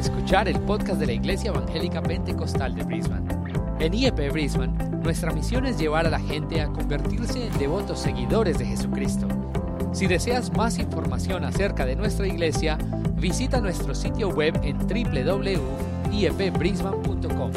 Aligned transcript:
escuchar 0.00 0.48
el 0.48 0.58
podcast 0.60 0.98
de 0.98 1.06
la 1.06 1.12
Iglesia 1.12 1.50
Evangélica 1.50 2.02
Pentecostal 2.02 2.74
de 2.74 2.82
Brisbane. 2.84 3.28
En 3.78 3.94
IEP 3.94 4.32
Brisbane, 4.32 4.72
nuestra 5.02 5.32
misión 5.32 5.66
es 5.66 5.78
llevar 5.78 6.06
a 6.06 6.10
la 6.10 6.20
gente 6.20 6.60
a 6.60 6.68
convertirse 6.68 7.46
en 7.46 7.58
devotos 7.58 8.00
seguidores 8.00 8.58
de 8.58 8.66
Jesucristo. 8.66 9.26
Si 9.92 10.06
deseas 10.06 10.52
más 10.56 10.78
información 10.78 11.44
acerca 11.44 11.84
de 11.84 11.96
nuestra 11.96 12.26
iglesia, 12.26 12.78
visita 13.16 13.60
nuestro 13.60 13.94
sitio 13.94 14.30
web 14.30 14.58
en 14.62 14.78
www.iepbrisbane.com. 14.78 17.50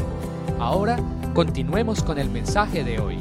Ahora, 0.60 0.98
continuemos 1.34 2.04
con 2.04 2.20
el 2.20 2.30
mensaje 2.30 2.84
de 2.84 3.00
hoy. 3.00 3.18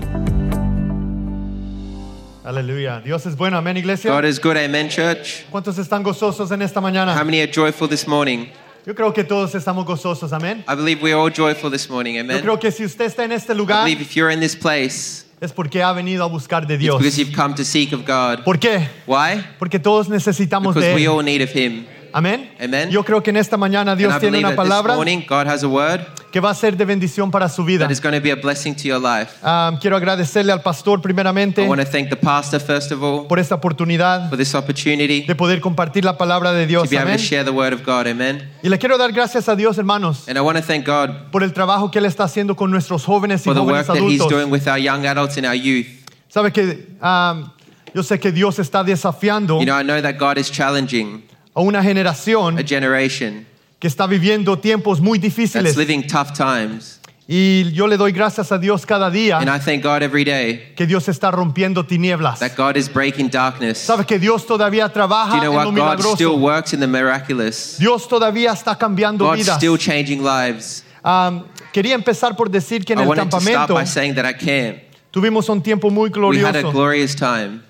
Aleluya. 2.45 3.01
Dios 3.01 3.25
es 3.27 3.37
bueno. 3.37 3.57
Amén, 3.57 3.77
iglesia. 3.77 4.11
God 4.11 4.25
is 4.25 4.41
good, 4.41 4.57
amen, 4.57 4.89
church. 4.89 5.45
¿Cuántos 5.51 5.79
están 5.79 6.03
gozosos 6.03 6.51
en 6.51 6.63
esta 6.63 6.81
How 6.81 6.85
mañana? 6.85 7.25
many 7.25 7.41
are 7.41 7.51
joyful 7.51 7.89
this 7.89 8.09
morning? 8.09 8.47
Yo 8.85 8.95
creo 8.95 9.13
que 9.13 9.23
todos 9.23 9.55
estamos 9.55 9.85
gozosos. 9.87 10.33
Amén. 10.33 10.65
I 10.69 10.75
believe 10.75 11.03
we 11.03 11.13
are 11.13 11.21
all 11.21 11.31
joyful 11.33 11.71
this 11.71 11.89
morning, 11.89 12.15
Yo 12.15 12.21
amen. 12.23 12.41
creo 12.41 12.59
que 12.59 12.73
si 12.73 12.85
usted 12.85 13.05
está 13.05 13.25
en 13.25 13.33
este 13.33 13.53
I 13.53 13.57
lugar 13.57 13.85
believe 13.85 14.03
if 14.03 14.15
you're 14.17 14.33
in 14.33 14.41
this 14.41 14.57
place, 14.57 15.25
es 15.41 15.53
porque 15.53 15.83
ha 15.83 15.93
venido 15.93 16.25
a 16.25 16.29
buscar 16.29 16.67
de 16.67 16.75
it's 16.75 16.81
Dios. 16.83 16.99
because 16.99 17.17
you've 17.19 17.33
come 17.35 17.55
to 17.55 17.65
seek 17.65 17.93
of 17.93 18.01
God. 18.05 18.45
¿Por 18.45 18.59
qué? 18.59 18.89
Why? 19.07 19.45
Porque 19.59 19.79
todos 19.79 20.09
necesitamos 20.09 20.75
Because 20.75 20.89
de 20.89 20.95
we 20.97 21.03
Él. 21.05 21.09
all 21.11 21.23
need 21.25 21.43
of 21.43 21.55
Him. 21.55 21.87
Amén. 22.13 22.51
Amen. 22.63 22.91
Yo 22.91 23.03
creo 23.05 23.23
que 23.23 23.31
en 23.31 23.37
esta 23.37 23.57
mañana 23.57 23.97
Dios 23.97 24.19
tiene 24.19 24.39
una 24.39 24.55
palabra 24.55 24.95
morning 24.95 25.21
God 25.29 25.47
has 25.47 25.63
a 25.63 25.69
word 25.69 26.01
que 26.31 26.41
va 26.41 26.51
a 26.51 26.55
ser 26.55 26.77
de 26.77 26.85
bendición 26.85 27.31
para 27.31 27.49
su 27.49 27.65
vida. 27.65 27.85
that 27.87 27.91
is 27.93 28.01
going 28.01 28.15
to 28.15 28.21
be 28.21 28.31
a 28.31 28.37
blessing 28.37 28.75
to 28.75 28.85
your 28.89 29.01
life. 29.01 29.33
Ah, 29.43 29.77
quiero 29.81 29.97
agradecerle 29.97 30.53
al 30.53 30.63
pastor 30.63 31.01
primeramente 31.01 31.65
I 31.65 31.69
want 31.69 31.83
to 31.83 31.87
thank 31.91 32.09
the 32.09 32.17
pastor, 32.17 32.61
first 32.61 32.91
of 32.93 33.03
all, 33.03 33.27
por 33.29 33.39
esta 33.39 33.55
oportunidad 33.55 34.29
for 34.29 34.39
this 34.39 34.55
opportunity 34.55 35.23
de 35.23 35.35
poder 35.35 35.61
compartir 35.61 36.05
la 36.05 36.17
palabra 36.17 36.53
de 36.53 36.65
to 36.65 36.69
Dios. 36.69 36.89
be 36.91 36.97
able 36.97 37.09
Amén. 37.11 37.19
to 37.19 37.23
share 37.23 37.45
the 37.45 37.51
word 37.51 37.73
of 37.73 37.83
God, 37.85 38.07
amen. 38.07 38.49
Y 38.63 38.69
le 38.69 38.79
quiero 38.79 38.97
dar 38.99 39.13
gracias 39.13 39.49
a 39.49 39.57
Dios, 39.57 39.77
hermanos, 39.79 40.29
And 40.29 40.39
I 40.39 40.41
want 40.41 40.57
to 40.59 40.65
thank 40.65 40.87
God 40.87 41.31
por 41.31 41.43
el 41.43 41.53
trabajo 41.53 41.91
que 41.91 41.99
Él 41.99 42.07
está 42.07 42.25
haciendo 42.25 42.57
con 42.57 42.71
nuestros 42.71 43.05
jóvenes 43.05 43.43
y 43.43 43.45
for 43.45 43.55
the 43.55 43.61
jóvenes 43.61 43.89
work 43.89 43.99
that 43.99 44.07
He's 44.09 44.21
adultos. 44.21 44.31
doing 44.31 44.51
with 44.51 44.67
our 44.69 44.79
young 44.79 45.07
adults 45.07 45.37
and 45.37 45.47
our 45.47 45.55
youth. 45.57 45.87
Sabe 46.29 46.51
que 46.51 46.89
ah, 47.03 47.53
yo 47.95 48.03
sé 48.03 48.19
que 48.19 48.33
Dios 48.33 48.59
está 48.59 48.83
desafiando 48.83 49.59
You 49.61 49.67
know, 49.67 49.79
I 49.79 49.83
know 49.83 50.01
that 50.01 50.17
God 50.19 50.39
is 50.39 50.51
challenging 50.51 51.25
a 51.55 51.61
una 51.61 51.83
generación 51.83 52.59
a 52.59 52.63
generation 52.63 53.47
que 53.79 53.89
está 53.89 54.07
viviendo 54.07 54.59
tiempos 54.59 55.01
muy 55.01 55.19
that's 55.19 55.35
difíciles. 55.37 55.77
living 55.77 56.03
tough 56.07 56.33
times. 56.33 56.99
Y 57.29 57.71
yo 57.73 57.87
le 57.87 57.97
doy 57.97 58.11
gracias 58.13 58.51
a 58.53 58.59
Dios 58.59 58.85
cada 58.85 59.07
And 59.07 59.15
día 59.15 59.39
I 59.41 59.59
thank 59.61 59.83
God 59.83 60.03
every 60.03 60.25
day 60.25 60.73
que 60.77 60.87
Dios 60.87 61.09
está 61.09 61.31
rompiendo 61.31 61.85
tinieblas. 61.87 62.41
that 62.41 62.57
God 62.57 62.77
is 62.77 62.93
breaking 62.93 63.31
darkness. 63.31 63.79
Sabe 63.79 64.05
que 64.05 64.19
Dios 64.19 64.45
todavía 64.45 64.89
Do 64.89 64.93
trabaja 64.93 65.37
you 65.37 65.41
know 65.41 65.61
en 65.61 65.75
lo 65.75 65.83
what? 65.83 65.97
God 65.99 66.15
still 66.15 66.31
milagroso. 66.31 66.37
works 66.39 66.73
in 66.75 66.81
the 66.81 66.87
miraculous. 66.87 67.77
Dios 67.79 68.07
todavía 68.09 68.53
está 68.53 68.77
cambiando 68.77 69.25
God's 69.25 69.39
vidas. 69.45 69.57
still 69.57 69.79
changing 69.79 70.23
lives. 70.23 70.85
Ah, 71.05 71.43
quería 71.73 71.95
empezar 71.95 72.37
por 72.37 72.51
decir 72.51 72.85
que 72.85 72.93
en 72.93 72.99
I 72.99 73.03
el 73.03 73.09
wanted 73.09 73.31
to 73.31 73.41
start 73.41 73.45
campamento 73.69 73.75
by 73.75 73.87
saying 73.87 74.15
that 74.17 74.25
at 74.27 74.39
camp, 74.39 74.79
tuvimos 75.13 75.49
un 75.49 75.63
tiempo 75.63 75.91
muy 75.91 76.11
we 76.11 76.39
had 76.45 76.57
a 76.57 76.61
glorioso. 76.63 76.73
glorious 76.73 77.15
time. 77.17 77.63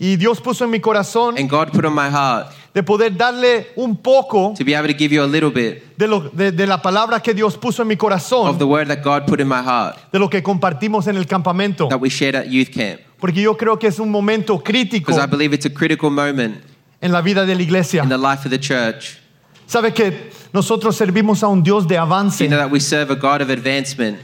Y 0.00 0.16
Dios 0.16 0.40
puso 0.40 0.64
en 0.64 0.70
mi 0.70 0.78
corazón 0.80 1.36
And 1.38 1.50
God 1.50 1.70
put 1.72 1.84
on 1.84 1.94
my 1.94 2.08
heart 2.08 2.52
de 2.72 2.82
poder 2.84 3.16
darle 3.16 3.68
un 3.76 3.96
poco 3.96 4.54
to 4.56 4.64
be 4.64 4.74
able 4.76 4.86
to 4.92 4.96
give 4.96 5.12
you 5.12 5.22
a 5.22 5.26
little 5.26 5.50
bit 5.50 5.82
de, 5.96 6.06
lo- 6.06 6.28
de- 6.30 6.52
de 6.52 6.66
la 6.66 6.80
palabra 6.80 7.20
que 7.20 7.34
Dios 7.34 7.56
puso 7.56 7.82
en 7.82 7.88
mi 7.88 7.94
of 7.94 7.98
corazón, 8.00 8.56
the 8.58 8.64
word 8.64 8.86
that 8.86 9.02
God 9.02 9.26
put 9.26 9.40
in 9.40 9.48
my 9.48 9.60
heart 9.62 9.96
de 10.12 10.18
lo 10.20 10.28
que 10.28 10.40
compartimos 10.42 11.08
en 11.08 11.16
el 11.16 11.26
campamento. 11.26 11.88
that 11.88 12.00
we 12.00 12.08
shared 12.08 12.36
at 12.36 12.46
youth 12.46 12.68
camp. 12.72 13.00
Porque 13.18 13.42
yo 13.42 13.56
creo 13.56 13.76
que 13.78 13.88
es 13.88 13.98
un 13.98 14.10
momento 14.10 14.62
crítico 14.62 15.06
Because 15.10 15.20
I 15.20 15.26
believe 15.26 15.52
it's 15.52 15.66
a 15.66 15.70
critical 15.74 16.10
moment 16.10 16.62
en 17.00 17.10
la 17.10 17.20
vida 17.20 17.44
de 17.44 17.56
la 17.56 17.62
iglesia. 17.62 18.02
in 18.04 18.08
the 18.08 18.16
life 18.18 18.44
of 18.46 18.50
the 18.50 18.58
church. 18.60 19.18
Sabe 19.66 19.92
que 19.92 20.30
nosotros 20.52 20.94
servimos 20.96 21.42
a 21.42 21.48
un 21.48 21.62
Dios 21.64 21.88
de 21.88 21.98
avance, 21.98 22.44
you 22.44 22.48
know 22.48 22.58
that 22.58 22.70
we 22.70 22.78
serve 22.78 23.10
a 23.10 23.16
God 23.16 23.40
of 23.42 23.50
advancement, 23.50 24.18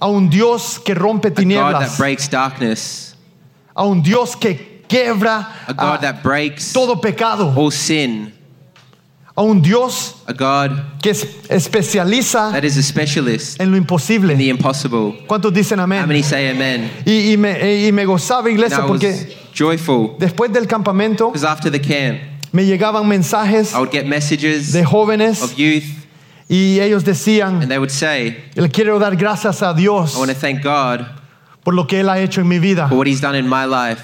a 0.00 0.06
un 0.08 0.28
Dios 0.30 0.78
que 0.78 0.94
rompe 0.94 1.26
a 1.26 1.30
God 1.30 1.34
that 1.36 1.42
tinieblas, 1.42 1.98
breaks 1.98 2.28
darkness, 2.30 3.16
a 3.74 3.84
un 3.84 4.00
Dios 4.02 4.36
que 4.36 4.75
quiebra 4.88 5.48
a 5.66 5.72
God 5.72 5.78
ah, 5.78 5.98
that 6.00 6.22
breaks 6.22 6.72
todo 6.72 7.00
pecado, 7.00 7.52
all 7.56 7.70
sin, 7.70 8.32
a 9.36 9.42
un 9.42 9.60
Dios 9.60 10.14
a 10.26 10.32
God 10.32 11.00
que 11.02 11.10
es- 11.10 11.26
especializa 11.48 12.52
that 12.52 12.64
is 12.64 12.76
a 12.76 12.82
specialist 12.82 13.60
en 13.60 13.70
lo 13.70 13.76
in 13.76 13.84
the 14.38 14.48
impossible. 14.48 15.24
¿Cuántos 15.26 15.52
dicen 15.52 15.78
How 15.78 15.86
many 15.86 16.22
say 16.22 16.48
amen? 16.48 16.90
Y, 17.04 17.32
y 17.32 17.36
me, 17.36 17.86
y 17.86 17.92
me 17.92 18.04
gozaba, 18.04 18.50
iglesia, 18.50 18.78
And 18.78 18.88
I 18.88 18.90
was 18.90 19.00
porque 19.00 19.36
joyful. 19.54 20.16
después 20.18 20.52
del 20.52 20.66
campamento 20.66 21.32
after 21.44 21.70
the 21.70 21.80
camp, 21.80 22.18
me 22.52 22.64
llegaban 22.64 23.06
mensajes 23.06 23.74
I 23.74 23.78
would 23.78 23.90
get 23.90 24.06
messages 24.06 24.72
de 24.72 24.84
jóvenes 24.84 25.42
of 25.42 25.54
youth, 25.56 25.84
y 26.48 26.78
ellos 26.80 27.04
decían, 27.04 27.60
and 27.60 27.68
they 27.68 27.78
would 27.78 27.90
say, 27.90 28.36
le 28.54 28.68
quiero 28.68 28.98
dar 28.98 29.16
gracias 29.16 29.62
a 29.62 29.74
Dios 29.74 30.14
I 30.14 30.18
want 30.20 30.30
to 30.30 30.36
thank 30.36 30.62
God 30.62 31.04
por 31.62 31.74
lo 31.74 31.86
que 31.86 32.00
Él 32.00 32.08
ha 32.08 32.18
hecho 32.20 32.40
en 32.40 32.48
mi 32.48 32.58
vida, 32.58 32.88
for 32.88 32.96
what 32.96 33.06
He's 33.06 33.20
done 33.20 33.34
in 33.34 33.48
my 33.48 33.64
life, 33.66 34.00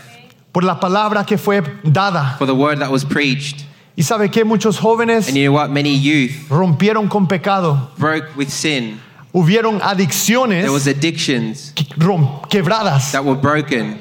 por 0.53 0.63
la 0.65 0.79
palabra 0.81 1.25
que 1.27 1.37
fue 1.39 1.63
dada. 1.85 2.37
for 2.39 2.47
the 2.47 2.55
word 2.55 2.79
that 2.81 2.91
was 2.91 3.05
preached. 3.05 3.65
Y 3.97 4.03
sabe 4.03 4.31
que 4.31 4.45
muchos 4.45 4.79
jóvenes 4.79 5.29
And 5.29 5.37
you 5.37 5.45
know 5.49 5.53
what? 5.53 5.71
Many 5.71 5.95
youth 5.95 6.33
rompieron 6.49 7.09
con 7.11 7.27
pecado. 7.27 7.91
broke 7.99 8.35
with 8.37 8.49
sin. 8.51 9.01
Hubieron 9.35 9.81
adicciones 9.83 10.63
There 10.63 10.73
was 10.73 10.87
addictions 10.87 11.73
que- 11.75 11.87
rom- 11.99 12.41
quebradas. 12.51 13.13
that 13.13 13.25
were 13.25 13.35
broken. 13.39 13.99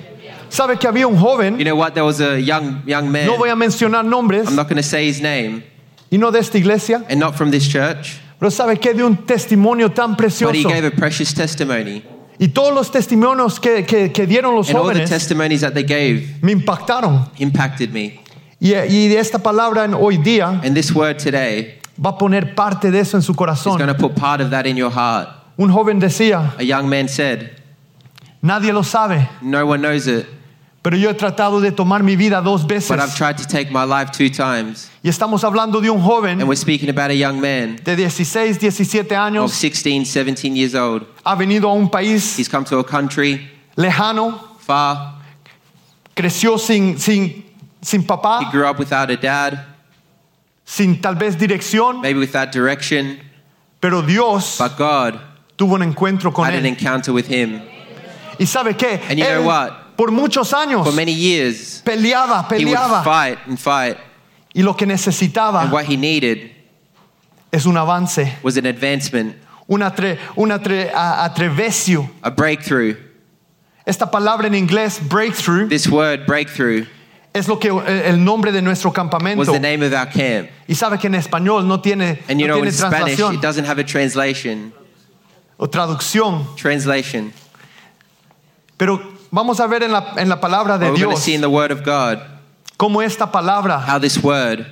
Sabe 0.49 0.77
que 0.77 0.89
había 0.89 1.07
un 1.07 1.15
joven, 1.17 1.57
You 1.57 1.63
know 1.63 1.75
what? 1.77 1.93
There 1.93 2.03
was 2.03 2.19
a 2.19 2.37
young 2.39 2.83
young 2.85 3.09
man. 3.09 3.25
no 3.27 3.37
voy 3.37 3.49
a 3.49 3.55
mencionar 3.55 4.03
nombres 4.05 4.47
I'm 4.49 4.55
not 4.57 4.67
going 4.67 4.75
to 4.75 4.83
say 4.83 5.05
his 5.07 5.21
name, 5.21 5.63
y 6.11 6.17
no 6.17 6.29
de 6.31 6.39
esta 6.39 6.57
iglesia, 6.57 7.05
and 7.09 7.19
not 7.21 7.35
from 7.37 7.51
this 7.51 7.65
church, 7.67 8.19
pero 8.37 8.49
sabe 8.49 8.77
que 8.79 8.93
de 8.93 9.03
un 9.05 9.15
testimonio 9.25 9.87
tan 9.93 10.11
but 10.15 10.25
precioso. 10.25 10.53
he 10.53 10.63
gave 10.65 10.83
a 10.83 10.91
precious 10.91 11.33
testimony. 11.33 12.03
Y 12.43 12.47
todos 12.47 12.73
los 12.73 12.89
testimonios 12.91 13.59
que, 13.59 13.85
que- 13.85 14.11
que 14.11 14.25
dieron 14.25 14.55
los 14.55 14.67
And 14.69 14.77
all 14.79 14.83
the 14.87 14.93
jóvenes 14.95 15.09
testimonies 15.11 15.61
that 15.61 15.73
they 15.73 15.83
gave 15.83 16.37
me 16.41 16.51
impactaron. 16.51 17.29
impacted 17.37 17.91
me. 17.91 18.19
Y, 18.59 18.73
y 18.73 19.15
esta 19.15 19.37
palabra 19.39 19.85
en 19.85 19.93
hoy 19.93 20.17
día 20.17 20.59
And 20.63 20.73
this 20.75 20.91
word 20.91 21.17
today 21.17 21.79
va 22.03 22.09
a 22.11 22.17
poner 22.17 22.55
parte 22.55 22.89
de 22.89 22.99
eso 22.99 23.15
en 23.15 23.21
su 23.21 23.31
is 23.33 23.37
going 23.37 23.47
corazón. 23.53 23.77
to 23.87 23.93
put 23.95 24.15
part 24.15 24.41
of 24.41 24.49
that 24.49 24.65
in 24.65 24.75
your 24.75 24.89
heart. 24.91 25.29
Un 25.57 25.69
joven 25.69 25.99
decía, 25.99 26.55
A 26.57 26.63
young 26.63 26.87
man 26.89 27.07
said, 27.07 27.51
nadie 28.41 28.73
lo 28.73 28.81
sabe, 28.83 29.29
No 29.41 29.63
one 29.67 29.81
knows 29.81 30.07
it, 30.07 30.25
pero 30.83 30.97
yo 30.97 31.09
he 31.09 31.13
tratado 31.13 31.61
de 31.61 31.71
tomar 31.71 32.01
mi 32.01 32.15
vida 32.15 32.41
dos 32.41 32.63
but 32.63 32.99
I've 32.99 33.15
tried 33.15 33.37
to 33.37 33.47
take 33.47 33.71
my 33.71 33.83
life 33.83 34.11
two 34.11 34.29
times. 34.29 34.89
Y 35.03 35.09
estamos 35.09 35.43
hablando 35.43 35.79
de 35.81 35.89
un 35.89 36.01
And 36.01 36.47
we're 36.47 36.55
speaking 36.55 36.89
about 36.89 37.11
a 37.11 37.15
young 37.15 37.39
man 37.39 37.77
de 37.83 38.09
16, 38.09 38.59
17 38.59 39.37
of 39.37 39.51
16, 39.51 40.05
17 40.05 40.55
years 40.55 40.73
old. 40.73 41.05
ha 41.23 41.35
venido 41.35 41.65
a 41.65 41.73
un 41.73 41.89
país 41.89 42.37
He's 42.37 42.49
come 42.49 42.65
to 42.65 42.79
a 42.79 42.83
country 42.83 43.47
lejano, 43.77 44.57
far. 44.59 45.21
creció 46.15 46.59
sin, 46.59 46.97
sin, 46.97 47.43
sin 47.81 48.01
He 48.01 48.51
grew 48.51 48.65
up 48.65 48.79
without 48.79 49.11
a 49.11 49.17
dad, 49.17 49.65
sin 50.65 50.99
tal 50.99 51.15
vez 51.15 51.35
dirección, 51.35 52.01
maybe 52.01 52.19
without 52.19 52.51
direction, 52.51 53.19
pero 53.79 54.01
Dios 54.01 54.57
but 54.57 54.77
God 54.77 55.19
tuvo 55.57 55.75
un 55.75 55.81
encuentro 55.81 56.33
con 56.33 56.45
had 56.45 56.55
an 56.55 56.65
encounter 56.65 57.13
with 57.13 57.27
him. 57.27 57.61
Y 58.39 58.45
sabe 58.45 58.75
qué, 58.75 58.99
And 59.09 59.19
you 59.19 59.25
know 59.25 59.43
what? 59.43 59.90
Por 59.95 60.11
muchos 60.11 60.51
años 60.53 60.83
For 60.85 60.93
many 60.93 61.11
years, 61.13 61.81
peleaba, 61.85 62.45
he 62.51 62.65
would 62.65 62.75
peleaba. 62.77 63.03
fight 63.03 63.37
and 63.47 63.57
fight, 63.59 63.97
Y 64.53 64.61
lo 64.63 64.73
que 64.73 64.85
necesitaba 64.85 65.61
and 65.63 65.71
what 65.71 65.85
he 65.85 65.95
needed 65.97 66.51
es 67.51 67.65
un 67.65 67.77
avance, 67.77 68.37
was 68.43 68.57
an 68.57 68.65
advancement, 68.65 69.35
un, 69.69 69.81
atre, 69.81 70.17
un 70.37 70.49
atre- 70.49 70.91
a- 70.93 71.29
atrevecio. 71.29 72.09
a 72.23 72.29
breakthrough. 72.31 72.95
Esta 73.85 74.05
palabra 74.11 74.45
en 74.47 74.53
inglés, 74.55 74.99
breakthrough, 74.99 75.67
This 75.67 75.87
word, 75.87 76.25
breakthrough, 76.27 76.85
es 77.33 77.47
lo 77.47 77.57
que 77.57 77.69
eh, 77.71 78.09
el 78.09 78.17
nombre 78.23 78.51
de 78.51 78.61
nuestro 78.61 78.89
was 78.91 78.95
campamento. 78.95 79.45
the 79.51 79.59
name 79.59 79.81
of 79.83 79.93
our 79.93 80.05
camp. 80.05 80.49
Y 80.67 80.73
sabe 80.75 80.99
que 80.99 81.07
en 81.07 81.15
español 81.15 81.65
no 81.65 81.79
tiene, 81.81 82.19
And 82.29 82.39
you 82.39 82.47
no 82.47 82.53
know, 82.55 82.61
tiene 82.63 82.67
in 82.67 82.73
Spanish, 82.73 83.15
translación 83.17 83.33
it 83.35 83.41
doesn't 83.41 83.65
have 83.65 83.79
a 83.79 83.83
translation. 83.85 84.73
o 85.57 85.67
traducción. 85.67 86.45
Translation. 86.57 87.31
Pero 88.77 88.99
vamos 89.31 89.59
a 89.59 89.67
ver 89.67 89.83
en 89.83 89.91
la, 89.91 90.13
en 90.17 90.29
la 90.29 90.39
palabra 90.39 90.77
de 90.77 90.85
But 90.87 90.93
we're 90.93 91.05
going 91.05 91.15
to 91.15 91.15
Dios 91.15 91.23
see 91.23 91.33
in 91.33 91.41
the 91.41 91.49
Word 91.49 91.71
of 91.71 91.83
God 91.83 92.19
cómo 92.77 93.01
esta 93.01 93.27
palabra, 93.31 93.79
how 93.87 93.99
this 93.99 94.17
word, 94.23 94.65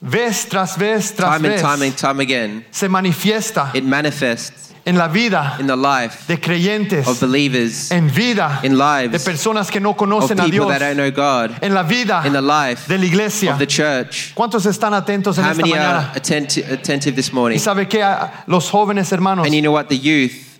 vez 0.00 0.46
tras 0.48 0.76
vez 0.76 1.12
tras 1.14 1.38
time 1.38 1.46
and 1.52 1.60
time 1.60 1.82
and 1.82 1.96
time 1.96 2.20
again, 2.20 2.64
se 2.70 2.88
manifiesta 2.88 3.70
it 3.74 3.84
manifests 3.84 4.70
en 4.84 4.96
la 4.96 5.06
vida 5.06 5.56
in 5.60 5.66
the 5.68 5.76
life 5.76 6.26
de 6.26 6.36
creyentes, 6.36 7.06
of 7.06 7.20
believers, 7.20 7.92
en 7.92 8.08
vida 8.10 8.60
in 8.64 8.76
lives 8.76 9.12
de 9.12 9.18
personas 9.20 9.70
que 9.70 9.78
no 9.80 9.90
of 9.90 9.96
conocen 9.96 10.40
a 10.40 10.44
people 10.44 10.66
Dios, 10.66 10.68
that 10.68 10.80
don't 10.80 10.96
know 10.96 11.10
God, 11.10 11.56
en 11.62 11.72
la 11.72 11.84
vida 11.84 12.22
in 12.26 12.32
the 12.32 12.42
life 12.42 12.88
de 12.88 12.98
la 12.98 13.04
iglesia. 13.04 13.52
of 13.52 13.58
the 13.60 13.66
church. 13.66 14.34
¿Cuántos 14.34 14.66
están 14.66 14.92
atentos 14.92 15.38
en 15.38 15.44
How 15.44 15.50
esta 15.52 15.62
many 15.62 15.74
are 15.74 15.78
mañana? 16.02 16.16
attentive, 16.16 16.68
attentive 16.72 17.14
this 17.14 17.30
Y 17.30 17.34
morning? 17.34 17.58
sabe 17.60 17.88
que 17.88 18.02
los 18.48 18.68
jóvenes 18.70 19.12
hermanos 19.12 19.46
And 19.46 19.54
you 19.54 19.62
know 19.62 19.72
what? 19.72 19.88
The 19.88 19.96
youth, 19.96 20.51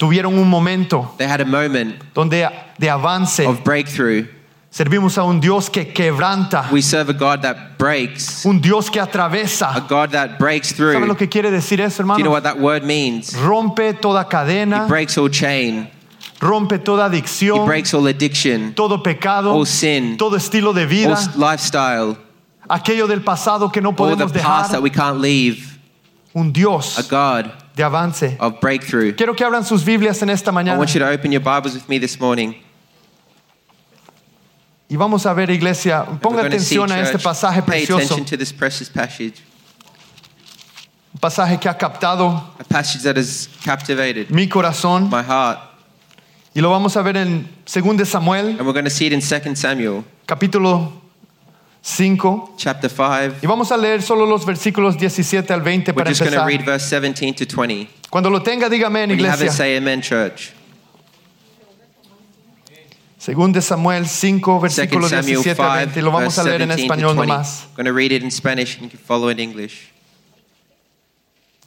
tuvieron 0.00 0.38
un 0.38 0.48
momento 0.48 1.12
they 1.18 1.26
had 1.26 1.40
a 1.42 1.44
moment 1.44 1.94
donde 2.14 2.48
de 2.78 2.88
avance, 2.88 3.44
of 3.46 3.62
breakthrough. 3.62 4.26
Servimos 4.72 5.18
a 5.18 5.24
un 5.24 5.40
Dios 5.40 5.68
que 5.68 5.92
quebranta, 5.92 6.68
We 6.72 6.80
serve 6.80 7.10
a 7.10 7.12
God 7.12 7.42
that 7.42 7.76
breaks, 7.76 8.46
un 8.46 8.60
Dios 8.60 8.88
que 8.88 9.00
a 9.00 9.04
atravesa. 9.04 9.86
God 9.88 10.12
that 10.12 10.38
breaks 10.38 10.68
¿Sabe 10.68 10.92
through. 10.94 11.06
lo 11.06 11.16
que 11.16 11.28
quiere 11.28 11.50
decir 11.50 11.80
eso, 11.80 12.02
you 12.02 12.06
know 12.06 12.14
hermano? 12.14 12.30
what 12.30 12.44
that 12.44 12.58
word 12.58 12.84
means? 12.84 13.34
Rompe 13.36 13.94
toda 14.00 14.24
cadena, 14.28 14.86
Breaks 14.88 15.18
all 15.18 15.28
chain. 15.28 15.88
rompe 16.40 16.78
toda 16.82 17.06
He 17.12 17.18
adicción, 17.20 17.66
breaks 17.66 17.92
all 17.92 18.06
addiction, 18.06 18.72
todo 18.74 19.02
pecado, 19.02 19.52
all 19.52 19.66
sin, 19.66 20.16
todo 20.16 20.36
estilo 20.36 20.72
de 20.72 20.82
all 20.84 20.88
vida, 20.88 21.12
s- 21.14 21.36
lifestyle, 21.36 22.16
aquello 22.68 23.08
del 23.08 23.22
pasado 23.22 23.70
que 23.72 23.80
no 23.82 23.88
all 23.90 23.94
the 23.96 24.02
podemos 24.24 24.32
past 24.32 24.70
that 24.70 24.78
dejar. 24.78 24.82
we 24.82 24.90
can't 24.90 25.18
leave. 25.20 25.78
Un 26.32 26.50
A 26.50 26.52
Dios 26.52 27.08
God 27.10 27.50
de 27.74 27.82
avance. 27.82 28.36
of 28.38 28.60
breakthrough. 28.60 29.14
Quiero 29.14 29.34
que 29.34 29.44
abran 29.44 29.64
sus 29.64 29.84
Biblias 29.84 30.22
en 30.22 30.30
esta 30.30 30.50
I 30.50 30.76
want 30.76 30.94
you 30.94 31.00
to 31.00 31.08
open 31.08 31.32
your 31.32 31.42
Bibles 31.42 31.74
with 31.74 31.88
me 31.88 31.98
this 31.98 32.18
morning. 32.18 32.54
Y 34.88 34.96
vamos 34.96 35.24
a 35.24 35.32
ver, 35.32 35.50
iglesia, 35.50 36.04
ponga 36.20 36.50
to 36.50 36.58
see 36.58 36.76
a 36.78 37.00
este 37.00 37.18
pasaje 37.22 37.62
Pay 37.62 37.86
precioso, 37.86 38.14
attention 38.14 38.24
to 38.24 38.36
this 38.36 38.52
precious 38.52 38.88
passage. 38.88 39.42
un 41.14 41.20
pasaje 41.20 41.60
que 41.60 41.68
ha 41.68 41.74
captado 41.78 42.42
A 42.58 42.64
passage 42.64 43.02
that 43.04 43.16
has 43.16 43.48
captivated 43.64 44.30
mi 44.30 44.48
corazón. 44.48 45.08
my 45.08 45.22
heart. 45.22 45.60
Y 46.54 46.60
lo 46.60 46.70
vamos 46.70 46.96
a 46.96 47.02
ver 47.02 47.16
en 47.16 47.48
2 47.64 48.08
Samuel, 48.08 48.56
And 48.58 48.66
we're 48.66 48.72
going 48.72 48.84
to 48.84 48.90
see 48.90 49.06
it 49.06 49.12
in 49.12 49.20
2 49.20 49.54
Samuel 49.54 50.04
capítulo 50.26 50.99
5. 51.82 52.54
chapter 52.56 52.90
5. 52.90 53.36
Y 53.42 53.46
vamos 53.46 53.72
a 53.72 53.76
leer 53.76 54.02
solo 54.02 54.26
los 54.26 54.44
versículos 54.44 54.98
17 54.98 55.52
al 55.52 55.62
20 55.62 55.92
We're 55.92 55.94
para 55.94 56.10
just 56.10 56.20
going 56.20 56.32
to 56.32 56.38
empezar. 56.40 56.46
read 56.46 56.64
verse 56.64 56.86
17 56.88 57.34
to 57.34 57.46
20. 57.46 57.88
Cuando 58.10 58.28
lo 58.30 58.42
tenga, 58.42 58.68
dígame 58.68 59.02
en 59.04 59.10
When 59.10 59.18
you 59.18 59.26
have 59.26 59.40
it, 59.40 59.46
iglesia. 59.46 59.56
say 59.56 59.76
amen, 59.76 60.02
church. 60.02 60.52
2 63.18 63.52
de 63.52 63.60
Samuel 63.60 64.06
5, 64.06 64.40
2 64.50 64.62
versículos 64.62 65.10
Samuel 65.10 65.26
17 65.42 65.62
al 65.62 65.78
20. 65.86 65.98
Y 66.00 66.02
lo 66.02 66.10
vamos 66.10 66.34
verse 66.36 66.40
a 66.40 66.44
leer 66.44 66.62
en 66.62 66.68
17 66.68 66.88
to 66.88 66.94
español 66.94 67.14
20. 67.16 67.32
nomás. 67.32 67.62
I'm 67.64 67.76
going 67.76 67.86
to 67.86 67.92
read 67.92 68.12
it 68.12 68.22
in 68.22 68.30
Spanish 68.30 68.76
and 68.76 68.84
you 68.84 68.90
can 68.90 68.98
follow 68.98 69.28
in 69.30 69.38
English. 69.38 69.90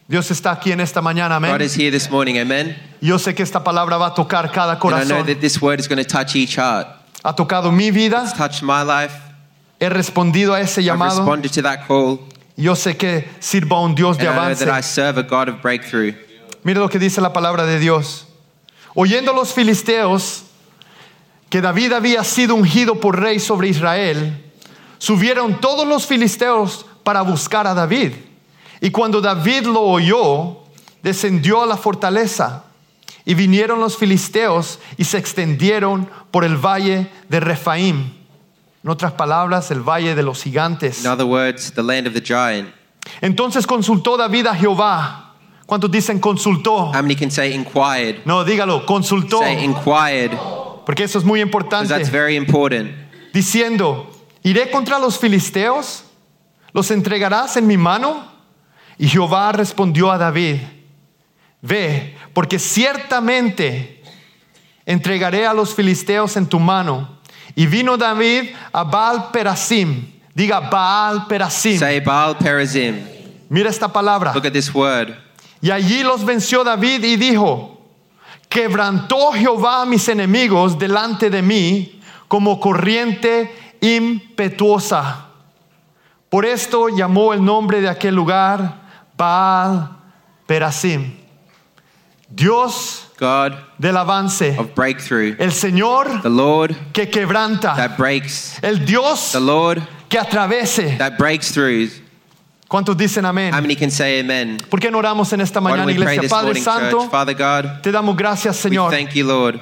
Dios 0.07 0.29
está 0.31 0.51
aquí 0.51 0.71
en 0.71 0.79
esta 0.81 1.01
mañana, 1.01 1.39
God 1.39 1.45
amén. 1.45 1.61
is 1.61 1.75
here 1.75 1.89
this 1.89 2.09
morning, 2.09 2.37
amen. 2.37 2.75
Yo 3.01 3.17
sé 3.17 3.33
que 3.33 3.41
esta 3.43 3.63
palabra 3.63 3.97
va 3.97 4.07
a 4.07 4.13
tocar 4.13 4.51
cada 4.51 4.73
And 4.73 4.83
I 4.83 5.03
know 5.05 5.21
corazón. 5.23 5.25
that 5.27 5.39
this 5.41 5.61
word 5.61 5.79
is 5.79 5.87
going 5.87 5.97
to 5.97 6.07
touch 6.07 6.35
each 6.35 6.55
heart. 6.57 6.87
Ha 7.23 7.33
tocado 7.33 7.71
mi 7.71 7.89
vida, 7.89 8.21
It's 8.23 8.33
touched 8.33 8.61
my 8.63 8.81
life. 8.83 9.13
He 9.83 9.89
respondido 9.89 10.53
a 10.53 10.61
ese 10.61 10.83
llamado. 10.83 11.25
to 11.25 11.61
that 11.61 11.85
call. 11.87 12.19
Yo 12.55 12.75
sé 12.75 12.95
que 12.95 13.27
sirvo 13.39 13.75
a 13.75 13.81
un 13.81 13.95
Dios 13.95 14.17
de 14.17 14.27
avance. 14.27 14.63
that 14.65 14.77
I 14.77 14.81
serve 14.81 15.17
a 15.17 15.23
God 15.23 15.49
of 15.49 15.61
breakthrough. 15.61 16.13
Mire 16.63 16.79
lo 16.79 16.87
que 16.87 16.99
dice 16.99 17.19
la 17.19 17.33
palabra 17.33 17.65
de 17.65 17.79
Dios. 17.79 18.27
Oyendo 18.95 19.33
los 19.33 19.53
filisteos 19.53 20.43
que 21.49 21.61
David 21.61 21.93
había 21.93 22.23
sido 22.23 22.55
ungido 22.55 22.99
por 22.99 23.19
rey 23.19 23.39
sobre 23.39 23.67
Israel, 23.67 24.51
subieron 24.99 25.59
todos 25.59 25.85
los 25.87 26.05
filisteos 26.05 26.85
para 27.03 27.21
buscar 27.21 27.67
a 27.67 27.73
David. 27.73 28.13
Y 28.79 28.91
cuando 28.91 29.19
David 29.19 29.63
lo 29.65 29.81
oyó, 29.81 30.59
descendió 31.01 31.63
a 31.63 31.65
la 31.65 31.77
fortaleza. 31.77 32.65
Y 33.25 33.33
vinieron 33.33 33.79
los 33.79 33.97
filisteos 33.97 34.79
y 34.97 35.05
se 35.05 35.17
extendieron 35.17 36.09
por 36.31 36.43
el 36.43 36.57
valle 36.57 37.09
de 37.29 37.39
Refaim. 37.39 38.22
En 38.83 38.89
otras 38.89 39.13
palabras, 39.13 39.71
el 39.71 39.79
valle 39.81 40.13
de 40.13 40.23
los 40.23 40.43
gigantes. 40.43 41.03
In 41.03 41.11
other 41.11 41.25
words, 41.25 41.71
the 41.73 41.83
land 41.83 42.05
of 42.07 42.13
the 42.13 42.21
giant. 42.21 42.69
Entonces 43.21 43.65
consultó 43.65 44.17
David 44.17 44.47
a 44.47 44.55
Jehová. 44.55 45.35
¿Cuántos 45.65 45.89
dicen 45.89 46.19
consultó? 46.19 46.91
How 46.91 47.01
many 47.01 47.15
can 47.15 47.31
say 47.31 47.53
inquired? 47.53 48.17
No, 48.25 48.43
dígalo, 48.43 48.85
consultó. 48.85 49.39
Say 49.39 49.63
inquired, 49.63 50.31
Porque 50.85 51.03
eso 51.03 51.17
es 51.17 51.23
muy 51.23 51.41
importante. 51.41 51.87
that's 51.87 52.11
very 52.11 52.35
important. 52.35 52.91
Diciendo, 53.33 54.11
iré 54.43 54.69
contra 54.69 54.99
los 54.99 55.17
filisteos, 55.17 56.03
los 56.73 56.91
entregarás 56.91 57.55
en 57.55 57.65
mi 57.65 57.77
mano. 57.77 58.31
Y 58.97 59.07
Jehová 59.07 59.51
respondió 59.53 60.11
a 60.11 60.17
David, 60.17 60.57
ve, 61.61 62.15
porque 62.33 62.59
ciertamente 62.59 64.03
entregaré 64.85 65.47
a 65.47 65.53
los 65.53 65.73
filisteos 65.73 66.37
en 66.37 66.45
tu 66.45 66.59
mano. 66.59 67.12
Y 67.55 67.67
vino 67.67 67.97
David 67.97 68.49
a 68.71 68.83
Baal 68.83 69.29
Perasim. 69.31 70.11
Diga 70.35 70.59
Baal 70.59 71.27
Perasim. 71.27 71.77
Say 71.77 71.99
Baal 71.99 72.37
Perazim. 72.37 73.05
Mira 73.49 73.69
esta 73.69 73.87
palabra. 73.87 74.33
Look 74.33 74.47
at 74.47 74.53
this 74.53 74.73
word. 74.73 75.13
Y 75.61 75.69
allí 75.71 76.03
los 76.03 76.25
venció 76.25 76.63
David 76.63 77.03
y 77.03 77.15
dijo, 77.15 77.79
quebrantó 78.49 79.31
Jehová 79.31 79.83
a 79.83 79.85
mis 79.85 80.07
enemigos 80.09 80.77
delante 80.77 81.29
de 81.29 81.41
mí 81.41 82.01
como 82.27 82.59
corriente 82.59 83.49
impetuosa. 83.79 85.27
Por 86.29 86.45
esto 86.45 86.89
llamó 86.89 87.31
el 87.31 87.45
nombre 87.45 87.79
de 87.79 87.89
aquel 87.89 88.15
lugar 88.15 88.81
Baal 89.15 89.97
Perasim. 90.47 91.15
Dios 92.27 93.07
God 93.23 93.53
del 93.79 93.95
avance, 93.97 94.57
of 94.59 94.75
breakthrough. 94.75 95.35
el 95.39 95.51
Señor 95.51 96.21
The 96.21 96.29
Lord 96.29 96.75
que 96.93 97.09
quebranta, 97.09 97.75
that 97.75 97.97
breaks. 97.97 98.59
el 98.61 98.85
Dios 98.85 99.31
The 99.31 99.39
Lord 99.39 99.81
que 100.09 100.19
atravese. 100.19 100.97
that 100.97 101.17
breaks 101.17 101.51
through. 101.53 101.89
¿Cuántos 102.67 102.97
dicen 102.97 103.23
How 103.23 103.29
amén? 103.29 103.51
many 103.53 103.75
can 103.75 103.91
say 103.91 104.19
amen? 104.19 104.57
¿Por 104.69 104.79
qué 104.79 104.89
no 104.91 104.97
oramos 104.97 105.31
en 105.31 105.41
esta 105.41 105.61
mañana, 105.61 105.85
we 105.85 105.93
iglesia? 105.93 106.27
Padre 106.27 106.47
morning, 106.47 106.61
Santo, 106.63 106.97
church? 107.01 107.11
Father 107.11 107.35
God, 107.35 107.81
te 107.81 107.91
damos 107.91 108.15
gracias, 108.17 108.55
we 108.65 108.71
Señor. 108.71 108.91
thank 108.91 109.11
you, 109.13 109.25
Lord, 109.25 109.59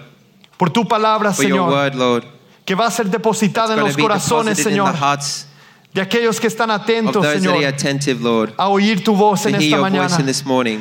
por 0.57 0.69
tu 0.69 0.85
palabra, 0.87 1.33
for 1.33 1.43
your 1.43 1.57
Señor, 1.59 1.69
word, 1.71 1.95
Lord. 1.95 2.25
que 2.65 2.73
va 2.75 2.87
a 2.87 2.91
ser 2.91 3.05
depositada 3.09 3.73
en 3.73 3.81
los 3.81 3.95
corazones, 3.97 4.57
deposited 4.57 4.71
in 4.71 4.85
the 4.85 4.91
Señor, 4.91 4.95
hearts 4.95 5.45
de 5.93 6.01
aquellos 6.01 6.39
que 6.39 6.47
están 6.47 6.71
atentos, 6.71 7.25
Señor, 7.25 7.63
attentive, 7.65 8.21
Lord, 8.21 8.53
a 8.57 8.69
oír 8.69 9.03
tu 9.03 9.13
voz 9.13 9.45
en 9.45 9.55
esta 9.55 9.77
mañana. 9.77 10.17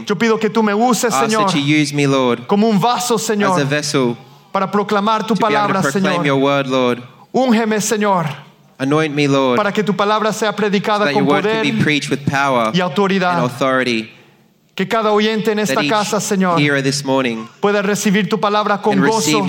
Yo 0.07 0.17
pido 0.17 0.39
que 0.39 0.49
tú 0.49 0.63
me 0.63 0.73
uses, 0.73 1.13
Señor, 1.13 1.53
me, 1.95 2.07
Lord, 2.07 2.47
como 2.47 2.69
un 2.69 2.81
vaso, 2.81 3.19
Señor, 3.19 3.67
vessel 3.67 4.17
para 4.53 4.71
proclamar 4.71 5.27
tu 5.27 5.35
palabra, 5.35 5.83
Señor. 5.83 6.25
word, 6.39 6.67
Lord. 6.67 7.03
Úngeme, 7.33 7.81
Señor, 7.81 8.27
Anoint 8.79 9.15
me, 9.15 9.29
Lord, 9.29 9.57
para 9.57 9.73
que 9.73 9.83
tu 9.83 9.95
palabra 9.95 10.33
sea 10.33 10.55
predicada 10.55 11.13
your 11.13 11.15
con 11.15 11.27
poder 11.27 11.63
can 11.63 11.77
be 11.77 11.83
preached 11.85 12.11
with 12.11 12.25
power 12.25 12.71
y 12.73 12.81
and 12.81 12.91
autoridad. 12.91 13.39
authority. 13.39 14.11
Que 14.75 14.89
cada 14.89 15.13
oyente 15.13 15.53
en 15.53 15.59
esta 15.59 15.87
casa, 15.87 16.21
Señor, 16.21 16.59
pueda 17.61 17.83
recibir 17.83 18.29
tu 18.29 18.41
palabra 18.41 18.81
con 18.81 18.99
gozo. 18.99 19.45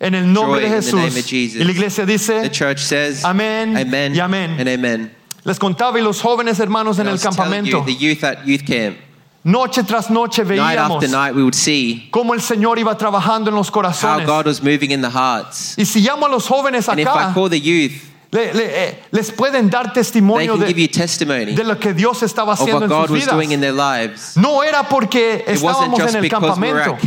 En 0.00 0.14
el 0.14 0.30
nombre 0.32 0.60
de 0.60 0.66
in 0.66 0.72
the 0.82 0.92
name 0.92 1.06
of 1.06 1.14
Jesús. 1.14 1.54
Y 1.56 1.64
la 1.64 1.70
iglesia 1.70 2.04
The 2.06 2.12
dice, 2.12 2.50
church 2.50 2.80
says, 2.80 3.24
Amén 3.24 3.76
Amen 3.76 4.14
y 4.14 4.18
amén. 4.20 5.10
les 5.44 5.58
contaba 5.58 5.98
y 5.98 6.02
los 6.02 6.20
jóvenes 6.20 6.58
hermanos 6.60 6.98
en 6.98 7.06
And 7.06 7.16
el 7.16 7.18
you, 7.18 7.22
campamento, 7.30 7.84
the 7.86 7.94
youth 7.94 8.22
at 8.24 8.44
youth 8.46 8.64
camp, 8.66 8.96
noche 9.44 9.82
tras 9.84 10.10
noche 10.10 10.42
night 10.44 10.58
veíamos 10.76 10.96
after 10.96 11.08
night, 11.08 11.34
we 11.34 11.42
would 11.42 11.54
see 11.54 12.08
cómo 12.10 12.34
el 12.34 12.40
Señor 12.40 12.78
iba 12.78 12.96
trabajando 12.98 13.48
en 13.48 13.54
los 13.54 13.68
how 13.68 13.72
corazones. 13.82 14.26
God 14.26 14.46
was 14.46 14.62
moving 14.62 14.90
in 14.90 15.00
the 15.00 15.10
hearts. 15.10 15.76
Y 15.78 15.84
si 15.84 16.00
llamo 16.00 16.26
a 16.26 16.28
los 16.28 16.46
jóvenes 16.48 16.88
And 16.88 17.00
if 17.00 17.06
I 17.06 17.10
acá, 17.10 17.32
call 17.34 17.48
the 17.48 17.60
youth, 17.60 17.92
le- 18.32 18.52
le- 18.52 18.88
eh, 18.88 18.98
les 19.12 19.30
pueden 19.30 19.70
dar 19.70 19.92
testimonio 19.94 20.58
can 20.58 20.66
give 20.66 20.78
you 20.80 20.88
de, 20.88 20.92
testimony 20.92 21.54
de 21.54 21.62
lo 21.64 21.76
que 21.78 21.94
Dios 21.94 22.22
estaba 22.24 22.54
haciendo 22.54 22.84
en 22.84 22.90
sus 22.90 23.10
was 23.10 23.26
doing 23.28 23.52
in 23.52 23.60
vidas. 23.60 23.60
their 23.60 23.72
lives. 23.72 24.36
No 24.36 24.62
era 24.64 24.82
porque 24.88 25.44
It 25.46 25.54
estábamos 25.54 26.00
en 26.00 26.16
el 26.16 26.22
because 26.22 26.58
we 26.60 26.72
were 26.72 26.82
campamento. 26.82 26.98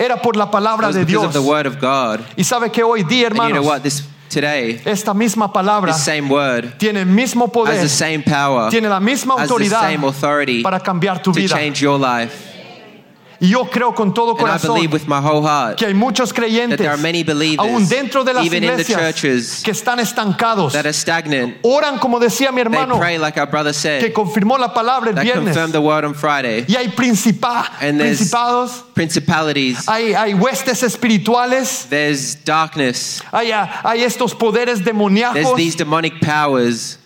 Era 0.00 0.16
por 0.16 0.34
la 0.36 0.50
palabra 0.50 0.90
de 0.92 1.04
because 1.04 1.26
of 1.26 1.32
Dios. 1.32 1.44
the 1.44 1.48
word 1.48 1.66
of 1.66 1.78
God. 1.78 2.20
Y 2.36 2.42
sabe 2.42 2.72
que 2.72 2.82
hoy 2.82 3.02
día, 3.04 3.26
And 3.28 3.36
you 3.36 3.52
know 3.52 3.62
what? 3.62 3.82
This 3.82 4.02
today, 4.30 4.80
esta 4.86 5.12
misma 5.12 5.52
palabra 5.52 5.92
this 5.92 6.02
same 6.02 6.28
word 6.30 6.78
tiene 6.78 7.00
el 7.00 7.06
mismo 7.06 7.44
has 7.46 7.52
poder, 7.52 7.80
the 7.82 7.88
same 7.88 8.22
power, 8.22 8.70
tiene 8.70 8.88
la 8.88 9.00
misma 9.00 9.34
has 9.34 9.48
the 9.48 9.54
autoridad 9.54 9.82
same 9.82 10.04
authority 10.06 10.62
para 10.62 10.80
cambiar 10.80 11.22
tu 11.22 11.32
to 11.32 11.40
vida. 11.40 11.54
change 11.54 11.82
your 11.82 11.98
life. 11.98 12.49
Y 13.42 13.48
yo 13.48 13.64
creo 13.70 13.94
con 13.94 14.12
todo 14.12 14.36
corazón 14.36 14.78
que 15.76 15.86
hay 15.86 15.94
muchos 15.94 16.28
that 16.28 16.36
creyentes, 16.36 16.76
there 16.76 16.90
are 16.90 17.00
many 17.00 17.24
believers, 17.24 17.58
aún 17.58 17.88
dentro 17.88 18.22
de 18.22 18.34
las 18.34 18.44
iglesias, 18.44 19.00
churches, 19.00 19.62
que 19.64 19.70
están 19.70 19.98
estancados. 19.98 20.74
that 20.74 20.84
are 20.84 20.92
stagnant. 20.92 21.56
Oran, 21.62 21.98
como 21.98 22.20
decía 22.20 22.52
mi 22.52 22.60
hermano, 22.60 23.00
que 23.00 24.12
confirmó 24.12 24.58
la 24.58 24.74
palabra 24.74 25.08
el 25.10 25.16
viernes. 25.16 25.54
confirmed 25.54 25.72
the 25.72 25.80
word 25.80 26.04
on 26.04 26.14
Friday. 26.14 26.66
Y 26.68 26.76
hay 26.76 26.88
principados, 26.88 27.70
Principalities, 28.92 29.88
hay, 29.88 30.12
hay 30.12 30.34
huestes 30.34 30.82
espirituales, 30.82 31.88
hay, 33.32 33.52
hay 33.52 34.02
estos 34.02 34.34
poderes 34.34 34.84
there's 34.84 34.84
demoníacos 34.84 35.56
these 35.56 35.76
demonic 35.76 36.20
powers 36.20 36.98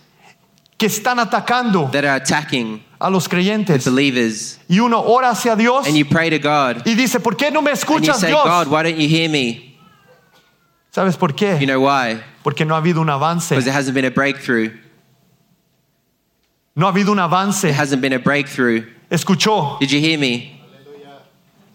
que 0.77 0.87
están 0.87 1.19
atacando 1.19 1.89
that 1.91 2.03
are 2.03 2.15
attacking 2.15 2.83
a 2.99 3.09
los 3.09 3.27
creyentes. 3.27 3.85
believers. 3.85 4.59
Y 4.69 4.79
uno 4.79 5.01
ora 5.01 5.31
hacia 5.31 5.55
Dios 5.55 5.87
And 5.87 5.95
you 5.95 6.05
pray 6.05 6.29
to 6.29 6.39
God 6.39 6.83
y 6.85 6.95
dice, 6.95 7.19
¿por 7.19 7.35
qué 7.35 7.51
no 7.51 7.61
me 7.61 7.71
and 7.71 7.79
you 7.79 7.85
escuchas 7.85 8.19
say, 8.19 8.27
Dios? 8.27 8.43
God, 8.43 8.67
why 8.67 8.83
don't 8.83 8.97
you 8.97 9.07
hear 9.07 9.29
me? 9.29 9.77
¿Sabes 10.91 11.17
por 11.17 11.29
qué? 11.33 11.59
You 11.59 11.67
know 11.67 11.81
why? 11.81 12.21
Porque 12.43 12.65
no 12.65 12.75
ha 12.75 12.81
habido 12.81 13.01
un 13.01 13.09
avance. 13.09 13.49
Because 13.49 13.65
there 13.65 13.73
hasn't 13.73 13.95
been 13.95 14.05
a 14.05 14.11
breakthrough. 14.11 14.71
No 16.75 16.87
ha 16.87 16.93
habido 16.93 17.09
un 17.09 17.19
avance. 17.19 17.61
There 17.61 17.73
hasn't 17.73 18.01
been 18.01 18.13
a 18.13 18.19
breakthrough. 18.19 18.85
Escuchó. 19.11 19.79
Did 19.79 19.91
you 19.91 19.99
hear 19.99 20.17
me? 20.17 20.55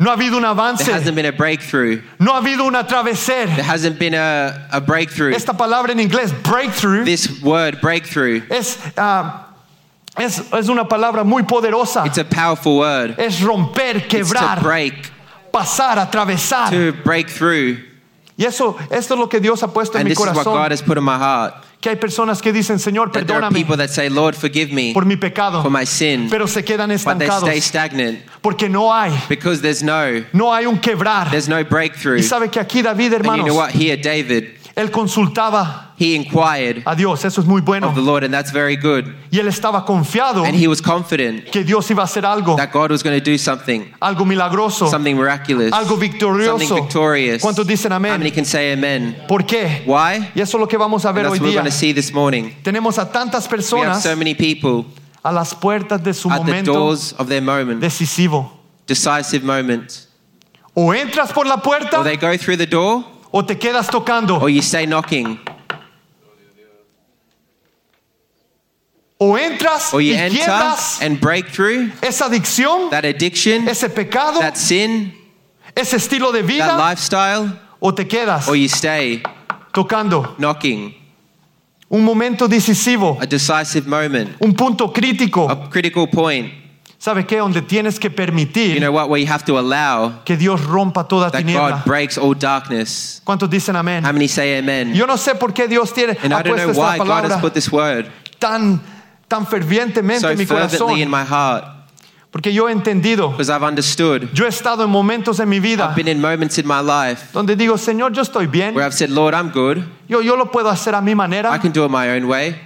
No 0.00 0.10
ha 0.10 0.16
habido 0.16 0.36
un 0.36 0.76
There 0.78 0.94
hasn't 0.94 1.14
been 1.14 1.26
a 1.26 1.32
breakthrough. 1.32 2.00
No 2.18 2.32
ha 2.32 2.40
habido 2.40 2.66
un 2.66 2.72
atraveser. 2.72 3.54
There 3.54 3.62
hasn't 3.62 3.98
been 3.98 4.14
a, 4.14 4.68
a 4.72 4.80
breakthrough. 4.80 5.34
Esta 5.34 5.52
palabra 5.52 5.90
en 5.90 5.98
inglés, 5.98 6.32
breakthrough, 6.42 7.04
This 7.04 7.42
word, 7.42 7.82
breakthrough, 7.82 8.42
es, 8.48 8.78
ah, 8.96 9.49
es, 10.16 10.42
es 10.52 10.68
una 10.68 10.86
palabra 10.88 11.24
muy 11.24 11.42
poderosa. 11.44 12.04
it's 12.06 12.18
a 12.18 12.24
powerful 12.24 12.78
word. 12.78 13.14
Es 13.18 13.40
romper, 13.40 13.96
It's 13.96 14.08
to 14.08 14.16
quebrar, 14.16 14.62
break, 14.62 15.10
pasar, 15.52 15.98
atravesar. 15.98 16.70
to 16.70 16.92
break 17.04 17.28
through. 17.28 17.78
Y 18.36 18.44
eso, 18.46 18.76
esto 18.90 19.14
es 19.14 19.20
lo 19.20 19.28
que 19.28 19.38
Dios 19.38 19.62
ha 19.62 19.68
puesto 19.68 19.98
en 19.98 20.04
mi 20.04 20.10
this 20.10 20.18
is 20.18 20.26
what 20.26 20.34
God 20.34 20.44
corazón. 20.44 20.72
has 20.72 20.82
put 20.82 20.96
in 20.96 21.04
my 21.04 21.18
heart. 21.18 21.54
Que 21.80 21.90
hay 21.90 21.96
personas 21.96 22.42
que 22.42 22.52
dicen, 22.52 22.78
Señor, 22.78 23.10
perdóname 23.10 23.54
people 23.54 23.76
that 23.76 23.88
say, 23.88 24.08
Lord, 24.10 24.34
forgive 24.34 24.70
me 24.72 24.92
por 24.92 25.04
mi 25.06 25.16
pecado, 25.16 25.62
for 25.62 25.70
my 25.70 25.84
sin, 25.86 26.28
pero 26.28 26.46
se 26.46 26.62
quedan 26.62 26.90
estancados 26.90 27.42
stay 27.48 27.60
stagnant 27.60 28.18
porque 28.42 28.68
no 28.68 28.92
hay, 28.92 29.12
because 29.30 29.62
there's 29.62 29.82
no, 29.82 30.22
no 30.32 30.52
hay 30.52 30.66
un 30.66 30.78
quebrar. 30.78 31.30
no 31.48 31.64
breakthrough. 31.64 32.18
Y 32.18 32.22
sabe 32.22 32.50
que 32.50 32.60
aquí 32.60 32.82
David, 32.82 33.14
And 33.14 33.24
you 33.24 33.44
know 33.44 33.60
hermanos? 33.62 33.74
Here, 33.74 33.96
David, 33.96 34.59
él 34.76 34.90
consultaba 34.90 35.92
he 35.98 36.14
inquired 36.14 36.82
a 36.86 36.94
Dios, 36.94 37.24
eso 37.24 37.40
es 37.40 37.46
muy 37.46 37.60
bueno. 37.60 37.88
of 37.88 37.94
the 37.94 38.00
Lord, 38.00 38.24
and 38.24 38.32
that's 38.32 38.50
very 38.52 38.76
good. 38.76 39.04
Y 39.30 39.38
él 39.38 39.48
estaba 39.48 39.84
confiado 39.84 40.44
And 40.44 40.54
he 40.56 40.66
was 40.68 40.80
confident 40.80 41.50
que 41.50 41.62
Dios 41.64 41.90
iba 41.90 42.02
a 42.02 42.06
hacer 42.06 42.24
algo, 42.24 42.56
that 42.56 42.72
God 42.72 42.90
was 42.90 43.02
going 43.02 43.18
to 43.18 43.24
do 43.24 43.36
something, 43.36 43.92
algo 44.00 44.24
milagroso, 44.24 44.88
something 44.88 45.16
miraculous, 45.16 45.72
algo 45.72 45.96
victorioso. 45.96 46.58
something 46.58 46.74
victorious. 46.84 47.42
¿Cuántos 47.42 47.66
dicen 47.66 47.92
How 47.92 47.98
many 47.98 48.14
amén? 48.30 48.34
can 48.34 48.44
say 48.44 48.72
amen? 48.72 49.16
¿Por 49.28 49.44
qué? 49.44 49.82
Why? 49.86 50.30
Y 50.34 50.40
eso 50.40 50.56
es 50.56 50.60
lo 50.60 50.66
que 50.68 50.78
vamos 50.78 51.04
a 51.04 51.08
And 51.08 51.16
ver 51.16 51.24
that's 51.24 51.32
hoy 51.34 51.38
what 51.40 51.44
we're 51.46 51.50
día. 51.52 51.60
going 51.62 51.70
to 51.70 51.76
see 51.76 51.92
this 51.92 52.12
morning. 52.12 52.54
Tenemos 52.62 52.98
a 52.98 53.10
tantas 53.10 53.46
We 53.46 53.56
have 53.56 53.56
personas 53.58 54.02
so 54.02 54.16
many 54.16 54.34
people 54.34 54.86
a 55.22 55.32
las 55.32 55.54
puertas 55.54 56.02
de 56.02 56.14
su 56.14 56.30
at 56.30 56.38
the 56.38 56.44
momento 56.44 56.72
doors 56.72 57.12
of 57.18 57.28
their 57.28 57.42
moment, 57.42 57.80
decisivo. 57.82 58.50
decisive 58.86 59.42
moment. 59.44 60.06
O 60.74 60.94
entras 60.94 61.32
por 61.32 61.46
la 61.46 61.56
Or 61.56 62.04
they 62.04 62.16
go 62.16 62.36
through 62.38 62.56
the 62.56 62.66
door, 62.66 63.04
o 63.32 63.44
te 63.44 63.56
quedas 63.58 63.88
tocando. 63.88 64.40
or 64.40 64.48
you 64.50 64.60
stay 64.62 64.86
knocking. 64.86 65.38
O 69.22 69.36
entras 69.36 69.92
Or 69.92 70.00
you 70.00 70.14
y 70.14 70.16
enter 70.16 70.38
quiebras 70.38 71.02
and 71.02 71.20
break 71.20 71.48
through 71.52 71.92
esa 72.00 72.24
adicción, 72.26 72.88
that 72.90 73.04
addiction, 73.04 73.68
ese 73.68 73.88
pecado, 73.90 74.40
that 74.40 74.56
sin, 74.56 75.12
ese 75.76 75.96
estilo 75.98 76.32
de 76.32 76.40
that 76.42 76.48
vida, 76.48 76.76
lifestyle, 76.78 77.52
o 77.80 77.92
te 77.92 78.06
quedas 78.06 78.48
or 78.48 78.56
you 78.56 78.66
stay 78.68 79.22
tocando. 79.74 80.34
knocking. 80.38 80.94
Un 81.90 82.02
momento 82.04 82.48
decisivo, 82.48 83.18
A 83.20 83.26
decisive 83.26 83.86
moment, 83.86 84.36
un 84.40 84.54
punto 84.54 84.90
crítico. 84.90 85.50
a 85.50 85.68
critical 85.68 86.06
point. 86.08 86.50
¿Sabe 87.02 87.24
qué? 87.26 87.38
Donde 87.38 87.62
tienes 87.62 87.98
que 87.98 88.10
You 88.10 88.14
permitir 88.14 88.78
know 88.78 88.92
what? 88.92 89.08
Where 89.08 89.18
you 89.18 89.26
have 89.26 89.42
to 89.46 89.58
allow 89.58 90.22
que 90.22 90.36
Dios 90.36 90.60
rompa 90.60 91.08
toda 91.08 91.30
that 91.30 91.38
tiniebla. 91.40 91.70
God 91.78 91.84
breaks 91.86 92.18
all 92.18 92.34
darkness. 92.34 93.22
¿Cuántos 93.24 93.48
dicen 93.48 93.74
amén? 93.74 94.04
How 94.04 94.12
many 94.12 94.28
say 94.28 94.58
amen? 94.58 94.92
Yo 94.94 95.06
no 95.06 95.16
sé 95.16 95.34
por 95.34 95.54
qué 95.54 95.66
Dios 95.66 95.94
tiene, 95.94 96.18
And 96.22 96.32
ha 96.34 96.40
I 96.40 96.42
don't 96.42 96.56
know 96.58 96.72
why 96.74 96.98
God 96.98 97.24
has 97.24 97.40
put 97.40 97.54
this 97.54 97.72
word 97.72 98.06
tan, 98.38 98.82
tan 99.28 99.46
fervientemente 99.46 100.20
so 100.20 100.28
en 100.30 100.36
mi 100.36 100.44
fervently 100.44 101.00
in 101.00 101.08
corazón. 101.08 101.10
my 101.10 101.24
heart 101.24 101.64
Porque 102.30 102.52
yo 102.52 102.68
he 102.68 102.72
entendido, 102.72 103.30
because 103.30 103.48
I've 103.50 103.64
understood. 103.66 104.28
yo 104.34 104.44
he 104.44 104.48
estado 104.48 104.84
en 104.84 104.90
momentos 104.90 105.40
en 105.40 105.48
mi 105.48 105.58
vida 105.58 105.86
I've 105.88 105.96
been 105.96 106.06
in 106.06 106.20
moments 106.20 106.58
in 106.58 106.66
my 106.66 106.80
life 106.80 107.32
donde 107.32 107.56
digo, 107.56 107.78
Señor, 107.78 108.12
yo 108.12 108.20
estoy 108.22 108.46
bien, 108.46 108.74
where 108.74 108.84
I've 108.86 108.94
said, 108.94 109.08
Lord, 109.08 109.34
I'm 109.34 109.48
good. 109.50 109.82
yo, 110.06 110.20
yo 110.20 110.36
lo 110.36 110.50
puedo 110.50 110.68
hacer 110.68 110.94
a 110.94 111.00
mi 111.00 111.12
I 111.12 111.14
manera. 111.14 111.58
can 111.58 111.72
do 111.72 111.82
it 111.84 111.90
my 111.90 112.10
own 112.10 112.28
way. 112.28 112.56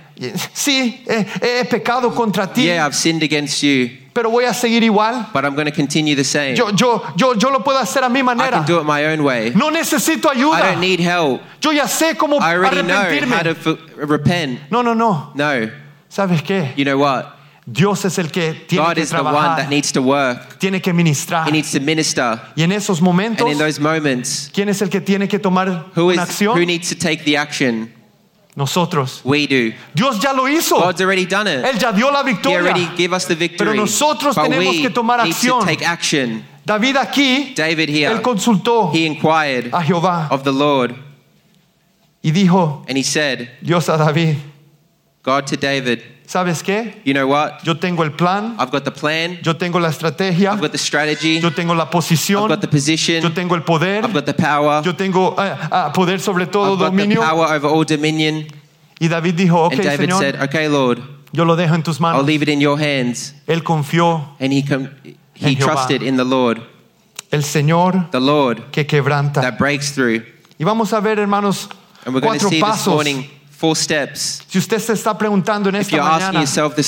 Sí, 0.53 1.03
he, 1.09 1.25
he 1.61 1.65
pecado 1.67 2.13
contra 2.15 2.47
ti, 2.53 2.65
Yeah, 2.67 2.85
I've 2.85 2.95
sinned 2.97 3.23
against 3.23 3.63
you, 3.63 3.91
pero 4.15 4.31
voy 4.31 4.45
a 4.45 4.55
seguir 4.55 4.83
igual. 4.83 5.27
but 5.33 5.45
I'm 5.45 5.55
going 5.55 5.67
to 5.67 5.73
continue 5.75 6.15
the 6.15 6.25
same. 6.25 6.55
Yo, 6.55 6.71
yo, 6.71 7.03
yo, 7.17 7.35
yo 7.35 7.51
lo 7.51 7.59
puedo 7.65 7.79
hacer 7.79 8.03
a 8.05 8.09
mi 8.09 8.21
I 8.21 8.23
manera. 8.23 8.51
can 8.59 8.65
do 8.65 8.79
it 8.81 8.85
my 8.85 9.05
own 9.07 9.23
way. 9.25 9.53
No 9.55 9.71
necesito 9.71 10.29
I 10.33 10.37
ayuda. 10.39 10.63
don't 10.63 10.81
need 10.81 11.01
help. 11.01 11.43
Yo 11.61 11.73
ya 11.73 11.85
sé 11.89 12.17
cómo 12.17 12.39
I 12.41 12.55
already 12.55 12.83
know 12.83 12.95
how 12.95 13.43
to 13.43 13.51
arrepentirme. 13.51 14.09
repent. 14.09 14.61
No, 14.71 14.83
no, 14.83 14.95
no. 14.95 15.33
No. 15.35 15.71
¿Sabes 16.09 16.43
qué? 16.43 16.73
You 16.77 16.85
know 16.85 16.97
what? 16.99 17.27
Dios 17.67 18.05
es 18.05 18.19
el 18.19 18.31
que 18.31 18.53
tiene 18.69 18.85
God 18.85 18.95
que 18.95 19.01
is 19.03 19.11
the 19.11 19.23
one 19.23 19.57
that 19.57 19.69
needs 19.71 19.91
to 19.93 20.03
work. 20.03 20.59
tiene 20.59 20.81
que 20.81 20.93
ministrar. 20.93 21.49
He 21.49 21.51
needs 21.51 21.73
to 21.73 21.81
minister. 21.81 22.39
Y 22.57 22.63
en 22.63 22.73
esos 22.73 23.01
momentos, 23.01 23.41
And 23.47 23.53
in 23.53 23.59
those 23.59 23.81
moments, 23.81 24.51
¿quién 24.53 24.69
es 24.69 24.83
el 24.83 24.91
que 24.91 25.01
tiene 25.01 25.27
que 25.29 25.39
tomar 25.39 25.87
who 25.97 26.09
una 26.13 26.23
is 26.23 26.29
acción? 26.29 26.55
who 26.57 26.65
needs 26.67 26.91
to 26.91 26.95
take 26.95 27.25
the 27.25 27.37
action? 27.39 27.91
Nosotros. 28.57 29.21
We 29.25 29.47
do. 29.47 29.73
Dios 29.95 30.21
ya 30.21 30.33
lo 30.33 30.45
hizo. 30.45 30.77
God's 30.77 31.01
already 31.01 31.27
done 31.27 31.49
it. 31.49 31.65
Él 31.65 31.79
ya 31.79 31.91
dio 31.91 32.11
la 32.11 32.23
He 32.23 32.55
already 32.55 32.87
gave 32.97 33.13
us 33.13 33.27
the 33.27 33.35
victory. 33.35 33.71
Pero 33.71 33.75
nosotros 33.75 34.37
But 34.37 34.45
tenemos 34.49 34.81
que 34.81 34.91
tomar 34.91 35.25
need 35.25 35.33
acción. 35.33 35.61
to 35.61 35.67
take 35.67 35.83
action. 35.83 36.45
David 36.65 36.97
aquí, 36.97 37.55
David 37.55 37.91
here, 37.91 38.11
él 38.11 38.23
consultó 38.23 38.91
he 38.95 39.05
inquired 39.05 39.71
a 39.75 39.83
Jehová 39.83 40.29
of 40.31 40.45
the 40.45 40.53
Lord, 40.53 40.95
y 42.23 42.31
dijo, 42.31 42.85
and 42.89 42.97
he 42.97 43.03
said, 43.03 43.51
Dios 43.61 43.89
a 43.89 43.99
David, 43.99 44.39
God 45.23 45.47
to 45.49 45.57
David, 45.59 46.03
¿sabes 46.27 46.63
qué? 46.63 47.01
you 47.05 47.13
know 47.13 47.27
what? 47.27 47.63
Yo 47.65 47.75
tengo 47.75 48.03
el 48.03 48.13
plan, 48.13 48.57
I've 48.59 48.71
got 48.71 48.85
the 48.85 48.91
plan, 48.91 49.39
yo 49.43 49.55
tengo 49.55 49.79
la 49.79 49.89
estrategia, 49.89 50.53
I've 50.53 50.61
got 50.61 50.73
the 50.73 50.79
strategy, 50.79 51.41
yo 51.41 51.51
tengo 51.51 51.75
la 51.75 51.85
I've 51.85 52.49
got 52.49 52.61
the 52.61 52.69
position, 52.69 53.23
yo 53.23 53.31
tengo 53.31 53.55
el 53.55 53.63
poder, 53.63 54.05
I've 54.05 54.13
got 54.13 54.27
the 54.27 54.35
power, 54.35 54.83
yo 54.85 54.93
tengo 54.93 55.35
ah, 55.37 55.69
ah, 55.71 55.93
poder 55.93 56.21
sobre 56.21 56.47
todo 56.47 56.75
I've 56.75 56.97
got 56.97 57.09
the 57.09 57.17
power 57.17 57.47
over 57.47 57.69
all 57.69 57.85
dominion. 57.85 58.47
Y 59.01 59.09
David 59.09 59.35
dijo, 59.35 59.67
ok, 59.67 59.73
And 59.75 59.83
David 59.83 60.09
Señor, 60.09 60.19
said, 60.21 60.43
Okay, 60.43 60.69
Lord, 60.69 61.03
yo 61.33 61.45
lo 61.45 61.57
dejo 61.57 61.75
en 61.75 61.83
tus 61.83 62.01
I'll 62.01 62.23
leave 62.23 62.43
it 62.43 62.49
in 62.49 62.61
your 62.61 62.79
hands. 62.79 63.35
Él 63.47 63.63
confió, 63.63 64.37
And 64.39 64.53
he 64.53 64.65
he 65.35 65.57
trusted 65.57 66.03
in 66.03 66.17
the 66.17 66.25
Lord, 66.25 66.63
el 67.33 67.43
Señor 67.43 68.11
the 68.13 68.21
Lord 68.21 68.71
que 68.71 68.85
quebranta. 68.85 69.43
that 69.43 69.59
breaks 69.59 69.91
through. 69.93 70.23
Y 70.59 70.65
vamos 70.65 70.93
a 70.93 71.01
ver, 71.01 71.19
hermanos, 71.19 71.69
And 72.07 72.15
we're 72.15 72.21
going 72.21 72.39
to 72.39 72.47
cuatro 72.47 72.51
see 72.51 72.61
this 72.61 72.87
morning 72.87 73.31
four 73.65 73.75
steps. 73.75 74.43
Si 74.47 74.59
usted 74.59 74.79
se 74.79 74.93
está 74.93 75.17
preguntando 75.17 75.71
en 75.71 75.77
esta 75.77 75.97
mañana, 75.97 76.45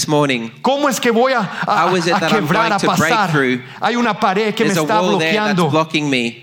morning, 0.09 0.51
¿cómo 0.61 0.89
es 0.91 1.01
que 1.01 1.11
voy 1.11 1.33
a, 1.33 1.41
a- 1.67 1.87
How 1.87 1.97
is 1.97 2.07
it 2.07 2.13
a 2.13 2.29
quebrar, 2.29 2.71
a 2.73 2.79
pasar? 2.79 3.31
through? 3.31 3.63
Hay 3.81 3.97
una 3.97 4.13
pared 4.13 4.55
que 4.55 4.65
me 4.65 4.73
está 4.75 5.01
wall 5.01 5.19
there 5.19 5.33
that's 5.33 5.55
bloqueando. 5.55 5.71
blocking 5.71 6.11
me. 6.11 6.43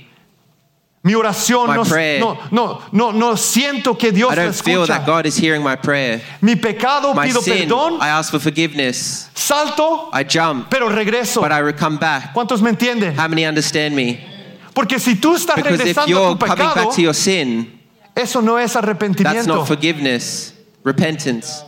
Mi 1.03 1.13
oración 1.15 1.67
no, 1.67 1.83
no, 1.83 2.37
no, 2.49 2.81
no, 2.93 3.11
no 3.11 3.35
siento 3.37 3.97
que 3.97 4.11
Dios 4.11 4.31
I 4.31 4.35
me 4.37 4.43
don't 4.45 4.55
feel 4.55 4.87
that 4.87 5.01
escucha. 5.01 5.05
God 5.05 5.25
is 5.25 5.35
hearing 5.37 5.61
my 5.61 5.75
prayer. 5.75 6.21
Mi 6.41 6.55
pecado 6.55 7.13
My 7.13 7.27
pido 7.27 7.41
sin, 7.41 7.67
perdón, 7.67 7.97
I 8.01 8.07
ask 8.07 8.31
for 8.31 8.39
forgiveness. 8.39 9.29
salto, 9.35 10.09
I 10.13 10.23
jump, 10.23 10.69
pero 10.69 10.87
regreso. 10.89 11.41
but 11.41 11.51
I 11.51 11.71
come 11.73 11.97
back. 11.97 12.33
¿Cuántos 12.33 12.61
me 12.61 12.69
entienden? 12.71 13.13
How 13.17 13.27
many 13.27 13.45
understand 13.45 13.93
me? 13.93 14.17
Porque 14.73 14.97
si 14.97 15.15
tú 15.15 15.35
estás 15.35 15.57
Because 15.57 15.77
regresando 15.77 16.03
a 16.25 16.31
tu 16.31 16.39
coming 16.39 16.55
pecado, 16.57 16.75
back 16.87 16.95
to 16.95 17.01
your 17.01 17.13
sin, 17.13 17.82
eso 18.15 18.41
no 18.41 18.57
es 18.57 18.73
that's 18.73 18.85
arrepentimiento. 18.85 19.47
not 19.47 19.67
forgiveness, 19.67 20.53
repentance. 20.83 21.63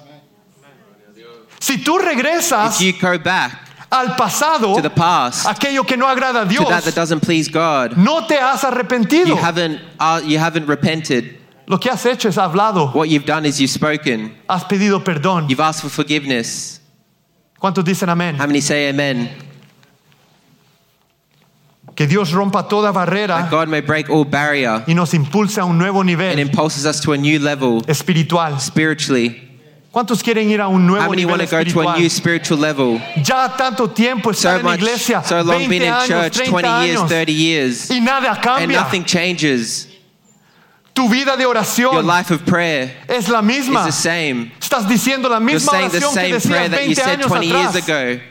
Si 1.59 1.77
tú 1.83 1.97
regresas 1.97 2.79
If 2.79 2.81
you 2.81 2.93
go 3.01 3.17
back 3.17 3.61
al 3.91 4.15
pasado, 4.15 4.75
to 4.75 4.81
the 4.81 4.89
past, 4.89 5.45
aquello 5.47 5.85
que 5.85 5.95
no 5.97 6.05
agrada 6.05 6.41
a 6.41 6.45
to 6.45 6.49
Dios, 6.49 6.67
that 6.67 6.83
that 6.83 6.95
doesn't 6.95 7.21
please 7.21 7.47
God, 7.49 7.97
no 7.97 8.27
te 8.27 8.35
has 8.35 8.63
arrepentido. 8.63 9.27
you 9.27 9.35
haven't, 9.35 9.79
uh, 9.99 10.21
you 10.23 10.37
haven't 10.37 10.67
repented. 10.67 11.37
Lo 11.67 11.79
que 11.79 11.89
has 11.89 12.05
hecho 12.05 12.29
es 12.29 12.35
hablado, 12.37 12.93
What 12.93 13.09
you've 13.09 13.25
done 13.25 13.45
is 13.47 13.59
you've 13.59 13.71
spoken. 13.71 14.35
has 14.47 14.63
pedido 14.65 15.03
perdón. 15.03 15.49
You've 15.49 15.61
asked 15.61 15.81
for 15.81 15.89
forgiveness. 15.89 16.79
¿Cuántos 17.59 17.83
dicen 17.83 18.09
amén? 18.09 18.35
How 18.37 18.45
many 18.45 18.61
say 18.61 18.89
amen? 18.89 19.29
Que 21.95 22.05
Dios 22.07 22.31
rompa 22.33 22.67
toda 22.67 22.91
That 22.91 23.49
God 23.49 23.69
may 23.69 23.79
break 23.81 24.09
all 24.09 24.25
barrier 24.25 24.83
y 24.85 24.93
nos 24.93 25.13
impulse 25.13 25.57
a 25.59 25.65
un 25.65 25.77
nuevo 25.77 26.01
and 26.01 26.07
nivel 26.09 26.39
impulses 26.39 26.85
us 26.85 26.99
to 27.01 27.13
a 27.13 27.17
new 27.17 27.39
level 27.39 27.81
espiritual. 27.87 28.59
spiritually. 28.59 29.41
¿Cuántos 29.93 30.21
quieren 30.21 30.49
ir 30.49 30.59
a 30.59 30.67
un 30.67 30.81
How 30.81 30.87
nuevo 30.89 31.09
many 31.11 31.23
want 31.25 31.41
to 31.41 31.47
go 31.47 31.51
to 31.51 31.55
a 31.57 31.61
espiritual? 31.61 31.97
new 31.99 32.09
spiritual 32.09 32.59
level? 32.59 32.99
Ya 33.23 33.47
tanto 33.55 33.87
tiempo 33.87 34.31
estar 34.31 34.41
So 34.55 34.59
en 34.59 34.65
la 34.65 34.71
much, 34.71 34.79
iglesia, 34.81 35.23
so 35.23 35.37
long 35.37 35.59
20 35.63 35.67
been 35.69 35.81
in 35.83 35.93
años, 35.93 36.07
church, 36.07 36.37
30 36.39 36.49
20 36.51 36.67
years, 36.85 36.99
años, 36.99 37.07
30 37.09 37.31
years, 37.33 37.89
y 37.91 37.99
nada 38.01 38.27
and 38.31 38.41
cambia. 38.43 38.77
nothing 38.81 39.05
changes. 39.05 39.87
Tu 40.93 41.07
vida 41.07 41.37
de 41.37 41.43
Your 41.43 41.55
oración 41.55 42.05
life 42.05 42.29
of 42.31 42.45
prayer 42.45 42.91
es 43.07 43.29
la 43.29 43.39
is 43.39 43.45
misma. 43.45 43.85
the 43.85 43.91
same. 43.93 44.51
Estás 44.59 44.85
diciendo 44.85 45.29
la 45.29 45.39
You're 45.39 45.53
misma 45.53 45.71
saying 45.71 45.91
the 45.91 45.97
oración 45.99 46.13
que 46.13 46.39
same 46.41 46.51
prayer 46.51 46.69
that 46.69 46.87
you 46.89 46.93
20 46.93 46.95
said 46.95 47.19
años 47.19 47.27
20 47.27 47.47
years 47.47 47.75
atrás. 47.75 47.87
ago. 47.87 48.21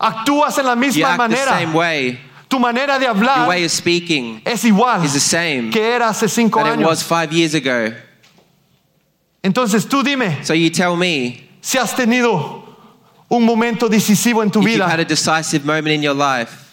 Actúas 0.00 0.58
en 0.58 0.66
la 0.66 0.74
You 0.74 0.80
misma 0.80 1.08
act 1.08 1.16
the 1.18 1.28
manera. 1.28 1.50
same 1.58 1.72
way. 1.74 2.20
Tu 2.48 2.58
manera 2.58 2.98
de 2.98 3.04
Your 3.06 3.48
way 3.48 3.64
of 3.64 3.70
speaking 3.70 4.40
es 4.46 4.64
igual 4.64 5.04
is 5.04 5.12
the 5.12 5.20
same 5.20 5.70
que 5.70 5.82
era 5.82 6.08
hace 6.08 6.28
cinco 6.28 6.62
that 6.62 6.78
it 6.78 6.84
was 6.86 7.02
five 7.02 7.32
years 7.32 7.54
ago. 7.54 7.92
Entonces 9.42 9.86
tú 9.86 10.02
dime, 10.02 10.44
So 10.44 10.54
you 10.54 10.70
tell 10.70 10.96
me 10.96 11.48
si 11.60 11.78
has 11.78 11.92
tenido 11.94 12.64
un 13.30 13.44
momento 13.44 13.88
decisivo 13.88 14.42
en 14.42 14.50
tu 14.50 14.60
if 14.60 14.68
you've 14.68 14.80
had 14.80 15.00
a 15.00 15.04
decisive 15.04 15.64
moment 15.64 15.88
in 15.94 16.02
your 16.02 16.14
life. 16.14 16.64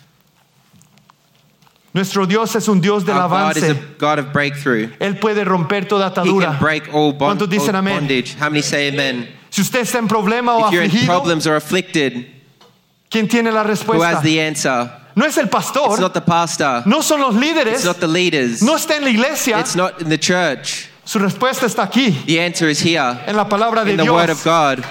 Nuestro 1.94 2.26
Dios 2.26 2.54
es 2.56 2.68
un 2.68 2.82
Dios 2.82 3.04
del 3.06 3.16
Our 3.16 3.30
God 3.30 3.58
is 3.58 3.64
a. 3.64 3.74
God 3.98 4.20
of 4.20 4.34
breakthrough. 4.34 4.90
Él 5.00 5.18
puede 5.20 5.46
romper 5.46 5.88
toda 5.88 6.08
He 6.08 6.12
atadura. 6.12 6.52
can 6.52 6.60
break 6.60 6.94
all, 6.94 7.14
bond, 7.14 7.40
¿Cuántos 7.40 7.50
dicen 7.50 7.74
amén? 7.76 8.06
How 8.38 8.50
many 8.50 8.62
say 8.62 8.90
amen? 8.90 9.30
Si 9.50 9.62
usted 9.62 9.80
está 9.82 10.00
en 10.00 10.08
problema 10.10 10.56
o 10.58 10.68
If 10.68 10.74
you're 10.74 10.84
in 10.84 10.92
afligido, 10.92 11.06
problems 11.06 11.48
or 11.48 11.56
afflicted, 11.56 12.28
¿Quién 13.16 13.28
tiene 13.30 13.50
la 13.52 13.62
Who 13.62 13.68
respuesta? 13.70 14.10
has 14.18 14.22
the 14.24 14.42
answer? 14.42 14.90
No 15.16 15.26
es 15.26 15.38
el 15.38 15.46
It's 15.46 15.52
pastor, 15.54 15.98
not 16.02 16.14
the 16.14 16.20
pastor. 16.22 16.84
no 16.86 17.02
son 17.02 17.22
los 17.22 17.34
líderes, 17.36 17.76
It's 17.76 17.86
not 17.86 18.00
the 18.02 18.08
leaders. 18.08 18.62
no 18.62 18.76
está 18.76 18.98
en 18.98 19.04
la 19.04 19.10
iglesia. 19.10 19.58
It's 19.60 19.76
not 19.76 20.02
in 20.02 20.10
the 20.10 20.18
church. 20.18 20.90
Su 21.06 21.20
respuesta 21.20 21.66
está 21.66 21.84
aquí, 21.84 22.12
The 22.26 22.42
answer 22.42 22.68
is 22.68 22.82
here 22.82 23.18
en 23.26 23.36
la 23.38 23.46
palabra 23.48 23.86
de 23.86 23.92
in 23.92 23.98
the 23.98 24.12
Word 24.12 24.30
of 24.30 24.44
Dios. 24.44 24.44
God. 24.44 24.84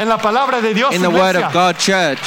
En 0.00 0.08
la 0.08 0.18
palabra 0.18 0.60
de 0.60 0.74
Dios. 0.74 0.92
In 0.94 1.02
the 1.02 1.08
Word 1.10 1.36
iglesia. 1.36 1.46
of 1.46 1.52
God, 1.52 1.76
church. 1.78 2.18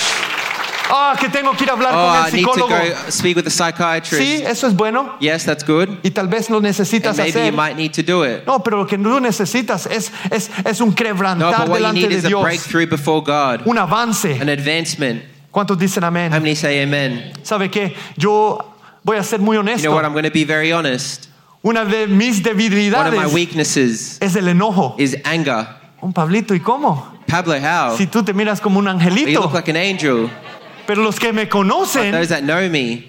Ah, 0.96 1.16
que 1.20 1.28
tengo 1.30 1.52
que 1.58 1.64
ir 1.64 1.70
a 1.70 1.74
hablar 1.74 1.92
Oh, 1.94 2.08
con 2.08 2.16
I 2.16 2.28
el 2.28 2.34
need 2.36 2.46
to 2.46 2.54
psicólogo. 2.54 2.70
go 2.70 3.10
speak 3.10 3.36
with 3.36 3.44
the 3.46 3.50
Sí, 3.50 3.58
psychiatrist. 3.58 4.46
eso 4.46 4.68
es 4.68 4.74
bueno 4.76 5.16
Yes, 5.20 5.44
that's 5.44 5.64
good. 5.66 5.90
y 6.04 6.12
tal 6.12 6.28
vez 6.28 6.50
lo 6.50 6.60
necesitas 6.62 7.18
And 7.18 7.28
maybe 7.28 7.40
you 7.40 7.46
hacer. 7.48 7.54
might 7.54 7.76
need 7.76 7.94
to 7.94 8.04
do 8.04 8.24
it. 8.24 8.46
No, 8.46 8.60
pero 8.60 8.78
lo 8.78 8.86
que 8.86 8.98
tú 8.98 9.20
necesitas 9.20 9.88
es, 9.88 10.12
es, 10.30 10.50
es 10.64 10.80
un 10.82 10.90
No, 10.90 10.96
quebrantar 10.96 11.52
but 11.52 11.68
what 11.68 11.68
you 11.68 11.74
delante 11.76 12.00
need 12.02 12.10
de 12.10 12.16
is 12.18 12.26
a 12.26 12.28
Dios, 12.28 12.44
breakthrough 12.44 12.86
before 12.88 13.22
God, 13.24 13.66
un 13.66 13.78
avance. 13.78 14.26
an 14.40 14.50
advancement. 14.50 15.24
¿Cuántos 15.54 15.78
dicen 15.78 16.04
How 16.04 16.08
amén? 16.08 16.32
many 16.32 16.56
say 16.56 16.82
amen? 16.82 17.32
¿Sabe 17.44 17.70
qué? 17.70 17.94
Yo 18.18 18.58
voy 19.04 19.18
a 19.18 19.24
ser 19.24 19.40
muy 19.40 19.56
You 19.56 19.62
know 19.64 19.72
honesto. 19.72 19.92
what? 19.94 20.04
I'm 20.04 20.14
going 20.14 20.24
to 20.26 20.32
be 20.32 20.44
very 20.46 20.72
honest. 20.74 21.28
Una 21.64 21.86
de 21.86 22.08
mis 22.08 22.40
One 22.40 22.50
of 22.50 22.56
my 22.58 22.70
debilidades 22.70 23.34
weaknesses 23.34 24.18
es 24.20 24.36
el 24.36 24.48
enojo. 24.48 24.96
is 24.98 25.16
anger. 25.24 25.68
Un 26.02 26.12
Pablito, 26.12 26.54
¿y 26.56 26.60
cómo? 26.60 27.06
Pablo, 27.28 27.54
how? 27.60 27.96
Si 27.96 28.08
tú 28.08 28.24
te 28.26 28.34
miras 28.34 28.60
como 28.60 28.80
un 28.80 28.86
You 28.86 28.92
angelito, 28.92 29.42
look 29.42 29.54
like 29.54 29.70
an 29.70 29.78
angel. 29.78 30.30
pero 30.88 31.02
los 31.04 31.20
que 31.20 31.32
me 31.32 31.48
conocen, 31.48 32.12
Those 32.12 32.30
that 32.30 32.42
know 32.42 32.68
me, 32.70 33.06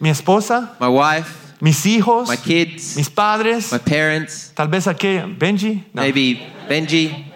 mi 0.00 0.08
esposa, 0.10 0.76
my 0.80 0.88
wife, 0.88 1.54
mis 1.60 1.84
hijos, 1.84 2.28
my 2.28 2.36
kids, 2.36 2.96
mis 2.96 3.10
padres, 3.10 3.70
my 3.72 3.78
parents, 3.78 4.52
tal 4.54 4.68
vez 4.68 4.86
aquí 4.86 5.18
Benji, 5.38 5.82
no. 5.92 6.02
maybe 6.02 6.40
Benji. 6.68 7.32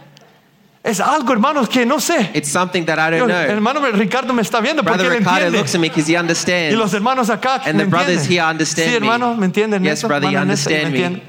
Es 0.89 1.01
algo, 1.01 1.33
hermanos, 1.33 1.69
que 1.69 1.85
no 1.85 2.01
sé. 2.01 2.31
It's 2.35 2.49
something 2.51 2.85
that 2.87 2.99
I 2.99 3.11
don't 3.17 3.29
know. 3.29 3.37
hermano 3.37 3.81
Ricardo 3.93 4.33
me 4.33 4.43
está 4.43 4.61
viendo 4.61 4.83
porque 4.83 4.99
Brother 4.99 5.13
él 5.13 5.19
Ricardo 5.19 5.47
entiende. 5.47 5.59
looks 5.59 5.75
at 5.75 5.81
me 5.81 5.89
because 5.89 6.07
he 6.09 6.15
Y 6.15 6.17
understands. 6.19 6.77
los 6.77 6.93
hermanos 6.95 7.29
acá 7.31 7.61
And 7.65 7.77
me 7.77 7.85
the 7.85 7.91
brothers 7.91 8.23
entienden. 8.23 8.31
here 8.31 8.43
understand 8.51 8.89
sí, 8.91 8.95
hermano, 8.97 9.35
me. 9.35 9.41
¿me 9.41 9.47
entienden? 9.47 9.83
Yes, 9.85 9.99
eso? 9.99 10.09
brother, 10.09 10.31
you 10.31 10.37
Hermano 10.39 10.43
understand 10.53 10.93
me. 10.93 10.99
entienden? 10.99 11.23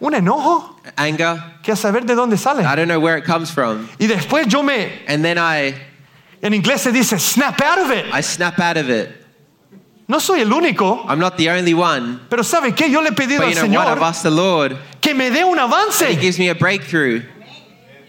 Un 0.00 0.14
enojo 0.14 0.76
Anger, 0.96 1.36
que 1.62 1.72
a 1.72 1.76
saber 1.76 2.04
de 2.06 2.14
dónde 2.14 2.36
sale. 2.38 2.64
I 2.64 2.74
don't 2.74 2.88
know 2.88 2.98
where 3.00 3.16
it 3.18 3.24
comes 3.24 3.50
from. 3.50 3.86
Y 3.98 4.06
después 4.06 4.46
yo 4.48 4.62
me, 4.62 5.02
And 5.06 5.22
then 5.22 5.36
I, 5.38 5.74
en 6.42 6.54
inglés 6.54 6.80
se 6.80 6.90
dice, 6.90 7.18
snap 7.18 7.60
out 7.60 7.78
of 7.78 7.90
it. 7.92 8.06
I 8.12 8.22
snap 8.22 8.58
out 8.58 8.76
of 8.78 8.88
it. 8.88 9.10
No 10.08 10.18
soy 10.18 10.40
el 10.40 10.48
único, 10.52 11.04
I'm 11.06 11.20
not 11.20 11.36
the 11.36 11.50
only 11.50 11.74
one. 11.74 12.18
pero 12.28 12.42
¿sabe 12.42 12.74
qué? 12.74 12.90
Yo 12.90 13.00
le 13.00 13.10
he 13.10 13.12
pedido 13.12 13.38
But 13.38 13.48
al 13.58 13.66
you 13.66 13.68
know 13.68 13.78
what? 13.78 13.88
I've 13.88 13.98
Señor 13.98 14.08
asked 14.08 14.22
the 14.24 14.30
Lord. 14.30 14.76
que 15.00 15.14
me 15.14 15.30
dé 15.30 15.44
un 15.44 15.56
He 15.58 15.60
avance. 15.60 16.16
gives 16.20 16.38
me 16.38 16.48
a 16.48 16.54
breakthrough. 16.54 17.22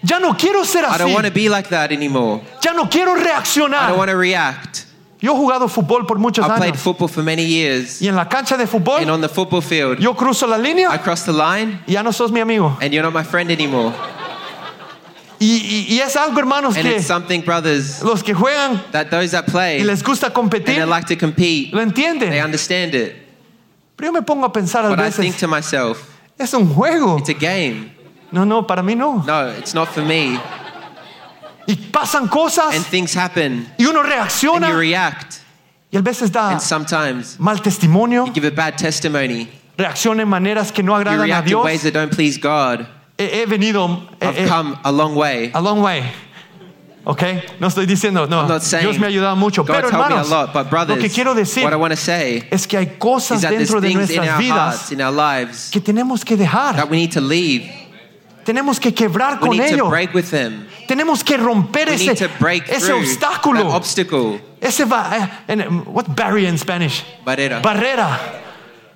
Ya 0.04 0.20
no 0.20 0.34
quiero 0.36 0.64
ser 0.66 0.84
I 0.84 0.98
don't 0.98 1.10
así. 1.10 1.14
want 1.14 1.26
to 1.28 1.32
be 1.32 1.48
like 1.50 1.70
that 1.70 1.92
anymore. 1.92 2.42
Ya 2.64 2.74
no 2.74 2.86
quiero 2.90 3.12
I 3.12 3.16
don't 3.16 3.26
reaccionar. 3.28 3.96
want 3.96 4.10
to 4.10 4.18
react. 4.18 4.86
Yo 5.20 5.36
he 5.36 5.38
jugado 5.40 5.68
fútbol 5.70 6.08
por 6.08 6.18
muchos 6.18 6.44
I 6.44 6.58
played 6.58 6.74
años. 6.74 6.78
football 6.80 7.08
for 7.08 7.22
many 7.24 7.46
years. 7.46 8.02
Y 8.02 8.08
en 8.08 8.16
la 8.16 8.26
cancha 8.28 8.58
de 8.58 8.64
And 8.64 8.72
fútbol, 8.72 9.08
on 9.12 9.22
the 9.22 9.30
football 9.30 9.62
field, 9.62 10.00
yo 10.00 10.16
cruzo 10.16 10.48
la 10.48 10.58
I 10.58 10.62
línea 10.62 11.00
cross 11.04 11.24
the 11.26 11.32
line 11.34 11.80
y 11.88 11.94
ya 11.94 12.02
no 12.02 12.12
sos 12.12 12.32
mi 12.32 12.40
amigo. 12.40 12.76
and 12.82 12.92
you're 12.92 13.04
not 13.04 13.14
my 13.14 13.24
friend 13.24 13.52
anymore. 13.52 13.94
Y, 15.40 15.46
y- 15.90 15.96
y 15.96 16.00
es 16.00 16.16
algo, 16.16 16.38
hermanos, 16.40 16.76
And 16.76 16.84
que 16.86 16.96
it's 16.98 17.08
something, 17.08 17.42
brothers, 17.42 18.02
los 18.04 18.22
que 18.24 18.34
juegan 18.34 18.80
that 18.92 19.10
those 19.10 19.32
that 19.32 19.46
play 19.48 19.78
and 19.80 19.88
les 19.88 20.04
gusta 20.04 20.28
they 20.28 20.34
competir 20.34 20.88
like 20.88 21.06
to 21.08 21.16
compete, 21.16 21.72
lo 21.74 21.80
they 21.80 21.86
entienden. 21.86 22.44
understand 22.44 22.94
it. 22.96 23.16
Pero 23.96 24.10
yo 24.10 24.14
me 24.14 24.22
pongo 24.22 24.46
a 24.46 24.52
pensar 24.54 24.86
a 24.86 24.90
But 24.90 25.00
I 25.00 25.10
think 25.12 25.34
veces, 25.34 25.40
to 25.42 25.48
myself, 25.48 26.00
es 26.40 26.54
un 26.54 26.68
juego. 26.74 27.18
it's 27.20 27.30
a 27.30 27.34
game. 27.34 27.92
No, 28.32 28.46
no, 28.46 28.66
para 28.66 28.82
mí 28.82 28.96
no. 28.96 29.24
No, 29.26 29.50
it's 29.58 29.74
not 29.74 29.90
for 29.90 30.04
me. 30.04 30.40
Y 31.68 31.76
pasan 31.92 32.28
cosas 32.28 32.76
And 32.76 32.86
things 32.86 33.14
happen 33.14 33.68
y 33.78 33.86
uno 33.86 34.02
and 34.02 34.66
you 34.66 34.78
react. 34.78 35.42
y 35.92 35.98
a 35.98 36.02
veces 36.02 36.32
da 36.32 36.50
And 36.52 36.62
sometimes 36.62 37.40
mal 37.40 37.58
testimonio, 37.62 38.26
you 38.26 38.34
give 38.34 38.46
a 38.46 38.52
bad 38.52 38.78
testimony. 38.78 39.48
reacciona 39.78 40.22
en 40.24 40.28
maneras 40.30 40.72
que 40.74 40.84
no 40.84 40.94
You 40.94 41.02
agradan 41.06 41.32
a 41.32 41.40
in 41.40 41.46
Dios. 41.46 41.64
ways 41.64 41.84
that 41.84 41.94
don't 41.94 42.12
please 42.12 42.38
God. 42.38 42.88
He, 43.18 43.28
he 43.28 43.46
venido 43.46 44.08
eh, 44.20 44.28
I've 44.28 44.38
eh, 44.40 44.48
come 44.48 44.78
a 44.84 44.92
long 44.92 45.16
way. 45.16 45.52
a 45.54 45.62
long 45.62 45.82
way. 45.82 46.04
¿Ok? 47.04 47.24
No 47.60 47.68
estoy 47.68 47.86
diciendo, 47.88 48.28
no. 48.30 48.42
I'm 48.42 48.48
not 48.48 48.62
saying 48.62 48.86
Dios 48.86 49.00
me 49.00 49.08
ha 49.08 49.10
ayudado 49.10 49.36
mucho. 49.36 49.64
God's 49.64 49.82
Pero 49.82 49.90
helped 49.90 50.10
me 50.10 50.16
a 50.16 50.22
hermanos, 50.22 50.30
lot, 50.30 50.54
but 50.54 50.66
lo 50.66 50.70
brothers, 50.70 51.00
que 51.00 51.10
quiero 51.10 51.34
decir 51.34 51.64
what 51.64 51.74
I 51.74 51.78
want 51.78 51.92
to 51.92 51.98
say 51.98 52.48
es 52.52 52.68
que 52.68 52.78
hay 52.78 52.98
cosas 53.00 53.38
is 53.38 53.42
that 53.42 53.50
there's 53.50 53.70
dentro 53.70 53.82
de 53.82 53.88
things 53.88 54.10
in 54.12 54.18
nuestras 54.18 54.30
our 54.30 54.40
vidas 54.42 54.58
hearts, 54.78 54.92
in 54.92 55.02
our 55.02 55.12
lives, 55.12 55.70
que 55.72 55.82
tenemos 55.82 56.24
que 56.24 56.38
dejar. 56.38 56.76
Tenemos 58.44 58.80
que 58.80 58.94
quebrar 58.94 59.40
con 59.40 59.60
ello. 59.60 59.92
Tenemos 60.88 61.24
que 61.24 61.38
romper 61.38 61.90
We 61.90 61.96
ese, 61.96 62.12
ese 62.68 62.94
obstáculo. 62.94 63.82
Ese 64.60 64.86
va, 64.86 65.44
eh, 65.48 65.68
what 65.86 66.06
barrier 66.16 66.50
in 66.50 66.58
Spanish? 66.58 67.04
Barrera. 67.26 67.62
Barrera. 67.62 68.20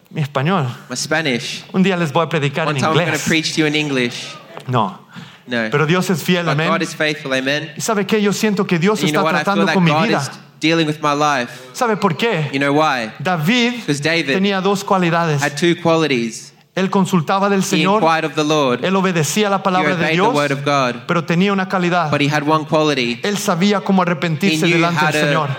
Mi 0.10 0.22
español. 0.22 0.68
My 0.90 0.96
Spanish. 0.96 1.66
Un 1.74 1.84
día 1.84 1.98
les 1.98 2.12
voy 2.12 2.26
a 2.26 2.30
predicar 2.30 2.68
One 2.68 2.80
en 2.80 2.86
inglés. 2.86 3.58
in 3.58 3.76
English. 3.76 4.28
No. 4.68 5.06
No. 5.48 5.70
Pero 5.70 5.86
Dios 5.86 6.10
es 6.10 6.24
fiel, 6.24 6.50
amén. 6.50 6.70
God 6.70 6.82
is 6.82 6.96
faithful, 6.96 7.34
amen. 7.34 7.72
¿Y 7.78 7.82
sabe 7.82 8.06
qué? 8.08 8.22
Yo 8.22 8.34
siento 8.34 8.66
que 8.66 8.80
Dios 8.80 9.00
And 9.02 9.10
you 9.10 9.14
know 9.14 9.28
está 9.28 9.44
tratando 9.44 9.72
con 9.74 9.84
mi 9.84 9.92
vida. 9.92 10.24
dealing 10.60 10.88
with 10.88 11.02
my 11.02 11.14
life. 11.14 11.52
¿Sabe 11.74 11.98
por 11.98 12.16
qué? 12.18 12.50
You 12.52 12.60
know 12.60 12.74
why? 12.74 13.12
David 13.20 13.84
David 14.02 14.34
tenía 14.34 14.62
dos 14.62 14.84
cualidades. 14.84 15.42
had 15.42 15.56
two 15.58 15.76
qualities. 15.76 16.52
Él 16.76 16.90
consultaba 16.90 17.50
del 17.50 17.64
Señor, 17.64 18.04
Lord. 18.04 18.84
él 18.84 18.96
obedecía 18.98 19.50
la 19.50 19.64
palabra 19.64 19.96
de 19.96 20.10
Dios, 20.10 20.34
God. 20.34 20.96
pero 21.08 21.24
tenía 21.24 21.54
una 21.54 21.70
calidad. 21.70 22.12
But 22.12 22.22
he 22.22 22.30
had 22.30 22.44
one 22.46 22.66
quality. 22.66 23.22
Él 23.24 23.38
sabía 23.38 23.80
cómo 23.80 24.02
arrepentirse 24.02 24.68
delante 24.68 25.06
del 25.06 25.26
Señor. 25.28 25.50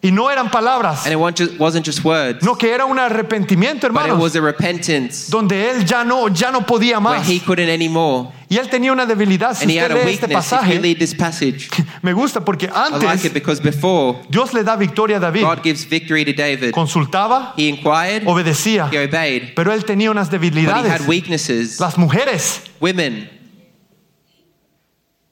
Y 0.00 0.12
no 0.12 0.30
eran 0.30 0.48
palabras, 0.48 1.06
And 1.06 1.12
it 1.12 1.58
wasn't 1.58 1.84
just- 1.84 2.04
words, 2.04 2.44
no 2.44 2.54
que 2.54 2.72
era 2.72 2.84
un 2.84 3.00
arrepentimiento, 3.00 3.88
but 3.88 4.02
it 4.02 4.06
hermanos, 4.06 4.20
was 4.20 4.36
a 4.36 4.40
repentance 4.40 5.28
donde 5.28 5.70
él 5.70 5.84
ya 5.84 6.04
no, 6.04 6.28
ya 6.28 6.52
no 6.52 6.60
podía 6.64 7.00
where 7.00 7.18
más. 7.18 7.26
he 7.28 7.40
couldn't 7.40 7.68
anymore. 7.68 8.28
Y 8.48 8.58
él 8.58 8.70
tenía 8.70 8.92
una 8.92 9.06
debilidad. 9.06 9.56
Si 9.56 9.64
And 9.64 9.72
he 9.72 9.76
had 9.78 9.90
usted 9.90 10.00
a 10.02 10.06
lee 10.06 10.14
este 10.14 10.28
pasaje, 10.28 10.94
this 10.96 11.14
passage, 11.14 11.68
me 12.02 12.12
gusta 12.12 12.44
porque 12.44 12.68
like 12.68 12.78
antes 12.78 13.60
before 13.60 14.20
Dios 14.30 14.54
le 14.54 14.62
da 14.62 14.76
victoria 14.76 15.16
a 15.16 15.20
David. 15.20 15.42
God 15.42 15.62
gives 15.64 15.84
victory 15.84 16.24
to 16.24 16.32
David, 16.32 16.72
Consultaba, 16.72 17.54
he 17.56 17.68
inquired, 17.68 18.22
obedecía, 18.24 18.88
he 18.92 18.98
obeyed, 18.98 19.54
pero 19.56 19.72
él 19.72 19.84
tenía 19.84 20.12
unas 20.12 20.30
but 20.30 20.40
he 20.40 20.50
debilidades. 20.50 20.92
had 20.92 21.08
weaknesses. 21.08 21.80
Las 21.80 21.98
mujeres, 21.98 22.62
Women, 22.80 23.28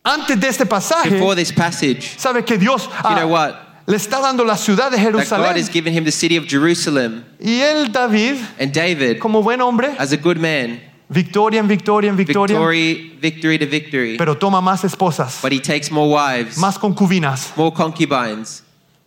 antes 0.04 0.40
de 0.40 0.48
este 0.48 0.66
pasaje, 0.66 1.10
before 1.10 1.36
this 1.36 1.52
passage, 1.52 2.16
sabe 2.18 2.44
que 2.44 2.58
Dios 2.58 2.88
ah, 2.92 3.10
you 3.10 3.16
know 3.16 3.28
what? 3.28 3.65
Le 3.86 3.96
está 3.96 4.20
dando 4.20 4.44
la 4.44 4.56
ciudad 4.56 4.90
de 4.90 4.96
That 4.96 5.12
God 5.12 5.20
Jerusalén. 5.20 5.56
has 5.56 5.68
given 5.70 5.92
him 5.92 6.04
the 6.04 6.10
city 6.12 6.36
of 6.36 6.46
Jerusalem. 6.46 7.24
Y 7.40 7.60
él, 7.60 7.92
David, 7.92 8.36
And 8.58 8.72
David, 8.72 9.18
como 9.20 9.42
buen 9.42 9.60
hombre, 9.60 9.94
as 9.98 10.12
a 10.12 10.16
good 10.16 10.38
man, 10.38 10.80
victoria 11.08 11.60
en 11.60 11.68
victoria 11.68 12.10
en 12.10 12.16
victoria, 12.16 12.56
victory, 12.58 13.16
victory 13.20 13.58
to 13.58 13.66
victory. 13.66 14.16
pero 14.18 14.34
toma 14.36 14.60
más 14.60 14.82
esposas, 14.84 15.40
But 15.40 15.52
he 15.52 15.60
takes 15.60 15.90
more 15.90 16.08
wives, 16.08 16.58
más 16.58 16.78
concubinas, 16.78 17.52
more 17.56 17.70
concubines, 17.72 18.62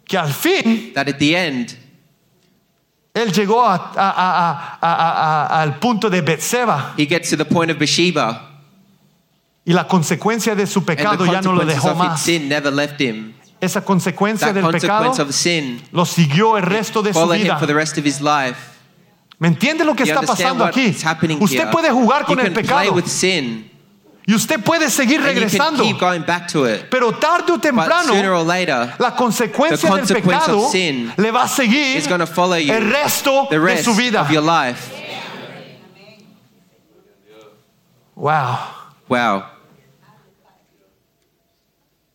que 0.06 0.18
al 0.18 0.32
fin 0.32 0.94
that 0.94 1.10
at 1.10 1.18
the 1.20 1.36
end, 1.36 1.76
él 3.14 3.34
llegó 3.34 3.66
a- 3.66 3.92
a- 3.98 4.78
a- 4.82 5.62
al 5.62 5.78
punto 5.80 6.10
de 6.10 6.22
Betseba 6.22 6.94
he 6.98 7.06
gets 7.06 7.30
to 7.30 7.36
the 7.36 7.44
point 7.46 7.70
of 7.70 7.78
Bathsheba. 7.78 8.46
y 9.66 9.74
la 9.74 9.86
consecuencia 9.88 10.56
de 10.56 10.66
su 10.66 10.84
pecado 10.86 11.26
ya 11.26 11.42
no 11.42 11.54
lo 11.54 11.66
dejó 11.66 11.94
más. 11.96 12.22
sin 12.22 12.48
never 12.48 12.72
left 12.72 13.00
him. 13.02 13.34
Esa 13.62 13.82
consecuencia 13.82 14.54
del 14.54 14.66
pecado 14.68 15.06
consequence 15.06 15.22
of 15.22 15.32
sin 15.32 15.82
lo 15.92 16.06
siguió 16.06 16.58
el 16.58 16.64
resto 16.64 17.02
de 17.02 17.14
su 17.14 17.28
vida. 17.28 17.58
for 17.58 17.68
the 17.68 17.74
rest 17.74 17.98
of 17.98 18.06
his 18.06 18.22
life. 18.22 18.58
¿Me 19.38 19.48
entiende 19.48 19.86
lo 19.86 19.96
que 19.96 20.04
está 20.04 20.22
pasando 20.22 20.66
aquí? 20.66 20.96
Usted 21.40 21.70
puede 21.72 21.92
jugar 21.92 22.22
You 22.22 22.28
con 22.28 22.40
el 22.40 22.52
pecado 22.52 22.94
y 24.30 24.36
usted 24.36 24.60
puede 24.60 24.92
seguir 24.92 25.22
regresando, 25.24 25.82
keep 25.82 26.00
going 26.00 26.22
back 26.22 26.48
to 26.52 26.68
it. 26.68 26.84
pero 26.92 27.12
tarde 27.14 27.52
o 27.54 27.60
temprano 27.60 28.14
la 29.00 29.16
consecuencia 29.16 29.90
the 29.90 29.96
del 29.96 30.22
pecado 30.22 30.70
le 31.18 31.32
va 31.32 31.44
a 31.44 31.48
seguir 31.48 31.98
it's 31.98 32.08
going 32.08 32.20
to 32.20 32.28
follow 32.28 32.56
you 32.56 32.72
el 32.72 32.92
resto 32.92 33.48
the 33.50 33.56
de 33.56 33.66
rest 33.66 33.86
su 33.86 33.96
vida. 33.96 34.22
of 34.22 34.30
your 34.30 34.44
life. 34.44 34.94
Wow. 38.16 38.60
Wow. 39.08 39.59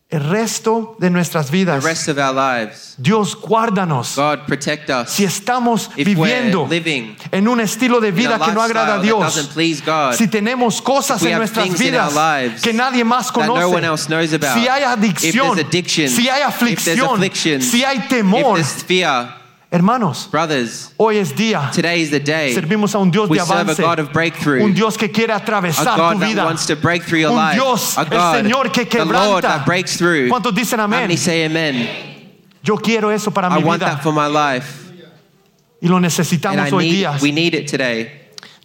El 0.07 0.23
resto 0.29 0.95
de 0.99 1.09
nuestras 1.09 1.47
The 1.47 1.51
vidas. 1.51 1.83
rest 1.83 2.07
of 2.09 2.19
our 2.19 2.31
lives. 2.31 2.93
Dios, 2.99 3.35
guárdanos. 3.35 4.15
God 4.15 4.45
protect 4.45 4.89
us. 4.91 5.09
Si 5.09 5.23
estamos 5.23 5.89
If 5.97 6.05
viviendo 6.05 6.67
living 6.69 7.15
en 7.31 7.47
un 7.47 7.59
estilo 7.59 7.99
de 7.99 8.09
in 8.09 8.13
a 8.13 8.17
vida 8.17 8.39
que 8.39 8.51
no 8.51 8.61
agrada 8.61 8.95
a 8.95 9.01
Dios, 9.01 9.49
God, 9.83 10.13
si 10.13 10.27
tenemos 10.27 10.79
cosas 10.81 11.17
If 11.17 11.23
we 11.23 11.29
en 11.29 11.33
have 11.33 11.39
nuestras 11.39 11.65
things 11.65 11.81
in 11.81 11.87
vidas 11.91 12.15
our 12.15 12.41
lives 12.43 12.61
que 12.61 12.71
nadie 12.71 13.03
más 13.03 13.33
that 13.33 13.47
no 13.47 13.53
one 13.53 13.81
conoce, 13.81 13.83
else 13.83 14.07
knows 14.07 14.31
about, 14.31 14.53
si 14.53 14.67
hay 14.67 14.83
adicción, 14.83 15.57
si 16.07 16.29
hay 16.29 16.43
aflicción, 16.43 17.61
si 17.61 17.83
hay 17.83 18.07
temor, 18.07 18.63
fear, 18.63 19.44
Hermanos, 19.75 20.29
Brothers, 20.31 20.93
hoy 20.97 21.17
es 21.17 21.33
día. 21.35 21.69
today 21.73 21.99
is 22.01 22.09
the 22.09 22.19
day. 22.21 22.53
Servimos 22.55 22.95
a 22.95 22.99
un 22.99 23.11
Dios 23.11 23.27
We 23.29 23.37
de 23.39 23.43
serve 23.45 23.57
a 23.57 23.61
avance. 23.63 23.81
God 23.81 23.99
of 23.99 24.13
breakthrough. 24.13 24.63
Un 24.63 24.73
Dios 24.73 24.95
que 24.95 25.09
quiere 25.11 25.33
A 25.33 25.35
atravesar 25.39 25.97
God 25.97 26.13
tu 26.13 26.19
that 26.19 26.27
vida. 26.29 26.45
wants 26.45 26.65
to 26.67 26.77
break 26.77 27.03
through 27.03 27.19
your 27.19 27.31
Un 27.31 27.35
life. 27.35 27.55
Dios, 27.55 27.97
a 27.97 28.01
el 28.03 28.07
God, 28.09 28.35
Señor 28.37 28.71
que 28.71 28.85
the 28.85 29.03
Lord 29.03 29.41
quebranta. 29.41 29.41
that 29.41 29.65
breaks 29.65 29.97
through. 29.97 30.29
¿Cuántos 30.29 30.55
dicen 30.55 30.79
amén? 30.79 31.09
Yo 32.63 32.77
quiero 32.77 33.09
eso 33.11 33.31
para 33.31 33.49
I 33.49 33.57
mi 33.59 33.63
want 33.65 33.81
vida. 33.81 33.91
that 33.95 34.01
for 34.01 34.13
my 34.13 34.27
life. 34.27 34.93
Y 35.81 35.89
lo 35.89 35.97
And 35.97 36.05
necesitamos 36.05 36.69
I 36.69 36.71
hoy 36.73 36.85
need, 36.87 36.95
día. 37.03 37.19
we 37.21 37.31
need 37.33 37.53
it 37.53 37.67
today. 37.67 38.09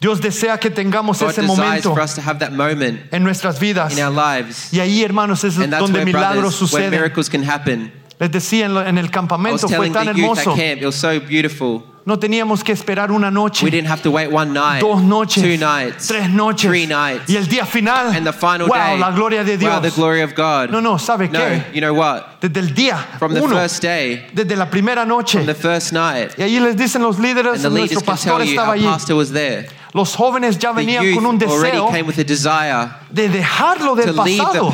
Dios 0.01 0.21
desea 0.21 0.59
que 0.61 0.71
tengamos 0.71 1.19
God 1.21 1.31
ese 1.31 1.43
momento 1.43 1.93
for 1.93 2.01
us 2.01 2.15
to 2.15 2.21
have 2.23 2.39
that 2.39 2.53
moment 2.53 3.01
en 3.13 3.25
nuestras 3.25 3.59
vidas. 3.59 3.93
in 3.99 4.05
our 4.05 4.13
lives. 4.13 4.73
Y 4.73 4.79
ahí, 4.79 5.03
hermanos, 5.03 5.43
es 5.43 5.59
And 5.59 5.73
donde 5.73 5.99
where, 5.99 6.05
milagros 6.07 6.57
brothers, 6.61 6.73
where 6.73 6.85
suceden. 6.87 6.91
miracles 6.93 7.29
can 7.29 7.43
happen. 7.43 7.93
Les 8.21 8.31
decía 8.31 8.67
en, 8.67 8.99
el 8.99 9.11
campamento, 9.11 9.67
fue 9.67 9.89
tan 9.89 10.09
hermoso. 10.09 10.55
camp, 10.55 10.83
it 10.83 10.85
was 10.85 10.95
so 10.95 11.19
beautiful. 11.21 11.83
No 12.05 12.19
teníamos 12.19 12.63
que 12.63 12.73
esperar 12.73 13.11
una 13.11 13.31
noche, 13.31 13.65
We 13.65 13.71
didn't 13.71 13.91
have 13.91 14.03
to 14.03 14.11
wait 14.11 14.31
one 14.31 14.53
night, 14.53 14.81
dos 14.83 15.03
noches, 15.03 15.43
two 15.43 15.57
nights, 15.57 16.07
tres 16.07 16.29
noches. 16.29 16.69
three 16.69 16.87
nights, 16.87 17.29
Y 17.31 17.37
el 17.37 17.47
día 17.47 17.65
final, 17.65 18.09
and 18.15 18.27
the 18.27 18.33
final 18.33 18.69
wow, 18.69 18.77
day. 18.77 18.99
la 18.99 19.11
gloria 19.13 19.43
de 19.43 19.57
Dios. 19.57 19.73
Wow, 19.73 19.81
the 19.81 19.91
glory 19.91 20.21
of 20.21 20.35
God. 20.35 20.71
No, 20.71 20.81
no, 20.81 20.99
¿sabe 20.99 21.31
No, 21.31 21.39
qué? 21.39 21.65
you 21.73 21.81
know 21.81 21.95
what? 21.95 22.41
Desde 22.43 22.61
el 22.61 22.75
día 22.75 22.97
From 23.19 23.33
the 23.33 23.41
first 23.41 23.83
day, 23.83 24.27
desde 24.35 24.55
la 24.57 24.67
primera 24.67 25.07
noche. 25.07 25.39
from 25.39 25.47
the 25.47 25.55
first 25.55 25.93
night, 25.93 26.33
Y 26.39 26.43
ahí 26.43 26.61
les 26.61 26.77
dicen 26.77 27.01
los 27.01 27.19
líderes, 27.19 27.65
and 27.65 27.75
nuestro 27.75 28.03
pastor 28.03 28.43
estaba 28.43 28.75
allí. 28.75 28.85
pastor 28.85 29.17
was 29.17 29.33
there. 29.33 29.67
Los 29.95 30.15
jóvenes 30.15 30.59
ya 30.59 30.73
venían 30.73 31.15
con 31.15 31.25
un 31.25 31.43
already 31.43 31.71
deseo 31.71 31.89
came 31.89 32.03
with 32.03 32.19
a 32.19 32.25
desire 32.25 32.91
de 33.11 33.29
dejarlo 33.31 33.97
to 33.97 34.03
del 34.03 34.17
leave 34.25 34.45
the 34.53 34.61
pasado. 34.61 34.71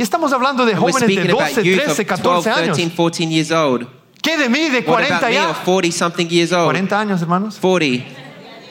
Y 0.00 0.02
estamos 0.02 0.32
hablando 0.32 0.64
de 0.64 0.74
jóvenes 0.74 1.02
de 1.02 1.12
speaking 1.12 1.30
about 1.30 1.52
12, 1.52 1.62
youth 1.62 1.84
13, 1.84 1.90
of 1.90 2.22
12, 2.22 2.22
14 2.22 2.50
años. 2.50 2.76
13, 2.78 2.96
14 2.96 3.30
years 3.30 3.50
old. 3.50 3.86
¿Qué 4.22 4.38
de 4.38 4.48
mí 4.48 4.70
de 4.70 4.78
What 4.78 5.04
about 5.04 5.20
40 5.20 5.26
me 5.26 5.34
ya? 5.34 5.50
of 5.50 5.58
40 5.62 5.92
something 5.92 6.26
years 6.26 6.52
old? 6.52 6.64
40 6.72 7.00
años, 7.00 7.20
hermanos. 7.20 7.58
40, 7.60 8.06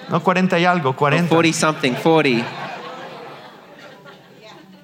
No 0.09 0.23
40 0.23 0.57
y 0.57 0.65
algo, 0.65 0.95
40. 0.95 1.29
40 1.29 1.55
something, 1.55 1.91
40. 1.93 2.43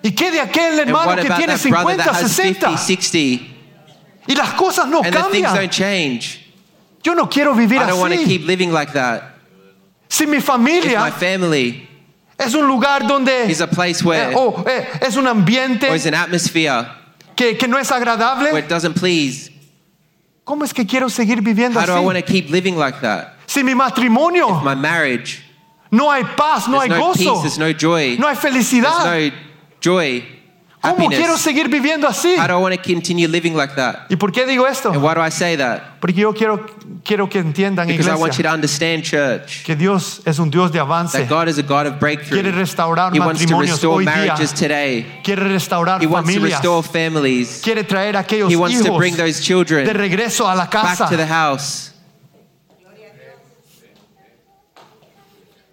¿Y 0.03 0.11
qué 0.11 0.29
de 0.29 0.39
aquel 0.39 0.77
hermano 0.81 1.15
que 1.15 1.31
tiene 1.31 1.57
that 1.57 1.67
brother 1.67 1.95
50, 1.97 2.03
that 2.03 2.13
has 2.13 2.31
50, 2.31 2.77
60? 2.77 2.77
60? 2.77 3.17
Y 4.27 4.35
las 4.35 4.53
cosas 4.53 4.87
no 4.87 5.01
And 5.03 5.11
cambian. 5.15 6.19
Yo 7.01 7.15
no 7.15 7.27
quiero 7.27 7.55
vivir 7.55 7.81
I 7.81 7.87
don't 7.87 7.99
want 7.99 8.13
to 8.13 8.19
así. 8.19 8.27
keep 8.27 8.45
living 8.45 8.71
like 8.71 8.93
that. 8.93 9.33
Si 10.07 10.27
mi 10.27 10.39
familia 10.41 10.99
my 10.99 11.09
family 11.09 11.94
es 12.37 12.53
un 12.53 12.67
lugar 12.67 13.07
donde 13.07 13.49
is 13.49 13.61
a 13.61 13.67
place 13.67 14.03
where, 14.03 14.31
eh, 14.31 14.35
oh, 14.35 14.63
eh, 14.67 14.85
es 15.01 15.15
un 15.15 15.27
ambiente 15.27 15.89
or 15.89 15.95
is 15.95 16.05
an 16.05 16.13
atmosphere 16.13 16.85
que, 17.35 17.57
que 17.57 17.67
no 17.67 17.77
es 17.77 17.89
where 17.91 18.59
it 18.59 18.67
doesn't 18.67 18.95
please, 18.95 19.51
¿cómo 20.43 20.63
es 20.63 20.73
que 20.73 20.85
quiero 20.85 21.09
seguir 21.09 21.41
viviendo 21.41 21.79
how 21.79 21.85
do 21.85 21.93
I 21.93 21.99
want 21.99 22.17
to 22.17 22.23
keep 22.23 22.49
living 22.49 22.77
like 22.77 23.01
that? 23.01 23.33
Si 23.47 23.63
mi 23.63 23.73
matrimonio 23.73 24.61
My 24.63 24.75
marriage, 24.75 25.43
no 25.91 26.09
hay 26.09 26.23
paz, 26.35 26.67
no 26.67 26.79
hay 26.79 26.89
there's 26.89 26.99
no 26.99 27.13
gozo, 27.13 27.17
peace, 27.17 27.41
there's 27.41 27.59
no 27.59 27.71
joy, 27.73 28.17
no 28.17 28.27
hay 28.27 28.35
felicidad, 28.35 29.03
there's 29.03 29.31
no 29.31 29.37
joy, 29.79 30.23
¿cómo 30.93 31.09
quiero 31.09 31.37
seguir 31.37 31.69
viviendo 31.69 32.07
así? 32.07 32.35
How 32.37 32.47
do 32.47 32.53
I 32.59 32.61
want 32.61 32.75
to 32.75 32.81
continue 32.81 33.27
living 33.27 33.55
like 33.55 33.75
that? 33.75 34.07
¿Y 34.09 34.15
por 34.15 34.31
qué 34.31 34.45
digo 34.45 34.67
esto? 34.67 34.91
And 34.91 35.01
why 35.01 35.13
do 35.15 35.21
I 35.25 35.31
say 35.31 35.57
that? 35.57 35.99
Porque 35.99 36.19
yo 36.21 36.33
quiero, 36.33 36.65
quiero 37.03 37.27
que 37.29 37.39
entiendan, 37.39 37.87
Because 37.87 38.07
I 38.07 38.11
want 38.11 38.33
you 38.33 38.41
iglesia, 38.41 38.43
to 38.43 38.53
understand, 38.53 39.03
church, 39.03 39.63
que 39.63 39.75
Dios 39.75 40.21
es 40.25 40.37
un 40.39 40.49
Dios 40.49 40.71
de 40.71 40.79
avance. 40.79 41.17
that 41.17 41.27
God 41.27 41.47
is 41.47 41.57
a 41.57 41.63
God 41.63 41.87
of 41.87 41.99
Quiere 41.99 42.17
breakthrough. 42.17 42.51
restaurar 42.51 43.13
He 43.13 43.19
wants 43.19 43.41
to 43.41 43.47
matrimonios 43.47 43.71
restore 43.71 43.95
hoy 43.95 44.05
día. 44.05 44.15
marriages 44.15 44.53
today. 44.53 45.21
Quiere 45.23 45.43
restaurar 45.47 46.01
He 46.01 46.07
wants 46.07 46.29
to 46.29 46.39
familias. 46.39 46.59
restore 46.59 46.83
families. 46.83 47.61
Quiere 47.63 47.83
traer 47.83 48.15
a 48.15 48.19
aquellos 48.19 48.51
He 48.51 48.55
wants 48.55 48.77
to 48.77 48.85
hijos 48.85 48.97
bring 48.97 49.15
those 49.15 49.39
de 49.39 49.43
children 49.43 49.87
regreso 49.87 50.47
a 50.47 50.55
la 50.55 50.65
back 50.65 50.71
casa 50.71 51.09
to 51.09 51.17
the 51.17 51.25
house 51.27 51.91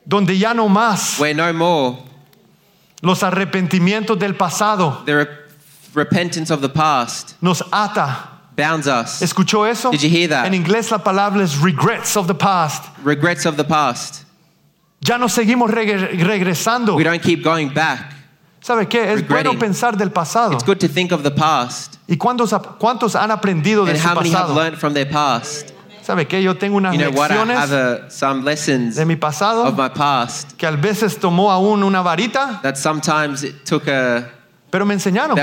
donde 0.04 0.36
ya 0.36 0.52
no 0.52 0.68
más 0.68 1.18
where 1.20 1.34
no 1.34 1.52
more 1.52 1.96
los 3.02 3.22
arrepentimientos 3.22 4.18
del 4.18 4.34
pasado 4.34 5.02
the 5.04 5.14
re- 5.14 5.28
repentance 5.94 6.50
of 6.52 6.60
the 6.62 6.68
past 6.68 7.34
nos 7.42 7.62
ata. 7.70 8.28
bounds 8.56 8.86
us. 8.86 9.20
¿Escuchó 9.22 9.66
eso? 9.70 9.90
Did 9.90 10.00
you 10.02 10.08
hear 10.10 10.28
that? 10.28 10.46
En 10.46 10.54
inglés 10.54 10.90
la 10.90 10.98
palabra 10.98 11.42
es 11.42 11.58
regrets 11.60 12.16
of 12.16 12.26
the 12.26 12.34
past. 12.34 12.84
Regrets 13.04 13.44
of 13.46 13.56
the 13.56 13.64
past. 13.64 14.24
Ya 15.00 15.16
no 15.18 15.26
seguimos 15.28 15.70
reg- 15.70 16.22
regresando. 16.22 16.94
We 16.96 17.02
don't 17.04 17.22
keep 17.22 17.42
going 17.42 17.70
back. 17.74 18.12
¿Sabe 18.60 18.86
qué? 18.86 19.12
Es 19.12 19.26
bueno 19.26 19.58
pensar 19.58 19.96
del 19.96 20.10
pasado. 20.10 20.52
It's 20.52 20.64
good 20.64 20.78
to 20.78 20.86
think 20.88 21.10
of 21.12 21.22
the 21.24 21.32
past 21.32 21.96
¿Y 22.06 22.16
cuántos, 22.16 22.54
cuántos 22.78 23.16
han 23.16 23.30
aprendido 23.32 23.84
de 23.84 23.92
and 23.92 24.00
su 24.00 24.06
how 24.08 24.14
many 24.14 24.30
have 24.30 24.54
learned 24.54 24.78
from 24.78 24.94
their 24.94 25.08
past. 25.08 25.72
¿Sabe 26.02 26.26
qué? 26.26 26.42
Yo 26.42 26.56
tengo 26.56 26.76
unas 26.78 26.94
You 26.94 27.00
know 27.00 27.10
what? 27.12 27.30
I 27.30 27.34
lecciones 27.34 27.56
have 27.56 27.72
a, 27.72 28.10
some 28.10 28.42
lessons 28.44 28.96
de 28.96 29.04
mi 29.06 29.16
pasado 29.16 29.64
of 29.66 29.76
my 29.78 29.88
past 29.88 30.52
que 30.56 30.66
a 30.66 30.72
veces 30.72 31.18
tomó 31.18 31.50
aún 31.50 31.82
una 31.84 32.02
varita, 32.02 32.60
that 32.62 32.76
sometimes 32.76 33.44
it 33.44 33.64
took 33.64 33.86
a 33.88 34.28
pero 34.70 34.84
me 34.84 34.94
enseñaron. 34.94 35.36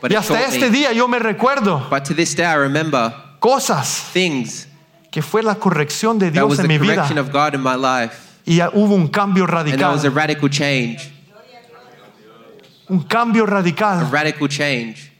but 0.00 0.10
Y 0.10 0.14
it 0.14 0.18
hasta 0.18 0.34
taught 0.34 0.48
este 0.48 0.70
me. 0.70 0.78
día 0.78 0.92
yo 0.92 1.08
me 1.08 1.18
recuerdo 1.18 1.88
But 1.88 2.04
to 2.04 2.14
this 2.14 2.34
day, 2.34 2.44
I 2.44 2.54
remember 2.56 3.14
cosas 3.40 4.10
things 4.12 4.66
que 5.10 5.22
fue 5.22 5.42
la 5.42 5.54
corrección 5.56 6.18
de 6.18 6.26
that 6.26 6.32
Dios 6.34 6.50
was 6.50 6.58
en 6.60 6.64
the 6.64 6.68
mi 6.68 6.78
vida 6.78 6.94
correction 6.96 7.18
of 7.18 7.32
God 7.32 7.54
in 7.54 7.62
my 7.62 7.74
life, 7.76 8.14
y 8.46 8.56
ya 8.56 8.68
hubo 8.70 8.94
un 8.94 9.08
cambio 9.08 9.44
and 9.44 9.80
was 9.80 10.04
a 10.04 10.10
radical 10.10 10.48
change. 10.48 11.10
un 12.88 13.02
cambio 13.04 13.44
A 13.44 13.46
radical. 13.46 14.10
radical 14.10 14.48
change. 14.48 15.10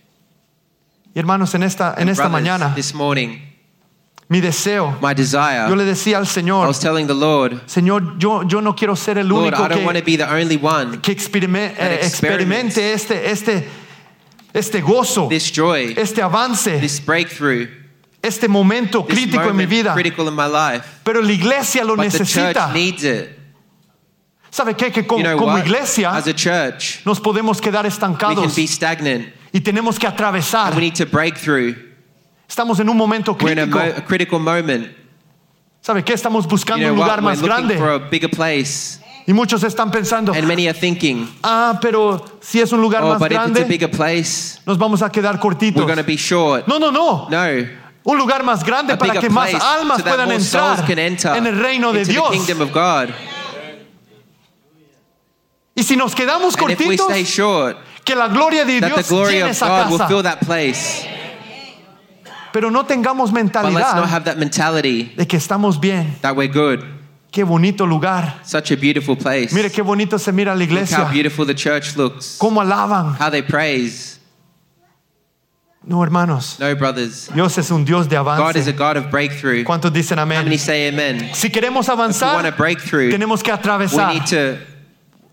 Y 1.14 1.18
hermanos, 1.18 1.54
en 1.54 1.62
esta 1.62 1.94
en 1.96 2.09
esta 2.09 2.28
brothers, 2.28 2.33
mañana 2.33 2.74
this 2.74 2.94
morning, 2.94 3.38
mi 4.31 4.40
deseo, 4.40 4.97
my 5.03 5.12
desire, 5.12 5.69
yo 5.69 5.75
le 5.75 5.85
decía 5.85 6.19
al 6.19 6.25
I 6.25 6.66
was 6.69 6.79
telling 6.79 7.09
the 7.09 7.14
Lord, 7.14 7.62
Señor, 7.66 8.16
yo 8.16 8.45
yo 8.45 8.61
no 8.61 8.75
quiero 8.77 8.95
ser 8.95 9.19
el 9.19 9.27
Lord, 9.27 9.53
único 9.53 9.64
I 9.64 9.69
don't 9.69 9.85
want 9.85 9.99
to 9.99 10.05
be 10.05 10.16
the 10.16 10.25
only 10.33 10.57
one. 10.57 11.01
que 11.03 11.12
experime- 11.12 11.75
that 11.77 11.90
eh, 11.90 11.99
experimente 12.07 12.93
este 12.93 13.29
este 13.29 13.69
este 14.55 14.81
gozo, 14.83 15.29
This 15.29 15.51
joy, 15.51 15.95
este 15.97 16.23
avance, 16.23 16.79
this 16.81 17.01
breakthrough, 17.05 17.66
este 18.23 18.47
momento 18.49 19.05
this 19.05 19.19
crítico 19.19 19.49
en 19.51 19.57
mi 19.57 19.64
moment 19.64 19.69
vida. 19.69 19.93
critical 19.95 20.29
in 20.29 20.35
my 20.37 20.47
life. 20.47 20.87
Pero 21.03 21.21
la 21.23 21.33
iglesia 21.33 21.85
lo 21.85 21.97
But 21.97 22.11
the 22.12 22.19
church 22.19 22.37
necesita. 22.37 22.73
needs 22.73 23.03
it. 23.03 23.37
¿Sabe 24.53 24.75
qué? 24.77 24.93
Que 24.93 25.05
como, 25.07 25.19
You 25.19 25.25
know 25.25 25.38
como 25.38 25.59
iglesia 25.59 26.11
As 26.14 26.29
a 26.29 26.35
church, 26.35 27.05
nos 27.05 27.19
podemos 27.21 27.61
quedar 27.61 27.85
we 27.85 27.90
can 28.37 28.55
be 28.55 28.66
stagnant 28.69 29.27
y 29.53 29.59
tenemos 29.61 29.99
que 29.99 30.07
atravesar. 30.07 30.69
and 30.69 30.77
we 30.77 30.83
need 30.83 30.95
to 30.95 31.07
break 31.07 31.37
through. 31.37 31.75
Estamos 32.50 32.80
en 32.80 32.88
un 32.88 32.96
momento 32.96 33.36
We're 33.40 33.52
in 33.52 33.60
a, 33.60 33.62
crítico. 33.62 33.78
mo- 33.78 34.06
critical 34.08 34.40
moment. 34.40 34.88
¿Sabe 35.80 36.02
qué? 36.02 36.14
Estamos 36.14 36.44
You 36.46 36.50
buscando 36.50 36.84
know 36.84 36.92
un 36.94 36.98
lugar 36.98 37.22
más 37.22 37.40
grande. 37.40 37.78
for 37.78 37.90
a 37.90 37.98
bigger 37.98 38.28
place. 38.28 38.98
Y 39.24 39.32
muchos 39.32 39.62
están 39.62 39.92
pensando, 39.92 40.32
And 40.32 40.48
many 40.48 40.66
are 40.66 40.76
thinking, 40.76 41.28
ah, 41.44 41.78
pero 41.80 42.24
si 42.40 42.60
es 42.60 42.72
un 42.72 42.80
lugar 42.80 43.04
oh, 43.04 43.10
más 43.10 43.20
grande, 43.20 43.62
bigger 43.64 43.88
place, 43.88 44.58
nos 44.66 44.76
vamos 44.76 45.00
a 45.00 45.10
quedar 45.10 45.38
cortitos. 45.38 45.76
we're 45.80 45.86
going 45.86 46.04
to 46.04 46.04
be 46.04 46.16
short. 46.16 46.66
No, 46.66 46.80
no, 46.80 46.90
no. 46.90 47.28
No. 47.30 47.68
Un 48.02 48.18
lugar 48.18 48.42
más 48.42 48.64
grande 48.64 48.94
A 48.94 48.98
para 48.98 49.20
que 49.20 49.30
más 49.30 49.54
almas 49.54 49.98
so 49.98 50.04
puedan 50.04 50.32
entrar 50.32 50.90
en 51.36 51.46
el 51.46 51.56
reino 51.56 51.92
de 51.92 52.04
Dios. 52.04 52.34
Y 55.76 55.84
si 55.84 55.94
nos 55.96 56.16
quedamos 56.16 56.56
And 56.56 56.64
cortitos, 56.64 57.12
short, 57.28 57.78
que 58.04 58.16
la 58.16 58.26
gloria 58.26 58.64
de 58.64 58.80
Dios 58.80 59.08
llene 59.08 59.50
esa 59.50 59.68
casa. 59.68 60.08
Pero 62.52 62.70
no 62.70 62.84
tengamos 62.84 63.30
But 63.32 63.44
let's 63.44 63.54
not 63.54 63.64
mentalidad 63.64 64.08
have 64.08 64.24
that 64.24 64.36
mentality 64.38 65.12
de 65.16 65.26
que 65.26 65.38
estamos 65.38 65.80
bien. 65.80 66.16
that 66.22 66.34
we're 66.36 66.48
good. 66.52 66.84
Qué 67.32 67.44
bonito 67.44 67.86
lugar. 67.86 68.40
Such 68.44 68.72
a 68.72 68.76
beautiful 68.76 69.14
place. 69.16 69.52
Mire 69.54 69.70
qué 69.70 69.82
bonito 69.82 70.18
se 70.18 70.32
mira 70.32 70.52
la 70.54 70.58
Look 70.64 70.68
how 70.70 70.74
iglesia. 70.74 71.08
beautiful 71.12 71.46
the 71.46 71.54
church 71.54 71.96
looks. 71.96 72.38
Cómo 72.38 72.60
alaban. 72.60 73.14
How 73.20 73.30
they 73.30 73.42
praise. 73.42 74.18
No, 75.82 76.02
hermanos. 76.02 76.58
No, 76.58 76.74
brothers. 76.76 77.28
Dios 77.32 77.56
es 77.56 77.70
un 77.70 77.84
Dios 77.84 78.06
de 78.08 78.16
God 78.16 78.56
is 78.56 78.66
a 78.66 78.70
avance. 78.70 78.72
God 78.72 78.96
of 78.98 79.10
breakthrough. 79.10 79.64
¿Cuántos 79.64 79.92
dicen 79.92 80.18
How 80.18 80.26
many 80.26 80.46
amén? 80.56 80.58
say 80.58 80.88
amen? 80.88 81.30
Si 81.34 81.48
queremos 81.48 81.88
If 81.88 81.88
we 81.88 81.94
want 81.96 82.12
avanzar, 82.12 82.42
to 82.50 82.52
break 82.56 82.80
through, 82.80 83.10
tenemos 83.10 83.42
que 83.42 83.50
we 83.52 83.58
atravesar. 83.58 84.12
need 84.12 84.26
to, 84.26 84.58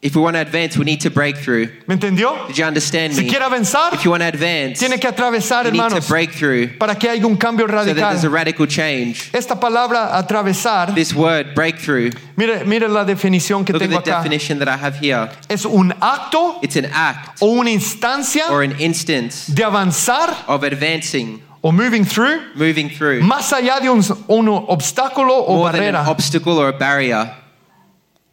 if 0.08 0.16
we 0.16 0.22
want 0.22 0.36
to 0.36 0.42
advance, 0.42 0.78
we 0.78 0.86
need 0.86 1.02
to 1.02 1.10
break 1.10 1.36
through. 1.38 1.68
¿Me 1.86 1.96
entendió? 1.96 2.48
Did 2.48 2.58
you 2.58 2.64
understand 2.66 3.14
Si 3.14 3.24
me? 3.24 3.30
quiere 3.30 3.44
avanzar, 3.46 3.94
If 3.94 4.04
you 4.06 4.12
want 4.12 4.22
to 4.24 4.28
advance, 4.30 4.80
tiene 4.80 4.98
que 5.00 5.10
atravesar, 5.10 5.66
you 5.66 5.72
need 5.72 5.90
to 6.02 6.02
break 6.08 6.32
through 6.32 6.78
para 6.80 6.96
que 6.96 7.10
haya 7.10 7.26
un 7.28 7.36
cambio 7.38 7.68
so 7.68 7.74
that 7.86 7.96
there's 7.96 8.24
a 8.24 8.30
radical. 8.30 8.66
radical 8.66 8.68
change. 8.68 9.30
Esta 9.34 9.56
palabra 9.60 10.16
atravesar, 10.18 10.96
This 10.96 11.14
word, 11.14 11.54
breakthrough, 11.54 12.12
mire, 12.38 12.64
mire 12.66 12.88
la 12.88 13.04
definición 13.04 13.66
que 13.66 13.74
look 13.74 13.82
at 13.84 13.90
tengo 13.90 14.02
the 14.02 14.12
acá. 14.12 14.24
definition 14.24 14.60
that 14.60 14.70
I 14.70 14.78
have 14.78 14.96
here. 14.96 15.30
Es 15.50 15.66
un 15.66 15.92
acto 16.02 16.60
It's 16.64 16.78
an 16.78 16.86
act 16.94 17.42
o 17.42 17.60
una 17.60 17.70
instancia 17.70 18.50
or 18.50 18.64
an 18.64 18.80
instance 18.80 19.48
de 19.54 19.64
avanzar 19.64 20.34
of 20.48 20.64
advancing, 20.64 21.42
o 21.62 21.72
moving 21.72 22.06
through 22.06 22.40
moving 22.56 22.90
through, 22.90 23.20
más 23.22 23.52
allá 23.52 23.82
de 23.82 23.90
un, 23.90 24.00
un 24.30 24.48
obstáculo 24.70 25.32
o 25.48 25.56
more 25.58 25.72
than 25.74 25.84
an 25.84 25.94
barrera. 25.96 26.08
obstacle 26.08 26.58
or 26.58 26.70
a 26.70 26.78
barrier. 26.78 27.34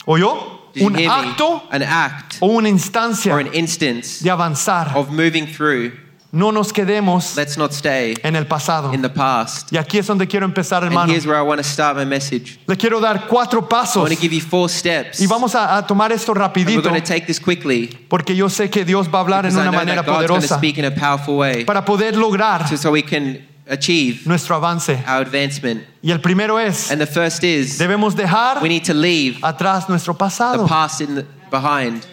¿Oyó? 0.06 0.60
Did 0.74 0.82
Un 0.87 0.96
acto 1.08 1.62
An 1.70 1.82
act 1.82 2.38
o 2.40 2.46
una 2.48 2.68
or 2.68 3.38
an 3.40 3.54
instance 3.54 4.22
de 4.22 4.30
avanzar. 4.30 4.94
of 4.96 5.10
moving 5.10 5.46
through. 5.46 5.92
No 6.32 6.50
nos 6.50 6.72
quedemos 6.72 7.37
Let's 7.37 7.56
not 7.56 7.70
stay 7.72 8.16
en 8.24 8.34
el 8.34 8.46
pasado. 8.46 8.92
in 8.92 9.02
the 9.02 9.08
past. 9.08 9.70
Y 9.72 9.76
aquí 9.78 9.98
es 9.98 10.06
donde 10.08 10.26
quiero 10.26 10.44
empezar, 10.44 10.82
And 10.82 10.90
hermano. 10.90 11.12
here's 11.12 11.24
where 11.26 11.38
I 11.38 11.42
want 11.42 11.58
to 11.58 11.64
start 11.64 11.96
my 11.96 12.04
message. 12.04 12.58
Le 12.66 12.76
quiero 12.76 12.98
dar 13.00 13.28
cuatro 13.28 13.60
I 13.60 13.66
pasos 13.68 14.02
want 14.02 14.12
to 14.12 14.20
give 14.20 14.34
you 14.34 14.40
four 14.40 14.68
steps. 14.68 15.20
y 15.20 15.26
vamos 15.28 15.54
a, 15.54 15.78
a 15.78 15.87
tomar 15.87 16.10
esto 16.10 16.32
And 16.34 16.40
we're 16.66 16.82
going 16.82 17.00
to 17.00 17.06
take 17.06 17.26
this 17.28 17.38
quickly 17.38 17.87
porque 18.08 18.34
yo 18.34 18.48
sé 18.48 18.68
que 18.68 18.84
Dios 18.84 19.06
va 19.06 19.18
a 19.18 19.22
hablar 19.22 19.44
en 19.46 19.52
because 19.52 19.58
I 19.58 19.60
una 19.60 19.70
know 19.70 19.78
manera 19.78 20.02
that 20.02 20.06
God's 20.06 20.26
going 20.26 20.40
to 20.40 20.46
poderosa 20.48 20.58
speak 20.58 20.78
in 20.78 20.84
a 20.87 20.90
powerful 20.90 21.37
way 21.38 21.64
para 21.64 21.84
poder 21.84 22.16
lograr 22.16 22.66
so, 22.68 22.74
so 22.74 22.90
we 22.90 23.02
can 23.02 23.46
achieve 23.68 24.27
nuestro 24.27 24.57
avance. 24.57 24.90
our 25.07 25.22
advancement. 25.22 25.83
Y 26.03 26.11
el 26.11 26.18
primero 26.20 26.59
es, 26.59 26.90
And 26.90 27.00
the 27.00 27.07
first 27.07 27.42
is 27.44 27.79
debemos 27.79 28.14
dejar 28.14 28.61
we 28.62 28.68
need 28.68 28.85
to 28.85 28.94
leave 28.94 29.38
atrás 29.42 29.88
nuestro 29.88 30.12
the 30.14 30.18
pasado. 30.18 30.66
past 30.68 31.00
in 31.00 31.14
the, 31.14 31.27
behind. 31.50 32.07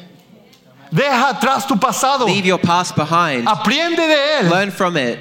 Deja 0.91 1.29
atrás 1.33 1.67
tu 1.67 1.75
pasado. 1.77 2.25
Leave 2.25 2.45
your 2.45 2.59
past 2.59 2.95
behind. 2.95 3.47
Aprende 3.47 3.97
de 3.97 4.39
él. 4.41 4.49
Learn 4.49 4.71
from 4.71 4.97
it. 4.97 5.19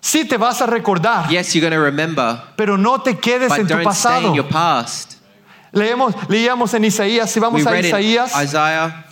Sí 0.00 0.24
te 0.28 0.36
vas 0.36 0.60
a 0.60 0.66
recordar, 0.66 1.30
Yes, 1.30 1.54
you're 1.54 1.60
going 1.60 1.72
to 1.72 1.78
remember, 1.78 2.42
pero 2.56 2.76
no 2.76 2.98
te 2.98 3.14
quedes 3.14 3.48
but 3.48 3.60
en 3.60 3.66
tu 3.68 3.74
don't 3.74 3.82
stay 3.82 4.10
pasado. 4.20 4.28
in 4.28 4.34
your 4.34 4.48
past. 4.48 5.18
Leemos, 5.72 6.12
leíamos 6.28 6.74
en 6.74 6.82
Isaías, 6.84 7.30
si 7.30 7.38
We 7.38 7.46
vamos 7.46 7.64
a 7.66 7.70
read 7.70 7.84
in 7.84 7.90
Isaías, 7.94 8.32
Isaiah. 8.42 9.04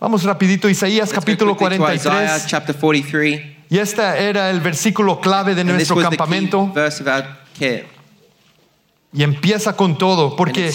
vamos 0.00 0.22
rapidito, 0.22 0.68
Isaías 0.68 1.10
Let's 1.10 1.12
capítulo 1.12 1.56
quickly 1.56 1.78
to 1.78 1.92
Isaiah 1.92 2.40
chapter 2.46 2.72
43. 2.72 3.61
Y 3.72 3.78
este 3.78 4.02
era 4.02 4.50
el 4.50 4.60
versículo 4.60 5.18
clave 5.18 5.54
de 5.54 5.64
nuestro 5.64 5.96
campamento. 5.96 6.70
Y 9.14 9.22
empieza 9.22 9.74
con 9.74 9.96
todo, 9.96 10.36
porque 10.36 10.70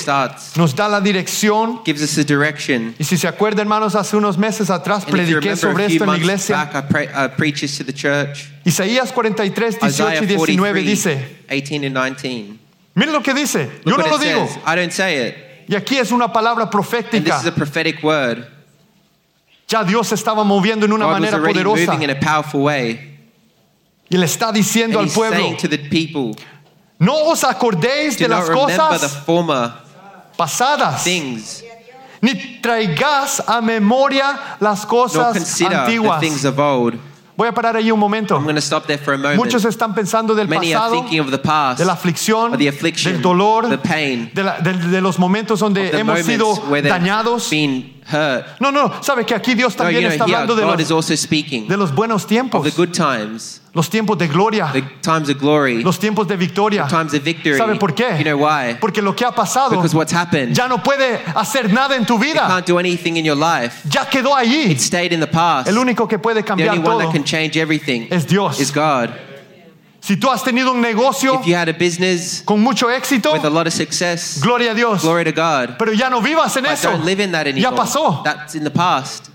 nos 0.55 0.75
da 0.75 0.87
la 0.87 0.99
dirección. 0.99 1.81
gives 1.85 2.01
us 2.01 2.17
a 2.17 2.23
direction. 2.23 2.95
Y 2.97 3.03
si 3.03 3.15
se 3.17 3.27
acuerdan, 3.27 3.67
hermanos, 3.67 3.93
hace 3.93 4.17
unos 4.17 4.35
meses 4.39 4.71
atrás 4.71 5.03
And 5.03 5.11
prediqué 5.11 5.55
sobre 5.55 5.85
esto 5.85 6.05
en 6.05 6.09
la 6.09 6.17
iglesia. 6.17 6.55
back, 6.55 6.91
I, 6.91 7.25
I 7.25 7.27
preached 7.27 7.61
this 7.61 7.77
to 7.77 7.83
the 7.83 7.93
church. 7.93 8.49
Isaías 8.65 9.11
43, 9.11 9.79
18 9.79 9.87
Isaiah 9.87 10.23
y 10.23 10.25
19 10.25 10.81
dice, 10.81 11.15
43, 11.47 11.69
18 11.69 11.85
and 11.85 11.95
19. 11.95 12.59
miren 12.95 13.13
lo 13.13 13.21
que 13.21 13.35
dice, 13.35 13.69
yo 13.85 13.91
Look 13.91 13.99
no 13.99 14.07
lo 14.07 14.17
digo. 14.17 14.47
says. 14.47 14.57
I 14.65 14.75
don't 14.75 14.91
say 14.91 15.27
it. 15.27 15.35
Y 15.67 15.75
aquí 15.75 15.97
es 15.97 16.11
una 16.11 16.33
palabra 16.33 16.67
profética. 16.67 17.23
this 17.23 17.41
is 17.41 17.45
a 17.45 17.51
prophetic 17.51 18.03
word. 18.03 18.47
Ya 19.67 19.83
Dios 19.83 20.11
estaba 20.13 20.43
moviendo 20.45 20.85
en 20.85 20.93
una 20.93 21.05
God 21.05 21.11
manera 21.11 21.37
poderosa. 21.39 21.95
in 22.01 22.09
a 22.09 22.19
powerful 22.19 22.61
way. 22.61 23.17
Y 24.09 24.15
le 24.17 24.25
está 24.25 24.51
diciendo 24.53 24.99
And 24.99 25.09
al 25.09 25.13
pueblo, 25.13 25.57
people, 25.89 26.31
no 26.99 27.13
os 27.29 27.43
acordéis 27.43 28.17
de 28.17 28.29
las 28.29 28.49
cosas 28.49 29.23
pasadas, 30.37 31.03
things, 31.03 31.63
ni 32.21 32.61
traigas 32.61 33.43
a 33.45 33.59
memoria 33.61 34.39
las 34.61 34.85
cosas 34.85 35.35
antiguas. 35.61 36.21
Voy 37.35 37.47
a 37.47 37.51
parar 37.51 37.75
ahí 37.75 37.91
un 37.91 37.99
momento. 37.99 38.35
I'm 38.35 38.43
going 38.45 38.55
to 38.55 38.61
stop 38.61 38.87
there 38.87 38.97
for 38.97 39.13
a 39.13 39.17
moment. 39.17 39.37
Muchos 39.37 39.63
están 39.65 39.93
pensando 39.93 40.33
del 40.33 40.47
Many 40.47 40.71
pasado, 40.73 40.93
thinking 41.01 41.19
of 41.19 41.29
the 41.29 41.37
past, 41.37 41.77
de 41.77 41.85
la 41.85 41.93
aflicción, 41.93 42.57
del 42.57 43.21
dolor, 43.21 43.77
pain, 43.81 44.31
de, 44.33 44.43
la- 44.43 44.59
de- 44.59 44.73
de 44.73 45.01
los 45.01 45.19
momentos 45.19 45.59
donde 45.59 45.89
hemos 45.99 46.21
sido 46.21 46.55
dañados. 46.89 47.49
been 47.51 47.96
hurt. 48.11 48.59
No, 48.59 48.71
no, 48.71 48.91
sabe 49.01 49.25
que 49.25 49.35
aquí 49.35 49.53
Dios 49.53 49.77
No, 49.77 49.89
you 49.89 50.01
know, 50.01 50.09
está 50.09 50.23
hablando 50.23 50.55
de 50.55 50.63
God 50.63 50.79
is 50.79 50.89
los, 50.89 50.91
also 50.91 51.15
speaking 51.15 51.67
de 51.67 51.77
los 51.77 51.93
buenos 51.93 52.25
of 52.25 52.63
the 52.63 52.71
good 52.71 52.93
times, 52.93 53.61
los 53.73 53.89
tiempos 53.89 54.17
de 54.17 54.27
gloria, 54.27 54.71
the 54.73 54.81
times 55.01 55.29
of 55.29 55.37
glory, 55.39 55.83
los 55.83 55.99
tiempos 55.99 56.27
de 56.27 56.35
victoria. 56.35 56.87
times 56.87 57.13
of 57.13 57.23
victory. 57.23 57.57
¿Sabe 57.57 57.75
por 57.77 57.93
qué? 57.93 58.17
You 58.17 58.23
know 58.23 58.37
why? 58.37 58.75
Porque 58.79 59.01
lo 59.01 59.13
que 59.13 59.25
ha 59.25 59.31
pasado 59.31 59.71
Because 59.71 59.95
what's 59.95 60.13
happened, 60.13 60.55
ya 60.55 60.67
no 60.67 60.77
puede 60.79 61.19
hacer 61.35 61.71
nada 61.71 61.95
en 61.95 62.05
tu 62.05 62.17
vida. 62.17 62.47
can't 62.47 62.65
do 62.65 62.79
anything 62.79 63.17
in 63.17 63.25
your 63.25 63.37
life. 63.37 63.87
Ya 63.89 64.05
quedó 64.05 64.35
allí. 64.35 64.71
It 64.71 64.79
stayed 64.79 65.13
in 65.13 65.19
the 65.19 65.27
past. 65.27 65.67
El 65.67 65.77
único 65.77 66.07
que 66.07 66.17
puede 66.17 66.43
The 66.43 66.53
only 66.53 66.79
one 66.79 66.83
todo 66.83 66.99
that 66.99 67.11
can 67.11 67.23
change 67.23 67.57
everything 67.57 68.07
es 68.09 68.25
Dios. 68.25 68.59
is 68.59 68.71
God. 68.71 69.11
Si 70.07 70.15
tú 70.15 70.31
has 70.31 70.41
tenido 70.41 70.71
un 70.71 70.79
negocio 70.79 71.33
If 71.41 71.45
you 71.47 71.53
had 71.53 71.67
a 71.67 71.73
business 71.73 72.41
con 72.45 72.61
mucho 72.61 72.87
éxito, 72.89 73.33
with 73.33 73.43
a 73.43 73.49
lot 73.49 73.67
of 73.67 73.73
success, 73.73 74.39
gloria 74.41 74.71
a 74.71 74.73
Dios. 74.73 75.01
glory 75.01 75.25
to 75.25 75.33
God. 75.33 75.75
Pero 75.77 75.91
ya 75.91 76.07
no 76.09 76.21
vivas 76.21 76.55
en 76.55 76.63
But 76.63 76.71
eso. 76.71 76.91
don't 76.91 77.03
live 77.03 77.19
in 77.21 77.33
that 77.33 77.45
Ya 77.45 77.51
anymore. 77.51 77.75
pasó. 77.75 78.23
That's 78.23 78.55
in 78.55 78.63
the 78.63 78.71
past. 78.71 79.29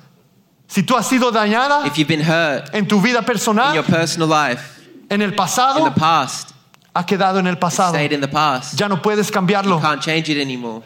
Si 0.69 0.83
tú 0.83 0.97
has 0.97 1.07
sido 1.07 1.31
dañada 1.31 1.85
If 1.87 1.99
you've 1.99 2.09
been 2.09 2.23
hurt 2.23 2.71
en 2.75 2.87
tu 2.89 3.03
vida 3.03 3.19
in 3.19 3.25
personal, 3.27 3.75
your 3.75 3.85
personal 3.85 4.27
life, 4.27 4.81
en 5.11 5.21
el 5.21 5.29
in 5.29 5.31
the 5.33 5.37
pasado, 5.37 5.95
past, 5.95 6.55
ha 6.97 7.05
quedado 7.05 7.39
en 7.39 7.47
el 7.49 7.57
pasado. 7.57 7.93
stayed 7.93 8.13
in 8.13 8.23
the 8.23 8.29
past, 8.29 8.75
Ya 8.79 8.89
no 8.89 8.97
puedes 9.03 9.31
cambiarlo. 9.31 9.79
can't 9.79 10.01
change 10.01 10.31
it 10.31 10.39
anymore. 10.41 10.83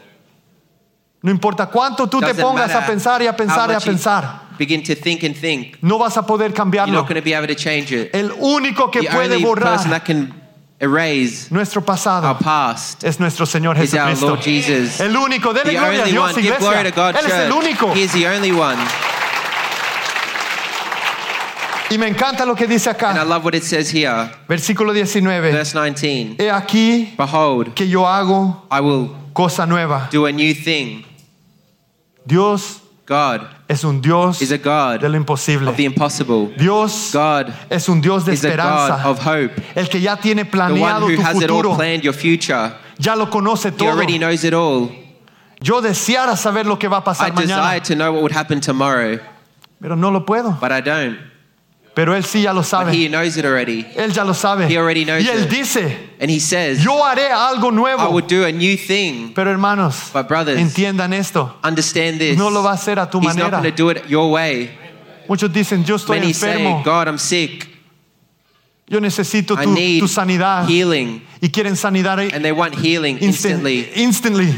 No 1.23 1.31
importa 1.31 1.67
cuánto 1.67 2.07
tú 2.09 2.19
te 2.19 2.33
pongas 2.33 2.75
a 2.75 2.85
pensar 2.85 3.21
y 3.21 3.27
a 3.27 3.33
pensar 3.37 3.69
y 3.69 3.73
a 3.73 3.79
you 3.79 3.85
pensar, 3.85 4.41
Begin 4.57 4.83
to 4.83 4.95
think 4.95 5.23
and 5.23 5.35
think. 5.35 5.77
no 5.81 5.97
vas 5.97 6.17
a 6.17 6.23
poder 6.23 6.49
You're 6.49 6.87
not 6.87 7.07
going 7.07 7.15
to 7.15 7.21
be 7.21 7.33
able 7.33 7.47
to 7.47 7.55
change 7.55 7.91
it. 7.91 8.09
El 8.13 8.29
único 8.31 8.91
que 8.91 9.01
The 9.01 9.07
puede 9.09 9.33
only 9.35 9.43
person 9.43 9.63
borrar 9.63 9.89
that 9.89 10.05
can 10.05 10.33
erase 10.79 11.49
nuestro 11.51 11.81
our 11.87 12.37
past 12.37 13.03
es 13.03 13.19
nuestro 13.19 13.45
Señor 13.45 13.77
is 13.81 13.93
our 13.95 14.09
Jesucristo. 14.09 14.27
Lord 14.27 14.41
Jesus. 14.41 14.99
El 14.99 15.15
único, 15.15 15.53
The 15.53 15.71
gloria 15.71 15.79
a 15.81 15.99
only 16.01 16.11
Dios, 16.11 16.33
one. 16.33 16.41
Give 16.43 16.57
glory 16.59 16.83
to 16.83 16.91
God, 16.91 17.15
Él 17.15 17.25
es 17.25 17.33
el 17.33 17.51
único. 17.51 17.87
church. 17.87 17.97
He 17.97 18.03
is 18.03 18.13
the 18.13 18.27
only 18.27 18.51
one. 18.51 18.77
Y 21.89 21.97
me 21.97 22.07
encanta 22.07 22.45
lo 22.45 22.53
que 22.55 22.67
dice 22.67 22.89
And 22.89 23.17
I 23.17 23.23
love 23.23 23.45
what 23.45 23.55
it 23.55 23.63
says 23.63 23.89
here. 23.89 24.29
versículo 24.47 24.93
19. 24.93 25.51
Verse 25.53 25.73
19. 25.73 26.35
He 26.37 26.49
aquí 26.49 27.13
Behold, 27.17 27.73
que 27.73 27.87
yo 27.87 28.05
hago 28.05 28.63
I 28.69 28.81
will 28.81 29.15
cosa 29.33 29.65
nueva. 29.65 30.09
do 30.11 30.25
a 30.25 30.31
new 30.33 30.53
thing. 30.53 31.05
Dios 32.25 32.81
God 33.07 33.47
es 33.69 33.85
un 33.85 34.01
Dios 34.01 34.41
is 34.41 34.51
a 34.51 34.57
God 34.57 34.99
de 34.99 35.07
lo 35.07 35.15
imposible. 35.17 35.69
of 35.69 35.77
the 35.77 35.85
impossible. 35.85 36.47
Dios 36.57 37.11
God 37.13 37.53
es 37.69 37.87
un 37.87 38.01
Dios 38.01 38.25
de 38.25 38.33
is 38.33 38.43
a 38.43 38.55
God 38.57 39.05
of 39.05 39.19
hope. 39.19 39.53
El 39.75 39.87
que 39.87 40.01
ya 40.01 40.17
tiene 40.17 40.43
The 40.43 40.73
one 40.73 41.01
who 41.01 41.15
tu 41.15 41.21
has 41.21 41.41
it 41.41 41.49
all 41.49 41.75
planned, 41.75 42.03
your 42.03 42.13
future. 42.13 42.75
Ya 42.99 43.13
lo 43.15 43.27
conoce 43.27 43.71
He 43.79 43.87
already 43.87 44.17
knows 44.17 44.43
it 44.43 44.53
all. 44.53 44.89
Yo 45.61 45.81
deseara 45.81 46.35
saber 46.35 46.65
lo 46.65 46.75
que 46.75 46.89
va 46.89 46.97
a 46.97 47.01
I 47.01 47.03
pasar 47.03 47.35
desire 47.35 47.79
mañana, 47.79 47.83
to 47.85 47.95
know 47.95 48.11
what 48.11 48.21
would 48.23 48.31
happen 48.33 48.59
tomorrow, 48.59 49.19
pero 49.81 49.95
no 49.95 50.11
lo 50.11 50.25
puedo. 50.25 50.59
but 50.59 50.73
I 50.73 50.81
don't. 50.81 51.17
Pero 51.97 52.15
él 52.15 52.23
sí 52.23 52.43
ya 52.43 52.53
lo 52.53 52.61
But. 52.61 52.93
He 52.93 53.07
knows 53.09 53.37
it 53.37 53.43
already. 53.43 53.83
Él 53.95 54.13
ya 54.13 54.23
lo 54.23 54.33
sabe. 54.35 54.67
He 54.69 54.77
already 54.77 55.03
knows 55.03 55.23
Y 55.23 55.29
él 55.29 55.45
it. 55.45 55.49
dice, 55.49 55.97
And 56.21 56.29
He 56.29 56.39
says, 56.39 56.83
yo 56.83 57.03
haré 57.03 57.31
algo 57.31 57.71
I 58.03 58.13
will 58.13 58.21
do 58.27 58.45
a 58.45 58.51
new 58.51 58.77
thing. 58.77 59.33
Pero 59.33 59.49
hermanos, 59.49 60.11
But 60.13 60.27
brothers, 60.27 60.59
entiendan 60.59 61.11
esto. 61.11 61.55
understand 61.63 62.19
this. 62.19 62.37
No 62.37 62.49
lo 62.51 62.61
va 62.61 62.73
a 62.73 62.75
hacer 62.75 62.99
a 62.99 63.09
tu 63.09 63.17
He's 63.19 63.35
not 63.35 63.51
manera. 63.51 63.61
going 63.61 63.63
to 63.63 63.75
do 63.75 63.89
it 63.89 64.07
your 64.07 64.31
way. 64.31 64.69
Muchos 65.27 65.51
dicen, 65.51 65.83
yo 65.83 65.95
estoy 65.95 66.19
Many 66.19 66.33
say. 66.33 66.83
God, 66.83 67.07
I'm 67.07 67.17
sick. 67.17 67.67
Yo 68.87 68.99
necesito 68.99 69.57
I 69.59 69.63
tu, 69.65 69.73
need 69.73 69.99
tu 70.01 70.07
sanidad. 70.07 70.67
healing. 70.67 71.23
Y 71.41 71.49
quieren 71.49 71.75
sanidad 71.75 72.19
And 72.31 72.45
they 72.45 72.51
want 72.51 72.75
healing 72.75 73.17
instant- 73.17 73.65
instantly, 73.65 73.89
instantly. 73.95 74.53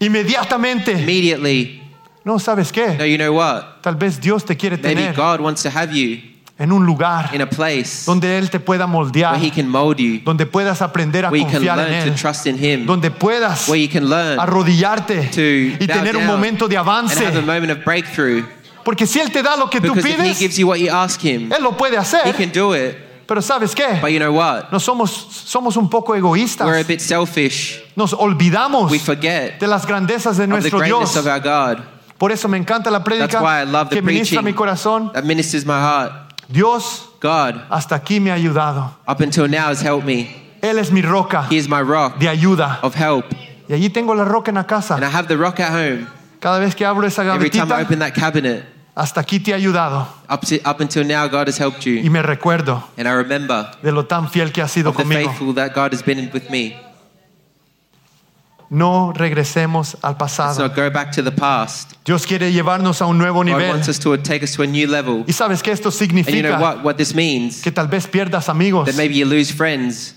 Inmediatamente. 0.00 0.88
immediately. 0.92 1.80
No, 2.24 2.38
¿sabes 2.40 2.72
No, 2.98 3.04
you 3.04 3.16
know 3.16 3.32
what? 3.32 3.80
Tal 3.82 3.94
vez 3.94 4.18
Dios 4.20 4.44
te 4.44 4.56
quiere 4.56 4.76
Maybe 4.76 4.94
tener 5.02 5.14
God 5.14 5.40
wants 5.40 5.62
to 5.62 5.70
have 5.70 5.94
you 5.94 6.20
en 6.56 6.70
un 6.70 6.86
lugar 6.86 7.30
in 7.34 7.40
a 7.42 7.46
place 7.50 8.04
donde 8.06 8.38
Él 8.38 8.48
te 8.48 8.60
pueda 8.60 8.86
moldear. 8.86 9.32
where 9.32 9.44
He 9.46 9.50
can 9.50 9.68
mold 9.68 9.98
you, 9.98 10.20
Donde 10.24 10.46
puedas 10.46 10.80
aprender 10.82 11.24
a 11.24 11.30
where 11.30 11.40
you 11.40 11.46
can 11.46 11.54
confiar 11.60 11.78
en 11.80 12.04
to 12.04 12.10
Él. 12.10 12.14
trust 12.14 12.46
in 12.46 12.56
Him, 12.56 12.86
Donde 12.86 13.10
puedas 13.10 13.68
where 13.68 13.80
you 13.80 13.88
can 13.88 14.08
learn 14.08 14.38
arrodillarte 14.38 15.30
to 15.32 15.40
y 15.82 15.86
tener 15.86 16.16
un 16.16 16.26
momento 16.26 16.68
de 16.68 16.76
and 16.76 16.86
have 16.88 17.00
a 17.04 17.28
avance. 17.28 17.42
moment 17.42 17.70
of 17.72 17.84
breakthrough. 17.84 18.44
Porque 18.84 19.06
si 19.06 19.18
Él 19.18 19.30
te 19.32 19.42
da 19.42 19.56
lo 19.56 19.68
que 19.68 19.80
tú 19.80 19.96
if 19.98 20.04
He 20.04 20.14
pides, 20.14 20.38
gives 20.38 20.56
you 20.58 20.66
what 20.68 20.76
you 20.78 20.90
ask 20.90 21.20
Him, 21.24 21.50
Él 21.52 21.62
lo 21.62 21.72
puede 21.76 21.94
He 21.94 21.98
hacer. 21.98 22.34
can 22.36 22.50
do 22.52 22.74
it. 22.74 22.96
Pero 23.26 23.40
¿sabes 23.40 23.74
qué? 23.74 24.00
But 24.02 24.10
you 24.10 24.18
know 24.18 24.32
what? 24.32 24.70
No 24.70 24.78
somos, 24.78 25.10
somos 25.10 25.76
un 25.78 25.88
poco 25.88 26.12
We're 26.12 26.16
a 26.16 26.18
egoístas. 26.18 26.86
bit 26.86 27.00
selfish. 27.00 27.82
Nos 27.96 28.12
olvidamos 28.12 28.90
We 28.90 28.98
forget 28.98 29.58
de 29.58 29.66
las 29.66 29.86
grandezas 29.86 30.36
de 30.36 30.42
the 30.44 30.46
nuestro 30.48 30.78
greatness 30.78 31.14
Dios. 31.14 31.16
of 31.16 31.26
our 31.26 31.40
God. 31.40 31.82
Por 32.18 32.30
eso 32.30 32.48
me 32.48 32.58
encanta 32.58 32.90
la 32.90 33.02
the 33.88 33.96
que 33.96 34.02
ministra 34.02 34.42
mi 34.42 34.52
corazón. 34.52 35.10
that 35.14 35.24
ministers 35.24 35.64
my 35.64 35.72
heart. 35.80 36.23
Dios 36.48 37.08
God, 37.20 37.56
hasta 37.70 37.94
aquí 37.96 38.20
me 38.20 38.30
ha 38.30 38.34
ayudado. 38.34 38.90
up 39.06 39.20
until 39.20 39.48
now, 39.48 39.68
has 39.68 39.80
helped 39.82 40.06
me. 40.06 40.28
Él 40.62 40.78
es 40.78 40.90
mi 40.90 41.02
roca 41.02 41.46
He 41.50 41.56
is 41.56 41.68
my 41.68 41.80
rock 41.82 42.18
de 42.18 42.28
ayuda. 42.28 42.78
of 42.82 42.94
help. 42.94 43.26
Y 43.68 43.74
allí 43.74 43.90
tengo 43.90 44.14
la 44.14 44.24
roca 44.24 44.50
en 44.50 44.56
la 44.56 44.64
casa. 44.66 44.94
And 44.94 45.04
I 45.04 45.08
have 45.10 45.26
the 45.28 45.36
rock 45.36 45.60
at 45.60 45.70
home. 45.72 46.06
Cada 46.40 46.58
vez 46.58 46.74
que 46.74 46.84
abro 46.86 47.06
esa 47.06 47.22
Every 47.22 47.48
time 47.50 47.64
I 47.64 47.66
gavetita, 47.68 47.82
open 47.86 47.98
that 48.00 48.14
cabinet, 48.14 48.64
hasta 48.94 49.20
aquí 49.20 49.40
te 49.42 49.52
ha 49.52 49.56
ayudado. 49.56 50.06
up, 50.28 50.42
to, 50.46 50.56
up 50.68 50.80
until 50.80 51.04
now, 51.04 51.26
God 51.26 51.48
has 51.48 51.58
helped 51.58 51.84
Y 51.86 52.02
you. 52.02 52.10
me 52.10 52.20
recuerdo 52.22 52.82
And 52.98 53.08
I 53.08 53.12
remember 53.12 53.70
de 53.82 53.90
lo 53.92 54.04
tan 54.04 54.28
fiel 54.28 54.52
que 54.52 54.62
ha 54.62 54.68
sido 54.68 54.90
of 54.90 54.96
the 54.96 55.02
conmigo. 55.04 55.28
faithful 55.30 55.54
that 55.54 55.74
God 55.74 55.92
has 55.92 56.02
been 56.02 56.30
with 56.32 56.50
me. 56.50 56.76
No 58.74 59.12
regresemos 59.12 59.96
al 60.02 60.14
So 60.14 60.18
pasado. 60.18 60.74
go 60.74 60.90
back 60.90 61.12
to 61.12 61.22
the 61.22 61.30
past. 61.30 61.92
Dios 62.04 62.26
quiere 62.26 62.52
llevarnos 62.52 63.00
a 63.00 63.06
un 63.06 63.18
nuevo 63.18 63.44
nivel. 63.44 63.68
God 63.68 63.74
wants 63.74 63.88
us 63.88 64.00
to 64.00 64.16
take 64.18 64.42
us 64.42 64.52
to 64.54 64.64
a 64.64 64.66
new 64.66 64.88
level. 64.88 65.24
Y 65.28 65.32
sabes 65.32 65.62
que 65.62 65.72
esto 65.72 65.90
And 65.90 66.28
you 66.28 66.42
know 66.42 66.58
what? 66.58 66.82
What 66.82 66.96
this 66.96 67.14
means? 67.14 67.62
que 67.62 67.70
tal 67.70 67.86
vez 67.86 68.08
pierdas 68.08 68.48
amigos. 68.48 68.86
That 68.86 68.96
maybe 68.96 69.14
you 69.14 69.26
lose 69.26 69.52
friends. 69.52 70.16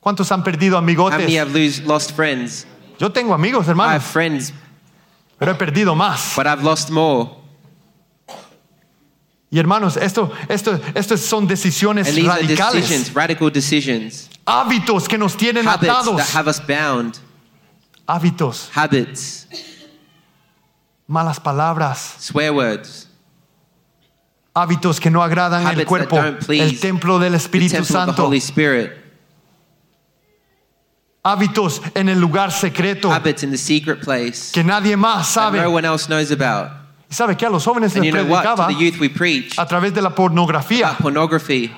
¿Cuántos 0.00 0.32
han 0.32 0.42
perdido 0.42 0.76
amigotes? 0.76 1.14
How 1.14 1.20
many 1.20 1.36
have 1.38 1.52
lose, 1.52 1.80
lost 1.84 2.16
friends? 2.16 2.66
Yo 2.98 3.10
tengo 3.10 3.32
amigos, 3.32 3.68
I 3.68 3.94
have 3.94 4.02
friends, 4.02 4.52
pero 5.38 5.52
he 5.52 5.54
perdido 5.54 5.94
más. 5.94 6.34
but 6.34 6.48
I've 6.48 6.64
lost 6.64 6.90
more. 6.90 7.30
Y 9.50 9.58
hermanos, 9.58 9.96
esto, 9.96 10.32
esto, 10.48 10.80
esto 10.94 11.16
son 11.16 11.46
decisiones 11.46 12.08
radicales, 12.08 12.74
decisions, 12.74 13.14
radical 13.14 13.50
decisions, 13.50 14.28
hábitos 14.44 15.08
que 15.08 15.16
nos 15.16 15.36
tienen 15.36 15.64
habits 15.66 16.04
that 16.16 16.34
have 16.34 16.48
us 16.48 16.60
bound, 16.60 17.18
hábitos, 18.08 18.70
habits, 18.74 19.46
malas 21.06 21.38
palabras, 21.38 22.16
swear 22.18 22.52
words, 22.52 23.06
hábitos 24.54 24.98
que 24.98 25.10
no 25.10 25.22
agradan 25.22 25.62
habits 25.62 25.80
that 25.80 25.86
cuerpo, 25.86 26.16
don't 26.16 26.40
please 26.40 26.62
el 26.62 26.80
templo 26.80 27.18
del 27.18 27.32
the 27.32 27.36
Espíritu 27.36 27.72
temple 27.72 27.80
of 27.80 27.86
the 27.86 27.92
Santo, 27.92 28.24
Holy 28.24 28.40
Spirit, 28.40 28.92
hábitos 31.22 31.82
en 31.94 32.08
el 32.08 32.18
lugar 32.18 32.50
secreto 32.50 33.10
habits 33.10 33.42
in 33.42 33.50
the 33.50 33.58
secret 33.58 34.00
place 34.00 34.52
que 34.52 34.64
nadie 34.64 34.96
más 34.96 35.34
that 35.34 35.52
sabe. 35.52 35.60
no 35.60 35.70
one 35.70 35.84
else 35.84 36.08
knows 36.08 36.30
about. 36.30 36.77
¿Y 37.10 37.14
sabe 37.14 37.36
qué? 37.36 37.46
A 37.46 37.50
los 37.50 37.64
jóvenes 37.64 37.94
And 37.96 38.04
les 38.04 38.12
you 38.12 38.18
know 38.18 38.26
predicaba 38.28 38.68
a 39.56 39.66
través 39.66 39.94
de 39.94 40.02
la 40.02 40.10
pornografía. 40.10 40.94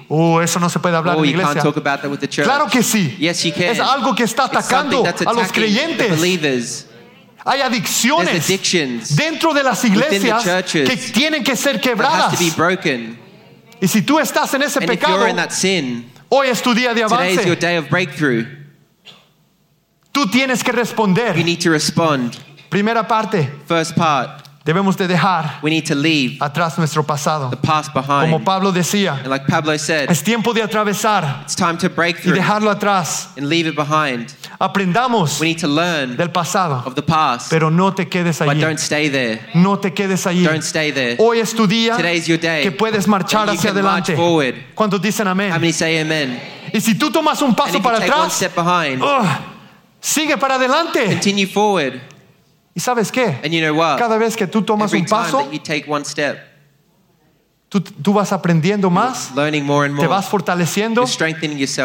Oh, 0.08 0.40
eso 0.40 0.58
no 0.58 0.68
se 0.68 0.80
puede 0.80 0.96
hablar 0.96 1.16
Oh, 1.16 1.24
en 1.24 1.36
la 1.36 1.52
iglesia. 1.52 2.42
Claro 2.42 2.66
que 2.66 2.82
sí. 2.82 3.16
Yes, 3.18 3.44
you 3.44 3.52
can. 3.52 3.62
Es 3.62 3.80
algo 3.80 4.14
que 4.14 4.24
está 4.24 4.46
atacando 4.46 5.04
a 5.04 5.32
los 5.32 5.52
creyentes. 5.52 6.88
Hay 7.44 7.60
adicciones 7.62 8.46
dentro 9.16 9.54
de 9.54 9.62
las 9.62 9.84
iglesias 9.84 10.44
que 10.72 10.96
tienen 11.12 11.44
que 11.44 11.56
ser 11.56 11.80
quebradas. 11.80 12.34
Y 13.80 13.88
si 13.88 14.02
tú 14.02 14.18
estás 14.18 14.52
en 14.54 14.62
ese 14.62 14.78
And 14.80 14.88
pecado, 14.88 15.26
sin, 15.48 16.10
hoy 16.28 16.48
es 16.48 16.60
tu 16.60 16.74
día 16.74 16.92
de 16.92 17.04
avance. 17.04 17.56
Tú 20.12 20.26
tienes 20.26 20.62
que 20.62 20.72
responder. 20.72 21.36
need 21.44 21.62
to 21.62 21.70
respond. 21.70 22.34
Primera 22.68 23.06
parte, 23.06 23.48
First 23.66 23.96
part, 23.96 24.39
debemos 24.64 24.96
de 24.96 25.08
dejar 25.08 25.58
we 25.62 25.70
need 25.70 25.84
to 25.86 25.94
leave 25.94 26.36
atrás 26.40 26.76
nuestro 26.78 27.02
pasado. 27.02 27.48
the 27.50 27.56
past 27.56 27.92
Como 27.92 28.06
behind. 28.06 28.44
Pablo 28.44 28.72
decía, 28.72 29.14
And 29.18 29.28
like 29.28 29.46
Pablo 29.46 29.76
said, 29.78 30.10
es 30.10 30.22
tiempo 30.22 30.52
de 30.52 30.62
atravesar 30.62 31.40
it's 31.42 31.54
time 31.56 31.76
to 31.78 31.88
break 31.88 32.16
y 32.18 32.22
through 32.22 32.34
dejarlo 32.36 32.70
atrás. 32.70 33.28
and 33.36 33.48
leave 33.48 33.66
it 33.66 33.74
behind. 33.74 34.32
Aprendamos 34.60 35.40
We 35.40 35.46
need 35.48 35.58
to 35.60 35.68
learn 35.68 36.16
del 36.16 36.28
pasado, 36.30 36.82
of 36.86 36.94
the 36.94 37.02
past, 37.02 37.48
pero 37.50 37.70
no 37.70 37.92
te 37.94 38.04
quedes 38.08 38.38
but 38.40 38.48
allí. 38.50 38.60
don't 38.60 38.78
stay 38.78 39.08
there. 39.08 39.40
No 39.54 39.78
te 39.78 39.92
quedes 39.92 40.26
allí. 40.26 40.44
Don't 40.44 40.62
stay 40.62 40.92
there. 40.92 41.16
Hoy 41.18 41.38
es 41.40 41.54
tu 41.54 41.66
día 41.66 41.96
Today 41.96 42.16
is 42.18 42.26
your 42.26 42.38
day. 42.38 42.62
que 42.62 42.70
puedes 42.70 43.08
marchar 43.08 43.48
hacia 43.48 43.70
adelante. 43.70 44.14
forward. 44.14 44.54
¿Cuántos 44.74 45.00
dicen 45.00 45.26
How 45.26 45.30
amén? 45.32 45.50
many 45.52 45.72
say 45.72 45.98
amen? 45.98 46.38
Y 46.74 46.80
si 46.80 46.94
tú 46.94 47.10
tomas 47.10 47.40
un 47.42 47.54
paso 47.54 47.80
para 47.80 47.96
atrás, 47.98 48.38
behind, 48.54 49.02
ugh, 49.02 49.26
sigue 50.00 50.36
para 50.36 50.56
adelante. 50.56 51.06
continue 51.06 51.46
forward. 51.46 51.98
¿Y 52.74 52.80
sabes 52.80 53.10
qué? 53.10 53.40
And 53.44 53.52
you 53.52 53.60
know 53.60 53.74
what? 53.74 53.98
Cada 53.98 54.16
vez 54.18 54.36
que 54.36 54.46
tú 54.46 54.62
tomas 54.62 54.90
Every 54.92 55.00
un 55.00 55.06
time 55.06 55.22
paso, 55.22 55.38
that 55.38 55.52
you 55.52 55.58
take 55.58 55.84
one 55.88 56.04
step, 56.04 56.38
tú, 57.68 57.80
tú 57.80 58.12
vas 58.12 58.32
aprendiendo 58.32 58.90
más, 58.90 59.30
learning 59.36 59.64
more 59.64 59.86
and 59.86 59.94
te 59.96 60.02
more, 60.02 60.08
vas 60.08 60.28
fortaleciendo. 60.28 61.04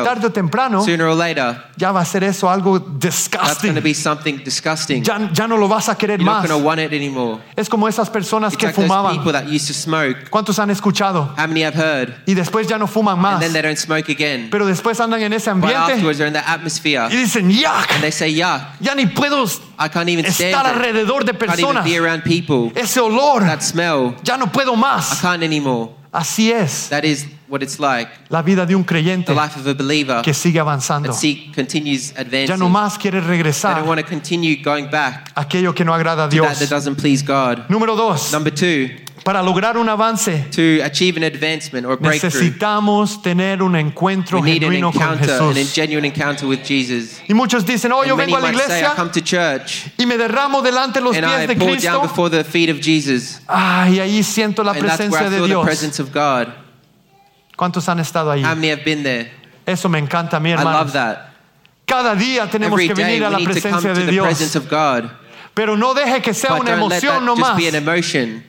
Tarde 0.03 0.27
o 0.27 0.31
temprano, 0.31 0.83
Sooner 0.83 1.05
or 1.05 1.15
later, 1.15 1.55
ya 1.77 1.91
va 1.91 2.01
a 2.01 2.05
ser 2.05 2.23
eso 2.23 2.49
algo 2.49 2.79
disgusting. 2.79 3.79
be 3.83 3.93
something 3.93 4.43
disgusting. 4.43 5.03
Ya, 5.03 5.29
ya 5.31 5.47
no 5.47 5.57
lo 5.57 5.67
vas 5.67 5.87
a 5.87 5.95
querer 5.95 6.19
You're 6.19 6.31
más. 6.31 6.49
want 6.63 6.79
it 6.79 6.91
anymore. 6.91 7.39
Es 7.55 7.69
como 7.69 7.87
esas 7.87 8.09
personas 8.09 8.53
It's 8.53 8.59
que 8.59 8.65
like 8.67 8.75
fumaban. 8.81 9.15
people 9.15 9.31
that 9.31 9.45
used 9.47 9.67
to 9.67 9.73
smoke. 9.73 10.29
¿Cuántos 10.31 10.57
han 10.57 10.71
escuchado? 10.71 11.33
How 11.37 11.45
many 11.47 11.61
have 11.63 11.75
heard? 11.75 12.15
Y 12.25 12.33
después 12.33 12.67
ya 12.67 12.79
no 12.79 12.87
fuman 12.87 13.19
más. 13.19 13.33
And 13.35 13.43
then 13.43 13.53
they 13.53 13.61
don't 13.61 13.77
smoke 13.77 14.09
again. 14.09 14.49
Pero 14.49 14.65
después 14.65 14.99
andan 14.99 15.21
en 15.21 15.33
ese 15.33 15.51
But 15.53 15.65
ambiente 15.65 15.93
afterwards, 15.93 16.17
they're 16.17 16.27
in 16.27 16.35
atmosphere. 16.35 17.07
y 17.11 17.15
dicen, 17.15 17.51
yuck, 17.51 17.91
And 17.91 18.01
they 18.01 18.11
say, 18.11 18.33
yuck, 18.33 18.61
ya 18.79 18.95
ni 18.95 19.05
puedo 19.05 19.45
I 19.77 19.89
can't 19.89 20.09
even 20.09 20.25
stand 20.31 20.53
estar 20.55 20.65
alrededor 20.65 21.23
de 21.25 21.33
can't 21.33 21.43
even 21.59 21.65
personas. 21.75 21.83
be 21.83 21.97
around 21.97 22.23
people. 22.23 22.71
Ese 22.75 22.97
olor, 22.99 23.41
That 23.45 23.61
smell, 23.61 24.15
ya 24.23 24.37
no 24.37 24.47
puedo 24.51 24.73
I 24.73 25.21
can't 25.21 25.43
anymore. 25.43 25.91
Así 26.11 26.49
es 26.49 26.87
That 26.89 27.03
is 27.03 27.27
what 27.49 27.61
it's 27.61 27.77
like. 27.77 28.09
la 28.29 28.41
vida 28.41 28.65
de 28.65 28.73
un 28.73 28.85
The 28.85 29.33
life 29.33 29.59
of 29.59 29.67
a 29.67 29.73
believer 29.73 30.21
que 30.23 30.33
sigue 30.33 30.59
avanzando. 30.61 31.09
that 31.09 31.15
seek, 31.19 31.53
continues 31.53 32.13
Ya 32.13 32.21
advancing. 32.21 32.57
no 32.57 32.69
más 32.69 32.97
quiere 32.97 33.19
They 33.75 33.81
don't 33.81 33.87
want 33.87 33.99
to 33.99 34.07
continue 34.07 34.55
going 34.63 34.89
back 34.89 35.31
aquello 35.35 35.73
que 35.75 35.83
no 35.83 35.93
agrada 35.93 36.23
a 36.25 36.29
to 36.29 36.35
that 36.37 36.57
that 36.59 36.69
doesn't 36.69 36.95
please 36.95 37.21
God. 37.21 37.65
Número 37.67 37.97
dos, 37.97 38.31
Number 38.31 38.49
two, 38.53 38.89
para 39.25 39.41
lograr 39.41 39.75
un 39.75 39.89
avance 39.89 40.45
to 40.51 40.83
achieve 40.83 41.17
an 41.17 41.23
advancement 41.23 41.83
or 41.83 41.97
breakthrough, 41.97 42.29
necesitamos 42.31 43.23
tener 43.23 43.63
un 43.63 43.75
encuentro 43.75 44.39
we 44.39 44.51
need 44.51 44.63
an 44.63 44.69
genuino 44.71 44.91
con 44.93 45.01
encounter, 45.01 45.31
an 45.41 45.53
Jesús. 45.55 45.73
genuine 45.73 46.05
encounter 46.05 46.45
with 46.47 46.63
Jesus. 46.63 47.19
Y 47.27 47.33
muchos 47.33 47.65
dicen, 47.65 47.91
oh, 47.91 48.03
yo 48.03 48.11
And 48.13 48.17
many 48.19 48.31
vengo 48.31 48.37
a 48.37 48.41
la 48.41 48.51
might 48.51 48.61
say, 48.67 48.75
I 48.75 48.77
iglesia 48.77 48.95
come 48.95 49.09
to 49.11 49.21
church 49.21 49.87
y 49.97 50.05
me 50.05 50.15
derramo 50.17 50.61
delante 50.61 50.99
de 50.99 51.01
los 51.01 51.15
and 51.17 51.25
pies 51.25 51.43
I 51.43 51.45
de 51.47 51.55
pour 51.55 51.69
down 51.69 51.77
Cristo. 51.79 52.01
before 52.03 52.29
the 52.29 52.43
feet 52.43 52.69
of 52.69 52.79
Jesus. 52.79 53.41
Ay, 53.47 53.97
ahí 53.99 54.21
siento 54.23 54.63
la 54.63 54.73
And 54.73 54.83
that's 54.87 54.99
where 55.09 55.09
presencia 55.09 55.21
I 55.21 55.23
de 55.23 55.29
feel 55.37 55.41
the 55.41 55.47
Dios. 55.47 55.65
presence 55.65 55.99
of 55.99 56.11
God. 56.13 56.53
¿Cuántos 57.57 57.89
han 57.89 57.99
estado 57.99 58.29
ahí? 58.31 58.43
How 58.43 58.53
many 58.53 58.69
have 58.69 58.83
been 58.85 59.01
there? 59.01 59.31
Eso 59.65 59.89
me 59.89 59.97
encanta 59.97 60.37
a 60.37 60.39
mí, 60.39 60.49
I 60.49 60.53
hermanos. 60.53 60.81
love 60.85 60.93
that. 60.93 61.31
Cada 61.87 62.15
día 62.15 62.47
tenemos 62.47 62.73
Every 62.79 62.87
que 62.89 62.93
day 62.93 63.19
venir 63.19 63.23
a 63.23 63.29
we 63.29 63.31
la 63.33 63.37
need 63.39 63.47
to 63.47 63.53
come 63.61 63.71
presencia 63.81 63.93
to 63.95 63.99
de 64.01 64.05
the 64.05 64.21
presence 64.21 64.53
Dios. 64.53 64.55
of 64.55 64.69
God. 64.69 65.09
Pero 65.55 65.75
no 65.75 65.95
deje 65.95 66.21
que 66.21 66.33
sea 66.35 66.49
But 66.51 66.61
una 66.61 66.71
don't 66.75 66.89
let 66.89 67.01
emoción 67.01 67.25
that 67.25 67.35
just 67.35 67.39
nomás. 67.41 67.57
be 67.57 67.67
an 67.67 67.75
emotion. 67.75 68.43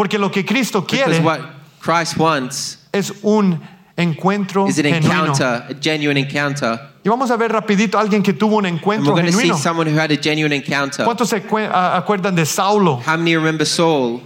Porque 0.00 0.18
lo 0.18 0.30
que 0.30 0.46
Cristo 0.46 0.86
quiere 0.86 1.20
what 1.20 1.40
Christ 1.78 2.16
wants 2.16 2.78
es 2.90 3.12
un 3.22 3.60
encuentro 3.98 4.66
is 4.66 4.78
an 4.78 4.86
genuino. 4.86 4.96
encounter, 5.04 5.66
a 5.68 5.74
genuine 5.78 6.16
encounter. 6.16 6.80
Y 7.04 7.10
vamos 7.10 7.30
a 7.30 7.36
ver 7.36 7.52
rapidito 7.52 7.98
a 7.98 8.00
alguien 8.00 8.22
que 8.22 8.32
tuvo 8.32 8.56
un 8.56 8.64
encuentro 8.64 9.12
we're 9.12 9.20
going 9.20 9.26
to 9.26 9.32
see 9.32 9.48
genuino. 9.48 9.58
someone 9.58 9.86
who 9.86 9.98
had 9.98 10.10
a 10.10 10.16
genuine 10.16 10.54
encounter. 10.54 11.04
¿Cuántos 11.04 11.28
se 11.28 11.36
acuerdan 11.36 12.34
de 12.34 12.46
Saulo, 12.46 13.02
How 13.06 13.18
many 13.18 13.36
remember 13.36 13.66
Saul, 13.66 14.22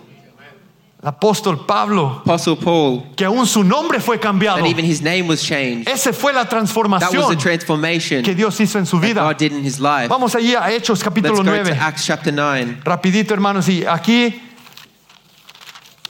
el 1.02 1.08
apóstol 1.08 1.66
Pablo, 1.66 2.22
Apostle 2.24 2.54
Paul, 2.54 3.12
que 3.16 3.24
aún 3.24 3.44
su 3.44 3.64
nombre 3.64 3.98
fue 3.98 4.20
cambiado? 4.20 4.58
that 4.58 4.66
even 4.68 4.84
his 4.84 5.02
name 5.02 5.26
was 5.26 5.42
changed? 5.42 5.88
Esa 5.88 6.12
fue 6.12 6.32
la 6.32 6.44
That 6.44 6.52
was 6.52 6.70
transformación 6.70 7.30
the 7.30 7.36
transformation 7.36 8.22
que 8.22 8.36
Dios 8.36 8.60
hizo 8.60 8.78
en 8.78 8.86
su 8.86 9.00
that 9.00 9.06
vida. 9.08 9.22
God 9.22 9.38
did 9.38 9.50
in 9.50 9.64
his 9.64 9.80
life. 9.80 10.08
Vamos 10.08 10.36
allí 10.36 10.54
a 10.54 10.70
Hechos 10.70 11.00
Let's 11.00 11.02
capítulo 11.02 11.38
go 11.38 11.42
9. 11.42 11.64
to 11.64 11.76
Acts 11.76 12.06
chapter 12.06 12.32
9. 12.32 12.82
Rapidito, 12.84 13.34
hermanos, 13.34 13.68
y 13.68 13.82
aquí 13.84 14.40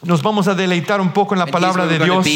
nos 0.04 0.22
vamos 0.22 0.48
a 0.48 0.54
deleitar 0.54 1.00
un 1.00 1.12
poco 1.12 1.34
en 1.34 1.38
la 1.40 1.46
palabra 1.46 1.86
de 1.86 1.98
Dios, 1.98 2.26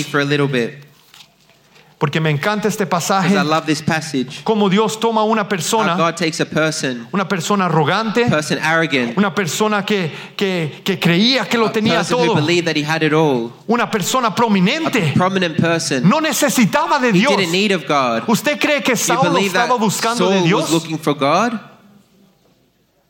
porque 1.98 2.20
me 2.20 2.30
encanta 2.30 2.68
este 2.68 2.86
pasaje, 2.86 3.34
I 3.34 3.42
love 3.42 3.66
this 3.66 3.82
passage. 3.82 4.44
cómo 4.44 4.68
Dios 4.70 5.00
toma 5.00 5.24
una 5.24 5.48
persona, 5.48 5.96
God 5.96 6.14
takes 6.14 6.40
a 6.40 6.46
person, 6.46 7.08
una 7.12 7.26
persona 7.26 7.64
arrogante, 7.66 8.26
person 8.26 8.56
arrogant, 8.62 9.18
una 9.18 9.34
persona 9.34 9.84
que, 9.84 10.12
que, 10.36 10.80
que 10.84 11.00
creía 11.00 11.44
que 11.48 11.58
lo 11.58 11.72
tenía 11.72 12.04
todo, 12.04 12.36
believed 12.36 12.66
that 12.66 12.76
he 12.76 12.84
had 12.84 13.02
it 13.02 13.12
all, 13.12 13.50
una 13.66 13.90
persona 13.90 14.32
prominente, 14.32 15.12
prominent 15.16 15.56
person. 15.56 16.08
no 16.08 16.20
necesitaba 16.20 17.00
de 17.00 17.08
He 17.08 17.12
Dios. 17.14 17.36
didn't 17.36 17.50
need 17.50 17.72
of 17.72 17.82
God. 17.88 18.22
¿Usted 18.28 18.60
cree 18.60 18.80
que 18.80 18.94
Saulo 18.94 19.36
estaba 19.38 19.74
buscando 19.76 20.28
Saul 20.28 20.34
de 20.44 20.54
was 20.54 20.68
Dios? 20.68 20.70
looking 20.70 20.98
for 21.00 21.14
God? 21.14 21.58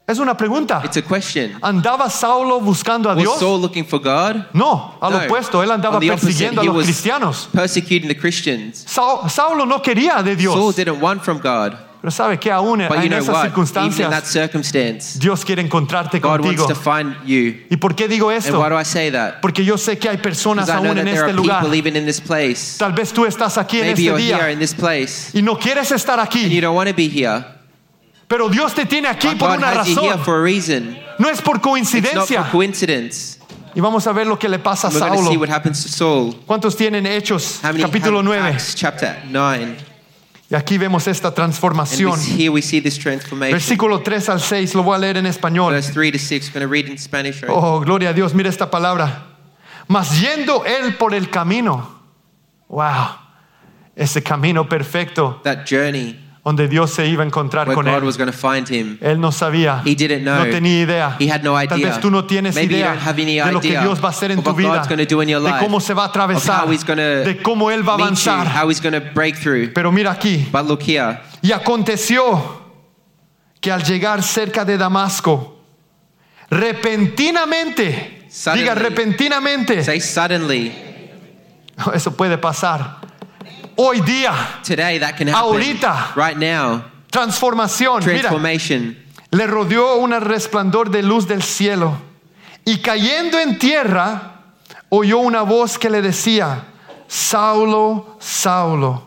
Es 0.08 0.18
una 0.18 0.34
pregunta. 0.34 0.80
It's 0.82 0.96
a 0.96 1.02
question. 1.02 1.52
¿Andaba 1.60 2.08
Saulo 2.08 2.60
buscando 2.60 3.10
a 3.10 3.14
Was 3.14 3.22
Dios? 3.22 3.38
Saul 3.38 3.60
looking 3.60 3.84
for 3.84 4.00
God? 4.00 4.46
No, 4.54 4.94
al 5.02 5.12
No. 5.12 5.18
opuesto, 5.18 5.62
él 5.62 5.70
andaba 5.70 5.96
On 5.96 6.00
the 6.00 6.10
opposite, 6.10 6.26
persiguiendo 6.28 6.60
a 6.62 6.64
he 6.64 6.66
los 6.66 6.76
was 6.76 6.86
cristianos. 6.86 7.48
persecuting 7.52 8.08
the 8.08 8.16
Christians. 8.16 8.84
Sau- 8.86 9.28
Saulo 9.28 9.66
no 9.66 9.82
quería 9.82 10.22
de 10.22 10.30
Saul 10.34 10.72
Dios, 10.72 10.76
didn't 10.76 11.02
want 11.02 11.22
from 11.22 11.38
God. 11.38 11.74
pero 12.00 12.10
sabe 12.10 12.38
que 12.40 12.50
aún 12.50 12.78
But 12.88 12.96
you 13.00 13.02
en 13.02 13.08
know 13.10 13.18
esas 13.18 13.28
what? 13.34 13.44
Even 13.44 14.04
in 14.06 14.10
that 14.10 14.24
circunstancias 14.24 14.32
circumstance, 14.32 15.18
Dios 15.18 15.44
quiere 15.44 15.60
encontrarte 15.60 16.20
God 16.20 16.40
contigo. 16.40 16.64
wants 16.64 16.68
to 16.68 16.74
find 16.74 17.14
you. 17.26 17.66
¿Y 17.68 17.76
por 17.76 17.94
qué 17.94 18.08
digo 18.08 18.30
And 18.30 18.38
esto? 18.38 18.58
why 18.60 18.70
do 18.70 18.78
I 18.80 18.84
say 18.86 19.10
that? 19.10 19.42
Porque 19.42 19.62
yo 19.62 19.76
sé 19.76 19.98
que 19.98 20.08
hay 20.08 20.16
personas 20.16 20.66
Because 20.68 20.78
I 20.78 20.82
know 20.84 20.90
aún 20.92 20.96
that 20.96 21.00
en 21.00 21.04
there 21.14 21.16
este 21.16 21.30
are 21.32 21.36
lugar. 21.36 21.60
people 21.60 21.76
even 21.76 21.96
in 21.96 22.06
this 22.06 22.18
place. 22.20 22.78
Tal 22.78 22.94
vez 22.94 23.12
tú 23.12 23.26
estás 23.26 23.58
aquí 23.58 23.80
en 23.80 23.88
Maybe 23.88 23.92
este 23.92 24.04
you're 24.04 24.18
here 24.18 24.38
día 24.46 24.52
in 24.52 24.58
this 24.58 24.72
place 24.72 25.36
y 25.36 25.42
no 25.42 25.58
quieres 25.58 25.90
estar 25.92 26.18
and 26.18 26.30
you 26.32 26.40
aquí, 26.48 26.60
don't 26.62 26.74
want 26.74 26.88
to 26.88 26.94
be 26.96 27.08
here. 27.10 27.44
Pero 28.28 28.48
Dios 28.50 28.74
te 28.74 28.84
tiene 28.84 29.08
aquí 29.08 29.34
por 29.34 29.50
una 29.50 29.72
razón. 29.72 30.04
No 31.18 31.30
es 31.30 31.40
por 31.42 31.60
coincidencia. 31.60 32.50
Y 33.74 33.80
vamos 33.80 34.06
a 34.06 34.12
ver 34.12 34.26
lo 34.26 34.38
que 34.38 34.48
le 34.48 34.58
pasa 34.58 34.88
a 34.88 34.90
Saulo. 34.90 35.30
what 35.38 35.48
happens 35.48 35.82
to 35.82 35.88
Saul. 35.88 36.34
¿Cuántos 36.46 36.76
tienen 36.76 37.06
Hechos 37.06 37.60
capítulo 37.62 38.18
have 38.18 38.24
9? 38.24 38.48
Acts 38.48 38.74
chapter 38.74 39.22
9? 39.30 39.76
Y 40.50 40.54
aquí 40.54 40.78
vemos 40.78 41.06
esta 41.06 41.32
transformación. 41.34 42.18
we, 42.18 42.42
here 42.42 42.50
we 42.50 42.62
see 42.62 42.80
this 42.80 42.98
transformation. 42.98 43.52
Versículo 43.52 44.02
3 44.02 44.30
al 44.30 44.40
6, 44.40 44.74
lo 44.74 44.82
voy 44.82 44.96
a 44.96 44.98
leer 44.98 45.18
en 45.18 45.26
español. 45.26 45.72
Verse 45.72 45.92
3 45.92 46.12
to 46.12 46.18
6. 46.18 46.48
We're 46.48 46.52
going 46.54 46.66
to 46.66 46.72
read 46.72 46.86
in 46.86 46.98
Spanish. 46.98 47.42
Right? 47.42 47.50
Oh, 47.50 47.80
gloria 47.80 48.10
a 48.10 48.12
Dios, 48.14 48.34
mira 48.34 48.48
esta 48.48 48.70
palabra. 48.70 49.26
Mas 49.88 50.20
yendo 50.20 50.64
él 50.64 50.96
por 50.96 51.14
el 51.14 51.28
camino. 51.28 52.00
Wow. 52.68 53.16
Ese 53.94 54.22
camino 54.22 54.68
perfecto 54.68 55.40
That 55.42 55.66
journey 55.66 56.27
donde 56.48 56.66
Dios 56.66 56.90
se 56.90 57.06
iba 57.06 57.22
a 57.22 57.26
encontrar 57.26 57.68
where 57.68 57.74
con 57.74 57.84
God 57.84 57.98
él. 57.98 58.04
was 58.04 58.16
going 58.16 58.30
to 58.30 58.36
find 58.36 58.66
him. 58.68 58.96
Él 59.02 59.20
no 59.20 59.30
sabía. 59.30 59.82
He 59.84 59.94
didn't 59.94 60.22
know. 60.22 60.38
No 60.38 60.46
tenía 60.46 60.82
idea. 60.82 61.16
He 61.20 61.30
had 61.30 61.42
no 61.42 61.54
Tal 61.54 61.78
idea. 61.78 61.90
vez 61.90 62.00
tú 62.00 62.10
no 62.10 62.24
tienes 62.24 62.54
Maybe 62.54 62.74
you 62.74 62.80
idea 62.80 62.94
de 63.44 63.52
lo 63.52 63.60
que 63.60 63.78
Dios 63.78 64.02
va 64.02 64.08
a 64.08 64.10
hacer 64.10 64.30
en 64.32 64.42
tu 64.42 64.54
vida. 64.54 64.82
Your 64.88 64.96
De 64.96 65.50
life, 65.50 65.58
cómo 65.60 65.78
se 65.80 65.92
va 65.92 66.04
a 66.04 66.06
atravesar. 66.06 66.66
De 66.66 67.40
cómo 67.42 67.70
él 67.70 67.86
va 67.86 67.94
a 67.94 67.98
you, 67.98 68.04
avanzar. 68.04 68.46
how 68.46 68.70
he's 68.70 68.80
going 68.80 68.94
to 68.94 69.12
break 69.14 69.36
through. 69.36 69.72
Pero 69.74 69.92
mira 69.92 70.12
aquí. 70.12 70.48
But 70.50 70.66
look 70.66 70.82
here. 70.82 71.20
Y 71.42 71.52
aconteció 71.52 72.62
que 73.60 73.70
al 73.70 73.82
llegar 73.82 74.22
cerca 74.22 74.64
de 74.64 74.78
Damasco, 74.78 75.60
repentinamente 76.50 78.16
Suddenly. 78.30 78.60
Diga 78.62 78.74
repentinamente. 78.74 79.84
Say 79.84 80.00
suddenly. 80.00 80.72
Eso 81.94 82.14
puede 82.16 82.38
pasar. 82.38 83.07
Hoy 83.80 84.00
día, 84.00 84.34
Today 84.64 84.98
that 84.98 85.16
can 85.16 85.28
happen. 85.28 85.52
Ahorita. 85.54 86.12
Right 86.16 86.36
now. 86.36 86.82
transformación. 87.12 88.04
Mira, 88.04 88.22
Transformation. 88.22 88.96
le 89.30 89.46
rodeó 89.46 89.96
un 89.98 90.10
resplandor 90.20 90.90
de 90.90 91.02
luz 91.02 91.28
del 91.28 91.42
cielo. 91.42 91.96
Y 92.64 92.78
cayendo 92.78 93.38
en 93.38 93.56
tierra, 93.58 94.42
oyó 94.90 95.18
una 95.18 95.42
voz 95.42 95.78
que 95.78 95.88
le 95.88 96.02
decía, 96.02 96.64
Saulo, 97.06 98.16
Saulo, 98.18 99.06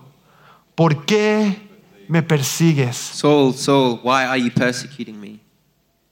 ¿por 0.74 1.06
qué 1.06 1.70
me 2.08 2.24
persigues? 2.24 2.96
Saul, 2.96 3.54
Saul, 3.54 4.00
why 4.04 4.24
are 4.24 4.40
you 4.42 4.52
persecuting 4.52 5.20
me? 5.20 5.40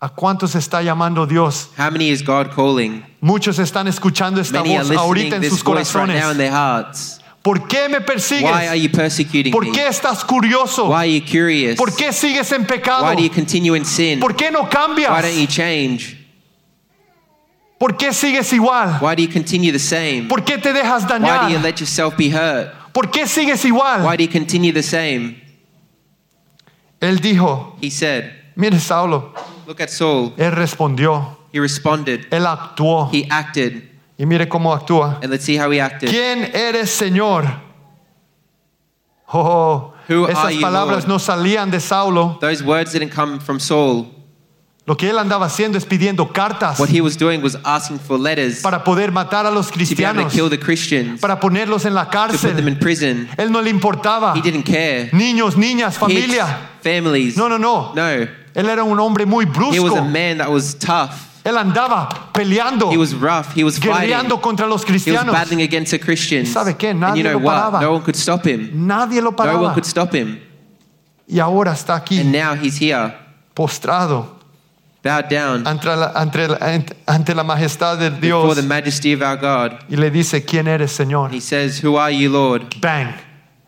¿A 0.02 0.10
cuántos 0.10 0.54
está 0.56 0.82
llamando 0.82 1.26
Dios? 1.26 1.70
How 1.78 1.90
many 1.90 2.10
is 2.10 2.22
God 2.24 2.52
calling? 2.54 3.04
Muchos 3.22 3.58
están 3.58 3.88
escuchando 3.88 4.40
esta 4.42 4.62
Many 4.62 4.78
voz 4.78 4.92
ahorita 4.92 5.38
en 5.38 5.44
sus 5.50 5.64
voice 5.64 5.94
right 5.94 6.08
corazones. 6.10 6.20
now 6.22 6.32
in 6.32 6.38
their 6.38 6.52
hearts. 6.52 7.19
¿Por 7.42 7.68
qué 7.68 7.88
me 7.88 8.00
Why 8.00 8.68
are 8.68 8.76
you 8.80 8.90
persecuting 8.90 9.52
¿Por 9.52 9.66
me? 9.66 9.72
qué 9.72 9.88
estás 9.88 10.26
curioso? 10.26 10.90
Why 10.90 10.96
are 10.96 11.08
you 11.08 11.22
curious? 11.22 11.78
¿Por 11.78 11.96
qué 11.96 12.12
sigues 12.12 12.52
en 12.52 12.66
pecado? 12.66 13.06
Why 13.06 13.16
do 13.16 13.22
you 13.22 13.30
continue 13.30 13.76
in 13.76 13.86
sin? 13.86 14.20
¿Por 14.20 14.36
qué 14.36 14.52
no 14.52 14.64
Why 14.64 15.22
don't 15.22 15.40
you 15.40 15.48
change? 15.48 16.18
¿Por 17.80 17.96
qué 17.96 18.12
sigues 18.12 18.52
igual? 18.52 19.00
Why 19.02 19.16
do 19.16 19.22
you 19.24 19.30
continue 19.32 19.72
the 19.72 19.80
same? 19.80 20.28
¿Por 20.28 20.44
qué 20.44 20.58
te 20.58 20.74
dejas 20.74 21.04
Why 21.04 21.48
do 21.48 21.50
you 21.54 21.60
let 21.60 21.80
yourself 21.80 22.18
be 22.18 22.30
hurt? 22.30 22.74
¿Por 22.92 23.10
qué 23.10 23.26
sigues 23.26 23.64
Why 24.04 24.18
do 24.18 24.24
you 24.24 24.30
continue 24.30 24.74
the 24.74 24.84
same? 24.84 25.42
Él 27.00 27.20
dijo, 27.22 27.78
He 27.82 27.90
said, 27.90 28.34
mire 28.56 28.78
Saulo, 28.80 29.34
Look 29.66 29.80
at 29.80 29.90
Saul. 29.90 30.34
él 30.38 30.52
respondió, 30.52 31.38
He 31.54 31.60
responded. 31.62 32.28
él 32.32 32.46
actuó. 32.46 33.10
He 33.14 33.26
acted. 33.30 33.84
Y 34.20 34.26
mire 34.26 34.48
cómo 34.50 34.74
actúa. 34.74 35.18
And 35.24 35.32
let's 35.32 35.46
see 35.46 35.58
how 35.58 35.72
he 35.72 35.80
acted. 35.82 36.10
¿Quién 36.10 36.52
eres, 36.54 36.92
Señor? 36.92 37.46
Oh, 39.32 39.94
Who 40.10 40.26
are 40.26 40.34
esas 40.34 40.54
you, 40.56 40.62
palabras 40.62 41.04
Lord? 41.06 41.08
no 41.08 41.20
salían 41.20 41.72
de 41.72 41.80
Saulo. 41.80 42.38
Those 42.42 42.62
words 42.64 42.92
didn't 42.92 43.12
come 43.14 43.40
from 43.40 43.60
Saul. 43.60 44.08
Lo 44.86 44.98
que 44.98 45.08
él 45.10 45.20
andaba 45.20 45.46
haciendo 45.46 45.78
es 45.78 45.86
pidiendo 45.86 46.34
cartas 46.34 46.80
What 46.80 46.90
he 46.90 47.00
was 47.00 47.16
doing 47.16 47.44
was 47.44 47.56
asking 47.64 48.00
for 48.00 48.18
letters 48.20 48.62
para 48.64 48.84
poder 48.84 49.12
matar 49.12 49.46
a 49.46 49.52
los 49.52 49.68
to 49.70 49.78
be 49.78 49.84
able 49.84 49.86
to 49.86 49.96
cristianos, 49.96 50.34
kill 50.34 50.50
the 50.50 50.58
Christians, 50.60 51.22
para 51.22 51.40
ponerlos 51.40 51.86
en 51.86 51.94
la 51.94 52.06
to 52.06 52.10
put 52.10 52.32
them 52.42 52.42
cárcel. 52.56 52.68
in 52.68 52.80
prison. 52.80 53.30
Él 53.38 53.52
no 53.52 53.62
le 53.62 53.70
importaba. 53.70 54.34
He 54.36 54.42
didn't 54.42 54.64
care. 54.66 55.10
Niños, 55.14 55.56
niñas, 55.56 55.98
Kids, 55.98 56.00
familia. 56.00 56.58
families. 56.82 57.38
No, 57.38 57.48
no, 57.48 57.58
no. 57.60 57.94
No. 57.94 58.02
Él 58.56 58.68
era 58.68 58.84
un 58.84 59.00
hombre 59.00 59.26
muy 59.28 59.46
He 59.46 59.80
was 59.80 59.94
a 59.94 59.98
brusco. 60.02 60.12
man 60.12 60.40
that 60.40 60.50
was 60.50 60.74
tough. 60.74 61.29
Él 61.44 61.58
andaba 61.58 62.10
peleando, 62.34 62.92
He 62.92 62.98
was 62.98 63.14
rough. 63.14 63.56
He 63.56 63.64
was 63.64 63.80
fighting. 63.80 63.94
guerreando 64.10 64.42
contra 64.42 64.68
los 64.68 64.82
He 64.82 64.92
was 64.92 65.04
cristianos. 65.04 65.34
battling 65.34 65.62
against 65.62 65.92
the 65.92 66.00
Christians. 66.00 66.50
¿Sabe 66.52 66.76
qué? 66.78 66.90
And 66.92 67.00
Nadie 67.00 67.24
you 67.24 67.24
know 67.30 67.40
lo 67.40 67.46
what? 67.46 67.56
paraba. 67.56 67.82
No 67.82 67.94
one 67.94 68.04
could 68.04 68.16
stop 68.18 68.46
him. 68.46 68.70
Nadie 68.88 69.22
lo 69.22 69.32
No 69.32 69.38
one 69.38 69.38
paraba. 69.38 69.74
could 69.74 69.86
stop 69.86 70.14
him. 70.14 70.40
Y 71.28 71.40
ahora 71.40 71.72
está 71.74 71.94
And 71.96 72.02
aquí, 72.04 72.24
now 72.26 72.56
he's 72.56 72.78
here, 72.82 73.14
postrado 73.54 74.38
bowed 75.04 75.30
down 75.30 75.66
ante 75.66 75.88
la, 75.88 76.12
ante 76.14 76.48
la- 76.48 76.58
ante 77.08 77.34
la 77.36 77.44
majestad 77.44 77.98
de 77.98 78.10
before 78.10 78.54
Dios. 78.54 78.56
the 78.58 78.64
majesty 78.64 79.14
of 79.14 79.22
our 79.22 79.38
God. 79.38 79.80
Y 79.90 79.96
le 79.96 80.10
dice, 80.12 80.44
¿quién 80.44 80.68
eres, 80.68 80.92
Señor? 80.92 81.32
He 81.32 81.40
says, 81.40 81.82
Who 81.84 81.98
are 81.98 82.12
you, 82.12 82.30
Lord? 82.30 82.76
Bang. 82.82 83.14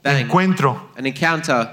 Bang. 0.03 0.17
Encuentro. 0.27 0.89
An 0.97 1.05
encounter. 1.05 1.69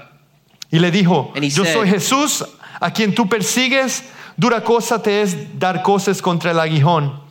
Y 0.71 0.79
le 0.79 0.91
dijo, 0.91 1.33
And 1.35 1.43
he 1.43 1.49
yo 1.49 1.63
said- 1.65 1.73
soy 1.73 1.89
Jesús 1.89 2.45
a 2.79 2.91
quien 2.91 3.13
tú 3.13 3.27
persigues. 3.27 4.03
Dura 4.39 4.63
cosa 4.63 5.01
te 5.01 5.21
es 5.21 5.59
dar 5.59 5.83
cosas 5.83 6.21
contra 6.21 6.51
el 6.51 6.59
aguijón. 6.61 7.27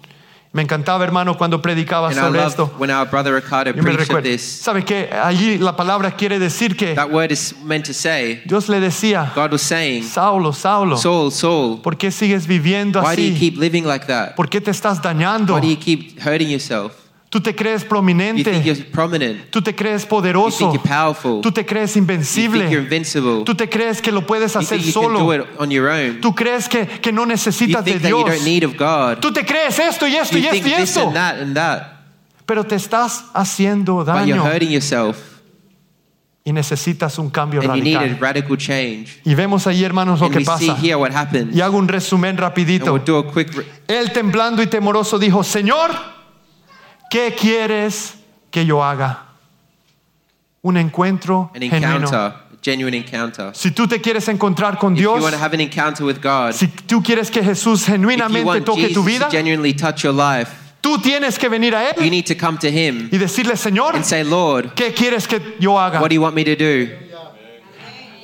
Me 0.52 0.61
encantaba, 0.62 1.04
hermano, 1.04 1.38
cuando 1.38 1.62
predicaba 1.62 2.09
And 2.09 2.18
sobre 2.18 2.44
esto. 2.44 2.70
when 2.78 2.90
our 2.90 3.06
brother 3.09 3.34
Ricardo 3.34 3.72
Yo 3.74 3.82
me 3.82 3.92
recuerdo. 3.92 4.28
¿Sabe 4.38 4.84
qué? 4.84 5.09
Allí 5.11 5.56
la 5.56 5.74
palabra 5.74 6.11
quiere 6.11 6.38
decir 6.38 6.76
que 6.76 6.94
That 6.94 7.11
word 7.11 7.32
is 7.32 7.54
meant 7.64 7.86
to 7.86 7.94
say, 7.94 8.42
Dios 8.44 8.68
le 8.68 8.78
decía, 8.78 9.32
God 9.34 9.52
was 9.52 9.62
saying, 9.62 10.04
Saulo, 10.04 10.52
Saulo, 10.52 10.98
Saul, 10.98 11.32
Saul, 11.32 11.80
¿por 11.80 11.96
qué 11.96 12.11
sigues 12.11 12.46
viviendo 12.46 13.00
why 13.00 13.16
do 13.16 13.22
you 13.22 13.32
así? 13.34 13.38
keep 13.38 13.59
living 13.59 13.84
like 13.86 14.06
that? 14.06 14.34
¿Por 14.36 14.50
qué 14.50 14.61
te 14.61 14.70
estás 14.70 15.00
dañando? 15.00 15.54
Why 15.54 15.61
do 15.62 15.68
you 15.68 15.78
keep 15.78 16.18
hurting 16.20 16.50
yourself? 16.50 16.92
Tú 17.30 17.40
te 17.42 17.54
crees 17.54 17.82
You 17.82 17.88
think 17.88 17.88
prominente, 17.90 18.62
you're 18.64 18.84
prominent. 18.90 19.50
tú 19.50 19.60
te 19.60 19.74
crees 19.74 20.04
You 20.04 20.08
poderoso, 20.08 20.70
think 20.70 20.72
you're 20.82 20.88
powerful. 20.88 21.40
tú 21.42 21.52
te 21.52 21.66
crees 21.66 21.94
You 21.94 22.06
think 22.06 22.08
you're 22.08 22.14
invencible, 22.16 22.78
invincible. 22.78 23.44
tú 23.44 23.54
te 23.54 23.68
crees 23.68 24.00
que 24.00 24.10
lo 24.10 24.26
puedes 24.26 24.54
You 24.54 24.60
hacer 24.60 24.78
think 24.78 24.86
you 24.94 25.00
can 25.00 25.12
do 25.12 25.18
solo, 25.18 25.32
it 25.34 25.46
on 25.58 25.70
your 25.70 25.88
own. 25.90 26.20
tú 26.22 26.34
crees 26.34 26.68
que, 26.68 26.86
que 26.86 27.12
no 27.12 27.22
You 27.24 27.28
necesitas 27.28 27.84
de 27.84 27.92
think 27.92 28.02
that 28.02 28.08
you 28.10 28.24
Dios, 28.24 28.30
don't 28.36 28.44
need 28.44 28.64
of 28.64 28.76
God. 28.78 29.18
tú 29.20 29.30
te 29.32 29.44
crees 29.44 29.78
esto 29.78 30.06
y 30.06 30.16
esto 30.16 30.38
You 30.38 30.46
y 30.46 30.50
think 30.50 30.64
esto 30.66 30.68
y 30.68 30.80
this 30.80 30.88
esto, 30.90 31.02
and 31.08 31.14
that 31.14 31.34
and 31.40 31.54
that. 31.54 31.82
pero 32.46 32.64
te 32.64 32.76
estás 32.76 33.26
haciendo 33.34 33.96
But 33.96 34.06
you're 34.26 34.38
daño 34.40 34.44
hurting 34.46 34.70
yourself. 34.70 35.18
y 36.44 36.52
necesitas 36.54 37.18
un 37.18 37.28
cambio 37.28 37.60
And 37.60 37.68
radical. 38.18 39.04
Y 39.22 39.34
vemos 39.34 39.66
ahí, 39.66 39.84
hermanos, 39.84 40.20
lo 40.20 40.26
And 40.28 40.34
que 40.38 40.44
pasa. 40.46 40.78
Y 41.52 41.60
hago 41.60 41.76
un 41.76 41.88
resumen 41.88 42.38
rapidito. 42.38 42.98
Él 43.86 44.12
temblando 44.12 44.62
y 44.62 44.66
temoroso 44.66 45.18
dijo, 45.18 45.44
Señor, 45.44 45.90
¿qué 47.11 47.34
quieres 47.34 48.14
que 48.50 48.64
yo 48.64 48.82
haga? 48.82 49.24
Un 50.62 50.76
encuentro 50.76 51.50
an 51.54 51.61
genuino. 51.61 51.76
encounter, 51.76 52.18
a 52.18 52.34
genuine 52.62 52.94
encounter. 52.96 53.54
Si 53.54 53.70
tú 53.70 53.86
te 53.86 54.00
quieres 54.00 54.28
encontrar 54.28 54.78
con 54.78 54.94
If 54.94 55.02
you 55.02 55.12
Dios, 55.12 55.22
want 55.22 55.34
to 55.34 55.40
have 55.40 55.54
an 55.54 55.61
encounter 55.61 56.04
with 56.04 56.20
God, 56.20 56.52
si 56.52 56.66
tú 56.66 57.02
quieres 57.02 57.30
que 57.30 57.42
Jesús 57.42 57.82
if 57.82 57.88
you 57.88 57.94
genuinamente 57.94 58.44
want 58.44 58.64
toque 58.64 58.88
tu 58.88 59.02
Jesus 59.02 59.06
vida, 59.06 59.24
to 59.26 59.30
genuinely 59.30 59.72
touch 59.72 60.02
your 60.02 60.12
life, 60.12 60.50
tú 60.80 60.98
tienes 60.98 61.38
que 61.38 61.48
venir 61.48 61.74
a 61.74 61.94
you 61.96 62.02
Él 62.02 62.11
need 62.11 62.26
to 62.26 62.34
come 62.34 62.59
to 62.59 62.68
Him 62.68 63.09
y 63.11 63.18
decirle, 63.18 63.56
Señor, 63.56 63.94
and 63.94 64.04
say, 64.04 64.24
Lord, 64.24 64.74
¿qué 64.74 64.92
quieres 64.92 65.26
que 65.26 65.56
yo 65.61 65.78
haga? 65.78 66.00
what 66.00 66.09
do 66.09 66.14
you 66.14 66.20
want 66.20 66.34
me 66.34 66.44
to 66.44 66.56
do? 66.56 66.88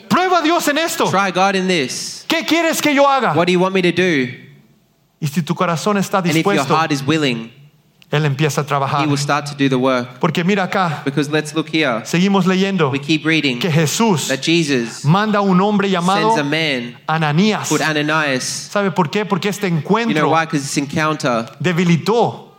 Prueba 0.08 0.38
a 0.38 0.42
Dios 0.42 0.68
en 0.68 0.78
esto. 0.78 1.10
Try 1.10 1.30
God 1.32 1.56
in 1.56 1.66
this. 1.66 2.24
¿Qué 2.28 2.44
quieres 2.46 2.80
que 2.80 2.94
yo 2.94 3.04
haga? 3.08 3.34
What 3.34 3.46
do 3.46 3.52
you 3.52 3.58
want 3.58 3.74
me 3.74 3.82
to 3.82 3.92
do? 3.92 4.28
Y 5.20 5.26
si 5.26 5.42
tu 5.42 5.54
corazón 5.54 5.96
está 5.96 6.18
And 6.18 6.26
if 6.26 6.44
your 6.44 6.54
dispuesto, 6.54 6.76
heart 6.76 6.92
is 6.92 7.02
willing, 7.02 7.50
Él 8.14 8.24
empieza 8.26 8.60
a 8.60 8.64
He 8.64 8.68
trabajar. 8.68 9.08
will 9.08 9.18
start 9.18 9.46
to 9.46 9.54
do 9.56 9.68
the 9.68 9.74
work. 9.74 10.20
Porque 10.20 10.44
mira 10.44 10.62
acá, 10.64 11.02
Because 11.04 11.30
let's 11.30 11.52
look 11.54 11.68
here. 11.72 12.02
seguimos 12.04 12.46
leyendo 12.46 12.90
We 12.90 13.00
keep 13.00 13.24
reading 13.26 13.58
que 13.58 13.70
Jesús 13.70 14.28
that 14.28 14.40
Jesus 14.40 15.04
manda 15.04 15.38
a 15.38 15.42
un 15.42 15.60
hombre 15.60 15.90
llamado 15.90 16.34
sends 16.34 16.40
a 16.40 16.44
man 16.44 16.96
Ananías. 17.08 17.68
called 17.68 17.82
Ananias. 17.82 18.44
¿Sabe 18.44 18.90
por 18.92 19.10
qué? 19.10 19.24
Porque 19.24 19.48
este 19.48 19.66
You 19.68 19.70
know 19.72 19.80
encuentro 19.80 20.30
why? 20.30 20.46
This 20.46 20.76
encounter 20.78 21.46
debilitó 21.60 22.52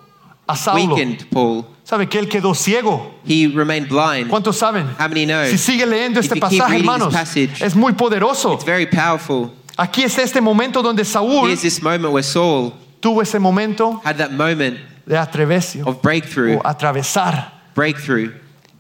a 0.48 0.56
Saulo. 0.56 0.94
weakened 0.96 1.30
Paul. 1.32 1.66
¿Sabe 1.84 2.10
que 2.10 2.18
él 2.20 2.28
quedó 2.28 2.54
ciego? 2.56 3.14
He 3.26 3.48
remained 3.48 3.88
blind. 3.90 4.28
¿Cuántos 4.30 4.58
saben? 4.58 4.88
How 5.00 5.08
many 5.08 5.26
know? 5.26 5.46
Si 5.46 5.58
sigue 5.58 5.86
leyendo 5.86 6.20
If 6.20 6.26
este 6.32 6.40
pasaje, 6.40 6.78
hermanos, 6.78 7.14
passage, 7.14 7.64
es 7.64 7.76
muy 7.76 7.94
poderoso. 7.94 8.54
It's 8.54 8.66
very 8.66 8.88
powerful. 8.88 9.52
Aquí 9.78 10.04
es 10.04 10.18
este 10.18 10.42
momento 10.42 10.82
donde 10.82 11.06
Saúl 11.06 11.48
Here's 11.48 11.62
this 11.62 11.82
moment 11.82 12.12
where 12.14 12.24
Saul 12.24 12.74
tuvo 13.00 13.22
ese 13.22 13.40
momento 13.40 14.02
had 14.04 14.18
that 14.18 14.32
moment 14.32 14.80
de 15.06 15.18
atrevecio 15.18 15.86
of 15.86 16.02
breakthrough. 16.02 16.58
o 16.58 16.62
atravesar. 16.68 17.54
Breakthrough. 17.76 18.32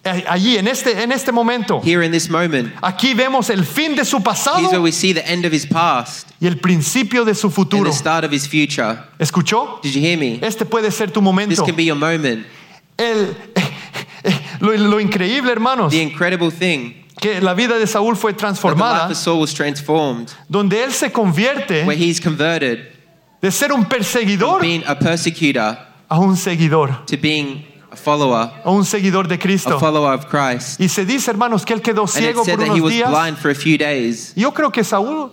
Eh, 0.03 0.23
Allí, 0.27 0.55
en 0.57 0.67
este, 0.67 1.01
en 1.01 1.11
este 1.11 1.31
momento, 1.31 1.81
Here 1.83 2.03
in 2.05 2.11
this 2.11 2.29
moment, 2.29 2.71
aquí 2.81 3.15
vemos 3.15 3.49
el 3.49 3.63
fin 3.65 3.95
de 3.95 4.05
su 4.05 4.17
here's 4.17 4.45
where 4.45 4.69
pasado 4.69 4.81
we 4.83 4.91
see 4.91 5.13
the 5.13 5.27
end 5.27 5.45
of 5.45 5.51
his 5.51 5.65
past 5.65 6.27
y 6.39 6.45
el 6.47 6.57
principio 6.57 7.25
de 7.25 7.33
su 7.33 7.47
and 7.47 7.55
futuro. 7.55 7.83
the 7.85 7.91
start 7.93 8.23
of 8.23 8.31
his 8.31 8.45
future. 8.47 8.99
¿Escuchó? 9.19 9.81
Did 9.81 9.93
you 9.95 10.01
hear 10.01 10.17
me? 10.17 10.39
Este 10.43 10.63
puede 10.65 10.91
ser 10.91 11.07
tu 11.07 11.19
This 11.19 11.23
momento. 11.23 11.65
can 11.65 11.75
be 11.75 11.85
your 11.85 11.95
moment. 11.97 12.45
El- 12.97 13.35
lo, 14.61 14.73
lo 14.77 14.99
increíble, 14.99 15.51
hermanos, 15.51 15.91
The 15.91 16.01
incredible 16.01 16.51
thing 16.51 16.93
que 17.19 17.39
la 17.41 17.53
vida 17.55 17.79
de 17.79 17.87
Saúl 17.87 18.15
fue 18.15 18.33
that 18.33 18.37
the 18.39 18.45
life 18.45 18.53
transformada, 18.59 19.09
of 19.11 19.17
Saul 19.17 19.39
was 19.39 19.53
transformed, 19.53 20.31
donde 20.49 20.83
él 20.83 20.91
se 20.91 21.09
convierte 21.11 21.83
where 21.85 21.95
he's 21.97 22.19
converted 22.19 22.91
de 23.41 23.51
ser 23.51 23.71
un 23.71 23.85
perseguidor 23.85 24.61
being 24.61 24.83
a 26.15 26.17
a 26.17 26.19
un 26.21 26.35
seguidor, 26.37 27.05
to 27.05 27.17
being 27.21 27.65
a 27.91 27.95
follower, 27.95 28.51
a 28.63 28.71
un 28.71 28.83
seguidor 28.85 29.27
de 29.27 29.35
a 29.35 29.39
Cristo. 29.39 29.79
follower 29.79 30.13
of 30.13 30.25
Christ. 30.25 30.79
Y 30.79 30.87
se 30.89 31.05
dice, 31.05 31.29
hermanos, 31.31 31.65
que 31.65 31.73
él 31.73 31.81
quedó 31.81 32.07
ciego 32.07 32.43
por 32.43 32.59
unos 32.59 32.89
días. 32.89 33.09
blind 33.09 33.37
for 33.37 33.51
a 33.51 33.55
few 33.55 33.77
days. 33.77 34.33
Yo 34.35 34.51
creo 34.53 34.71
que 34.71 34.83
Saúl, 34.83 35.31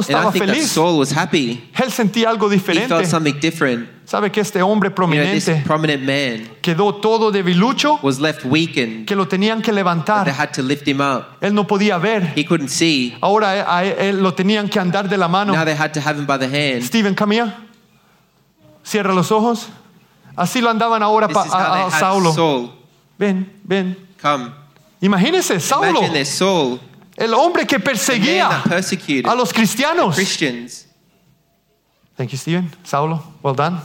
estaba 0.00 0.32
feliz. 0.32 0.68
Saul 0.70 0.98
was 0.98 1.12
happy. 1.12 1.68
Él 1.74 1.90
sentía 1.90 2.30
algo 2.30 2.50
He 2.50 2.58
felt 2.58 2.78
diferente. 2.78 3.06
something 3.06 3.38
different. 3.40 3.88
Sabe 4.04 4.30
que 4.30 4.40
este 4.40 4.62
hombre 4.62 4.88
You 4.90 4.94
know, 4.94 5.08
this 5.10 5.46
prominente 5.46 5.64
prominent 5.66 6.02
man 6.04 6.48
quedó 6.62 6.94
todo 7.00 7.32
debilucho, 7.32 7.98
was 8.04 8.20
left 8.20 8.44
weakened. 8.44 9.04
que 9.04 9.16
lo 9.16 9.26
tenían 9.26 9.62
que 9.62 9.72
They 9.72 9.82
levantar. 9.82 10.28
had 10.28 10.52
to 10.52 10.62
lift 10.62 10.86
him 10.86 11.00
up. 11.00 11.24
Él 11.40 11.54
no 11.54 11.66
podía 11.66 11.98
ver. 11.98 12.32
He 12.36 12.44
couldn't 12.44 12.68
see. 12.68 13.16
Ahora 13.20 13.64
a 13.68 13.84
él, 13.84 13.96
él 13.98 14.22
lo 14.22 14.32
tenían 14.32 14.68
que 14.68 14.78
andar 14.78 15.08
de 15.08 15.16
la 15.16 15.26
mano. 15.26 15.52
Now 15.54 15.64
they 15.64 15.74
had 15.76 15.92
to 15.94 16.00
have 16.00 16.16
him 16.16 16.24
by 16.26 16.38
the 16.38 16.46
hand. 16.46 16.84
Steven, 16.84 17.16
come 17.16 17.32
here. 17.34 17.52
Cierra 18.84 19.12
los 19.12 19.32
ojos. 19.32 19.66
Así 20.36 20.60
lo 20.60 20.70
andaban 20.70 21.02
ahora 21.02 21.28
pa- 21.28 21.86
a, 21.86 21.90
Saulo. 21.90 22.32
Saul 22.32 22.70
Ven, 23.18 23.60
ven. 23.64 23.96
come. 24.20 24.50
Imagínense, 25.00 25.58
Saulo, 25.60 26.02
Saul, 26.24 26.80
el 27.16 27.32
hombre 27.34 27.66
que 27.66 27.80
perseguía 27.80 28.62
a 29.24 29.34
los 29.34 29.52
cristianos. 29.52 30.14
Christians. 30.14 30.86
Thank 32.16 32.30
you, 32.30 32.38
Steven. 32.38 32.70
Saulo, 32.84 33.22
well 33.42 33.54
done. 33.54 33.78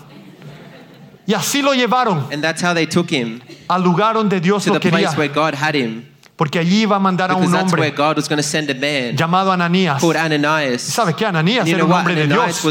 Y 1.27 1.33
así 1.33 1.61
lo 1.61 1.73
llevaron 1.73 2.27
And 2.31 2.41
that's 2.41 2.61
how 2.61 2.73
they 2.73 2.87
took 2.87 3.09
him 3.09 3.41
al 3.69 3.83
lugar 3.83 4.15
donde 4.15 4.41
Dios 4.41 4.65
to 4.65 4.73
lo 4.73 4.79
the 4.79 4.89
place 4.89 5.15
where 5.15 5.31
God 5.31 5.53
had 5.53 5.75
him. 5.75 6.05
Porque 6.35 6.57
allí 6.57 6.81
iba 6.81 6.95
a 6.95 6.99
mandar 6.99 7.29
a 7.31 7.35
un 7.35 7.53
hombre 7.53 7.91
God 7.91 8.17
was 8.17 8.27
going 8.27 8.37
to 8.37 8.43
send 8.43 8.69
a 8.69 8.73
man 8.73 9.15
llamado 9.15 9.51
Ananías. 9.51 10.01
called 10.01 10.17
Ananias. 10.17 10.81
¿Sabe 10.81 11.13
qué? 11.13 11.25
Ananías 11.25 11.67
era 11.67 11.85
un 11.85 11.91
hombre 11.91 12.15
de 12.15 12.27
Dios. 12.27 12.61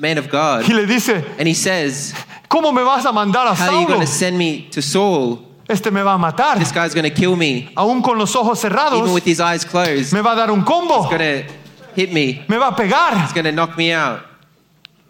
Man 0.00 0.18
of 0.18 0.28
God. 0.28 0.64
Y 0.68 0.72
le 0.72 0.86
dice, 0.86 1.24
And 1.38 1.46
he 1.46 1.54
says, 1.54 2.14
¿cómo 2.48 2.72
me 2.72 2.82
vas 2.82 3.04
a 3.04 3.12
mandar 3.12 3.46
a 3.46 3.54
How 3.54 3.68
are 3.70 3.80
you 3.82 3.86
going 3.86 4.00
to 4.00 4.06
send 4.06 4.36
me 4.38 4.68
to 4.70 4.80
Saul? 4.82 5.46
Este 5.68 5.92
me 5.92 6.02
va 6.02 6.14
a 6.14 6.18
matar. 6.18 6.58
This 6.58 6.72
guy's 6.72 6.94
going 6.94 7.08
to 7.08 7.14
kill 7.14 7.36
me. 7.36 7.70
Aún 7.76 8.02
con 8.02 8.18
los 8.18 8.34
ojos 8.34 8.60
cerrados, 8.60 8.98
Even 9.00 9.12
with 9.12 9.24
his 9.24 9.40
eyes 9.40 9.64
closed, 9.64 10.12
me 10.12 10.20
va 10.20 10.32
a 10.32 10.36
dar 10.36 10.50
un 10.50 10.64
combo. 10.64 11.02
he's 11.02 11.10
going 11.10 11.44
to 11.46 11.52
hit 11.94 12.12
me. 12.12 12.44
Me 12.48 12.56
va 12.56 12.68
a 12.68 12.76
pegar. 12.76 13.16
He's 13.22 13.32
going 13.32 13.44
to 13.44 13.52
knock 13.52 13.76
me 13.76 13.92
out 13.92 14.22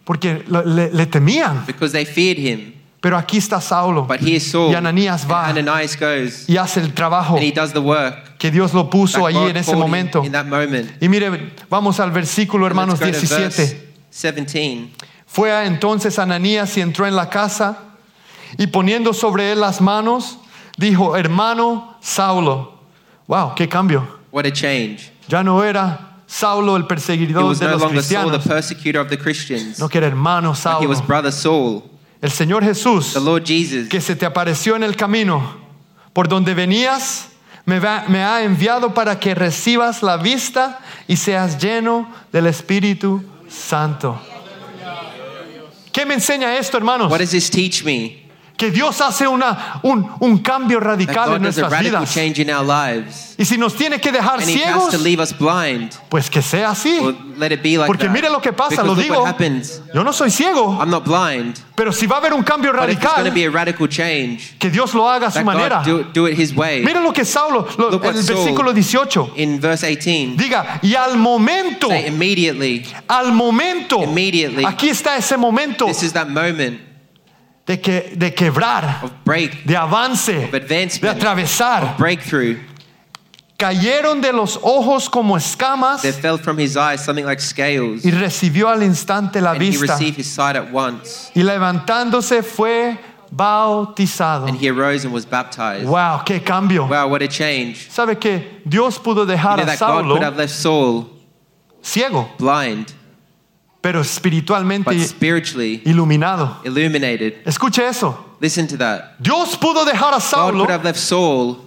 Porque 0.04 0.44
le, 0.46 0.90
le 0.90 1.06
temían. 1.06 1.64
because 1.66 1.92
they 1.92 2.04
feared 2.04 2.36
him. 2.36 2.74
Pero 3.00 3.16
aquí 3.16 3.38
está 3.38 3.62
Saulo. 3.62 4.06
But 4.06 4.20
here's 4.20 4.46
Saul. 4.50 4.72
Y 4.72 4.74
Ananías 4.74 5.24
va 5.26 5.48
And 5.48 5.58
Ananias 5.60 5.96
goes 5.98 6.46
y 6.46 6.58
hace 6.58 6.80
el 6.80 6.92
trabajo 6.92 7.36
and 7.36 7.42
he 7.42 7.52
does 7.52 7.72
the 7.72 7.80
work. 7.80 8.36
que 8.38 8.50
Dios 8.50 8.74
lo 8.74 8.90
puso 8.90 9.20
that 9.20 9.28
allí 9.28 9.48
en 9.48 9.56
ese 9.56 9.74
momento. 9.74 10.22
In 10.22 10.32
that 10.32 10.44
moment. 10.46 10.90
Y 11.00 11.08
mire, 11.08 11.52
vamos 11.70 11.98
al 12.00 12.10
versículo, 12.10 12.66
hermanos, 12.66 13.00
Let's 13.00 13.22
go 13.22 13.26
to 13.28 13.42
verse 13.42 13.66
17. 13.66 13.89
17. 14.10 14.90
Fue 15.26 15.64
entonces 15.66 16.18
Ananías 16.18 16.76
y 16.76 16.80
entró 16.80 17.06
en 17.06 17.14
la 17.16 17.28
casa 17.30 17.78
y 18.58 18.66
poniendo 18.66 19.12
sobre 19.12 19.52
él 19.52 19.60
las 19.60 19.80
manos, 19.80 20.38
dijo, 20.76 21.16
hermano 21.16 21.96
Saulo. 22.00 22.80
Wow, 23.28 23.54
qué 23.54 23.68
cambio. 23.68 24.18
What 24.32 24.46
a 24.46 24.52
change. 24.52 25.12
Ya 25.28 25.42
no 25.44 25.62
era 25.62 26.16
Saulo 26.26 26.76
el 26.76 26.82
He 26.82 26.86
perseguidor 26.88 27.44
was 27.44 27.60
de 27.60 27.66
no 27.66 27.72
los 27.72 27.80
longer 27.82 28.02
Saul, 28.02 28.30
the 28.32 28.38
cristianos, 28.38 28.46
persecutor 28.46 29.00
of 29.02 29.08
the 29.08 29.18
Christians. 29.18 29.78
no 29.78 29.88
que 29.88 29.98
era 29.98 30.06
hermano 30.08 30.50
But 30.50 30.58
he 30.58 30.62
Saulo. 30.62 30.88
was 30.88 31.00
brother 31.06 31.32
Saul. 31.32 31.84
El 32.20 32.30
Señor 32.30 32.62
Jesús, 32.64 33.12
The 33.14 33.20
Lord 33.20 33.44
Jesus, 33.46 33.88
que 33.88 34.00
se 34.00 34.14
te 34.16 34.26
apareció 34.26 34.76
en 34.76 34.82
el 34.82 34.94
camino 34.96 35.40
por 36.12 36.28
donde 36.28 36.54
venías, 36.54 37.28
me, 37.64 37.78
va- 37.78 38.04
me 38.08 38.22
ha 38.22 38.42
enviado 38.42 38.92
para 38.92 39.18
que 39.18 39.34
recibas 39.34 40.02
la 40.02 40.16
vista 40.18 40.80
y 41.08 41.16
seas 41.16 41.56
lleno 41.58 42.08
del 42.32 42.46
Espíritu 42.46 43.22
Santo. 43.50 44.18
¿Qué 45.92 46.06
me 46.06 46.14
enseña 46.14 46.56
esto, 46.56 46.76
hermanos? 46.76 47.10
what 47.10 47.18
does 47.18 47.32
this 47.32 47.50
teach 47.50 47.84
me? 47.84 48.29
Que 48.60 48.70
Dios 48.70 49.00
hace 49.00 49.26
una, 49.26 49.80
un, 49.82 50.06
un 50.20 50.36
cambio 50.40 50.80
radical 50.80 51.36
en 51.36 51.40
nuestras 51.40 51.80
vidas. 51.80 52.12
change 52.12 52.40
in 52.40 52.50
our 52.50 52.62
lives. 52.62 53.34
Y 53.38 53.46
si 53.46 53.56
nos 53.56 53.74
tiene 53.74 53.98
que 53.98 54.12
dejar 54.12 54.42
ciegos, 54.42 54.94
blind. 55.38 55.94
pues 56.10 56.28
que 56.28 56.42
sea 56.42 56.72
así. 56.72 57.00
Like 57.38 57.86
Porque 57.86 58.04
that. 58.04 58.12
mire 58.12 58.28
lo 58.28 58.38
que 58.42 58.52
pasa, 58.52 58.82
Because 58.82 58.86
lo 58.86 58.94
digo. 58.94 59.24
Yo 59.94 60.04
no 60.04 60.12
soy 60.12 60.30
ciego, 60.30 60.76
I'm 60.78 60.90
not 60.90 61.06
blind. 61.06 61.56
pero 61.74 61.90
si 61.90 62.06
va 62.06 62.16
a 62.16 62.18
haber 62.18 62.34
un 62.34 62.42
cambio 62.42 62.70
radical, 62.70 63.32
change, 63.88 64.58
que 64.58 64.68
Dios 64.68 64.92
lo 64.92 65.08
haga 65.08 65.28
a 65.28 65.30
su 65.30 65.42
manera. 65.42 65.82
Do, 65.82 66.04
do. 66.12 66.24
Mira 66.84 67.00
lo 67.00 67.14
que 67.14 67.24
Saulo, 67.24 67.66
lo- 67.78 67.96
what 67.96 68.14
el 68.14 68.22
versículo 68.22 68.74
18. 68.74 69.32
In 69.36 69.58
verse 69.58 69.86
18, 69.86 70.36
Diga, 70.36 70.80
y 70.82 70.94
al 70.94 71.16
momento, 71.16 71.88
say 71.88 72.08
immediately, 72.08 72.84
al 73.08 73.32
momento, 73.32 74.02
Immediately. 74.02 74.66
aquí 74.66 74.90
está 74.90 75.16
ese 75.16 75.38
momento 75.38 75.86
this 75.86 76.02
is 76.02 76.12
that 76.12 76.28
moment 76.28 76.89
de, 77.70 77.80
que, 77.80 78.12
de 78.16 78.34
quebrar, 78.34 79.00
of 79.04 79.12
break, 79.24 79.64
de 79.64 79.76
avance, 79.76 80.50
de 80.50 81.08
atravesar. 81.08 81.96
breakthrough. 81.96 82.58
Cayeron 83.56 84.20
de 84.20 84.32
los 84.32 84.58
ojos 84.62 85.08
como 85.08 85.36
escamas 85.36 86.00
There 86.00 86.14
fell 86.14 86.38
from 86.38 86.58
his 86.58 86.76
eyes 86.76 87.04
something 87.04 87.24
like 87.24 87.40
scales, 87.40 88.04
y 88.04 88.10
recibió 88.10 88.68
al 88.68 88.82
instante 88.82 89.40
la 89.40 89.52
and 89.52 89.62
he 89.62 89.70
vista. 89.70 89.92
received 89.92 90.16
his 90.16 90.26
sight 90.26 90.56
at 90.56 90.72
once. 90.72 91.30
Y 91.34 91.42
levantándose 91.42 92.42
fue 92.42 92.98
bautizado. 93.30 94.48
And 94.48 94.58
he 94.58 94.68
arose 94.68 95.04
and 95.04 95.14
was 95.14 95.24
baptized. 95.24 95.86
Wow, 95.86 96.22
qué 96.24 96.42
cambio. 96.42 96.88
Wow, 96.88 97.08
what 97.08 97.22
a 97.22 97.28
change. 97.28 97.88
¿Sabe 97.90 98.18
que 98.18 98.62
Dios 98.64 98.98
pudo 98.98 99.24
You 99.24 99.26
dejar 99.26 99.58
know 99.58 99.72
a 99.72 99.76
Saulo 100.48 101.10
ciego, 101.82 102.30
blind, 102.36 102.92
pero 103.80 104.00
espiritualmente 104.00 104.90
but 104.90 104.98
spiritually 105.06 105.82
iluminado? 105.84 106.58
illuminated. 106.64 107.34
Escuche 107.46 107.86
eso. 107.86 108.16
Listen 108.40 108.66
to 108.66 108.76
that. 108.78 109.16
Dios 109.18 109.56
pudo 109.56 109.84
dejar 109.84 110.12
a 110.12 110.16
God 110.16 110.22
Saulo 110.22 110.58
could 110.60 110.70
have 110.70 110.84
left 110.84 110.98
Saul 110.98 111.58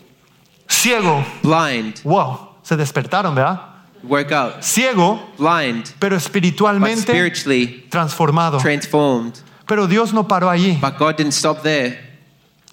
ciego. 0.67 1.23
blind, 1.41 1.99
Wow, 2.03 2.55
se 2.63 2.75
despertaron, 2.75 3.35
¿verdad? 3.35 3.59
woke 4.03 4.31
up, 4.33 4.61
Ciego, 4.61 5.19
blind, 5.37 5.93
pero 5.99 6.15
but 6.15 6.23
espiritualmente 6.25 7.01
spiritually 7.03 7.85
transformado. 7.89 8.59
transformed. 8.59 9.33
Pero 9.65 9.87
Dios 9.87 10.13
no 10.13 10.27
paró 10.27 10.49
allí. 10.49 10.77
But 10.81 10.97
God 10.97 11.15
didn't 11.15 11.31
stop 11.33 11.61
there. 11.63 11.97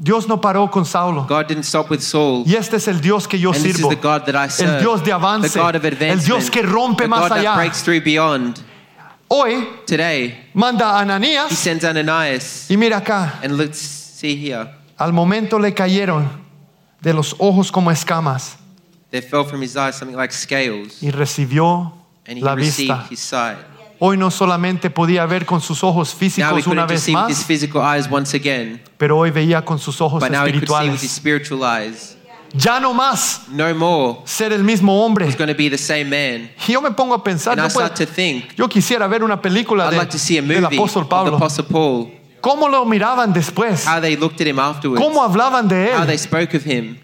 Dios 0.03 0.27
no 0.27 0.41
paró 0.41 0.71
con 0.71 0.85
Saulo. 0.87 1.27
God 1.29 1.47
didn't 1.47 1.65
stop 1.65 1.91
with 1.91 2.01
Saul. 2.01 2.43
Y 2.47 2.55
este 2.57 2.77
es 2.79 2.89
el 2.89 3.01
Dios 3.01 3.29
que 3.29 3.39
yo 3.39 3.51
And 3.53 3.63
this 3.63 3.75
is 3.77 3.81
sirvo. 3.83 3.91
the 3.91 3.97
God 3.97 4.25
that 4.25 4.35
I 4.35 4.49
serve. 4.49 4.77
El 4.77 4.81
Dios 4.81 5.05
de 5.05 5.13
avance. 5.13 5.53
The 5.53 5.59
God 5.61 5.77
of 5.77 5.85
El. 5.85 6.19
Dios 6.19 6.51
que 6.51 6.63
rompe 6.63 7.05
the 7.05 7.09
más 7.09 7.29
God 7.29 7.33
allá. 7.33 7.43
that 7.53 7.57
breaks 7.57 7.83
through 7.83 8.01
beyond. 8.03 8.61
Hoy 9.33 9.65
Today, 9.87 10.49
manda 10.55 10.91
a 10.97 10.99
he 10.99 11.03
Ananías 11.03 11.53
sends 11.57 11.85
Ananias. 11.85 12.67
y 12.69 12.77
mira 12.77 12.97
acá, 12.99 13.39
And 13.45 13.53
let's 13.57 13.79
see 13.79 14.35
here. 14.35 14.69
al 14.99 15.13
momento 15.13 15.59
le 15.61 15.73
cayeron 15.73 16.29
de 17.01 17.13
los 17.15 17.37
ojos 17.39 17.71
como 17.71 17.91
escamas 17.93 18.57
There 19.11 19.23
fell 19.27 19.45
from 19.45 19.63
his 19.63 19.77
eyes 19.77 19.95
something 19.97 20.17
like 20.17 20.33
scales. 20.35 21.01
y 21.03 21.11
recibió 21.13 21.93
And 22.27 22.39
he 22.39 22.41
la 22.43 22.55
received 22.57 22.89
vista. 22.93 23.07
his 23.09 23.21
sight. 23.21 23.59
Hoy 24.01 24.17
no 24.17 24.31
solamente 24.33 24.91
podía 24.91 25.27
ver 25.27 25.45
con 25.47 25.61
sus 25.61 25.85
ojos 25.85 26.09
Now 26.13 26.17
he 26.17 26.19
físicos 26.19 26.67
una 26.67 26.87
couldn't 26.87 26.89
vez 26.89 26.97
just 26.97 27.07
see 27.07 27.15
with 27.15 27.29
his 27.29 27.39
más, 27.39 27.45
physical 27.47 27.83
eyes 27.83 28.09
once 28.11 28.35
again, 28.37 28.81
pero 28.99 29.17
hoy 29.19 29.31
veía 29.31 29.65
con 29.65 29.79
sus 29.79 30.01
ojos 30.01 30.21
but 30.21 30.33
now 30.33 30.45
he 30.45 30.53
could 30.53 30.67
see 30.67 30.89
with 30.91 30.95
his 31.01 31.05
espirituales. 31.05 31.61
spiritual 31.61 31.63
eyes. 31.65 32.17
Ya 32.53 32.81
no 32.81 32.93
más 32.93 33.43
No 33.49 33.73
more 33.75 34.19
ser 34.25 34.53
el 34.53 34.65
mismo 34.65 35.05
hombre. 35.05 35.27
going 35.37 35.49
to 35.49 35.55
be 35.55 35.69
the 35.71 35.79
same 35.79 36.05
man. 36.11 36.51
Y 36.67 36.73
yo 36.73 36.81
me 36.81 36.91
pongo 36.91 37.15
a 37.15 37.23
pensar, 37.23 37.53
And 37.59 37.61
I 37.61 37.69
yo, 37.69 37.75
puedo- 37.81 37.95
to 37.95 38.07
think, 38.07 38.55
yo 38.57 38.69
quisiera 38.69 39.07
ver 39.09 39.23
una 39.23 39.41
película 39.41 39.85
I'd 39.87 39.91
de, 39.93 39.97
like 39.99 40.11
to 40.13 40.19
see 40.19 40.37
a 40.39 40.43
del 40.43 40.65
apóstol 40.65 41.03
of 41.03 41.09
the 41.09 41.15
Pablo. 41.15 41.37
Apostle 41.37 41.65
Paul, 41.65 42.11
¿Cómo 42.41 42.69
lo 42.69 42.85
miraban 42.87 43.33
después? 43.33 43.85
how 43.87 44.01
they 44.01 44.17
looked 44.17 44.41
at 44.41 44.47
him 44.49 44.59
afterwards, 44.59 45.01
¿Cómo 45.01 45.23
hablaban 45.23 45.69
de 45.69 45.93
how 45.95 46.05
they 46.05 46.15
él? 46.15 46.19
spoke 46.19 46.55
of 46.57 46.65
him, 46.67 46.99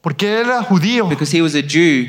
Porque 0.00 0.40
él 0.40 0.46
era 0.46 0.62
judío, 0.62 1.08
because 1.08 1.30
he 1.36 1.40
was 1.42 1.54
a 1.54 1.62
Jew, 1.62 2.08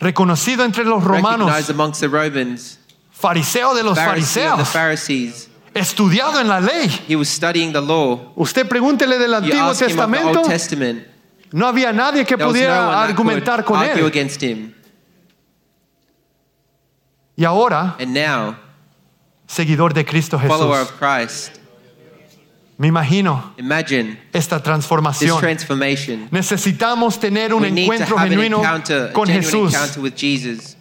reconocido 0.00 0.64
entre 0.64 0.84
los 0.84 1.02
romanos, 1.04 1.46
recognized 1.48 1.70
amongst 1.70 2.00
the 2.00 2.08
Romans, 2.08 2.78
fariseo 3.12 3.74
de 3.74 3.82
los 3.82 3.98
Pharisee 3.98 4.46
of 4.46 4.58
the 4.58 4.64
fariseos, 4.64 4.68
Pharisees. 4.72 5.48
estudiado 5.74 6.40
en 6.40 6.48
la 6.48 6.60
ley. 6.60 6.88
He 7.08 7.16
was 7.16 7.28
studying 7.28 7.72
the 7.72 7.80
law. 7.82 8.32
Usted 8.36 8.68
pregúntele 8.68 9.18
del 9.18 9.34
Antiguo 9.34 9.72
the 9.74 9.84
Testamento. 9.86 10.42
No 11.54 11.66
había 11.68 11.92
nadie 11.92 12.24
que 12.24 12.36
There 12.36 12.44
was 12.46 12.54
no 12.54 12.60
pudiera 12.60 12.80
one 12.80 12.90
that 12.90 13.10
argumentar 13.10 13.64
could 13.64 13.76
con 13.76 13.78
argue 13.88 14.02
él. 14.02 14.06
against 14.06 14.42
him. 14.42 14.74
Y 17.36 17.44
ahora, 17.44 17.96
And 17.98 18.12
now, 18.14 18.56
seguidor 19.46 19.92
de 19.92 20.04
Cristo 20.04 20.38
follower 20.38 20.80
Jesús. 20.84 20.90
of 20.90 20.98
Christ, 20.98 21.58
Me 22.76 22.88
imagino 22.88 23.54
imagine 23.56 24.18
esta 24.32 24.56
this 24.56 24.64
transformación. 24.64 25.38
transformation. 25.40 26.28
Necesitamos 26.30 27.18
tener 27.20 27.52
un 27.54 27.62
We 27.62 27.70
need 27.70 27.86
to 27.86 27.92
encuentro 27.92 28.16
have 28.18 28.26
an 28.26 28.32
genuino 28.32 28.58
encounter, 28.58 29.10
a 29.10 29.12
con 29.12 29.26
genuine 29.26 29.44
Jesús. 29.44 29.72
encounter 29.74 30.00
with 30.02 30.14
Jesus. 30.16 30.76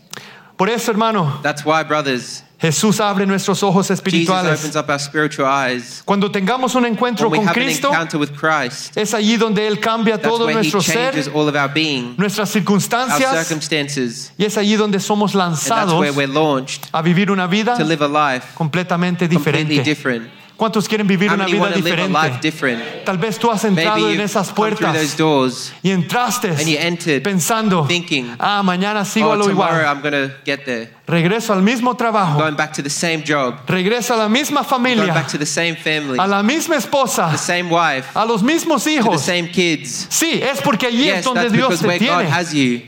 Por 0.57 0.69
eso, 0.69 0.91
hermano, 0.91 1.39
That's 1.43 1.63
why, 1.65 1.83
brothers, 1.83 2.43
Jesús 2.63 3.01
abre 3.01 3.25
nuestros 3.25 3.61
ojos 3.61 3.87
Jesus 3.87 3.99
espirituales. 3.99 4.57
opens 4.61 4.77
up 4.77 4.89
our 4.89 4.97
spiritual 4.97 5.45
eyes. 5.45 6.01
Cuando 6.05 6.31
tengamos 6.31 6.73
un 6.75 6.85
encuentro 6.85 7.29
When 7.29 7.41
we 7.41 7.45
con 7.45 7.47
have 7.49 7.57
an 7.57 7.63
Cristo, 7.65 7.89
encounter 7.89 8.17
with 8.17 8.31
Christ, 8.31 8.95
es 8.95 9.13
allí 9.13 9.35
donde 9.35 9.67
Él 9.67 9.81
cambia 9.81 10.15
that's 10.15 10.29
todo 10.29 10.45
where 10.45 10.57
He 10.57 10.71
nuestro 10.71 10.79
changes 10.79 11.25
ser, 11.25 11.35
all 11.35 11.49
of 11.49 11.55
our 11.57 11.67
being, 11.67 12.15
nuestras 12.17 12.55
our 12.55 12.61
circunstancias, 12.61 13.47
circumstances, 13.47 14.31
y 14.37 14.45
es 14.45 14.55
allí 14.57 14.77
donde 14.77 15.01
somos 15.01 15.35
and 15.35 15.43
that's 15.43 15.67
lanzados 15.67 15.99
where 15.99 16.13
we're 16.13 16.25
launched 16.25 16.87
a 16.93 17.01
vivir 17.01 17.29
una 17.29 17.47
vida 17.47 17.75
to 17.77 17.83
live 17.83 18.01
a 18.01 18.07
life 18.07 18.55
completamente 18.55 19.27
completely 19.27 19.79
diferente. 19.79 20.42
¿Cuántos 20.55 20.87
quieren 20.87 21.07
vivir 21.07 21.29
How 21.29 21.35
una 21.35 21.45
many 21.45 21.53
vida 21.53 21.61
want 21.63 21.73
to 21.75 21.81
live 21.81 21.99
a 21.99 22.07
life 22.07 22.39
diferente? 22.39 22.41
different? 22.41 23.05
Tal 23.05 23.17
vez 23.17 23.39
tú 23.39 23.49
has 23.51 23.63
entrado 23.65 23.97
Maybe 24.05 24.13
en 24.15 24.21
esas 24.21 24.51
come 24.51 24.69
through 24.75 24.93
those 24.93 25.15
puertas 25.15 25.17
doors 25.17 25.73
y 25.81 25.89
entraste 25.89 26.49
and 26.51 26.67
you 26.67 26.77
entered 26.79 27.23
pensando, 27.23 27.85
thinking, 27.87 28.35
ah, 28.39 28.61
mañana 28.63 29.03
sigo 29.03 29.31
a 29.31 29.33
oh, 29.33 29.35
lo 29.35 29.47
tomorrow 29.47 29.79
igual. 29.81 29.85
I'm 29.95 30.01
going 30.01 30.13
to 30.29 30.35
get 30.45 30.63
there. 30.65 30.89
Regreso 31.07 31.53
al 31.53 31.63
mismo 31.63 31.97
trabajo, 31.97 32.37
Going 32.37 32.55
back 32.55 32.71
to 32.73 32.83
the 32.83 32.89
same 32.89 33.23
job, 33.23 33.65
regreso 33.67 34.13
a 34.13 34.17
la 34.17 34.29
misma 34.29 34.61
going 34.61 34.69
familia, 34.69 35.13
back 35.13 35.27
to 35.27 35.37
the 35.39 35.45
same 35.45 35.75
family, 35.75 36.17
a 36.19 36.27
la 36.27 36.43
misma 36.43 36.75
esposa, 36.77 37.31
the 37.31 37.37
same 37.37 37.69
wife, 37.69 38.05
a 38.15 38.23
los 38.25 38.43
mismos 38.43 38.83
to 38.83 38.89
the 38.91 38.95
hijos. 38.97 39.21
same 39.21 39.49
kids. 39.49 40.07
Sí, 40.09 40.39
es 40.41 40.61
porque 40.61 40.85
allí 40.87 41.09
es 41.09 41.15
Yes, 41.15 41.25
donde 41.25 41.41
that's 41.41 41.53
Dios 41.53 41.67
because 41.69 41.81
te 41.81 41.87
where 41.87 41.99
God 41.99 42.19
tiene. 42.21 42.31
has 42.31 42.53
you. 42.53 42.81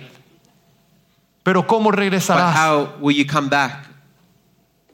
Pero 1.43 1.65
cómo 1.65 1.89
But 1.89 1.99
regresarás 1.99 2.55
how 2.55 2.89
will 3.01 3.15
you 3.15 3.25
come 3.25 3.49
back? 3.49 3.87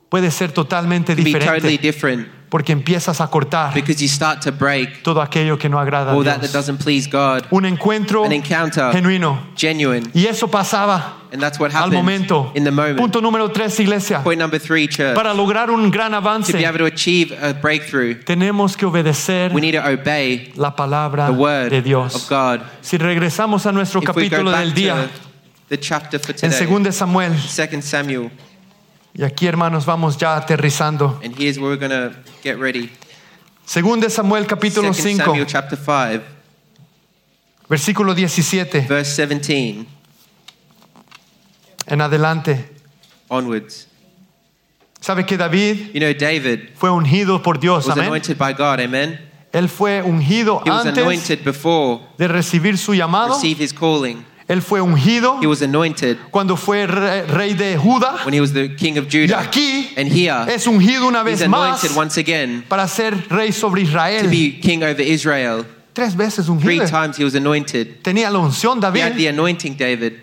puede 0.10 0.32
ser 0.32 0.52
totalmente 0.52 1.16
Be 1.16 1.24
totally 1.24 1.78
diferente 1.78 1.78
different 1.82 2.28
porque 2.52 2.74
empiezas 2.74 3.22
a 3.22 3.28
cortar 3.28 3.74
because 3.74 4.02
you 4.04 4.10
start 4.10 4.42
to 4.44 4.52
break 4.52 5.04
todo 5.04 5.22
aquello 5.22 5.58
que 5.58 5.70
no 5.70 5.80
agrada 5.80 6.12
a 6.12 6.14
all 6.14 6.24
that 6.26 6.42
that 6.42 6.42
Dios. 6.42 6.52
doesn't 6.52 6.80
please 6.84 7.08
God. 7.10 7.46
Un 7.50 7.64
encuentro 7.64 8.26
An 8.26 8.34
encounter, 8.34 8.92
genuino. 8.92 9.40
genuine. 9.56 10.12
Y 10.14 10.26
eso 10.28 10.50
pasaba 10.50 11.18
And 11.32 11.42
that's 11.42 11.58
what 11.58 11.72
al 11.74 11.84
happened 11.84 11.94
momento. 11.94 12.52
in 12.54 12.66
the 12.66 12.72
moment. 12.72 12.98
Punto 12.98 13.22
número 13.22 13.50
tres, 13.54 13.80
iglesia. 13.80 14.22
Point 14.22 14.38
number 14.38 14.60
three, 14.60 14.86
church. 14.90 15.16
Para 15.16 15.34
lograr 15.34 15.70
un 15.72 15.90
gran 15.90 16.14
avance, 16.14 16.52
to 16.52 16.58
be 16.58 16.66
able 16.66 16.80
to 16.80 16.86
achieve 16.86 17.32
a 17.42 17.54
breakthrough, 17.54 18.16
tenemos 18.26 18.76
que 18.76 18.86
obedecer 18.86 19.50
we 19.54 19.62
need 19.62 19.72
to 19.72 19.80
obey 19.82 20.52
la 20.58 20.76
palabra 20.76 21.28
the 21.28 21.32
word 21.32 21.70
de 21.70 21.82
Dios. 21.82 22.16
of 22.16 22.28
God. 22.30 22.60
Si 22.82 22.98
regresamos 22.98 23.66
a 23.66 23.72
nuestro 23.72 24.02
If 24.02 24.10
we 24.14 24.28
go 24.28 24.36
capítulo 24.40 24.52
back 24.52 24.66
del 24.66 24.74
día, 24.74 24.96
to 25.06 25.10
the 25.70 25.78
chapter 25.80 26.20
for 26.20 26.32
en 26.34 26.52
today, 26.52 26.68
2 26.68 26.92
Samuel, 26.92 27.32
2 27.34 27.82
Samuel, 27.82 28.30
y 29.14 29.24
aquí 29.24 29.48
hermanos 29.48 29.86
vamos 29.86 30.18
ya 30.18 30.36
aterrizando. 30.38 31.20
and 31.24 31.36
here's 31.38 31.58
where 31.60 31.70
we're 31.70 31.78
going 31.78 31.92
to 31.92 32.16
get 32.44 32.58
ready. 32.60 32.90
2 33.68 34.10
Samuel 34.10 34.46
2 34.46 34.48
capítulo 34.48 34.94
5, 34.94 35.18
Samuel 35.18 35.46
chapter 35.46 35.78
5, 35.78 36.22
versículo 37.70 38.14
17 38.14 38.88
verse 38.88 39.16
17 39.26 39.86
en 41.88 42.02
adelante. 42.02 42.70
onwards. 43.30 43.88
¿Sabe 45.00 45.26
que 45.26 45.36
David 45.38 45.92
You 45.94 46.00
know, 46.00 46.14
David 46.14 46.70
fue 46.76 46.92
ungido 46.92 47.42
por 47.42 47.60
Dios? 47.60 47.88
was 47.88 47.96
Amén. 47.98 48.08
anointed 48.08 48.38
by 48.38 48.54
God, 48.54 48.80
amen? 48.80 49.20
Él 49.52 49.68
fue 49.68 50.02
ungido 50.04 50.62
He 50.64 50.70
was 50.70 50.86
antes 50.86 50.98
anointed 51.04 51.44
before 51.44 52.02
de 52.18 52.28
recibir 52.28 52.78
su 52.78 52.94
llamado. 52.94 53.34
receive 53.36 53.60
his 53.64 53.74
calling. 53.74 54.24
Él 54.52 54.62
fue 54.62 54.82
ungido 54.82 55.40
He 55.42 55.48
was 55.48 55.62
anointed 55.62 56.18
cuando 56.30 56.58
fue 56.58 56.86
re- 56.86 57.24
rey 57.28 57.54
de 57.54 57.78
Judá. 57.78 58.26
when 58.26 58.34
he 58.34 58.42
was 58.42 58.52
the 58.54 58.76
king 58.76 58.98
of 58.98 59.06
Y 59.06 59.10
Judah. 59.28 59.40
aquí 59.40 59.94
And 59.98 60.12
here, 60.12 60.46
es 60.54 60.68
ungido 60.68 61.08
una 61.08 61.24
vez 61.24 61.40
más 61.48 61.84
anointed 61.84 61.98
once 61.98 62.18
again 62.20 62.64
para 62.68 62.88
ser 62.88 63.14
rey 63.30 63.52
sobre 63.52 63.82
to 63.84 63.88
Israel. 63.88 64.28
be 64.30 64.60
king 64.62 64.84
over 64.84 65.02
Israel. 65.02 65.66
Tres 65.94 66.16
veces 66.16 66.46
Three 66.48 66.80
ungido. 66.80 66.90
times 66.90 67.18
he 67.18 67.24
was 67.24 67.36
anointed. 67.36 68.02
Tenía 68.04 68.30
la 68.30 68.40
unción 68.40 68.80
He 68.82 68.86
had 69.02 69.14
the 69.14 69.26
David. 69.26 69.28
anointing, 69.30 69.76
David. 69.78 70.14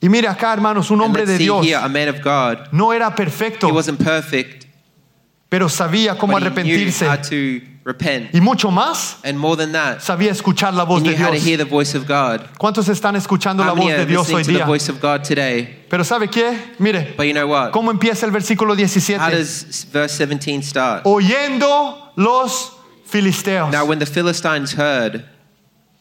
Y 0.00 0.08
mire 0.08 0.28
acá, 0.28 0.52
hermanos, 0.52 0.90
un 0.90 1.00
hombre 1.00 1.26
de 1.26 1.36
Dios. 1.38 1.64
here, 1.66 1.76
a 1.82 1.88
man 1.88 2.08
of 2.08 2.20
God. 2.22 2.68
No 2.72 2.92
era 2.92 3.14
perfecto, 3.14 3.68
He 3.68 3.72
wasn't 3.72 3.98
perfect, 4.02 4.66
pero 5.48 5.68
sabía 5.68 6.16
cómo 6.16 6.34
but 6.34 6.42
he 6.42 6.48
knew 6.62 6.76
arrepentirse. 6.76 7.06
how 7.08 7.16
to 7.16 7.60
repent. 7.88 8.34
Y 8.34 8.40
mucho 8.40 8.70
más, 8.70 9.16
And 9.24 9.36
more 9.38 9.56
than 9.56 9.72
that, 9.72 10.00
sabía 10.00 10.30
escuchar 10.30 10.74
la 10.74 10.84
voz 10.84 11.02
he 11.02 11.08
de 11.10 11.16
knew 11.16 11.24
how 11.24 11.30
to 11.30 11.32
Dios. 11.34 11.44
hear 11.46 11.56
the 11.58 11.64
voice 11.64 11.94
of 11.96 12.06
God. 12.06 12.42
¿Cuántos 12.58 12.88
están 12.88 13.16
escuchando 13.16 13.64
la 13.64 13.72
How 13.72 13.76
voz 13.76 13.86
many 13.86 13.98
de 13.98 14.06
Dios 14.06 14.28
hoy 14.28 14.36
listening 14.36 14.44
to 14.44 14.52
the 14.52 14.58
día? 14.58 14.66
voice 14.66 14.88
of 14.90 15.00
God 15.00 15.22
today? 15.24 15.84
Pero 15.88 16.04
¿sabe 16.04 16.28
qué? 16.28 16.74
Mire, 16.78 17.14
But 17.16 17.24
you 17.26 17.32
know 17.32 17.46
what? 17.48 17.72
¿cómo 17.72 17.90
empieza 17.90 18.26
el 18.26 18.30
versículo 18.32 18.72
How 18.74 18.76
17? 18.76 19.18
does 19.30 19.86
verse 19.92 20.18
17 20.24 20.62
start? 20.62 21.02
Oyendo 21.06 22.12
los 22.16 22.72
filisteos. 23.10 23.70
Now, 23.72 23.84
when 23.86 23.98
the 23.98 24.06
Philistines 24.06 24.74
heard 24.76 25.24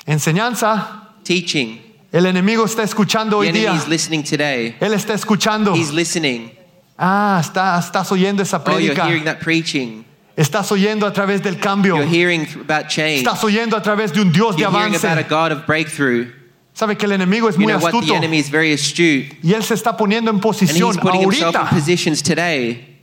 Enseñanza. 0.05 1.03
teaching, 1.23 1.81
El 2.13 2.25
enemigo 2.25 2.63
está 2.65 2.83
escuchando 2.83 3.31
the 3.31 3.35
hoy 3.37 3.47
enemy 3.49 3.65
día. 3.65 3.75
is 3.75 3.87
listening 3.87 4.23
today. 4.23 4.75
Él 4.79 4.93
está 4.93 5.13
escuchando. 5.13 5.73
He's 5.75 5.91
listening. 5.91 6.51
Ah, 6.97 7.37
está, 7.41 7.77
estás 7.77 8.11
oyendo 8.11 8.41
esa 8.41 8.61
Oh, 8.65 8.77
you're 8.79 8.95
hearing 8.95 9.25
that 9.25 9.39
preaching. 9.39 10.05
Estás 10.37 10.71
oyendo 10.71 11.07
a 11.07 11.11
través 11.11 11.41
del 11.41 11.57
cambio. 11.59 11.95
You're 11.97 12.05
hearing 12.07 12.47
about 12.61 12.89
change. 12.89 13.23
Estás 13.23 13.43
oyendo 13.43 13.75
a 13.75 13.81
través 13.81 14.13
de 14.13 14.21
un 14.21 14.31
Dios 14.31 14.55
de 14.55 14.61
You're 14.61 14.71
hearing 14.71 14.95
about 14.95 15.17
a. 15.17 15.23
God 15.23 15.51
of 15.51 15.65
breakthrough. 15.65 16.27
Sabe 16.73 16.95
que 16.95 17.07
el 17.07 17.13
enemigo 17.13 17.49
es 17.49 17.55
You 17.55 17.63
muy 17.63 17.73
know 17.73 17.79
what? 17.79 18.05
The 18.05 18.13
enemy 18.13 18.37
is 18.37 18.49
very 18.51 18.71
astute. 18.71 19.35
y 19.41 19.53
él 19.53 19.63
se 19.63 19.73
está 19.73 19.97
poniendo 19.97 20.29
en 20.29 20.39
posición 20.39 20.89
And 20.89 20.95
he's 20.95 21.01
putting 21.01 21.21
himself 21.23 21.55
in 21.55 21.67
positions 21.69 22.21
today 22.21 22.99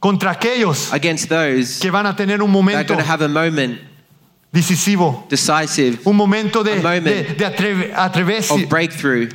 contra 0.00 0.30
aquellos 0.30 0.90
against 0.94 1.28
those 1.28 1.80
que 1.80 1.90
van 1.90 2.06
a 2.06 2.16
tener 2.16 2.40
un 2.42 2.50
momento. 2.50 2.78
that 2.78 2.90
are 2.90 2.94
going 2.94 3.04
to 3.04 3.12
have 3.12 3.20
a 3.20 3.28
moment 3.28 3.78
decisivo, 4.52 5.26
decisive 5.30 5.98
un 6.04 6.16
momento 6.16 6.64
de, 6.64 6.72
A 6.72 6.76
moment 6.82 7.04
de, 7.04 7.22
de 7.34 7.46
atreve- 7.46 7.92
atreverse, 7.94 8.52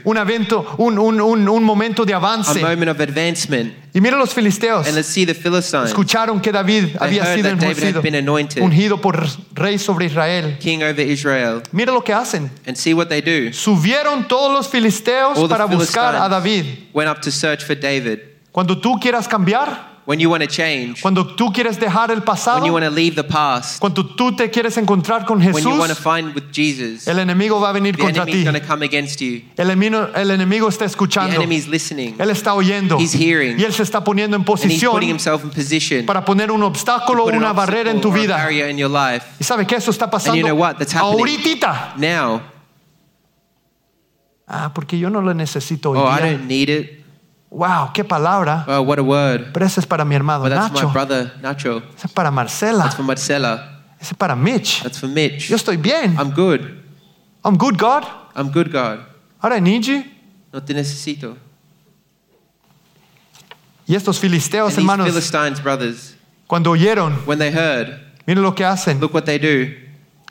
un 0.04 0.18
evento, 0.18 0.76
un, 0.78 1.00
un, 1.00 1.22
un, 1.22 1.48
un 1.48 1.64
momento 1.64 2.04
de 2.06 2.14
a 2.14 2.18
avance. 2.18 2.60
moment 2.62 2.90
of 2.90 3.00
advancement. 3.00 3.74
Y 3.94 4.02
mira 4.02 4.18
los 4.18 4.34
filisteos. 4.34 4.86
And 4.88 4.96
let's 4.96 5.08
see 5.08 5.26
the 5.26 5.34
Philistines, 5.34 5.88
Escucharon 5.92 6.42
que 6.42 6.52
David 6.52 6.98
había 7.00 7.24
heard 7.24 7.38
sido 7.38 8.02
ungido, 8.02 8.62
ungido 8.62 9.00
por 9.02 9.26
rey 9.54 9.78
sobre 9.80 10.08
Israel. 10.08 10.58
king 10.60 10.80
over 10.84 11.00
Israel, 11.00 11.62
Mira 11.72 11.94
lo 11.94 12.04
que 12.04 12.14
hacen. 12.14 12.52
and 12.68 12.76
see 12.76 12.94
what 12.94 13.08
they 13.08 13.22
do. 13.22 13.54
Subieron 13.54 14.28
todos 14.28 14.52
los 14.52 14.68
filisteos 14.68 15.38
All 15.38 15.48
para 15.48 15.64
buscar 15.66 16.14
a 16.16 16.28
David. 16.28 16.66
went 16.94 17.10
up 17.10 17.22
to 17.22 17.32
search 17.32 17.64
for 17.64 17.76
David. 17.80 18.20
Cuando 18.52 18.78
tú 18.78 19.00
quieras 19.00 19.30
cambiar, 19.30 19.95
When 20.08 20.20
you 20.20 20.30
want 20.30 20.44
to 20.44 20.48
change, 20.48 21.02
cuando 21.02 21.26
tú 21.36 21.52
quieres 21.52 21.80
dejar 21.80 22.12
el 22.12 22.22
pasado, 22.22 22.58
when 22.62 22.66
you 22.68 22.74
want 22.74 22.86
to 22.86 22.92
leave 22.92 23.16
the 23.16 23.24
past, 23.24 23.80
cuando 23.80 24.06
tú 24.06 24.36
te 24.36 24.52
quieres 24.52 24.78
encontrar 24.78 25.26
con 25.26 25.42
Jesús, 25.42 25.56
when 25.56 25.64
you 25.74 25.80
want 25.80 25.90
to 25.92 25.96
find 25.96 26.36
with 26.36 26.52
Jesus, 26.52 27.08
el 27.08 27.18
enemigo 27.18 27.60
va 27.60 27.70
a 27.70 27.74
venir 27.74 27.96
the 27.96 28.04
contra 28.04 28.22
enemy 28.22 28.32
is 28.34 28.38
ti. 28.38 28.44
going 28.44 28.54
to 28.62 28.68
come 28.68 28.84
against 28.86 29.20
you. 29.20 29.42
El 29.58 29.72
enemigo, 29.72 30.10
el 30.14 30.30
enemigo 30.30 30.68
está 30.70 30.86
The 30.86 30.92
escuchando. 30.92 31.36
enemy 31.36 31.56
is 31.56 31.68
listening, 31.68 32.16
Él 32.20 32.30
está 32.30 32.54
oyendo. 32.54 33.00
He's 33.00 33.14
hearing. 33.14 33.60
Y 33.60 33.64
él 33.64 33.74
se 33.74 33.82
está 33.82 34.04
poniendo 34.04 34.36
en 34.38 34.44
and 34.48 34.72
he's 34.72 34.84
putting 34.84 35.10
himself 35.10 35.44
in 35.44 35.50
position 35.50 36.06
para 36.06 36.24
poner 36.24 36.52
un 36.52 36.62
obstáculo 36.62 37.24
o 37.24 37.28
una 37.36 37.52
barrera 37.52 37.90
en 37.90 38.00
tu 38.00 38.10
obstacle 38.10 38.12
or 38.12 38.18
a 38.18 38.22
vida. 38.22 38.38
barrier 38.38 38.70
in 38.70 38.78
your 38.78 38.92
life. 38.92 39.26
¿Y 39.40 39.44
sabe 39.44 39.66
que 39.66 39.76
eso 39.76 39.90
está 39.90 40.08
pasando 40.12 40.38
you 40.38 40.44
know 40.46 40.56
what? 40.56 40.76
That's 40.78 40.94
happening. 40.94 41.20
ahorita? 41.20 41.96
Now, 41.98 42.42
Ah, 44.48 44.72
porque 44.74 45.00
yo 45.00 45.10
no 45.10 45.22
lo 45.22 45.34
necesito 45.34 45.90
hoy 45.92 45.98
oh, 45.98 46.08
I 46.08 46.20
don't 46.22 46.46
need 46.48 46.70
it. 46.70 47.05
Wow, 47.56 47.92
qué 47.94 48.04
palabra. 48.04 48.66
Oh, 48.68 48.82
what 48.82 49.00
a 49.00 49.02
word. 49.02 49.54
Pero 49.54 49.66
ese 49.66 49.80
es 49.80 49.86
para 49.86 50.04
mi 50.04 50.14
hermano 50.14 50.44
But 50.44 50.50
that's 50.50 50.74
Nacho. 50.74 50.88
my 50.88 50.92
brother 50.94 51.32
Nacho. 51.42 51.82
Ese 51.96 52.06
es 52.08 52.12
para 52.12 52.30
Marcela. 52.30 52.84
That's 52.84 52.96
for 52.98 53.04
Marcela. 53.06 53.82
Ese 53.98 54.12
es 54.12 54.18
para 54.18 54.36
Mitch. 54.36 54.84
That's 54.84 55.00
for 55.00 55.08
Mitch. 55.08 55.50
Yo 55.50 55.56
estoy 55.56 55.78
bien. 55.78 56.18
I'm 56.20 56.32
good. 56.32 56.84
I'm 57.46 57.56
good, 57.58 57.78
God. 57.78 58.04
I'm 58.36 58.50
good, 58.52 58.74
God. 58.74 59.06
I 59.42 59.48
don't 59.48 59.64
need 59.64 59.86
you. 59.86 60.04
No 60.52 60.60
te 60.62 60.74
necesito. 60.74 61.38
Y 63.88 63.96
estos 63.96 64.20
filisteos, 64.20 64.70
And 64.70 64.78
these 64.78 64.92
hermanos, 64.92 65.08
Philistines, 65.08 65.64
brothers, 65.64 66.16
cuando 66.48 66.72
oyeron, 66.72 67.14
when 67.26 67.40
they 67.40 67.52
heard, 67.52 68.02
miren 68.28 68.44
lo 68.44 68.52
que 68.54 68.66
hacen. 68.66 69.00
look 69.00 69.14
what 69.14 69.24
they 69.26 69.38
do. 69.38 69.74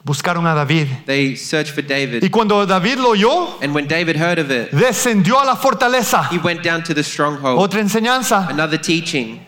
Buscaron 0.05 0.47
a 0.47 0.55
David. 0.55 0.89
They 1.07 1.35
search 1.35 1.71
for 1.73 1.81
Y 1.83 1.89
David. 1.89 2.31
cuando 2.31 2.67
David 2.67 2.99
lo 2.99 3.11
oyó, 3.11 3.59
And 3.63 3.75
when 3.75 3.87
David 3.89 4.17
heard 4.17 4.39
of 4.39 4.51
it, 4.51 4.71
descendió 4.71 5.41
a 5.41 5.45
la 5.47 5.57
fortaleza. 5.57 6.29
he 6.31 6.39
went 6.39 6.63
down 6.63 6.83
to 6.83 6.93
the 6.95 7.03
stronghold. 7.03 7.59
Otra 7.59 7.81
enseñanza. 7.81 8.47
Another 8.51 8.79
teaching. 8.79 9.41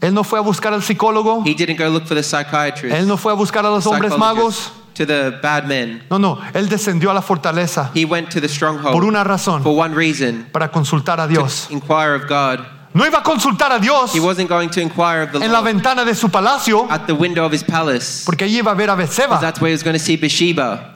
Él 0.00 0.14
no 0.14 0.22
fue 0.24 0.38
a 0.38 0.42
buscar 0.42 0.72
al 0.72 0.80
psicólogo. 0.82 1.42
He 1.44 1.54
didn't 1.54 1.76
go 1.76 1.88
look 1.90 2.06
for 2.06 2.14
the 2.14 2.22
psychiatrist, 2.22 2.94
Él 2.96 3.06
no 3.06 3.16
fue 3.16 3.32
a 3.32 3.34
buscar 3.34 3.66
a 3.66 3.70
los 3.70 3.84
hombres 3.86 4.16
magos. 4.16 4.72
to 4.94 5.04
the 5.04 5.32
bad 5.42 5.66
men. 5.66 6.02
No, 6.10 6.18
no. 6.18 6.38
Él 6.54 6.68
descendió 6.68 7.10
a 7.10 7.14
la 7.14 7.20
fortaleza 7.22 7.90
He 7.94 8.04
went 8.04 8.30
to 8.30 8.40
the 8.40 8.48
stronghold 8.48 8.92
por 8.94 9.04
una 9.04 9.24
razón. 9.24 9.62
for 9.62 9.76
one 9.76 9.94
reason 9.94 10.46
Para 10.52 10.68
consultar 10.70 11.20
a 11.20 11.26
Dios. 11.26 11.66
inquire 11.70 12.14
of 12.14 12.26
God. 12.28 12.60
No 12.92 13.04
iba 13.06 13.18
a 13.18 13.22
consultar 13.22 13.70
a 13.72 13.78
Dios 13.78 14.12
He 14.12 14.18
wasn't 14.20 14.48
going 14.48 14.68
to 14.70 14.80
inquire 14.80 15.22
of 15.22 15.32
the 15.32 15.38
en 15.44 15.52
la 15.52 15.60
Lord 15.60 15.74
ventana 15.74 16.04
de 16.04 16.14
su 16.14 16.28
palacio. 16.28 16.88
at 16.90 17.06
the 17.06 17.14
window 17.14 17.44
of 17.44 17.52
his 17.52 17.62
palace, 17.62 18.24
Porque 18.26 18.44
allí 18.44 18.58
iba 18.60 18.72
a 18.72 18.74
ver 18.74 18.90
a 18.90 18.96
because 18.96 19.16
Betseba. 19.16 19.40
that's 19.40 19.60
where 19.60 19.68
he 19.68 19.74
was 19.74 19.82
going 19.84 19.94
to 19.96 20.02
see 20.02 20.16
Bathsheba. 20.16 20.94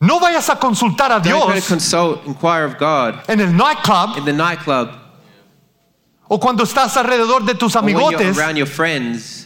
No 0.00 0.18
vayas 0.18 0.48
a 0.48 0.56
consultar 0.58 1.06
a 1.12 1.20
Don't 1.22 1.46
to 1.46 1.52
Dios 1.54 1.68
consult, 1.68 2.26
inquire 2.26 2.64
of 2.64 2.76
God 2.78 3.20
en 3.28 3.40
el 3.40 3.52
nightclub 3.52 4.16
in 4.18 4.24
the 4.24 4.32
nightclub 4.32 4.90
o 6.28 6.38
cuando 6.38 6.64
estás 6.64 6.96
alrededor 6.96 7.44
de 7.46 7.54
tus 7.54 7.76
or 7.76 7.82
when 7.82 7.96
you're 7.96 8.10
amigotes. 8.12 8.36
around 8.38 8.56
your 8.56 8.66
friends. 8.66 9.41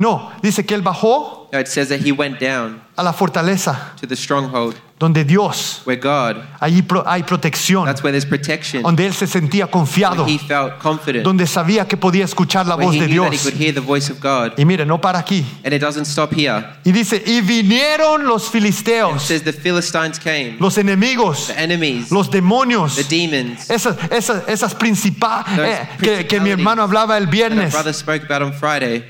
No, 0.00 0.32
dice 0.42 0.64
que 0.64 0.74
él 0.74 0.80
bajó 0.82 1.48
No, 1.52 1.58
it 1.60 1.68
says 1.68 1.88
that 1.90 2.00
he 2.00 2.10
went 2.10 2.40
down 2.40 2.80
a 2.96 3.02
la 3.02 3.12
fortaleza 3.12 3.92
to 4.00 4.06
the 4.06 4.16
stronghold 4.16 4.74
donde 4.98 5.24
Dios, 5.24 5.80
where 5.86 5.98
God, 5.98 6.36
allí 6.60 6.82
pro- 6.82 7.02
hay 7.06 7.22
protección, 7.22 7.86
that's 7.86 8.02
where 8.02 8.12
there's 8.12 8.26
protection, 8.26 8.82
donde 8.82 9.06
él 9.06 9.14
se 9.14 9.26
sentía 9.26 9.66
confiado, 9.66 10.24
where 10.24 10.34
he 10.34 10.38
felt 10.38 10.78
confident, 10.78 11.24
donde 11.24 11.46
sabía 11.46 11.86
que 11.88 11.96
podía 11.96 12.24
escuchar 12.24 12.66
la 12.66 12.76
where 12.76 12.86
voz 12.86 12.94
he 12.96 13.00
de 13.00 13.06
knew 13.08 13.22
that 13.24 13.32
he 13.32 13.36
Dios. 13.36 13.42
could 13.42 13.54
hear 13.54 13.72
the 13.74 13.80
voice 13.80 14.10
of 14.10 14.20
God. 14.20 14.52
Y 14.58 14.64
mire, 14.66 14.84
no 14.86 14.98
para 14.98 15.18
aquí. 15.18 15.44
And 15.64 15.72
it 15.74 15.80
doesn't 15.80 16.04
stop 16.06 16.32
here. 16.34 16.62
Y 16.84 16.92
dice, 16.92 17.22
y 17.26 17.40
vinieron 17.40 18.26
los 18.26 18.48
It 18.48 18.52
filisteos, 18.52 19.22
says 19.22 19.42
the 19.42 19.52
Philistines 19.54 20.18
came, 20.18 20.56
los 20.60 20.76
enemigos, 20.78 21.46
the 21.48 21.58
enemies, 21.58 22.10
los 22.12 22.30
demonios, 22.30 22.94
the 22.96 23.04
demons, 23.04 23.70
esas, 23.70 23.96
esas, 24.10 24.46
esas 24.48 24.74
principales 24.74 25.56
Those 25.56 25.98
que, 25.98 26.26
que 26.26 26.40
mi 26.40 26.50
hermano 26.50 26.82
hablaba 26.82 27.16
el 27.16 27.24
that 27.24 27.28
our 27.28 27.32
viernes, 27.32 27.72
brother 27.72 27.92
spoke 27.94 28.24
about 28.24 28.42
on 28.42 28.52
Friday. 28.52 29.02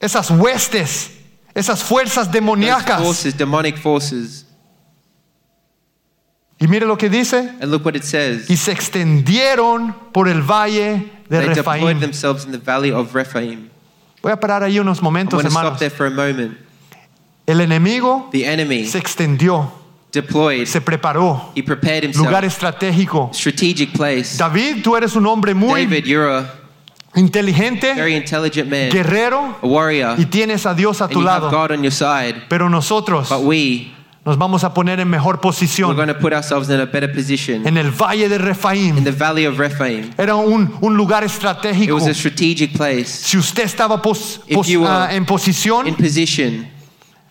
Esas 0.00 0.30
huestes, 0.30 1.10
esas 1.54 1.82
fuerzas 1.82 2.30
demoníacas. 2.30 3.00
forces, 3.02 3.36
demonic 3.36 3.76
forces. 3.78 4.46
Y 6.58 6.66
mire 6.68 6.86
lo 6.86 6.96
que 6.96 7.08
dice, 7.10 7.50
And 7.60 7.70
look 7.70 7.84
what 7.84 7.94
it 7.96 8.04
says. 8.04 8.48
y 8.48 8.56
se 8.56 8.72
extendieron 8.72 9.94
por 10.12 10.28
el 10.28 10.42
valle 10.42 11.10
de 11.28 11.40
They 11.40 11.48
deployed 11.54 11.80
Refaim. 11.82 12.00
themselves 12.00 12.44
in 12.44 12.52
the 12.52 12.58
valley 12.58 12.90
of 12.92 13.12
Rephaim. 13.14 13.70
Voy 14.22 14.32
a 14.32 14.36
parar 14.40 14.62
ahí 14.62 14.78
unos 14.78 15.02
momentos, 15.02 15.42
to 15.42 15.48
stop 15.48 15.58
hermanos. 15.62 15.78
there 15.78 15.90
for 15.90 16.06
a 16.06 16.10
moment. 16.10 16.56
El 17.46 17.60
enemigo 17.60 18.28
The 18.32 18.46
enemy 18.46 18.86
se 18.86 18.98
extendió, 18.98 19.70
deployed. 20.12 20.66
se 20.66 20.80
preparó, 20.80 21.52
He 21.54 21.62
prepared 21.62 22.04
himself. 22.04 22.24
lugar 22.26 22.44
estratégico. 22.44 23.30
Strategic 23.34 23.92
place. 23.92 24.38
David, 24.38 24.82
tú 24.82 24.96
eres 24.96 25.14
un 25.16 25.26
hombre 25.26 25.52
muy 25.54 25.84
David, 25.84 26.04
you're 26.04 26.30
a 26.30 26.54
inteligente, 27.16 27.94
very 27.94 28.14
intelligent 28.16 28.68
man, 28.70 28.90
guerrero, 28.90 29.56
a 29.62 29.66
warrior, 29.66 30.14
y 30.18 30.26
tienes 30.26 30.66
a 30.66 30.74
Dios 30.74 31.00
a 31.00 31.04
and 31.04 31.12
tu 31.12 31.20
have 31.20 31.42
lado. 31.44 31.50
God 31.50 31.72
on 31.72 31.82
your 31.82 31.92
side. 31.92 32.42
Pero 32.48 32.68
nosotros 32.68 33.28
But 33.28 33.40
we, 33.44 33.90
Nos 34.26 34.38
vamos 34.38 34.64
a 34.64 34.72
poner 34.72 35.00
en 35.00 35.08
mejor 35.10 35.34
We're 35.36 35.42
posición 35.42 35.94
going 35.94 36.08
to 36.08 36.14
put 36.18 36.32
ourselves 36.32 36.70
in 36.70 36.80
a 36.80 36.86
better 36.86 37.12
position. 37.12 37.66
en 37.66 37.76
el 37.76 37.90
valle 37.90 38.26
de 38.28 38.36
In 38.36 38.42
Refaim. 38.42 39.04
the 39.04 39.12
valley 39.12 39.44
of 39.44 39.58
Rephaim. 39.58 40.12
Era 40.16 40.34
un, 40.34 40.74
un 40.80 40.96
lugar 40.96 41.22
It 41.22 41.30
estratégico. 41.30 41.94
was 41.94 42.06
a 42.06 42.14
strategic 42.14 42.72
place. 42.74 43.04
Si 43.06 43.36
usted 43.36 43.64
estaba 43.64 44.00
pos- 44.00 44.40
If 44.46 44.54
pos- 44.56 44.66
you 44.66 44.80
were 44.80 44.90
ah, 44.90 45.08
en 45.14 45.26
posición, 45.26 45.94
position. 45.94 46.66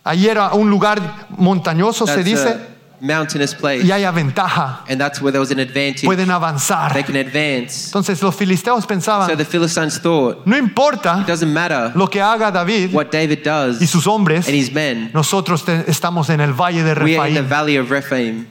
ahí 0.03 0.27
era 0.27 0.53
un 0.53 0.69
lugar 0.69 1.27
montañoso, 1.35 2.05
se 2.05 2.13
That's 2.17 2.25
dice, 2.25 2.47
a 2.49 2.67
mountainous 3.03 3.53
place. 3.53 3.83
y 3.85 3.91
hay 3.91 4.03
ventaja. 4.11 4.83
And 4.87 4.99
that's 4.99 5.21
where 5.21 5.31
there 5.31 5.41
was 5.41 5.51
an 5.51 5.59
advantage. 5.59 6.05
Pueden 6.05 6.31
avanzar. 6.31 6.93
They 6.93 7.03
can 7.03 7.17
advance. 7.17 7.87
Entonces 7.87 8.21
los 8.23 8.35
filisteos 8.35 8.85
So 8.85 9.35
the 9.35 9.45
Philistines 9.45 9.99
thought, 9.99 10.45
no 10.45 10.55
importa 10.57 11.21
it 11.21 11.27
doesn't 11.27 11.51
matter 11.51 11.91
lo 11.95 12.07
que 12.07 12.21
haga 12.21 12.51
David 12.51 12.93
what 12.93 13.11
David 13.11 13.43
does 13.43 13.81
y 13.81 13.87
sus 13.87 14.05
hombres, 14.07 14.47
and 14.47 14.55
his 14.55 14.71
men. 14.71 15.11
nosotros 15.13 15.67
estamos 15.87 16.29
en 16.29 16.39
el 16.39 16.53
valle 16.53 16.83
de 16.83 17.03
We 17.03 17.17
are 17.17 17.27
in 17.27 17.35
the 17.35 17.41
valley 17.41 17.77
of 17.77 17.89
Rephaim, 17.89 18.47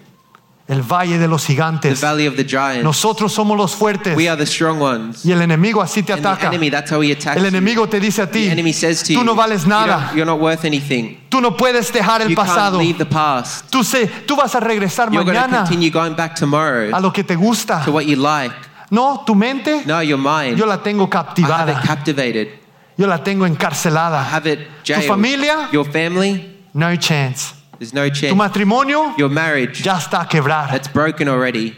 el 0.69 0.83
valle 0.83 1.19
de 1.19 1.27
los 1.29 1.43
the 1.47 1.53
gigantes. 1.55 2.01
valley 2.01 2.27
of 2.27 2.37
the 2.37 2.45
giants. 2.45 2.85
Nosotros 2.85 3.33
somos 3.33 3.57
los 3.57 3.75
fuertes 3.75 4.17
We 4.17 4.29
are 4.29 4.37
the 4.37 4.47
strong 4.47 4.81
ones. 4.81 5.25
y 5.25 5.33
el 5.33 5.43
enemigo 5.43 5.83
así 5.83 6.03
te 6.03 6.13
And 6.13 6.23
the 6.23 6.47
enemy, 6.47 6.71
that's 6.71 6.91
how 6.91 7.01
he 7.03 7.13
attacks 7.13 7.37
El 7.37 7.47
enemigo 7.47 7.89
te 7.89 7.99
dice 8.01 8.23
a 8.23 8.31
ti, 8.31 8.47
The 8.47 8.53
enemy 8.53 8.73
says 8.73 9.03
to 9.03 9.13
tú 9.15 9.25
no 9.25 9.35
vales 9.35 9.65
"You 9.65 9.69
nada, 9.71 10.13
you're 10.15 10.25
not 10.25 10.41
worth 10.41 10.65
anything. 10.65 11.19
tú 11.29 11.41
no 11.41 11.57
puedes 11.57 11.93
dejar 11.93 12.23
el 12.23 12.29
You 12.31 12.37
can't 12.37 12.49
pasado, 12.49 12.79
leave 12.79 12.97
the 12.99 13.07
past. 13.07 13.71
tú, 13.71 13.83
sé, 13.83 14.07
tú 14.27 14.37
vas 14.37 14.55
a 14.55 14.61
regresar 14.61 15.11
You're 15.11 15.25
mañana 15.25 15.59
continue 15.65 15.91
going 15.91 16.15
back 16.15 16.35
tomorrow 16.37 16.95
a 16.95 17.01
lo 17.01 17.13
que 17.13 17.25
te 17.25 17.35
gusta. 17.35 17.85
to 17.85 17.91
what 17.93 18.05
you 18.05 18.17
like. 18.17 18.55
No, 18.91 19.25
tu 19.27 19.35
mente, 19.35 19.83
No, 19.87 20.01
your 20.03 20.19
mind. 20.19 20.57
yo 20.59 20.67
la 20.67 20.77
tengo 20.83 21.09
I 21.13 21.17
have 21.51 21.71
it 21.73 21.79
captivated. 21.85 22.49
yo 22.97 23.07
la 23.07 23.19
tengo 23.25 23.47
I 23.47 23.51
encarcelada. 23.51 24.23
have 24.33 24.47
it 24.47 24.61
jailed. 24.85 25.07
familia? 25.07 25.69
Your 25.73 25.85
family, 25.91 26.61
No 26.75 26.95
chance. 26.97 27.55
There's 27.83 27.93
no 27.93 28.09
Tu 28.09 28.14
chance. 28.20 28.35
matrimonio 28.37 29.14
Your 29.18 29.28
marriage, 29.30 29.83
ya 29.83 29.97
está 29.99 30.20
a 30.22 30.28
quebrar. 30.28 30.70
that's 30.70 30.89
broken 30.93 31.28
already. 31.28 31.76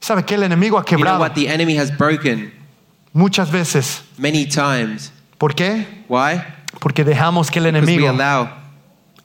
¿Sabe 0.00 0.24
qué? 0.24 0.34
El 0.36 0.44
enemigo 0.44 0.78
ha 0.78 0.82
You 0.82 0.96
know 0.96 0.98
quebrado 0.98 1.18
what? 1.20 1.34
The 1.34 1.48
enemy 1.48 1.76
has 1.76 1.90
broken 1.90 2.52
muchas 3.12 3.50
veces. 3.50 4.02
many 4.16 4.46
times. 4.46 5.12
¿Por 5.38 5.54
qué? 5.54 5.84
Why? 6.08 6.40
Porque 6.80 7.04
dejamos 7.04 7.50
que 7.50 7.58
el 7.58 7.66
Because 7.66 7.86
we 7.86 7.92
enemigo 7.94 8.08
allow 8.10 8.48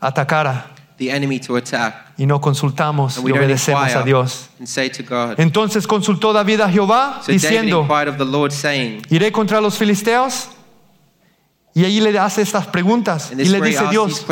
atacara 0.01 0.65
the 0.97 1.09
enemy 1.11 1.39
to 1.39 1.55
attack 1.55 2.13
y 2.17 2.25
no 2.25 2.39
consultamos 2.39 3.17
and 3.17 3.25
y 3.27 3.29
don't 3.31 3.39
obedecemos 3.39 3.95
a 3.95 4.03
Dios. 4.03 4.49
and 4.59 4.67
say 4.67 4.89
to 4.89 5.03
God. 5.03 5.39
Entonces 5.39 5.87
consultó 5.87 6.33
David 6.33 6.61
a 6.61 6.69
Jehová 6.69 7.21
So 7.21 7.31
David 7.31 7.41
diciendo, 7.41 7.81
inquired 7.81 8.09
of 8.09 8.17
the 8.17 8.25
Lord, 8.25 8.51
saying, 8.51 9.01
iré 9.09 9.31
contra 9.31 9.61
los 9.61 9.77
filisteos. 9.77 10.49
Y 11.75 11.85
allí 11.85 11.99
le 12.01 12.17
hace 12.19 12.41
estas 12.43 12.67
preguntas 12.67 13.31
y 13.31 13.45
le 13.45 13.59
dice 13.61 13.83
Dios, 13.89 14.23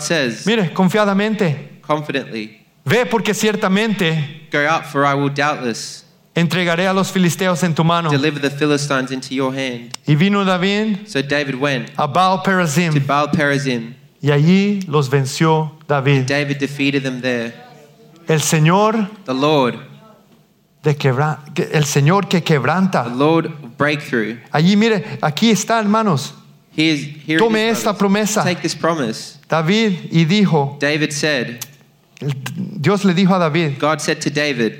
says, 0.00 0.46
mire, 0.46 0.72
confiadamente, 0.74 1.80
confidently, 1.80 2.60
ve 2.84 3.06
porque 3.06 3.32
ciertamente 3.34 4.48
Go 4.52 4.58
out, 4.68 4.84
for 4.84 5.04
I 5.04 5.14
will 5.14 5.30
doubtless 5.32 6.04
entregaré 6.34 6.86
a 6.86 6.92
los 6.92 7.10
filisteos 7.10 7.62
en 7.64 7.74
tu 7.74 7.82
mano. 7.84 8.10
deliver 8.10 8.40
the 8.40 8.50
Philistines 8.50 9.10
into 9.10 9.34
your 9.34 9.52
hand. 9.52 9.96
Y 10.06 10.14
vino 10.14 10.44
David 10.44 11.06
So 11.06 11.22
David 11.22 11.54
went 11.56 11.90
a 11.96 12.06
Baal 12.06 12.42
to 12.42 12.50
Perazim 12.50 12.94
Baal 13.06 13.30
Perazim. 13.30 13.94
y 14.20 14.30
allí 14.30 14.82
los 14.86 15.08
venció 15.08 15.72
David. 15.88 16.26
David 16.26 16.58
defeated 16.58 17.02
them 17.02 17.20
there. 17.22 17.54
El 18.28 18.40
Señor 18.42 19.08
The 19.24 19.32
Lord, 19.32 19.76
de 20.82 20.94
quebra- 20.96 21.38
que- 21.54 21.68
el 21.72 21.84
Señor 21.86 22.28
que 22.28 22.40
the 22.40 22.44
quebranta. 22.44 23.06
Lord 23.08 23.46
of 23.46 23.76
breakthrough. 23.78 24.36
Allí 24.52 24.76
mire, 24.76 25.18
aquí 25.22 25.50
está, 25.50 25.80
hermanos. 25.80 26.34
Tome 27.38 27.68
esta 27.68 27.92
promesa. 27.92 28.44
Take 28.44 28.62
this 28.62 28.74
promise. 28.74 29.38
David 29.48 30.10
y 30.12 30.24
dijo, 30.24 30.76
David 30.78 31.12
said, 31.12 31.64
Dios 32.80 33.04
le 33.04 33.14
dijo 33.14 33.34
a 33.34 33.38
David, 33.38 33.78
God 33.78 34.00
said 34.00 34.20
to 34.20 34.30
David, 34.30 34.74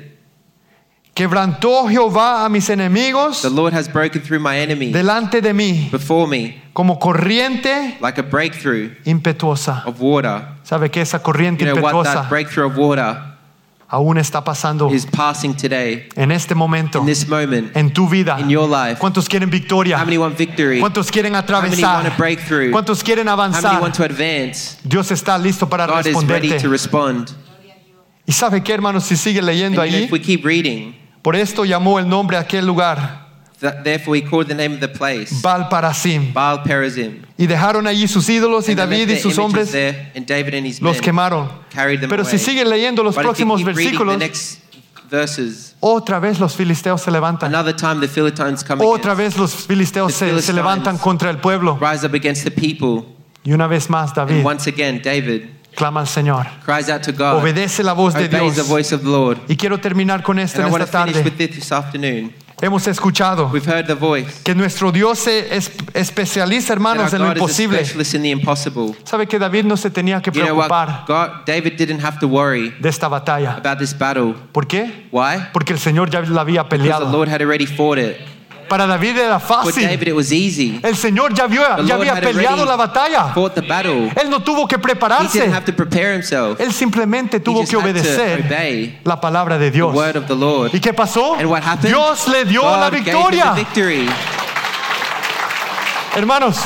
quebrantó 1.13 1.89
Jehová 1.89 2.45
a 2.45 2.49
mis 2.49 2.69
enemigos 2.69 3.41
The 3.41 3.49
Lord 3.49 3.73
has 3.73 3.89
broken 3.89 4.21
through 4.21 4.39
my 4.39 4.57
enemy 4.57 4.93
delante 4.93 5.41
de 5.41 5.53
mí 5.53 5.89
before 5.91 6.27
me 6.27 6.61
como 6.73 6.97
corriente 6.97 7.97
like 7.99 8.17
a 8.17 8.23
breakthrough 8.23 8.91
impetuosa. 9.03 9.83
of 9.85 9.99
water. 9.99 10.47
¿Sabe 10.63 10.89
que 10.89 11.01
esa 11.01 11.19
corriente 11.19 11.65
You 11.65 11.73
know 11.73 11.81
what? 11.81 12.05
That 12.05 12.29
breakthrough 12.29 12.67
of 12.67 12.77
water 12.77 13.28
aún 13.89 14.17
está 14.17 14.43
pasando 14.43 14.89
is 14.93 15.05
passing 15.05 15.53
today, 15.55 16.07
en 16.15 16.31
este 16.31 16.53
momento 16.53 16.99
in 16.99 17.05
this 17.05 17.27
moment, 17.27 17.75
en 17.75 17.91
tu 17.91 18.07
vida? 18.07 18.39
in 18.39 18.49
your 18.49 18.69
life. 18.69 18.99
¿Cuántos 18.99 19.27
quieren 19.27 19.49
victoria? 19.49 19.97
How 19.97 20.05
many 20.05 20.17
want 20.17 20.37
victory? 20.37 20.79
¿Cuántos 20.79 21.11
quieren 21.11 21.33
How 21.33 21.41
many 21.41 21.51
want 21.51 21.73
atravesar? 21.73 22.05
a 22.05 22.15
breakthrough? 22.17 22.71
¿Cuántos 22.71 23.03
quieren 23.03 23.27
How 23.27 23.35
many 23.35 23.53
avanzar? 23.55 23.81
want 23.81 23.95
to 23.95 24.03
advance? 24.03 24.77
Dios 24.83 25.11
está 25.11 25.37
listo 25.37 25.67
para 25.67 25.87
God 25.87 26.05
is 26.05 26.15
ready 26.27 26.49
to 26.59 26.69
responderte. 26.69 26.69
respond. 26.69 27.29
¿Y 28.27 28.31
sabe 28.31 28.61
qué, 28.61 28.73
hermanos? 28.73 29.05
Si 29.05 29.15
sigue 29.15 29.41
leyendo 29.41 29.81
And 29.81 29.91
ahí, 29.91 30.03
if 30.03 30.11
we 30.11 30.19
keep 30.21 30.45
reading, 30.45 30.95
por 31.23 31.35
esto 31.35 31.65
llamó 31.65 31.97
el 31.97 32.07
nombre 32.07 32.37
a 32.37 32.41
aquel 32.41 32.65
lugar, 32.67 33.28
therefore 33.83 34.15
he 34.15 34.21
called 34.21 34.47
the 34.47 34.55
name 34.55 34.73
of 34.73 34.79
the 34.79 34.87
place 34.87 35.41
Baal 35.41 35.67
Parasim. 35.69 36.31
Baal 36.33 36.63
Perazim. 36.63 37.23
Y 37.37 37.45
dejaron 37.47 37.87
allí 37.87 38.07
sus 38.07 38.27
ídolos 38.29 38.67
y 38.67 38.71
And 38.71 38.79
they 38.79 38.85
left 38.87 38.99
David 39.09 39.15
y 39.17 39.19
sus 39.21 39.37
hombres 39.37 39.71
there, 39.71 40.11
and 40.15 40.25
David 40.25 40.53
and 40.55 40.65
his 40.67 40.81
los 40.81 40.95
men 40.95 41.03
quemaron. 41.03 41.49
carried 41.69 41.99
them 42.01 42.09
Pero 42.09 42.23
away. 42.23 42.37
si 42.37 42.43
sigue 42.43 42.63
leyendo 42.65 43.03
los 43.03 43.15
But 43.15 43.23
próximos 43.23 43.59
the 43.63 43.65
versículos, 43.71 44.17
next 44.17 44.59
verses, 45.09 45.75
otra 45.79 46.19
vez 46.19 46.39
los 46.39 46.55
filisteos 46.55 47.01
se 47.01 47.11
levantan. 47.11 47.49
another 47.53 47.75
time 47.75 47.99
the 47.99 48.07
Philistines 48.07 48.63
come 48.63 48.83
Otra 48.83 49.13
vez 49.15 49.37
los 49.37 49.53
filisteos 49.67 50.13
se, 50.13 50.41
se 50.41 50.53
levantan 50.53 50.97
contra 50.97 51.29
el 51.29 51.37
pueblo. 51.39 51.77
rise 51.81 52.05
up 52.05 52.13
against 52.13 52.43
the 52.43 52.51
people, 52.51 53.05
Y 53.43 53.51
una 53.53 53.67
vez 53.67 53.89
más 53.89 54.13
David 54.13 54.37
and 54.37 54.45
once 54.45 54.67
again 54.69 55.01
David 55.03 55.43
clama 55.75 56.01
al 56.01 56.07
Señor. 56.07 56.45
cries 56.65 56.89
out 56.89 57.01
to 57.01 57.11
God, 57.11 57.41
Obedece 57.41 57.83
la 57.83 57.93
voz 57.93 58.13
de 58.13 58.25
obeys 58.25 58.55
the 58.55 58.63
voice 58.63 58.93
of 58.93 59.01
the 59.01 59.09
Lord. 59.09 59.39
Y 59.47 59.55
quiero 59.55 59.79
terminar 59.79 60.21
con 60.23 60.37
esto 60.39 60.59
And 60.61 60.65
I 60.65 60.67
en 60.67 60.71
want 60.73 60.83
esta 60.83 61.05
to 61.05 61.11
finish 61.11 61.23
with 61.25 61.37
tarde. 61.37 62.33
Hemos 62.61 62.85
escuchado 62.87 63.49
We've 63.53 63.65
heard 63.65 63.87
the 63.87 63.93
voice. 63.93 64.41
que 64.43 64.53
nuestro 64.53 64.91
Dios 64.91 65.19
se 65.19 65.55
es- 65.55 65.71
especializa, 65.93 66.73
hermanos, 66.73 67.13
en 67.13 67.21
lo 67.21 67.31
imposible. 67.31 67.77
specialist 67.79 68.13
in 68.15 68.21
the 68.23 68.29
impossible. 68.29 68.95
¿Sabe 69.05 69.27
que 69.27 69.39
David 69.39 69.63
no 69.65 69.77
se 69.77 69.89
tenía 69.89 70.21
que 70.21 70.29
You 70.31 70.41
know 70.45 70.57
what? 70.57 70.67
preocupar 70.67 71.05
God, 71.07 71.45
David 71.45 71.73
didn't 71.77 72.03
have 72.03 72.19
to 72.19 72.27
worry 72.27 72.73
de 72.79 72.89
esta 72.89 73.07
batalla? 73.07 73.53
about 73.55 73.77
this 73.79 73.97
battle. 73.97 74.33
¿Por 74.51 74.67
qué? 74.67 75.07
Why? 75.11 75.47
Porque 75.53 75.71
el 75.73 75.79
Señor 75.79 76.09
ya 76.09 76.21
la 76.21 76.41
había 76.41 76.63
Because 76.63 76.77
the 76.83 76.83
peleado. 76.89 77.11
Lord 77.11 77.29
had 77.29 77.41
already 77.41 77.65
fought 77.65 77.97
it. 77.97 78.17
Para 78.69 78.85
David 78.85 79.17
era 79.17 79.39
fácil. 79.39 79.83
David, 79.87 80.07
it 80.09 80.13
was 80.13 80.31
easy. 80.31 80.79
El 80.83 80.95
Señor 80.95 81.33
ya, 81.33 81.47
vio, 81.47 81.61
ya 81.83 81.95
había 81.95 82.15
peleado 82.21 82.63
la 82.65 82.75
batalla. 82.75 83.33
Él 84.15 84.29
no 84.29 84.41
tuvo 84.41 84.67
que 84.67 84.75
He 84.75 84.79
prepararse. 84.79 85.39
didn't 85.39 85.53
have 85.55 85.65
to 85.65 85.73
prepare 85.73 86.13
himself. 86.13 86.59
Él 86.59 86.71
simplemente 86.71 87.39
tuvo 87.39 87.65
que 87.65 87.75
obedecer 87.75 88.45
la 89.03 89.19
palabra 89.19 89.57
de 89.57 89.69
The 89.71 89.75
Dios. 89.77 89.93
word 89.95 90.15
of 90.17 90.27
the 90.27 90.35
Lord. 90.35 90.71
¿Y 90.73 90.79
qué 90.79 90.93
pasó? 90.93 91.35
And 91.35 91.45
what 91.47 91.63
happened? 91.63 91.89
Dios 91.93 92.27
le 92.27 92.45
dio 92.45 92.61
la 92.61 92.89
God 92.89 93.03
gave 93.03 93.11
him 93.11 93.55
victoria. 93.55 94.05
Hermanos, 96.15 96.57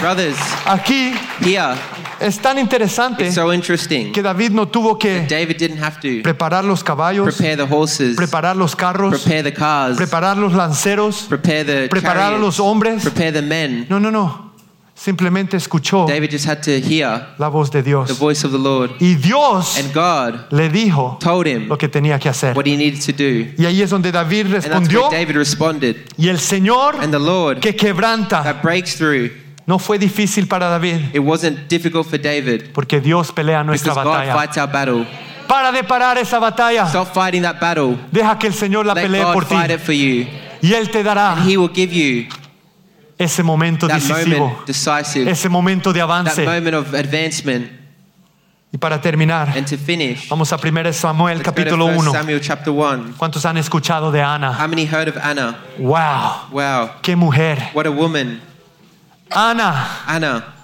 Brothers, 0.00 0.36
aquí 0.66 1.12
here, 1.40 1.74
es 2.20 2.38
tan 2.38 2.58
interesante 2.58 3.24
it's 3.26 3.34
so 3.34 3.52
interesting. 3.52 4.12
que 4.12 4.22
David 4.22 4.50
no 4.52 4.66
tuvo 4.68 4.98
que 4.98 5.26
David 5.28 5.56
didn't 5.58 5.82
have 5.82 5.98
to 6.00 6.22
preparar 6.22 6.64
los 6.64 6.82
caballos, 6.84 7.24
prepare 7.34 7.56
the 7.56 7.62
horses, 7.74 8.16
preparar 8.16 8.56
los 8.56 8.76
carros, 8.76 9.22
prepare 9.22 9.42
the 9.42 9.52
cars, 9.52 9.96
preparar 9.96 10.36
los 10.36 10.52
lanceros, 10.52 11.26
prepare 11.28 11.64
the 11.64 11.88
preparar 11.88 12.34
a 12.34 12.38
los 12.38 12.56
chariots, 12.56 12.60
hombres. 12.60 13.02
prepare 13.02 13.32
the 13.32 13.42
men. 13.42 13.86
No, 13.88 13.98
no, 13.98 14.10
no. 14.10 14.50
Simplemente 14.94 15.56
escuchó 15.56 16.04
David 16.06 16.30
just 16.30 16.44
had 16.46 16.60
to 16.62 16.72
hear 16.78 17.26
la 17.38 17.48
voz 17.48 17.70
de 17.70 17.82
the 17.82 17.88
Dios. 17.88 18.18
voice 18.18 18.44
of 18.44 18.52
the 18.52 18.58
Lord. 18.58 18.90
Y 19.00 19.14
Dios 19.14 19.78
And 19.78 19.94
God 19.94 20.52
le 20.52 20.68
dijo 20.68 21.16
told 21.22 21.46
him 21.46 21.68
lo 21.68 21.78
que 21.78 21.88
tenía 21.88 22.18
que 22.18 22.28
hacer. 22.28 22.54
what 22.54 22.66
he 22.66 22.76
needed 22.76 23.00
to 23.00 23.12
do. 23.12 23.50
Y 23.56 23.64
ahí 23.64 23.80
es 23.80 23.88
donde 23.88 24.12
David 24.12 24.44
And 24.46 24.54
that's 24.56 24.66
respondió. 24.66 25.08
where 25.08 25.18
David 25.24 25.36
responded. 25.38 25.96
Y 26.18 26.28
el 26.28 26.38
Señor 26.38 26.96
And 27.00 27.12
the 27.12 27.18
Lord 27.18 27.60
que 27.60 27.74
quebranta 27.74 28.42
that 28.42 28.60
breaks 28.62 28.94
through. 28.98 29.30
No 29.66 29.78
fue 29.78 29.98
difícil 29.98 30.46
para 30.48 30.68
David, 30.68 31.14
It 31.14 31.20
wasn't 31.20 31.68
difficult 31.68 32.06
for 32.08 32.18
David 32.20 32.70
porque 32.72 33.00
Dios 33.00 33.30
pelea 33.32 33.62
nuestra 33.64 33.92
because 33.92 34.04
God 34.04 34.14
batalla. 34.14 34.34
fights 34.34 34.56
our 34.58 34.70
battle. 34.70 35.06
Para 35.46 35.72
de 35.72 35.82
parar 35.84 36.16
esa 36.18 36.38
batalla. 36.38 36.86
Stop 36.88 37.12
fighting 37.12 37.42
that 37.42 37.58
battle. 37.60 37.96
Deja 38.12 38.38
que 38.38 38.46
el 38.46 38.54
Señor 38.54 38.86
la 38.86 38.94
Let 38.94 39.02
pelee 39.02 39.22
por 39.24 39.42
God 39.44 39.48
ti. 39.48 39.54
fight 39.56 39.70
it 39.70 39.80
for 39.80 39.92
you. 39.94 40.26
Y 40.62 40.72
Él 40.74 40.90
te 40.90 41.02
dará 41.02 41.36
He 41.44 41.56
will 41.56 41.70
give 41.74 41.92
you 41.92 42.26
ese 43.18 43.42
momento 43.42 43.86
that 43.88 43.96
decisivo, 43.96 44.48
moment 44.48 44.66
decisive, 44.66 45.30
ese 45.30 45.48
momento 45.48 45.92
de 45.92 46.00
that 46.00 46.04
avance. 46.10 46.44
moment 46.44 46.74
of 46.74 46.94
advancement. 46.94 47.70
Y 48.72 48.78
para 48.78 49.00
terminar, 49.00 49.48
And 49.56 49.66
to 49.66 49.76
finish, 49.76 50.28
vamos 50.28 50.52
a 50.52 50.56
1 50.56 50.92
Samuel 50.92 51.38
let's 51.38 51.44
go 51.48 51.52
to 51.52 51.60
capítulo 51.62 51.86
1 51.86 51.96
1. 51.98 52.12
Samuel 52.12 52.40
chapter 52.40 52.72
1. 52.72 53.14
¿Cuántos 53.16 53.44
han 53.44 53.56
escuchado 53.56 54.12
de 54.12 54.22
Ana? 54.22 54.52
How 54.56 54.68
many 54.68 54.86
heard 54.86 55.08
of 55.08 55.16
Anna? 55.20 55.58
Wow, 55.78 56.50
Wow, 56.52 56.90
qué 57.02 57.16
mujer. 57.16 57.70
what 57.74 57.86
a 57.86 57.90
woman. 57.90 58.40
Ana, 59.30 60.04
Anna. 60.06 60.54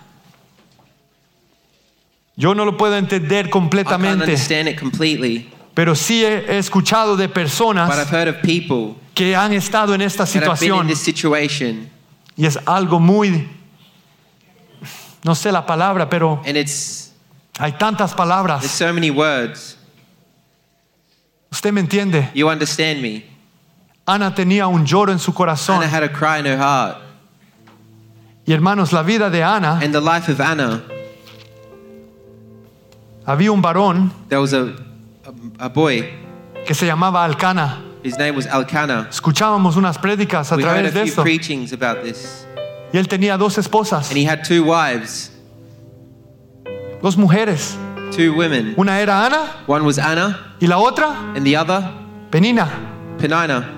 yo 2.36 2.54
no 2.54 2.64
lo 2.64 2.76
puedo 2.76 2.96
entender 2.96 3.46
I 3.46 3.48
can't 3.48 3.52
completamente, 3.52 4.24
understand 4.24 4.68
it 4.68 4.78
completely, 4.78 5.50
pero 5.74 5.94
sí 5.94 6.24
he 6.24 6.44
he 6.48 6.58
escuchado 6.58 7.16
de 7.16 7.28
but 7.28 7.36
I've 7.36 7.44
personas 7.48 8.10
heard 8.10 8.28
of 8.28 8.42
people 8.42 8.96
que 9.14 9.34
han 9.34 9.52
estado 9.52 9.94
en 9.94 10.02
esta 10.02 10.24
that 10.26 10.34
have 10.42 10.60
been 10.60 10.74
in 10.74 10.80
situación 10.82 10.86
this 10.88 11.00
situation, 11.00 11.90
y 12.36 12.46
es 12.46 12.58
algo 12.66 13.00
muy, 13.00 13.48
no 15.24 15.34
sé 15.34 15.50
la 15.52 15.64
palabra, 15.64 16.08
pero 16.08 16.42
and 16.44 16.56
it's 16.56 17.06
Hay 17.58 17.72
tantas 17.72 18.10
There's 18.10 18.16
palabras. 18.16 18.64
so 18.66 18.92
many 18.92 19.10
words. 19.10 19.76
Usted 21.50 21.72
me 21.72 21.80
entiende. 21.80 22.30
You 22.34 22.50
understand 22.50 23.00
me. 23.00 23.24
Ana 24.06 24.34
tenía 24.34 24.68
un 24.68 24.84
lloro 24.84 25.10
en 25.10 25.18
su 25.18 25.32
corazón. 25.32 25.76
Anna 25.82 25.88
had 25.88 26.02
a 26.02 26.08
cry 26.12 26.38
in 26.38 26.44
her 26.44 26.58
heart. 26.58 26.98
Y 28.46 28.52
hermanos, 28.52 28.92
la 28.92 29.02
vida 29.02 29.28
de 29.28 29.42
Ana, 29.42 29.80
And 29.82 29.92
the 29.92 30.00
life 30.00 30.30
of 30.30 30.40
Anna, 30.40 30.82
había 33.26 33.50
un 33.50 33.60
varón 33.60 34.12
there 34.28 34.40
was 34.40 34.52
a, 34.52 34.72
a, 35.58 35.64
a 35.64 35.68
boy. 35.68 36.04
que 36.64 36.74
se 36.74 36.86
llamaba 36.86 37.24
Alcana. 37.24 37.82
His 38.04 38.16
name 38.18 38.36
was 38.36 38.46
Elkanah. 38.46 39.08
Escuchábamos 39.10 39.74
unas 39.76 39.98
prédicas 39.98 40.52
a 40.52 40.56
We 40.56 40.62
heard 40.62 40.74
través 40.84 40.90
a 40.90 40.94
de 40.94 41.00
few 41.02 41.08
esto. 41.10 41.22
preachings 41.22 41.72
about 41.72 42.02
this. 42.04 42.46
Y 42.92 42.98
él 42.98 43.08
tenía 43.08 43.36
dos 43.36 43.58
esposas, 43.58 44.10
And 44.10 44.16
he 44.18 44.24
had 44.24 44.44
two 44.44 44.62
wives, 44.62 45.32
dos 47.02 47.16
mujeres. 47.16 47.76
two 48.14 48.32
women. 48.32 48.74
Una 48.76 49.00
era 49.00 49.26
Ana 49.26 49.64
One 49.66 49.84
was 49.84 49.98
Anna, 49.98 50.54
y 50.60 50.68
la 50.68 50.78
otra 50.78 51.34
and 51.34 51.44
the 51.44 51.56
other, 51.56 51.82
Penina. 52.30 52.68
Penina. 53.18 53.72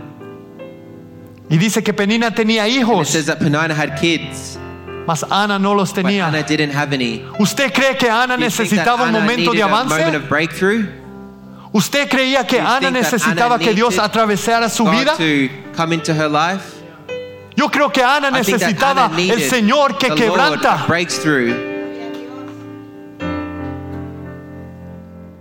Y 1.50 1.56
dice 1.56 1.82
que 1.82 1.92
Penina 1.94 2.30
tenía 2.34 2.64
And 2.64 2.72
it 2.72 2.78
hijos, 2.82 3.08
says 3.08 3.26
that 3.26 3.38
Penina 3.38 3.70
had 3.74 3.98
kids, 3.98 4.58
mas 5.06 5.24
Ana 5.30 5.58
no 5.58 5.72
los 5.72 5.92
but 5.94 6.04
Anna 6.04 6.30
tenía. 6.42 6.46
didn't 6.46 6.72
have 6.74 6.92
any. 6.92 7.24
¿Usted 7.38 7.72
cree 7.72 7.96
que 7.96 8.10
Ana 8.10 8.36
Do 8.36 8.44
you 8.44 8.50
think 8.50 8.70
that 8.70 8.86
necesitaba 8.86 9.02
un 9.04 9.08
Anna 9.08 9.20
momento 9.20 9.52
de 9.52 9.56
needed 9.58 9.62
a 9.64 9.68
moment 9.68 9.92
avance? 9.92 10.16
of 10.16 10.28
breakthrough? 10.28 10.86
¿Usted 11.72 12.08
creía 12.08 12.46
que 12.46 12.58
Do 12.58 12.62
you 12.64 12.68
Ana 12.68 12.80
think 12.80 12.94
that 12.94 13.12
necesitaba 13.12 13.54
Anna 13.54 13.58
que 13.64 13.74
Dios 13.74 13.90
needed 13.94 14.04
atravesara 14.04 14.68
su 14.68 14.84
God 14.84 14.92
vida? 14.92 15.16
to 15.16 15.48
come 15.74 15.92
into 15.94 16.12
her 16.14 16.28
life? 16.28 16.74
Yo 17.56 17.68
creo 17.70 17.90
que 17.92 18.02
Ana 18.02 18.28
I 18.28 18.42
think 18.42 18.58
that 18.60 18.68
necesitaba 18.68 19.04
Anna 19.06 19.10
el 19.10 19.16
needed 19.16 19.50
Señor 19.50 19.98
que 19.98 20.08
the 20.14 20.26
Lord 20.28 20.60
quebranta. 20.60 20.84
a 20.84 20.86
breakthrough. 20.86 21.54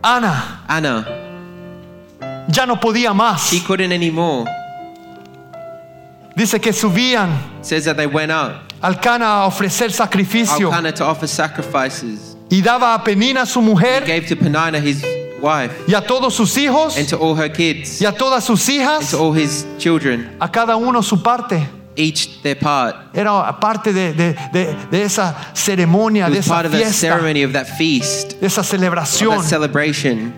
Ana 0.04 0.64
Anna, 0.70 1.06
ya 2.50 2.66
no 2.66 2.78
podía 2.80 3.14
más. 3.14 3.50
she 3.50 3.60
couldn't 3.60 3.92
anymore. 3.92 4.46
Dice 6.38 6.60
que 6.62 6.72
subían 6.72 7.30
says 7.62 7.86
that 7.86 7.98
they 7.98 8.06
went 8.06 8.32
up, 8.32 8.72
al 8.82 9.00
Cana 9.00 9.26
a 9.42 9.46
ofrecer 9.48 9.92
sacrificio 9.92 10.68
Elkanah 10.70 10.94
to 10.94 11.04
offer 11.04 11.28
sacrifices. 11.28 12.38
y 12.50 12.62
daba 12.62 12.94
a 12.94 13.04
Penina 13.04 13.46
su 13.48 13.60
He 13.60 13.66
mujer 13.66 14.04
gave 14.06 14.28
to 14.28 14.36
Penina 14.36 14.80
his 14.80 15.04
wife, 15.42 15.74
y 15.88 15.96
a 15.96 16.02
todos 16.02 16.36
sus 16.36 16.56
hijos 16.58 16.96
and 16.96 17.08
to 17.10 17.18
all 17.18 17.34
her 17.36 17.50
kids, 17.52 18.00
y 18.00 18.06
a 18.06 18.12
todas 18.12 18.44
sus 18.44 18.70
and 18.70 18.82
hijas, 18.82 19.10
to 19.12 19.18
all 19.18 19.34
his 19.34 19.66
children, 19.80 20.30
a 20.40 20.48
cada 20.48 20.78
uno 20.78 21.02
su 21.02 21.18
parte. 21.24 21.68
each 22.00 22.44
their 22.44 22.54
part. 22.56 22.96
Era 23.16 23.58
parte 23.60 23.92
de, 23.92 24.14
de- 24.14 24.36
de- 24.54 24.76
de 24.92 25.02
esa 25.02 25.34
ceremonia, 25.56 26.28
It 26.28 26.34
de 26.34 26.38
was 26.38 26.46
esa 26.46 26.54
part 26.54 26.66
of 26.68 26.72
that 26.74 26.78
fiesta, 26.84 27.00
ceremony 27.08 27.42
of 27.42 27.54
that 27.54 27.66
feast, 27.66 28.40
de 28.40 28.46
esa 28.46 28.62
of 28.62 28.68
celebración. 28.68 29.38
that 29.38 29.44
celebration. 29.50 30.32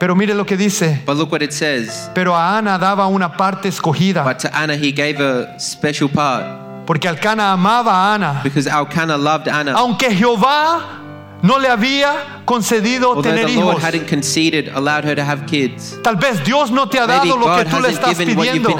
Pero 0.00 0.16
mire 0.16 0.34
lo 0.34 0.44
que 0.44 0.56
dice. 0.56 1.02
But 1.06 1.16
look 1.16 1.30
what 1.30 1.42
it 1.42 1.52
says. 1.52 2.10
Pero 2.14 2.34
a 2.34 2.58
Ana 2.58 2.78
daba 2.78 3.06
una 3.06 3.36
parte 3.36 3.68
escogida, 3.68 4.24
But 4.24 4.38
to 4.38 4.48
Anna, 4.52 4.74
he 4.74 4.90
gave 4.90 5.20
a 5.20 5.60
special 5.60 6.08
part 6.08 6.70
porque 6.90 7.06
Alcana 7.06 7.52
amaba 7.52 7.92
a 7.92 8.14
Ana, 8.14 8.40
because 8.42 8.66
Elkanah 8.66 9.16
loved 9.16 9.46
Anna. 9.46 9.74
aunque 9.74 10.12
Jehová 10.12 11.00
no 11.40 11.56
le 11.58 11.68
había 11.68 12.42
concedido 12.44 13.10
Although 13.10 13.22
tener 13.22 13.48
hijos. 13.48 13.76
conceded, 14.08 14.68
her 15.04 15.14
to 15.14 15.22
have 15.22 15.46
kids. 15.46 15.96
Tal 16.02 16.16
vez 16.16 16.42
Dios 16.44 16.72
no 16.72 16.88
te 16.88 16.98
ha 16.98 17.06
Maybe 17.06 17.28
dado 17.28 17.38
lo 17.38 17.56
que 17.56 17.64
tú 17.64 17.80
le 17.80 17.90
estás 17.90 18.16
pidiendo. 18.16 18.76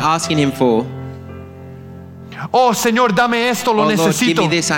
Oh 2.51 2.75
Señor, 2.75 3.15
dame 3.15 3.49
esto, 3.49 3.73
lo 3.73 3.83
Oh 3.85 3.89
necesito. 3.89 4.49
this. 4.49 4.73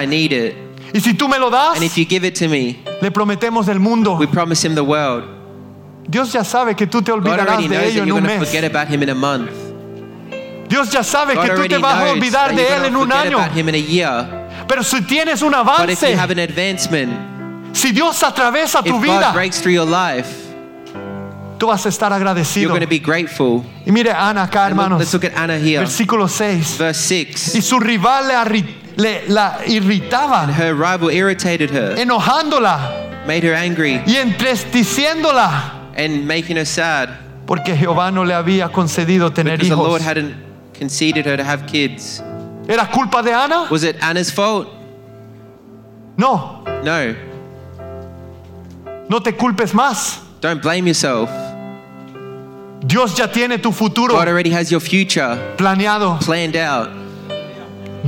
Y 0.92 1.00
si 1.00 1.14
tú 1.14 1.26
me 1.26 1.38
lo 1.38 1.48
das, 1.48 1.80
me, 1.80 2.76
le 3.00 3.10
prometemos 3.10 3.66
el 3.68 3.80
mundo. 3.80 4.18
we 4.18 4.26
promise 4.26 4.62
Him 4.66 4.74
the 4.74 4.82
world. 4.82 5.41
Dios 6.06 6.32
ya 6.32 6.44
sabe 6.44 6.74
que 6.74 6.86
tú 6.86 7.02
te 7.02 7.12
olvidarás 7.12 7.58
de 7.68 7.88
ello 7.88 8.02
en 8.02 8.12
un 8.12 8.22
mes. 8.22 8.38
forget 8.38 8.64
about 8.64 8.88
Him 8.88 9.02
in 9.02 9.10
a 9.10 9.14
month. 9.14 9.50
Dios 10.68 10.90
ya 10.90 11.02
sabe 11.02 11.34
God 11.34 11.44
que 11.44 11.50
tú 11.54 11.68
te 11.68 11.78
vas 11.78 12.02
a 12.02 12.10
olvidar 12.10 12.54
de 12.54 12.66
Él 12.66 12.84
en 12.86 12.96
un 12.96 13.12
año. 13.12 13.38
about 13.38 13.56
Him 13.56 13.68
in 13.68 13.74
a 13.74 13.78
year. 13.78 14.64
Pero 14.66 14.82
si 14.82 15.02
tienes 15.02 15.42
un 15.42 15.52
But 15.52 15.90
if 15.90 16.00
you 16.00 16.08
avance, 16.08 16.18
have 16.18 16.30
an 16.30 16.38
advancement, 16.38 17.12
si 17.76 17.92
Dios 17.92 18.22
atraviesa 18.22 18.82
tu 18.82 19.00
vida, 19.00 19.32
breaks 19.32 19.60
through 19.60 19.74
your 19.74 19.86
life, 19.86 20.28
tú 21.58 21.66
vas 21.66 21.84
a 21.84 21.88
estar 21.88 22.10
you're 22.10 22.16
agradecido. 22.20 22.68
going 22.70 22.80
to 22.80 22.86
be 22.86 22.98
grateful. 22.98 23.64
Y 23.84 23.92
mire 23.92 24.12
Ana 24.12 24.44
acá, 24.44 24.66
hermanos, 24.66 24.98
let's 24.98 25.12
look 25.12 25.24
at 25.24 25.36
Anna 25.36 25.58
here. 25.58 25.80
versículo 25.80 26.28
6. 26.28 26.78
Verse 26.78 27.00
6. 27.00 27.54
Y 27.56 27.60
su 27.62 27.78
rival 27.78 28.28
le, 28.96 29.24
la 29.28 29.58
irritaba, 29.66 30.46
Her 30.48 30.74
rival 30.74 31.10
irritated 31.10 31.70
her, 31.70 31.98
enojándola 31.98 33.26
made 33.26 33.44
her 33.44 33.54
angry, 33.54 34.00
y 34.06 34.16
entristeciéndola, 34.16 35.81
and 35.96 36.26
making 36.26 36.56
her 36.56 36.64
sad 36.66 37.08
porque 37.46 37.76
Jehová 37.76 38.12
no 38.12 38.24
le 38.24 38.34
había 38.34 38.70
concedido 38.72 39.32
tener 39.32 39.56
because 39.58 39.68
the 39.68 39.76
Lord 39.76 40.00
hadn't 40.02 40.34
conceded 40.74 41.26
her 41.26 41.36
to 41.36 41.44
have 41.44 41.66
kids. 41.66 42.22
¿Era 42.68 42.88
culpa 42.92 43.22
de 43.22 43.32
Ana? 43.32 43.66
Was 43.70 43.82
it 43.84 43.96
Anna's 44.02 44.30
fault? 44.30 44.68
No, 46.16 46.62
No. 46.84 47.14
no 49.08 49.20
te 49.20 49.32
culpes 49.32 49.72
más. 49.74 50.20
Don't 50.40 50.62
blame 50.62 50.86
yourself. 50.86 51.30
Dios 52.84 53.14
ya 53.16 53.26
tiene 53.28 53.58
tu 53.58 53.70
futuro 53.72 54.14
God 54.14 54.28
already 54.28 54.50
has 54.50 54.70
your 54.70 54.80
future 54.80 55.54
planeado. 55.56 56.18
planned 56.20 56.56
out. 56.56 56.90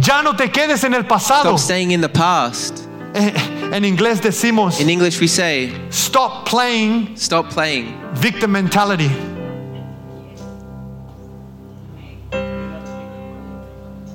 Ya 0.01 0.23
no 0.23 0.35
te 0.35 0.49
quedes 0.51 0.83
en 0.85 0.95
el 0.95 1.05
pasado. 1.05 1.51
Stop 1.57 1.59
staying 1.61 1.93
in 1.93 2.01
the 2.01 2.09
past. 2.09 2.89
Eh, 3.15 3.33
En 3.73 3.85
inglés 3.85 4.21
decimos, 4.23 4.81
In 4.81 4.89
English, 4.89 5.21
we 5.21 5.27
say, 5.29 5.73
stop 5.91 6.49
playing 6.49 7.17
stop 7.17 7.49
playing 7.53 7.95
victim 8.15 8.53
mentality. 8.53 9.11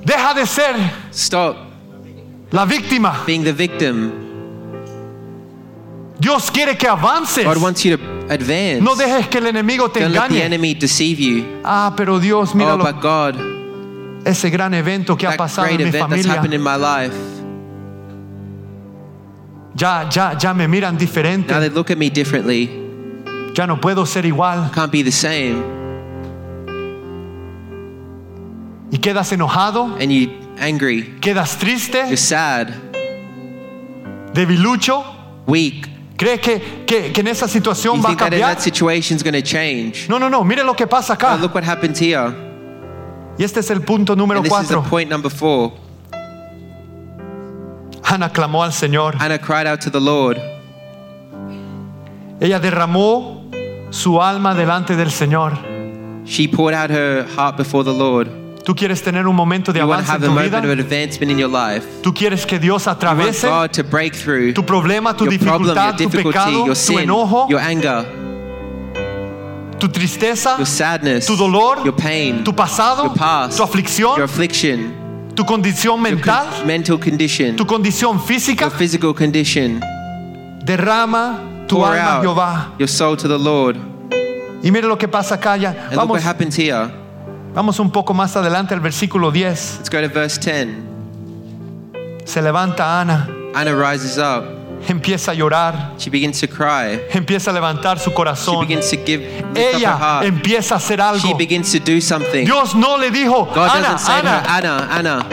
Deja 0.04 0.34
de 0.34 0.46
ser 0.46 0.74
Stop 1.12 1.56
la 2.52 2.64
víctima. 2.64 3.22
being 3.26 3.44
the 3.44 3.52
victim. 3.52 4.12
Dios 6.18 6.50
quiere 6.50 6.76
que 6.76 6.88
avances. 6.88 7.44
God 7.44 7.58
wants 7.58 7.84
you 7.84 7.96
to 7.96 8.02
advance. 8.28 8.80
No 8.82 8.94
dejes 8.94 9.28
que 9.28 9.38
el 9.38 9.46
enemigo 9.46 9.90
te 9.90 10.00
Don't 10.00 10.12
let 10.14 10.28
the 10.28 10.42
enemy 10.42 10.74
deceive 10.74 11.18
you. 11.20 11.60
Ah, 11.64 11.92
pero 11.96 12.18
Dios, 12.18 12.50
Oh, 12.52 12.56
míralo. 12.56 12.84
but 12.84 13.00
God, 13.00 14.26
ese 14.26 14.50
gran 14.50 14.74
evento 14.74 15.16
que 15.16 15.26
ha 15.26 15.36
pasado 15.36 15.66
great 15.68 15.80
en 15.80 15.84
mi 15.84 15.88
event 15.96 16.10
that's 16.10 16.26
happened 16.26 16.52
familia. 16.52 16.58
in 16.58 16.62
my 16.62 16.76
life. 16.76 17.39
Ya, 19.80 20.06
ya, 20.10 20.36
ya 20.36 20.52
me 20.52 20.68
miran 20.68 20.98
diferente. 20.98 21.54
Now 21.54 21.60
they 21.60 21.70
look 21.70 21.90
at 21.90 21.96
me 21.96 22.10
differently. 22.10 22.68
Ya 23.54 23.66
no 23.66 23.80
puedo 23.80 24.04
ser 24.04 24.26
igual. 24.26 24.70
Can't 24.74 24.92
be 24.92 25.02
the 25.02 25.10
same. 25.10 25.62
Y 28.92 28.98
quedas 28.98 29.32
enojado. 29.32 29.96
And 29.98 30.12
you 30.12 30.30
angry. 30.58 31.14
Quedas 31.22 31.56
triste. 31.56 31.94
You're 31.94 32.18
sad. 32.18 32.68
Debilucho. 34.34 35.02
Weak. 35.46 35.88
¿Crees 36.18 36.40
que, 36.40 36.84
que, 36.86 37.12
que 37.12 37.20
en 37.22 37.28
esa 37.28 37.48
situación 37.48 38.02
va 38.04 38.10
a 38.10 38.16
cambiar? 38.16 38.50
No, 40.10 40.18
no, 40.18 40.28
no. 40.28 40.44
Mire 40.44 40.62
lo 40.62 40.74
que 40.76 40.86
pasa 40.86 41.14
acá. 41.14 41.38
Look 41.40 41.54
what 41.54 41.64
happened 41.64 41.96
here. 41.96 42.30
Y 43.38 43.44
este 43.44 43.60
es 43.60 43.70
el 43.70 43.80
punto 43.80 44.14
número 44.14 44.42
4. 44.46 44.84
Ana 48.10 48.28
clamó 48.28 48.64
al 48.64 48.72
Señor. 48.72 49.14
Ana 49.20 49.38
cried 49.38 49.68
out 49.68 49.80
to 49.80 49.90
the 49.90 50.00
Lord. 50.00 50.36
Ella 52.40 52.58
derramó 52.58 53.48
su 53.90 54.20
alma 54.20 54.52
delante 54.52 54.96
del 54.96 55.12
Señor. 55.12 55.56
She 56.24 56.48
poured 56.48 56.74
out 56.74 56.90
her 56.90 57.24
heart 57.36 57.56
before 57.56 57.84
the 57.84 57.96
Lord. 57.96 58.28
Tú 58.64 58.74
quieres 58.74 59.00
tener 59.02 59.28
un 59.28 59.36
momento 59.36 59.72
de 59.72 59.80
avance 59.80 60.12
en 60.12 60.22
tu 60.22 60.34
vida. 60.34 60.60
Tú 62.02 62.12
quieres 62.12 62.44
que 62.44 62.58
Dios 62.58 62.88
atraviese 62.88 63.48
tu 64.54 64.66
problema, 64.66 65.16
tu 65.16 65.26
dificultad, 65.26 65.96
problem, 65.96 66.10
tu 66.10 66.10
pecado, 66.10 66.74
sin, 66.74 66.96
tu 66.96 67.02
enojo, 67.02 67.48
anger, 67.58 68.04
tu 69.78 69.88
tristeza, 69.88 70.64
sadness, 70.66 71.26
tu 71.26 71.36
dolor, 71.36 71.94
pain, 71.96 72.42
tu 72.42 72.52
pasado, 72.52 73.14
past, 73.14 73.56
tu 73.56 73.62
aflicción 73.62 74.99
tu 75.40 75.46
condición 75.46 76.02
mental, 76.02 76.46
con- 76.58 76.66
mental 76.66 76.98
condition, 76.98 77.56
tu 77.56 77.64
condición 77.66 78.18
your 78.18 78.70
physical 78.70 79.14
condition. 79.14 79.80
Derrama 80.64 81.40
tu 81.66 81.76
Pour 81.76 81.86
alma, 81.88 82.20
Jehová. 82.20 82.72
your 82.78 82.88
soul 82.88 83.16
to 83.16 83.26
the 83.26 83.38
Lord. 83.38 83.76
Y 84.62 84.70
mire 84.70 84.86
lo 84.86 84.98
que 84.98 85.08
pasa 85.08 85.36
acá 85.36 85.56
ya. 85.56 85.70
And 85.70 85.96
look 85.96 86.10
what 86.10 86.20
happens 86.22 86.54
here. 86.56 86.90
vamos 87.54 87.78
un 87.80 87.90
poco 87.90 88.12
más 88.12 88.36
adelante 88.36 88.74
al 88.74 88.80
versículo 88.80 89.30
10. 89.32 89.78
Let's 89.78 89.88
go 89.90 90.00
to 90.02 90.08
verse 90.12 90.38
10. 90.38 90.68
Se 92.26 92.42
levanta 92.42 93.00
Ana, 93.00 93.26
Anna 93.54 93.72
rises 93.72 94.18
up. 94.18 94.44
Empieza 94.88 95.32
a 95.32 95.34
llorar, 95.34 95.92
She 95.98 96.10
begins 96.10 96.40
to 96.40 96.48
cry. 96.48 97.00
empieza 97.12 97.50
a 97.50 97.54
levantar 97.54 97.98
su 97.98 98.10
She 98.10 98.14
corazón. 98.16 98.60
begins 98.66 98.90
to 98.90 98.96
give 99.04 99.22
her 99.22 99.44
Ella 99.56 99.96
heart. 99.96 100.26
empieza 100.26 100.74
a 100.74 100.78
hacer 100.78 100.98
She 100.98 101.02
algo. 101.28 101.36
begins 101.38 101.70
to 101.72 101.78
do 101.78 102.00
something. 102.00 102.44
Dios 102.44 102.74
no 102.74 102.96
le 102.98 103.10
dijo, 103.10 103.46
God 103.54 103.68
Ana, 103.70 103.80
doesn't 103.92 103.98
say 103.98 104.20
to 104.22 104.28
her, 104.28 104.42
Ana, 104.48 104.88
Anna, 104.90 105.18
Anna, 105.24 105.26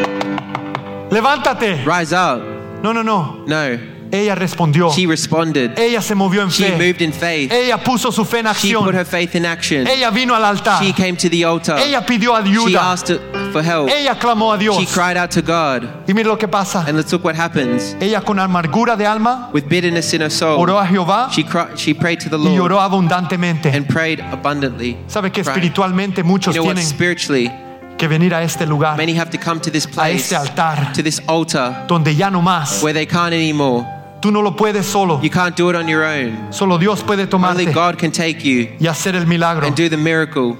levántate. 1.10 1.84
rise 1.86 2.14
up. 2.14 2.42
No, 2.84 2.94
no, 2.94 3.02
no. 3.04 3.44
No. 3.48 3.97
Ella 4.12 4.36
respondió. 4.36 4.90
She 4.92 5.06
responded. 5.06 5.78
Ella 5.78 6.02
se 6.02 6.16
movió 6.16 6.42
en 6.44 6.50
She 6.50 6.64
fe. 6.66 6.72
moved 6.78 7.02
in 7.02 7.12
faith. 7.12 7.52
Ella 7.52 7.78
puso 7.84 8.12
su 8.12 8.24
fe 8.26 8.40
en 8.40 8.48
She 8.54 8.74
put 8.76 8.94
her 8.96 9.06
faith 9.06 9.36
in 9.36 9.46
action. 9.46 9.88
Ella 9.88 10.10
vino 10.12 10.34
al 10.36 10.44
altar. 10.46 10.82
She 10.84 10.94
came 10.94 11.16
to 11.18 11.30
the 11.30 11.44
altar. 11.44 11.78
Ella 11.80 12.06
pidió 12.06 12.36
She 12.38 12.50
ayuda. 12.50 12.92
asked 12.94 13.20
for 13.52 13.62
help. 13.64 13.90
Ella 13.90 14.16
clamó 14.18 14.54
a 14.54 14.58
Dios. 14.58 14.78
She 14.78 14.86
cried 14.86 15.18
out 15.18 15.32
to 15.32 15.42
God. 15.42 15.84
Y 16.08 16.14
lo 16.24 16.38
que 16.38 16.48
pasa. 16.48 16.84
And 16.88 16.96
let's 16.98 17.12
look 17.12 17.24
what 17.24 17.36
happens. 17.36 17.96
Ella 18.00 18.22
con 18.22 18.38
amargura 18.40 18.96
de 18.96 19.06
alma 19.06 19.50
With 19.54 19.68
bitterness 19.68 20.14
in 20.14 20.22
her 20.22 20.32
soul, 20.32 20.60
oró 20.60 20.80
a 20.80 20.86
Jehová 20.86 21.30
she, 21.32 21.44
cried, 21.44 21.78
she 21.78 21.94
prayed 21.94 22.20
to 22.20 22.30
the 22.30 22.38
y 22.38 22.56
Lord 22.58 22.72
oró 22.72 22.82
abundantemente. 22.82 23.74
and 23.74 23.88
prayed 23.88 24.20
abundantly. 24.32 24.98
Sabe 25.08 25.32
que 25.32 25.42
espiritualmente 25.42 26.22
You 26.22 26.26
muchos 26.28 26.54
know 26.56 26.64
what? 26.64 26.76
tienen 26.76 26.86
Spiritually, 26.88 27.52
que 27.98 28.08
venir 28.08 28.34
a 28.34 28.44
este 28.44 28.66
lugar, 28.68 28.96
many 28.98 29.18
have 29.18 29.30
to 29.32 29.38
come 29.38 29.60
to 29.62 29.72
this 29.72 29.86
a 29.86 29.90
place, 29.90 30.34
este 30.34 30.36
altar, 30.36 30.92
to 30.94 31.02
this 31.04 31.22
altar, 31.28 31.86
donde 31.88 32.16
ya 32.16 32.30
no 32.30 32.42
más. 32.42 32.82
where 32.84 32.94
they 32.94 33.06
can't 33.08 33.34
anymore. 33.34 33.86
Tú 34.22 34.32
no 34.32 34.42
lo 34.42 34.56
puedes 34.56 34.86
solo. 34.86 35.20
You 35.22 35.30
can't 35.30 35.56
do 35.56 35.70
it 35.70 35.76
on 35.76 35.88
your 35.88 36.04
own. 36.04 36.52
Solo 36.52 36.78
Dios 36.78 37.04
puede 37.04 37.22
Only 37.22 37.30
tomarte 37.30 37.66
God 37.74 37.98
can 37.98 38.12
take 38.12 38.40
you 38.44 38.68
y 38.80 38.88
hacer 38.88 39.16
el 39.16 39.26
milagro. 39.28 39.66
and 39.68 39.76
do 39.76 39.88
the 39.90 39.98
miracle. 39.98 40.58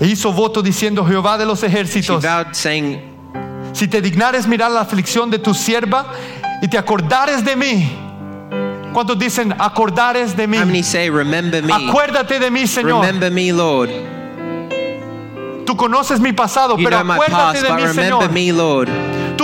E 0.00 0.06
hizo 0.06 0.32
voto 0.32 0.60
diciendo 0.60 1.04
Jehová 1.06 1.38
de 1.38 1.46
los 1.46 1.60
She 1.60 1.66
ejércitos, 1.68 2.22
vowed, 2.22 2.52
saying, 2.54 3.00
si 3.72 3.86
te 3.86 4.00
dignares 4.00 4.46
mirar 4.48 4.70
la 4.72 4.80
aflicción 4.80 5.30
de 5.30 5.38
tu 5.38 5.54
sierva 5.54 6.06
y 6.60 6.66
te 6.68 6.76
acordares 6.76 7.44
de 7.44 7.54
mí. 7.54 7.88
¿Cuántos 8.92 9.16
dicen 9.18 9.52
acordares 9.58 10.36
de 10.36 10.46
mí? 10.48 10.56
How 10.58 10.66
many 10.66 10.82
say, 10.82 11.08
Remember 11.10 11.62
me? 11.62 11.72
Acuérdate 11.72 12.38
de 12.40 12.50
mí, 12.50 12.66
Señor. 12.66 13.00
Remember 13.04 13.30
me, 13.30 13.52
Lord. 13.52 13.90
Tú 15.64 15.76
conoces 15.76 16.20
mi 16.20 16.32
pasado, 16.32 16.76
You 16.76 16.84
pero 16.84 16.98
know 16.98 17.04
my 17.04 17.14
acuérdate 17.14 17.60
past, 17.60 17.62
de 17.62 17.68
but 17.68 17.76
mí, 17.76 17.86
remember 17.86 18.28
Señor. 18.28 18.32
me, 18.32 18.52
Lord. 18.52 18.88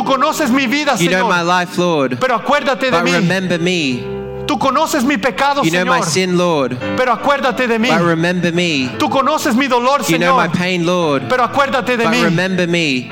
Tú 0.00 0.06
conoces 0.06 0.50
mi 0.50 0.66
vida, 0.66 0.96
You 0.96 1.10
know 1.10 1.28
my 1.28 1.34
Señor, 1.40 1.46
life, 1.60 1.76
Lord. 1.78 2.18
pero 2.18 2.34
acuérdate 2.36 2.86
de 2.90 2.92
But 2.92 3.04
mí. 3.04 3.12
remember 3.12 3.60
me. 3.60 4.00
Tú 4.46 4.58
conoces 4.58 5.04
mi 5.04 5.18
pecado, 5.18 5.62
You 5.62 5.70
know 5.70 5.84
my 5.84 6.00
Señor, 6.02 6.06
sin, 6.06 6.38
Lord. 6.38 6.76
pero 6.96 7.12
acuérdate 7.12 7.68
de 7.68 7.78
mí. 7.78 7.88
But 7.90 8.00
remember 8.00 8.50
me. 8.52 8.90
Tú 8.98 9.10
conoces 9.10 9.54
mi 9.54 9.66
dolor, 9.68 10.00
You 10.08 10.16
know 10.18 10.36
my 10.38 10.44
Señor, 10.48 10.58
pain, 10.58 10.86
Lord. 10.86 11.28
pero 11.28 11.44
acuérdate 11.44 11.98
de 11.98 12.04
But 12.04 12.12
mí. 12.14 12.22
remember 12.22 12.66
me. 12.66 13.10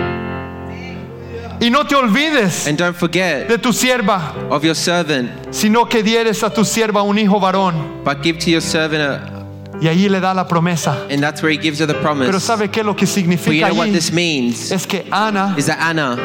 Y 1.61 1.71
no 1.71 1.85
te 1.87 1.95
olvides 1.95 2.67
And 2.69 2.79
don't 2.79 2.97
forget 2.97 3.49
de 3.49 3.59
tu 3.59 3.73
sierva, 3.73 4.33
of 4.49 4.63
your 4.65 4.75
servant, 4.77 5.29
sino 5.51 5.87
que 5.89 6.03
dieres 6.03 6.43
a 6.43 6.51
tu 6.51 6.65
sierva 6.65 7.03
un 7.03 7.19
hijo 7.19 7.39
varón. 7.39 8.03
but 8.05 8.23
give 8.23 8.39
to 8.39 8.49
your 8.51 8.63
servant 8.63 9.03
a. 9.03 9.35
Y 9.81 9.87
ahí 9.89 10.09
le 10.09 10.21
da 10.21 10.33
la 10.35 10.49
promesa. 10.49 10.97
And 11.11 11.21
that's 11.23 11.43
where 11.43 11.53
he 11.53 11.59
gives 11.59 11.79
her 11.81 11.87
the 11.87 11.93
Pero 11.95 12.03
promise. 12.03 12.41
¿sabe 12.41 12.69
qué 12.71 12.83
lo 12.83 12.95
que 12.97 13.05
But 13.07 13.15
you 13.17 13.23
significa 13.23 13.69
know 13.69 13.77
what 13.77 13.89
allí? 13.89 13.93
this 13.93 14.11
means? 14.13 14.73
Es 14.73 14.87
que 14.87 15.05
Ana 15.13 15.55
Is 15.57 15.67
that 15.67 15.79
Anna, 15.81 16.17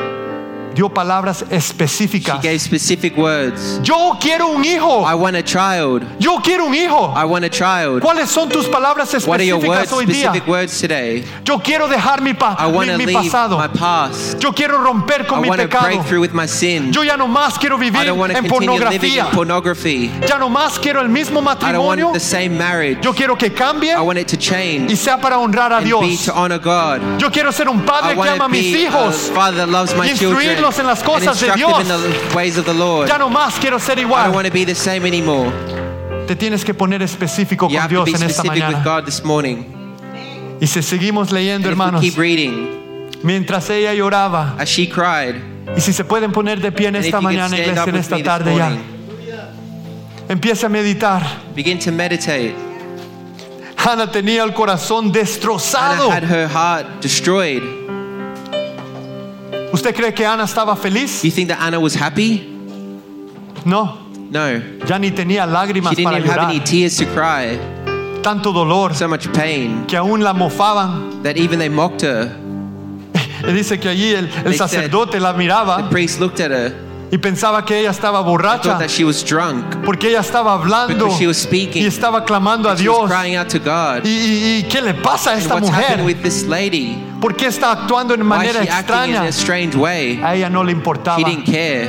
dio 0.73 0.89
palabras 0.89 1.43
she 1.49 1.55
específicas. 1.55 2.41
gave 2.41 2.59
specific 2.59 3.17
words. 3.17 3.79
Yo 3.83 4.17
quiero 4.19 4.47
un 4.47 4.63
hijo. 4.63 5.03
I 5.05 5.13
want 5.15 5.35
a 5.35 5.43
child. 5.43 6.03
Yo 6.19 6.39
quiero 6.39 6.65
un 6.65 6.73
hijo. 6.73 7.13
I 7.15 7.25
want 7.25 7.45
a 7.45 7.49
child. 7.49 8.01
¿Cuáles 8.01 8.29
son 8.29 8.49
tus 8.49 8.67
palabras 8.67 9.13
What 9.27 9.39
are 9.39 9.45
your 9.45 9.57
words, 9.59 9.91
específicas 9.91 9.93
hoy 9.93 10.05
día? 10.05 10.29
specific 10.29 10.47
words 10.47 10.79
today? 10.81 11.23
Yo 11.43 11.59
quiero 11.59 11.87
dejar 11.87 12.21
mi, 12.21 12.33
pa- 12.33 12.55
I 12.59 12.67
want 12.67 12.87
mi, 12.87 12.93
to 12.93 12.97
mi 12.97 13.05
leave 13.05 13.23
pasado. 13.29 13.57
my 13.57 13.67
past. 13.67 14.39
Yo 14.39 14.51
quiero 14.53 14.77
romper 14.81 15.25
con 15.27 15.39
I 15.39 15.41
mi 15.43 15.49
want 15.49 15.61
to 15.61 15.67
pecado. 15.67 15.85
break 15.85 16.01
through 16.07 16.21
with 16.21 16.33
my 16.33 16.45
sin. 16.47 16.91
Yo 16.91 17.03
ya 17.03 17.15
no 17.17 17.27
más 17.27 17.57
quiero 17.59 17.77
I 17.77 17.89
vivir 17.89 18.05
don't 18.05 18.17
want 18.19 18.31
to 18.31 18.37
en 18.37 18.45
pornografía. 18.47 19.25
in 19.29 19.31
pornography. 19.35 20.11
Ya 20.27 20.37
no 20.37 20.49
más 20.49 20.79
quiero 20.79 21.01
el 21.01 21.09
mismo 21.09 21.39
I 21.41 21.43
don't 21.43 21.45
want 21.85 21.99
matrimonio. 21.99 22.13
the 22.13 22.19
same 22.19 22.57
marriage. 22.57 22.99
Yo 23.03 23.13
quiero 23.13 23.35
que 23.37 23.51
cambie 23.51 23.91
I 23.91 23.99
want 24.01 24.17
it 24.19 24.27
to 24.29 24.35
y 24.35 24.39
change 24.39 24.95
sea 24.97 25.17
para 25.17 25.37
honrar 25.37 25.71
a 25.71 25.77
and 25.77 25.85
be 25.85 25.89
Dios. 25.89 26.25
to 26.25 26.33
honor 26.33 26.59
God. 26.59 27.19
Yo 27.19 27.29
quiero 27.29 27.51
ser 27.51 27.67
un 27.69 27.79
I 27.79 27.85
padre 27.85 28.11
que 28.13 28.19
want 28.19 28.31
ama 28.31 28.45
a 28.45 28.49
mis 28.49 28.63
hijos. 28.75 29.29
father 29.33 29.57
that 29.57 29.69
loves 29.69 29.93
my 29.95 30.07
children 30.13 30.62
Instruirlos 30.63 30.79
en 30.79 30.87
las 30.87 31.03
cosas 31.03 31.39
de 31.39 31.51
Dios. 31.53 31.87
the 31.87 32.35
ways 32.35 32.57
of 32.57 32.65
the 32.65 32.73
Lord. 32.73 33.07
Ya 33.07 33.17
no 33.17 33.29
más 33.29 33.55
quiero 33.59 33.79
ser 33.79 33.97
I 33.97 34.03
don't 34.03 34.11
igual. 34.11 34.31
want 34.31 34.47
to 34.47 34.53
be 34.53 34.65
the 34.65 34.75
same 34.75 35.05
anymore. 35.05 35.51
Te 36.27 36.35
tienes 36.35 36.63
que 36.63 36.73
poner 36.73 37.01
específico 37.01 37.67
You 37.69 37.79
con 37.79 37.89
Dios 37.89 38.09
en 38.09 38.23
esta 38.23 38.43
mañana. 38.43 38.81
God 38.83 39.03
this 39.05 39.23
morning. 39.23 39.65
Y 40.61 40.67
si 40.67 40.81
seguimos 40.81 41.31
leyendo, 41.31 41.67
And 41.67 41.73
hermanos, 41.73 42.01
keep 42.01 42.17
reading, 42.17 43.09
mientras 43.23 43.69
ella 43.69 43.93
lloraba, 43.93 44.55
as 44.57 44.69
she 44.69 44.87
cried, 44.87 45.35
y 45.75 45.81
si 45.81 45.91
se 45.91 46.05
pueden 46.05 46.31
poner 46.31 46.61
de 46.61 46.71
pie 46.71 46.87
en 46.87 46.95
esta 46.95 47.19
mañana, 47.19 47.57
iglesia, 47.57 47.83
en 47.85 47.95
esta 47.95 48.23
tarde 48.23 48.55
ya, 48.55 48.69
morning, 48.69 48.83
empieza 50.29 50.67
a 50.67 50.69
meditar. 50.69 51.21
begin 51.53 51.77
to 51.77 51.91
meditate. 51.91 52.55
Ana 53.85 54.09
tenía 54.09 54.43
el 54.43 54.53
corazón 54.53 55.11
destrozado. 55.11 56.09
Anna 56.09 56.15
had 56.15 56.23
her 56.23 56.47
heart 56.47 57.01
destroyed. 57.01 57.82
¿Usted 59.73 59.93
cree 59.95 60.13
que 60.13 60.25
Ana 60.25 60.43
estaba 60.45 60.75
feliz? 60.75 61.23
You 61.23 61.31
think 61.31 61.49
that 61.49 61.59
Anna 61.59 61.79
was 61.79 61.95
happy? 61.95 62.47
No, 63.65 63.97
No. 64.29 64.61
ya 64.85 64.99
ni 64.99 65.11
tenía 65.11 65.45
lágrimas 65.45 65.91
She 65.91 65.97
didn't 65.97 66.11
para 66.11 66.19
even 66.19 66.31
have 66.31 66.49
any 66.49 66.59
tears 66.59 66.95
to 66.97 67.05
cry. 67.07 67.57
Tanto 68.21 68.51
dolor 68.53 68.93
So 68.95 69.07
much 69.07 69.27
pain 69.33 69.85
que 69.87 69.97
aún 69.97 70.21
la 70.23 70.33
mofaban. 70.33 71.23
that 71.23 71.37
even 71.37 71.59
they 71.59 71.69
mocked 71.69 72.01
her. 72.03 72.29
Y 73.45 73.51
dice 73.53 73.79
que 73.79 73.89
allí 73.89 74.13
el, 74.13 74.25
el 74.27 74.43
They 74.43 74.53
said- 74.57 74.69
sacerdote 74.69 75.19
la 75.19 75.31
The 75.33 75.37
miraba 75.39 75.89
priest 75.89 76.19
looked 76.19 76.39
at 76.39 76.51
her, 76.51 76.73
y 77.13 77.17
pensaba 77.19 77.63
que 77.63 77.79
ella 77.79 77.91
estaba 77.91 78.21
borracha 78.21 78.79
that 78.79 78.89
she 78.89 79.03
was 79.03 79.23
drunk 79.23 79.63
porque 79.85 80.09
ella 80.09 80.21
estaba 80.21 80.53
hablando 80.53 81.15
she 81.15 81.27
was 81.27 81.37
speaking. 81.37 81.83
y 81.83 81.85
estaba 81.85 82.25
clamando 82.25 82.67
a 82.67 82.75
She 82.75 82.89
was 82.89 82.97
Dios. 83.01 83.11
crying 83.11 83.35
out 83.37 83.47
to 83.49 83.59
God. 83.59 84.03
¿Y, 84.03 84.09
y- 84.09 84.57
y 84.57 84.63
qué 84.63 84.81
le 84.81 84.95
pasa 84.95 85.31
a 85.31 85.37
esta 85.37 85.57
mujer? 85.57 86.01
with 86.03 86.23
this 86.23 86.47
lady? 86.47 86.97
¿Por 87.21 87.35
qué 87.35 87.45
está 87.45 87.71
actuando 87.71 88.15
en 88.15 88.25
manera 88.25 88.63
extraña? 88.63 89.21
a 89.21 90.33
ella 90.35 90.49
no 90.49 90.63
le 90.63 90.71
importaba. 90.71 91.19
She 91.19 91.23
didn't 91.23 91.45
care. 91.45 91.87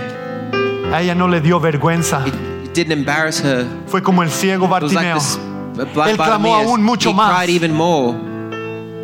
A 0.93 1.01
ella 1.01 1.14
no 1.14 1.27
le 1.27 1.41
dio 1.41 1.59
vergüenza. 1.59 2.22
It, 2.27 2.35
it 2.66 2.75
didn't 2.75 2.93
embarrass 2.93 3.41
her. 3.43 3.64
Fue 3.87 4.03
como 4.03 4.22
el 4.22 4.29
ciego 4.31 4.68
like 4.68 4.87
Bartimeo. 4.87 5.18
blind 5.95 6.11
Él 6.11 6.16
clamó 6.18 6.55
aún 6.55 6.83
mucho 6.83 7.14
más. 7.14 7.35
cried 7.35 7.49
even 7.49 7.72
more. 7.75 8.14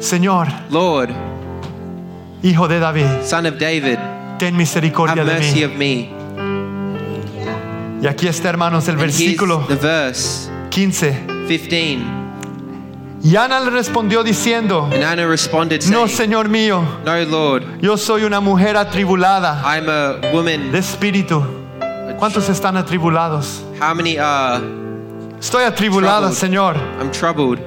Señor, 0.01 0.49
Lord, 0.71 1.09
hijo 2.43 2.69
de 2.69 2.79
David, 2.79 3.07
son 3.25 3.47
of 3.47 3.59
David, 3.59 3.99
ten 4.41 4.57
misericordia 4.57 5.23
de 5.25 5.39
mí. 5.77 6.11
Y 8.03 8.07
aquí 8.07 8.27
está, 8.27 8.49
hermanos, 8.49 8.89
el 8.89 8.95
And 8.95 9.03
versículo 9.03 9.67
the 9.69 9.75
verse 9.75 10.51
15. 10.71 11.27
15. 11.47 11.99
Y 13.23 13.37
Ana 13.37 13.61
le 13.61 13.69
respondió 13.69 14.23
diciendo, 14.25 14.89
responded, 15.29 15.83
no, 15.91 16.07
saying, 16.07 16.09
Señor 16.09 16.49
mío, 16.49 16.83
No, 17.05 17.15
Lord, 17.27 17.65
yo 17.83 17.99
soy 17.99 18.25
una 18.25 18.41
mujer 18.41 18.79
atribulada 18.79 19.61
I'm 19.63 19.91
a 19.91 20.17
woman. 20.33 20.73
de 20.73 20.79
espíritu. 20.79 21.45
¿Cuántos 22.19 22.49
están 22.49 22.79
atribulados? 22.79 23.63
How 23.79 23.95
many 23.95 24.17
are? 24.17 24.65
Estoy 25.39 25.65
atribulada, 25.65 26.31
Troubled. 26.31 26.39
Señor. 26.39 26.77
I'm 26.99 27.11
troubled. 27.11 27.61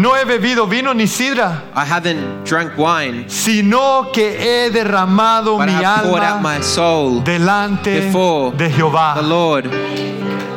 No 0.00 0.14
he 0.14 0.24
bebido 0.24 0.66
vino 0.66 0.94
ni 0.94 1.06
sidra, 1.06 1.62
I 1.74 1.84
haven't 1.84 2.44
drunk 2.46 2.72
wine, 2.78 3.28
sino 3.28 4.10
que 4.10 4.30
he 4.30 4.70
derramado 4.70 5.58
but 5.58 5.68
I 5.68 5.76
mi 5.76 5.84
have 5.84 6.04
poured 6.04 6.22
out 6.22 6.36
alma 6.36 6.54
my 6.56 6.60
soul 6.62 7.20
delante 7.22 8.00
before 8.06 8.52
de 8.56 8.70
Jehová. 8.70 9.14
the 9.16 9.22
Lord. 9.22 9.68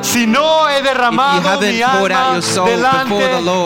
Si 0.01 0.25
no 0.25 0.67
he 0.69 0.81
derramado 0.81 1.59
mi 1.59 1.81
alma 1.81 2.39
delante 2.65 3.15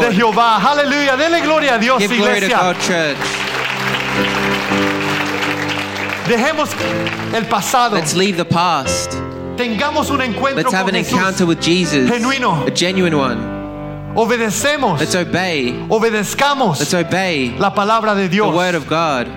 de 0.08 0.16
Jehová. 0.16 0.58
Aleluya. 0.66 1.16
Dele 1.16 1.42
gloria 1.42 1.76
a 1.76 1.78
Dios, 1.78 2.00
Give 2.00 2.16
glory 2.18 2.40
to 2.40 2.46
iglesia. 2.48 2.58
God. 2.58 3.16
Dejemos 6.28 6.70
el 7.36 7.46
pasado. 7.46 7.94
Let's 7.98 8.16
leave 8.16 8.36
the 8.36 8.46
past. 8.46 9.12
Tengamos 9.56 10.10
un 10.10 10.22
encuentro 10.22 10.64
Let's 10.64 10.74
have 10.74 10.86
con 10.86 10.96
an 10.96 11.04
Jesús. 11.04 11.14
encounter 11.14 11.46
with 11.46 11.62
Jesus. 11.62 12.10
Genuino. 12.10 12.66
A 12.68 12.72
genuine 12.72 13.16
one. 13.16 13.57
Obedecemos. 14.18 15.00
Let's 15.00 15.16
obey. 15.16 15.86
Obedezcamos 15.90 16.80
Let's 16.80 16.94
obey 16.94 17.56
la 17.60 17.74
palabra 17.74 18.16
de 18.16 18.24
the 18.24 18.30
Dios. 18.30 18.52
word 18.54 18.74
of 18.76 18.88
God. 18.90 19.28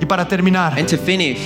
Y 0.00 0.04
para 0.06 0.26
terminar, 0.28 0.78
And 0.78 0.86
to 0.86 0.98
finish, 0.98 1.38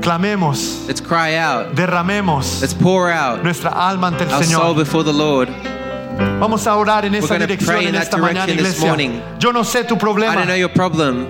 clamemos, 0.00 0.84
let's 0.86 1.00
cry 1.00 1.36
out. 1.36 1.74
derramemos 1.74 2.60
Let's 2.60 2.74
pour 2.74 3.10
out 3.10 3.42
nuestra 3.42 3.70
alma 3.70 4.06
ante 4.08 4.22
el 4.22 4.30
our 4.32 4.44
soul 4.44 4.74
Señor. 4.74 4.76
before 4.76 5.02
the 5.04 5.12
Lord. 5.12 5.48
Vamos 6.38 6.64
a 6.68 6.76
orar 6.76 7.04
en 7.04 7.14
esa 7.16 7.36
dirección 7.38 7.82
en 7.82 7.96
esta 7.96 8.16
mañana, 8.16 8.52
iglesia. 8.52 8.94
Yo 9.40 9.50
no 9.52 9.64
sé 9.64 9.82
tu 9.82 9.96
I 9.96 9.98
problema, 9.98 10.34
don't 10.36 10.46
know 10.46 10.54
your 10.56 10.72
problem, 10.72 11.26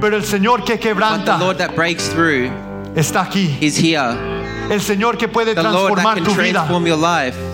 pero 0.00 0.16
el 0.16 0.24
Señor 0.24 0.64
que 0.64 0.72
but 0.76 0.80
the 0.82 0.88
quebranta 0.88 1.38
Lord 1.38 1.58
that 1.58 1.74
breaks 1.76 2.08
through 2.08 2.50
está 2.96 3.26
aquí. 3.28 3.58
is 3.60 3.76
here. 3.76 4.37
El 4.70 4.80
Señor 4.82 5.16
que 5.16 5.28
puede 5.28 5.54
The 5.54 5.60
transformar 5.62 6.18
tu 6.22 6.34
vida, 6.34 6.66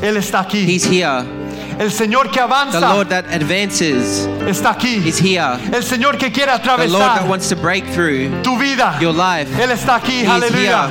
Él 0.02 0.16
está 0.16 0.40
aquí. 0.40 0.64
He's 0.66 0.84
here. 0.84 1.24
El 1.78 1.90
Señor 1.90 2.28
que 2.30 2.34
The 2.38 2.40
avanza 2.42 2.80
Lord 2.80 3.08
that 3.08 3.24
advances 3.32 4.28
está 4.46 4.70
aquí. 4.70 5.02
is 5.06 5.18
here. 5.20 5.58
El 5.72 5.82
Señor 5.82 6.16
que 6.18 6.30
quiere 6.30 6.52
The 6.58 6.88
Lord 6.88 7.00
that 7.02 7.22
atravesar 7.22 7.28
wants 7.28 7.48
to 7.48 7.56
break 7.56 7.84
through 7.92 8.42
tu 8.42 8.56
vida, 8.58 8.96
your 9.00 9.12
life. 9.12 9.48
Él 9.60 9.70
está 9.72 9.96
aquí. 9.96 10.24
Aleluya. 10.24 10.88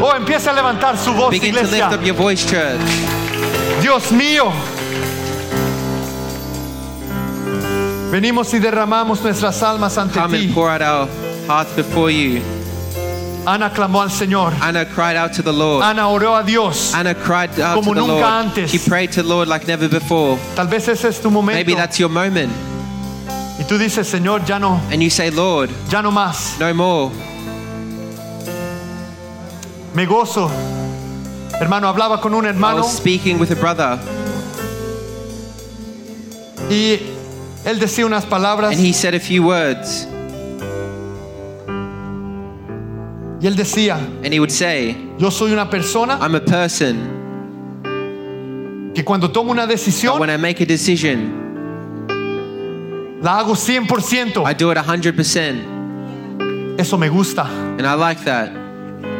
Oh, 0.00 0.14
empieza 0.14 0.50
a 0.50 0.54
levantar 0.54 0.96
su 0.96 1.12
voz, 1.12 1.30
Begin 1.30 1.54
to 1.54 1.60
lift 1.60 1.72
iglesia. 1.74 1.94
up 1.98 2.02
your 2.04 2.14
voice, 2.16 2.44
church. 2.46 2.80
Dios 3.82 4.10
mío. 4.12 4.50
Venimos 8.10 8.52
y 8.52 8.58
derramamos 8.58 9.22
nuestras 9.22 9.62
almas 9.62 9.96
ante 9.96 10.18
Come 10.20 10.38
ti. 10.38 10.44
and 10.46 10.54
pour 10.54 10.68
out 10.70 10.82
our 10.82 11.08
hearts 11.46 11.72
before 11.74 12.10
you. 12.10 12.42
Ana 13.44 13.70
clamó 13.70 14.02
al 14.02 14.10
Señor. 14.10 14.52
Anna 14.62 14.84
cried 14.86 15.16
out 15.16 15.32
to 15.34 15.42
the 15.42 15.52
Lord. 15.52 15.82
Ana 15.82 16.02
oró 16.08 16.36
a 16.40 16.44
Dios. 16.44 16.94
Anna 16.94 17.14
cried 17.14 17.58
out 17.60 17.74
Como 17.74 17.92
to 17.94 18.00
the 18.00 18.06
nunca 18.06 18.12
Lord. 18.20 18.46
antes. 18.46 18.70
She 18.70 18.78
prayed 18.78 19.10
to 19.12 19.22
the 19.22 19.28
Lord 19.28 19.48
like 19.48 19.66
never 19.66 19.88
before. 19.88 20.38
Tal 20.54 20.66
vez 20.68 20.86
ese 20.88 21.04
es 21.06 21.20
tu 21.20 21.28
momento. 21.30 21.58
Maybe 21.58 21.74
that's 21.74 21.98
your 21.98 22.08
moment. 22.08 22.52
Y 23.58 23.64
tú 23.64 23.78
dices, 23.78 24.06
Señor, 24.08 24.44
ya 24.46 24.58
no, 24.58 24.80
And 24.90 25.02
you 25.02 25.10
say, 25.10 25.30
Lord, 25.30 25.70
ya 25.90 26.02
no 26.02 26.10
más. 26.10 26.58
no 26.60 26.72
more. 26.72 27.10
Me 29.94 30.06
gozo. 30.06 30.48
Hermano, 31.60 31.88
hablaba 31.88 32.20
con 32.20 32.32
un 32.34 32.44
hermano. 32.46 32.78
I 32.78 32.80
was 32.80 32.96
speaking 32.96 33.38
with 33.38 33.50
a 33.50 33.56
brother 33.56 33.98
y 36.70 36.98
él 37.64 37.78
decía 37.78 38.06
unas 38.06 38.24
palabras 38.24 38.72
and 38.72 38.80
he 38.80 38.92
said 38.92 39.14
a 39.14 39.20
few 39.20 39.42
words. 39.42 40.06
Y 43.42 43.46
él 43.46 43.56
decía, 43.56 43.98
And 44.22 44.32
he 44.32 44.38
would 44.38 44.52
say, 44.52 44.96
yo 45.18 45.30
soy 45.30 45.52
una 45.52 45.68
persona 45.68 46.18
I'm 46.20 46.36
a 46.36 46.40
person 46.40 47.20
que 48.94 49.04
cuando 49.04 49.30
tomo 49.30 49.50
una 49.50 49.66
decisión 49.66 50.20
when 50.20 50.30
I 50.30 50.36
make 50.36 50.60
a 50.60 50.66
decision, 50.66 51.40
la 53.20 53.38
hago 53.38 53.54
100%. 53.54 54.46
I 54.46 54.54
do 54.54 54.70
it 54.70 54.78
100%. 54.78 56.78
Eso 56.78 56.98
me 56.98 57.08
gusta. 57.08 57.46
And 57.78 57.86
I 57.86 57.94
like 57.94 58.22
that. 58.24 58.50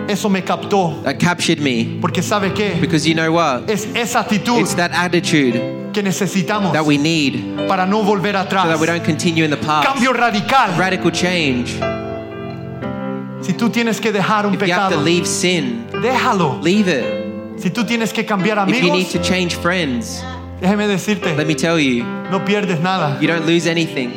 Eso 0.09 0.29
me 0.29 0.43
captó. 0.43 1.03
That 1.05 1.18
captured 1.18 1.61
me. 1.61 1.99
Porque 2.01 2.23
sabe 2.23 2.53
qué? 2.55 2.81
Because 2.81 3.07
you 3.07 3.14
know 3.14 3.33
what? 3.33 3.70
Es 3.70 3.87
esa 3.95 4.20
actitud 4.20 4.61
It's 4.61 4.75
that 4.75 4.91
attitude 4.93 5.93
que 5.93 6.03
necesitamos 6.03 6.73
that 6.73 6.85
we 6.85 6.99
need 6.99 7.57
para 7.68 7.87
no 7.87 8.03
volver 8.03 8.33
so 8.33 8.68
that 8.68 8.79
we 8.79 8.87
don't 8.87 9.05
continue 9.05 9.45
in 9.45 9.51
the 9.51 9.57
past. 9.57 9.87
Cambio 9.87 10.12
radical. 10.12 10.79
Radical 10.79 11.11
change. 11.11 11.79
Si 13.43 13.53
tú 13.55 13.68
tienes 13.70 14.01
que 14.01 14.12
dejar 14.12 14.47
un 14.47 14.55
If 14.55 14.62
you 14.66 14.72
have 14.72 14.95
to 14.95 15.01
leave 15.01 15.26
sin, 15.26 15.86
déjalo. 16.01 16.61
leave 16.62 16.88
it. 16.88 17.61
Si 17.61 17.70
tú 17.70 17.84
tienes 17.84 18.12
que 18.12 18.24
cambiar 18.24 18.68
If 18.68 18.82
you 18.82 18.93
need 18.93 19.09
to 19.11 19.18
change 19.20 19.57
friends, 19.57 20.22
déjeme 20.61 20.86
decirte, 20.88 21.36
let 21.36 21.47
me 21.47 21.55
tell 21.55 21.78
you, 21.78 22.05
no 22.30 22.45
pierdes 22.45 22.80
nada. 22.80 23.18
you 23.20 23.26
don't 23.28 23.47
lose 23.47 23.66
anything. 23.68 24.11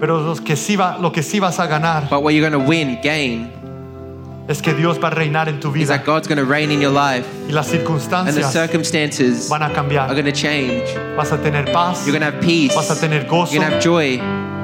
Pero 0.00 0.20
los 0.20 0.40
que 0.40 0.56
sí 0.56 0.76
va- 0.76 0.98
lo 1.00 1.10
que 1.10 1.22
sí 1.22 1.40
vas 1.40 1.58
a 1.58 1.66
ganar 1.66 2.08
But 2.10 2.22
what 2.22 2.34
you're 2.34 2.46
going 2.48 2.52
to 2.62 2.68
win, 2.68 2.98
gain, 3.02 3.50
es 4.48 4.60
que 4.60 4.74
Dios 4.74 4.98
va 5.02 5.08
a 5.08 5.10
reinar 5.10 5.48
en 5.48 5.58
tu 5.58 5.74
is 5.74 5.88
that 5.88 6.04
God's 6.04 6.28
going 6.28 6.38
to 6.38 6.44
reign 6.44 6.70
in 6.70 6.80
your 6.80 6.92
life 6.92 7.26
y 7.48 7.52
las 7.52 7.72
and 7.72 8.28
the 8.36 8.42
circumstances 8.44 9.48
van 9.48 9.62
a 9.62 9.66
are 9.66 9.74
cambiar. 9.74 10.08
going 10.10 10.24
to 10.26 10.32
change. 10.32 10.84
Vas 11.16 11.32
a 11.32 11.38
tener 11.38 11.64
paz, 11.72 12.06
You're 12.06 12.12
going 12.18 12.20
to 12.30 12.36
have 12.36 12.40
peace. 12.44 12.74
vas 12.74 12.90
a 12.90 12.94
tener 13.00 13.22
You're 13.22 13.28
going 13.30 13.60
to 13.60 13.62
have 13.62 13.80
joy. 13.82 14.18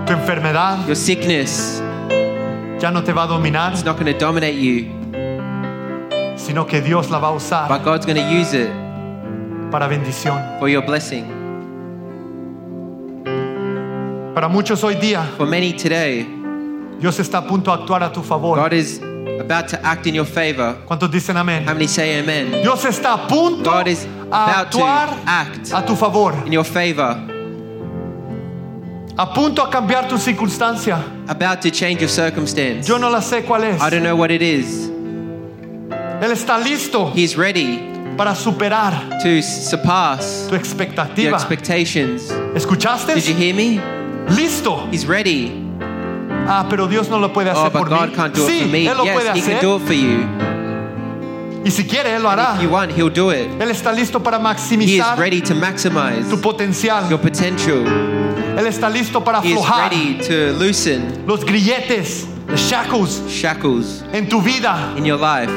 tu 0.07 0.13
enfermedad 0.13 0.87
Your 0.87 0.95
sickness 0.95 1.81
ya 2.83 2.91
no 2.91 3.05
te 3.05 3.13
va 3.13 3.23
a 3.23 3.27
dominar, 3.29 3.73
is 3.73 3.85
not 3.85 3.97
going 3.97 4.13
to 4.13 4.19
dominate 4.19 4.57
you, 4.57 4.91
sino 6.37 6.67
que 6.67 6.81
Dios 6.81 7.11
la 7.11 7.21
va 7.21 7.29
a 7.29 7.33
usar 7.33 7.69
but 7.69 7.85
God's 7.85 8.05
going 8.05 8.17
to 8.17 8.29
use 8.29 8.53
it 8.55 8.69
para 9.71 9.87
bendición. 9.89 10.59
for 10.59 10.69
your 10.69 10.83
blessing. 10.85 11.25
Para 14.35 14.49
muchos 14.49 14.83
hoy 14.83 14.97
día, 14.97 15.25
For 15.37 15.47
many 15.47 15.73
today, 15.73 16.25
Dios 16.99 17.21
está 17.21 17.39
a 17.39 17.47
punto 17.47 17.71
de 17.71 17.83
actuar 17.83 18.03
a 18.03 18.11
tu 18.13 18.23
favor. 18.23 18.57
God 18.57 18.73
is 18.73 19.01
about 19.39 19.69
to 19.69 19.79
act 19.85 20.07
in 20.07 20.15
your 20.15 20.27
favor. 20.27 20.77
¿Cuántos 20.85 21.09
dicen 21.11 21.37
amén? 21.37 21.65
How 21.65 21.75
many 21.75 21.87
say 21.87 22.19
amen? 22.19 22.51
Dios 22.63 22.85
está 22.85 23.15
a 23.15 23.29
punto 23.29 23.71
God 23.71 23.87
is 23.87 24.05
a 24.05 24.09
about 24.29 24.73
to 24.73 24.79
actuar 24.79 25.19
act 25.27 25.73
a 25.73 25.87
tu 25.87 25.95
favor, 25.95 26.35
in 26.47 26.53
your 26.53 26.65
favor, 26.65 27.17
a 29.17 29.27
punto 29.35 29.63
a 29.63 29.71
cambiar 29.71 30.09
tu 30.09 30.17
circunstancia. 30.19 30.99
about 31.29 31.61
to 31.63 31.71
change 31.71 32.01
your 32.01 32.09
circumstance. 32.09 32.87
Yo 32.89 32.99
no 32.99 33.11
la 33.11 33.21
sé 33.21 33.45
cuál 33.45 33.65
es. 33.65 33.81
I 33.81 33.91
don't 33.91 34.03
know 34.03 34.17
what 34.17 34.31
it 34.31 34.43
is. 34.43 34.89
Él 36.21 36.31
está 36.31 36.59
listo 36.63 37.13
He's 37.15 37.37
ready 37.37 37.79
para 38.17 38.35
superar 38.35 39.19
to 39.23 39.43
surpass 39.43 40.47
tu 40.49 40.55
your 41.23 41.35
expectations. 41.35 42.31
¿Escuchaste? 42.55 43.15
Did 43.15 43.27
you 43.27 43.35
hear 43.35 43.55
me? 43.55 43.81
Listo. 44.29 44.89
He's 44.91 45.07
ready. 45.07 45.61
Ah, 46.47 46.67
pero 46.69 46.87
Dios 46.87 47.09
no 47.09 47.19
lo 47.19 47.33
puede 47.33 47.51
Oh, 47.55 47.65
but 47.65 47.73
por 47.73 47.89
God 47.89 48.11
mí. 48.11 48.15
can't 48.15 48.35
do 48.35 48.43
it 48.45 48.49
Sí, 48.51 48.61
for 48.63 48.69
me. 48.69 48.87
Él 48.87 48.97
lo 48.97 49.05
puede 49.05 49.35
Yes, 49.35 49.47
He 49.47 49.53
can 49.53 49.61
do 49.63 49.77
it 49.77 49.83
for 49.83 49.93
you. 49.95 50.27
Y 51.65 51.71
si 51.71 51.85
quiere, 51.85 52.15
Él 52.17 52.23
lo 52.23 52.31
hará. 52.31 52.57
If 52.57 52.63
you 52.63 52.71
want, 52.71 52.93
He'll 52.93 53.11
do 53.11 53.31
it. 53.31 53.49
Él 53.61 53.71
está 53.71 53.93
listo 53.93 54.21
para 54.23 54.39
He 54.39 54.97
is 54.99 55.19
ready 55.19 55.41
to 55.41 55.55
maximize 55.55 56.29
tu 56.29 56.37
potencial. 56.41 57.09
your 57.09 57.19
potential. 57.19 57.85
Él 58.59 58.67
está 58.67 58.89
listo 58.91 59.23
para 59.25 59.41
He 59.43 59.53
is 59.53 59.59
aflojar 59.59 59.91
ready 59.91 60.19
to 60.29 60.53
loosen 60.59 61.25
los 61.27 61.45
grilletes, 61.45 62.27
the 62.49 62.57
shackles 62.57 63.23
shackles 63.29 64.05
en 64.13 64.29
tu 64.29 64.41
vida. 64.43 64.93
in 64.97 65.05
your 65.05 65.19
life. 65.19 65.51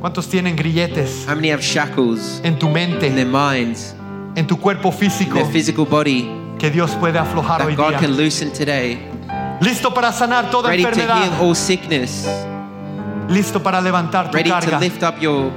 ¿Cuántos 0.00 0.28
tienen 0.28 0.54
grilletes 0.56 1.26
How 1.26 1.34
many 1.34 1.50
have 1.50 1.62
shackles 1.62 2.40
en 2.44 2.58
tu 2.58 2.66
in 2.68 2.72
mente, 2.72 3.10
their 3.10 3.26
minds, 3.26 3.94
en 4.36 4.46
tu 4.46 4.56
cuerpo 4.56 4.92
físico 4.92 5.34
their 5.34 5.46
physical 5.46 5.84
body 5.84 6.28
que 6.58 6.70
Dios 6.70 6.92
puede 6.92 7.18
aflojar 7.18 7.62
hoy 7.62 7.74
that 7.74 7.76
God 7.82 7.90
día? 7.94 7.98
can 8.00 8.16
loosen 8.16 8.52
today? 8.52 8.98
Listo 9.60 9.92
para 9.92 10.12
sanar 10.12 10.50
toda 10.50 10.68
Ready 10.68 10.84
to 10.84 10.90
heal 10.90 11.00
enfermedad. 11.08 11.40
all 11.40 11.54
sickness. 11.56 12.28
Listo 13.28 13.60
para 13.62 13.80
levantar 13.80 14.30
tu 14.30 14.36
Ready 14.36 14.50
to 14.50 14.54
carga. 14.60 14.78
lift 14.78 15.02
up 15.02 15.20
your, 15.20 15.50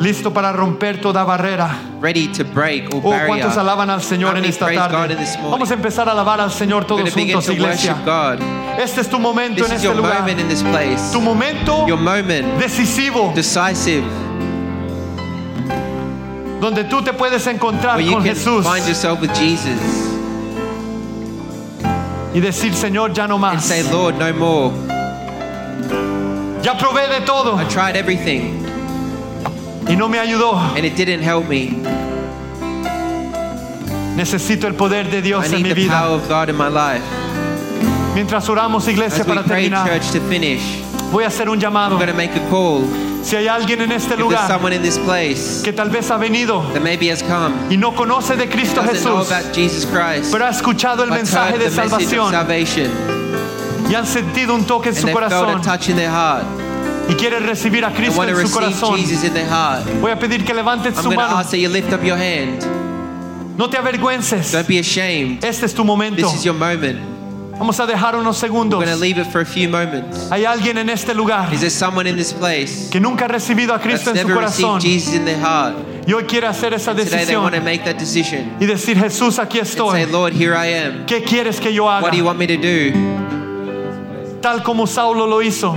Listo 0.00 0.32
para 0.32 0.50
romper 0.50 0.98
toda 0.98 1.22
barrera. 1.24 1.78
ready 2.00 2.26
to 2.28 2.42
break 2.42 2.88
all 2.94 3.02
Oh. 3.04 3.26
¿cuántos 3.26 3.58
alaban 3.58 3.90
al 3.90 4.02
Señor 4.02 4.38
en 4.38 4.46
esta 4.46 4.72
tarde? 4.72 5.14
Vamos 5.42 5.70
a 5.70 5.74
empezar 5.74 6.08
a 6.08 6.12
alabar 6.12 6.40
al 6.40 6.50
Señor 6.50 6.86
todos 6.86 7.12
juntos, 7.12 7.44
to 7.44 7.52
iglesia. 7.52 7.94
Este 8.78 9.02
es 9.02 9.10
tu 9.10 9.18
momento 9.18 9.62
This 9.62 9.70
en 9.70 9.76
este 9.76 9.94
lugar. 9.94 10.24
Tu 11.12 11.20
momento 11.20 11.86
Your 11.86 11.98
moment, 11.98 12.58
decisivo 12.58 13.30
decisive, 13.34 14.02
donde 16.60 16.84
tú 16.84 17.02
te 17.02 17.12
puedes 17.12 17.46
encontrar 17.46 18.00
con 18.02 18.24
Jesús 18.24 18.66
find 18.66 18.86
yourself 18.86 19.20
with 19.20 19.32
Jesus 19.34 19.78
y 22.32 22.40
decir, 22.40 22.72
Señor, 22.72 23.12
ya 23.12 23.26
no 23.26 23.36
más. 23.36 23.62
say, 23.62 23.82
Lord, 23.82 24.14
no 24.14 24.32
more. 24.32 24.72
Ya 26.62 26.78
probé 26.78 27.06
de 27.08 27.20
todo 27.26 27.60
I 27.60 27.64
tried 27.64 27.96
everything 27.96 28.59
y 29.90 29.96
no 29.96 30.08
me 30.08 30.18
ayudó. 30.18 30.54
and 30.76 30.84
it 30.84 30.94
didn't 30.96 31.22
help 31.22 31.48
me. 31.48 31.76
Necesito 34.16 34.66
el 34.66 34.74
poder 34.74 35.10
de 35.10 35.18
I 35.18 35.22
Dios 35.22 35.44
en 35.46 35.52
need 35.52 35.62
mi 35.62 35.68
the 35.70 35.74
vida. 35.74 35.98
power 36.00 36.14
of 36.16 36.28
God 36.28 36.48
in 36.48 36.56
my 36.56 36.68
life. 36.68 37.02
Mientras 38.14 38.48
oramos, 38.48 38.86
iglesia, 38.88 39.22
As 39.22 39.26
we 39.26 39.34
para 39.34 39.46
pray, 39.46 39.68
terminar, 39.70 39.86
church, 39.86 40.10
to 40.12 40.20
finish, 40.28 40.82
voy 41.10 41.24
a 41.24 41.28
hacer 41.28 41.48
un 41.48 41.58
llamado. 41.60 41.92
I'm 41.92 41.98
going 41.98 42.08
to 42.08 42.14
make 42.14 42.34
a 42.34 42.50
call. 42.50 42.82
Si 43.22 43.36
hay 43.36 43.48
alguien 43.48 43.82
en 43.82 43.92
este 43.92 44.12
If 44.12 44.16
there's 44.16 44.20
lugar 44.20 44.48
someone 44.48 44.72
in 44.74 44.82
this 44.82 44.96
place 44.98 45.62
que 45.62 45.72
tal 45.74 45.90
vez 45.90 46.10
ha 46.10 46.16
venido 46.16 46.62
that 46.72 46.82
maybe 46.82 47.10
has 47.10 47.22
come, 47.22 47.54
y 47.70 47.76
no 47.76 47.92
conoce 47.94 48.34
de 48.36 48.48
Cristo 48.48 48.82
doesn't 48.82 49.02
know 49.04 49.18
Jesús, 49.22 49.30
about 49.30 49.54
Jesus 49.54 49.84
Christ, 49.84 50.32
pero 50.32 50.46
ha 50.46 50.50
escuchado 50.50 51.02
el 51.04 51.10
but 51.10 51.18
mensaje 51.18 51.52
heard 51.52 51.58
de 51.62 51.70
the 51.70 51.76
message 51.76 51.92
of 51.92 52.00
salvación 52.00 52.30
salvation, 52.30 53.90
y 53.90 53.94
han 53.94 54.06
sentido 54.06 54.54
un 54.54 54.64
toque 54.64 54.88
en 54.88 54.94
and 54.94 54.98
su 54.98 55.06
they 55.06 55.14
felt 55.14 55.24
a 55.24 55.28
corazón 55.28 55.62
touch 55.62 55.88
in 55.90 55.96
their 55.96 56.10
heart, 56.10 56.46
y 57.10 57.14
quieren 57.14 57.46
recibir 57.46 57.84
a 57.84 57.92
Cristo 57.92 58.22
en 58.22 58.46
su 58.46 58.52
corazón, 58.52 59.00
voy 60.00 60.10
a 60.12 60.18
pedir 60.18 60.44
que 60.44 60.54
levanten 60.54 60.94
su 60.94 61.10
mano. 61.10 61.42
No 63.56 63.68
te 63.68 63.76
avergüences. 63.76 64.52
Don't 64.52 64.66
be 64.66 64.78
ashamed. 64.78 65.44
Este 65.44 65.66
es 65.66 65.74
tu 65.74 65.84
momento. 65.84 66.22
This 66.22 66.34
is 66.34 66.44
your 66.44 66.54
moment. 66.54 66.98
Vamos 67.58 67.78
a 67.78 67.86
dejar 67.86 68.16
unos 68.16 68.38
segundos. 68.38 68.78
We're 68.78 68.86
going 68.86 68.98
to 68.98 69.04
leave 69.04 69.18
it 69.18 69.26
for 69.26 69.42
a 69.42 69.44
few 69.44 69.68
moments. 69.68 70.30
Hay 70.30 70.46
alguien 70.46 70.78
en 70.78 70.88
este 70.88 71.14
lugar 71.14 71.52
Is 71.52 71.60
there 71.60 71.68
someone 71.68 72.08
in 72.08 72.16
this 72.16 72.32
place 72.32 72.88
que 72.90 73.00
nunca 73.00 73.26
ha 73.26 73.28
recibido 73.28 73.74
a 73.74 73.78
Cristo 73.78 74.12
en 74.12 74.26
su 74.26 74.32
corazón 74.32 74.80
Jesus 74.80 75.12
in 75.12 75.26
their 75.26 75.38
heart? 75.38 75.76
y 76.06 76.14
hoy 76.14 76.24
quiere 76.24 76.46
hacer 76.46 76.72
esa 76.72 76.94
decisión 76.94 77.52
make 77.62 77.80
that 77.80 77.96
decision 77.96 78.56
y 78.58 78.64
decir, 78.64 78.98
Jesús, 78.98 79.38
aquí 79.38 79.58
estoy. 79.58 80.06
Lord, 80.06 80.32
here 80.32 80.54
I 80.54 80.72
am. 80.72 81.04
¿Qué 81.04 81.22
quieres 81.22 81.60
que 81.60 81.70
yo 81.70 81.86
haga? 81.86 82.02
What 82.02 82.12
do 82.12 82.16
you 82.16 82.24
want 82.24 82.38
me 82.38 82.46
to 82.46 82.56
do? 82.56 82.92
Tal 84.40 84.62
como 84.62 84.86
Saulo 84.86 85.26
lo 85.26 85.42
hizo. 85.42 85.76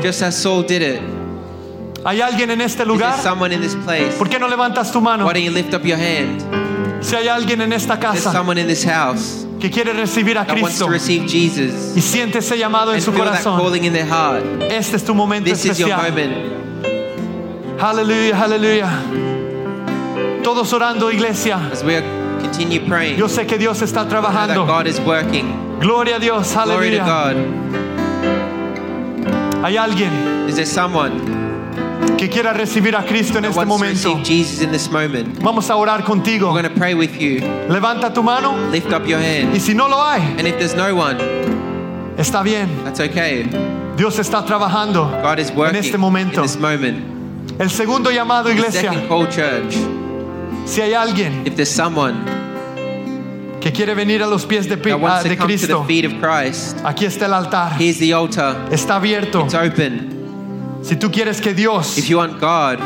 ¿Hay 2.06 2.20
alguien 2.22 2.52
en 2.52 2.62
este 2.62 2.84
Is 2.84 2.88
lugar? 2.88 3.14
there 3.14 3.24
someone 3.24 3.54
in 3.54 3.62
this 3.62 3.76
place? 3.76 4.18
¿Por 4.18 4.28
qué 4.30 4.40
no 4.40 4.48
levantas 4.48 4.92
tu 4.92 5.00
mano? 5.02 5.26
Why 5.26 5.34
don't 5.34 5.44
you 5.46 5.52
lift 5.52 5.74
up 5.74 5.86
your 5.86 5.98
hand? 5.98 6.42
Si 7.02 7.16
hay 7.16 7.28
alguien 7.28 7.62
en 7.62 7.72
esta 7.74 7.98
casa 8.00 8.32
someone 8.32 8.58
in 8.60 8.68
this 8.68 8.84
house 8.86 9.46
que 9.60 9.70
quiere 9.70 9.94
recibir 9.94 10.38
a 10.38 10.46
that 10.46 10.56
wants 10.60 10.78
Cristo 10.78 10.86
to 10.86 10.92
receive 10.92 11.28
Jesus 11.28 11.96
y 11.96 12.02
siente 12.02 12.40
ese 12.40 12.58
llamado 12.58 12.90
en 12.92 12.96
and 12.96 13.04
su 13.04 13.12
feel 13.12 13.24
that 13.26 13.42
corazón, 13.44 13.58
calling 13.60 13.84
in 13.86 13.94
their 13.94 14.06
heart. 14.06 14.44
este 14.70 14.96
es 14.98 15.04
tu 15.06 15.14
momento 15.14 15.50
This 15.50 15.66
is 15.66 15.80
your 15.80 15.90
especial. 15.90 16.12
moment. 16.12 16.34
Aleluya, 17.82 18.42
aleluya. 18.42 18.90
Todos 20.44 20.72
orando, 20.74 21.10
iglesia. 21.12 21.58
As 21.72 21.84
we 21.84 22.02
continue 22.42 22.80
praying, 22.88 23.18
Yo 23.18 23.28
sé 23.28 23.46
que 23.48 23.58
Dios 23.58 23.82
está 23.82 24.04
know 24.04 24.10
that 24.22 24.24
trabajando. 24.50 24.66
God 24.66 24.88
is 24.88 25.00
working. 25.02 25.80
Gloria 25.80 26.16
a 26.18 26.20
Dios, 26.20 26.52
Glory 26.54 26.92
to 26.92 27.02
aleluya. 27.02 27.06
God. 27.06 27.36
Hay 29.64 29.78
alguien 29.78 30.12
Is 30.50 30.56
there 30.56 30.66
someone 30.66 31.33
que 32.24 32.30
quiera 32.30 32.54
recibir 32.54 32.96
a 32.96 33.04
Cristo 33.04 33.38
en 33.40 33.46
este 33.46 33.66
momento. 33.66 34.16
receive 34.16 34.24
Jesus 34.24 34.62
in 34.62 34.72
this 34.72 34.90
moment, 34.90 35.40
Vamos 35.42 35.70
a 35.70 35.76
orar 35.76 36.04
contigo. 36.06 36.52
going 36.52 36.64
to 36.64 36.70
pray 36.70 36.94
with 36.94 37.20
you. 37.20 37.42
Levanta 37.68 38.14
tu 38.14 38.24
mano 38.24 38.56
Lift 38.72 38.94
up 38.94 39.06
your 39.06 39.20
y 39.20 39.60
si 39.60 39.74
no 39.74 39.90
lo 39.90 40.02
hay, 40.02 40.22
And 40.38 40.48
if 40.48 40.58
there's 40.58 40.74
no 40.74 40.96
one, 40.96 41.18
está 42.18 42.42
bien. 42.42 42.70
that's 42.86 43.02
okay. 43.02 43.44
Dios 43.98 44.18
está 44.20 44.46
trabajando 44.46 45.22
God 45.22 45.40
is 45.40 45.50
en 45.50 45.76
este 45.76 45.96
in 45.96 46.00
momento. 46.00 46.42
this 46.42 46.58
moment. 46.58 47.04
El 47.60 47.70
segundo 47.70 48.10
llamado, 48.10 48.50
iglesia, 48.50 48.92
si 50.66 50.82
hay 50.82 50.94
alguien 50.94 51.46
If 51.46 51.56
there's 51.58 51.70
someone 51.70 52.24
que 53.60 53.72
quiere 53.74 53.94
venir 53.96 54.24
a 54.24 54.28
los 54.28 54.46
pies 54.46 54.68
de, 54.70 54.78
wants 54.96 55.24
de 55.26 55.36
Cristo, 55.38 55.86
aquí 56.86 57.06
está 57.06 57.26
el 57.26 57.34
altar. 57.34 57.74
here's 57.78 58.00
the 58.00 58.14
altar. 58.14 58.56
Está 58.72 58.96
abierto. 58.96 59.46
Si 60.84 60.96
tú 60.98 61.10
quieres 61.12 61.40
que 61.42 61.54
Dios 61.54 61.98
If 61.98 62.10
you 62.10 62.18
want 62.18 62.40
God 62.40 62.80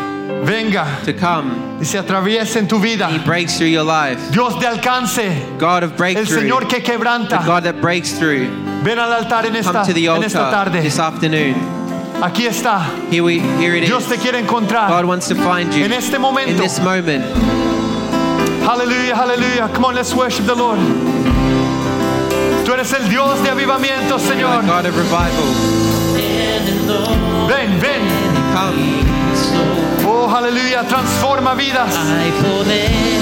venga 0.45 0.85
to 1.05 1.13
come, 1.13 1.79
y 1.79 1.85
se 1.85 1.97
atraviese 1.97 2.59
en 2.59 2.67
tu 2.67 2.79
vida, 2.79 3.09
He 3.09 3.17
breaks 3.19 3.57
through 3.57 3.69
your 3.69 3.83
life. 3.83 4.19
Dios 4.31 4.59
de 4.59 4.67
alcance, 4.67 5.45
God 5.57 5.83
of 5.83 5.91
el 5.91 5.97
breakthrough, 5.97 6.39
Señor 6.41 6.67
que 6.69 6.79
the 6.79 6.91
quebranta, 6.91 7.43
God 7.45 7.63
that 7.63 7.81
breaks 7.81 8.11
through. 8.11 8.47
ven 8.83 8.99
al 8.99 9.11
altar 9.13 9.45
en 9.45 9.55
esta, 9.55 9.71
Come 9.73 9.85
to 9.87 9.93
the 9.93 10.07
en 10.07 10.23
esta 10.23 10.51
tarde. 10.51 10.81
this 10.81 10.99
afternoon. 10.99 11.55
Aquí 12.21 12.45
está. 12.47 12.83
Here 13.09 13.23
we, 13.23 13.39
here 13.39 13.75
it 13.75 13.85
Dios 13.85 14.03
is. 14.03 14.09
te 14.09 14.17
quiere 14.17 14.39
encontrar 14.39 14.89
God 14.89 15.05
wants 15.05 15.27
to 15.29 15.35
find 15.35 15.73
you 15.73 15.85
en 15.85 15.93
este 15.93 16.15
in 16.15 16.21
momento. 16.21 16.61
this 16.61 16.79
moment. 16.79 17.23
Aleluya, 18.67 19.15
aleluya. 19.15 19.73
Come 19.73 19.85
on, 19.85 19.95
let's 19.95 20.13
worship 20.13 20.45
the 20.45 20.55
Lord. 20.55 20.79
Tú 22.65 22.73
eres 22.73 22.91
el 22.93 23.07
Dios 23.09 23.41
de 23.41 23.49
avivamiento, 23.49 24.19
Señor. 24.19 24.61
the 24.61 24.67
God 24.67 24.85
of 24.85 24.97
revival. 24.97 27.26
Ven, 27.47 27.79
ven. 27.79 28.01
Oh, 30.05 30.29
aleluya. 30.35 30.83
Transforma 30.83 31.53
vidas. 31.53 31.89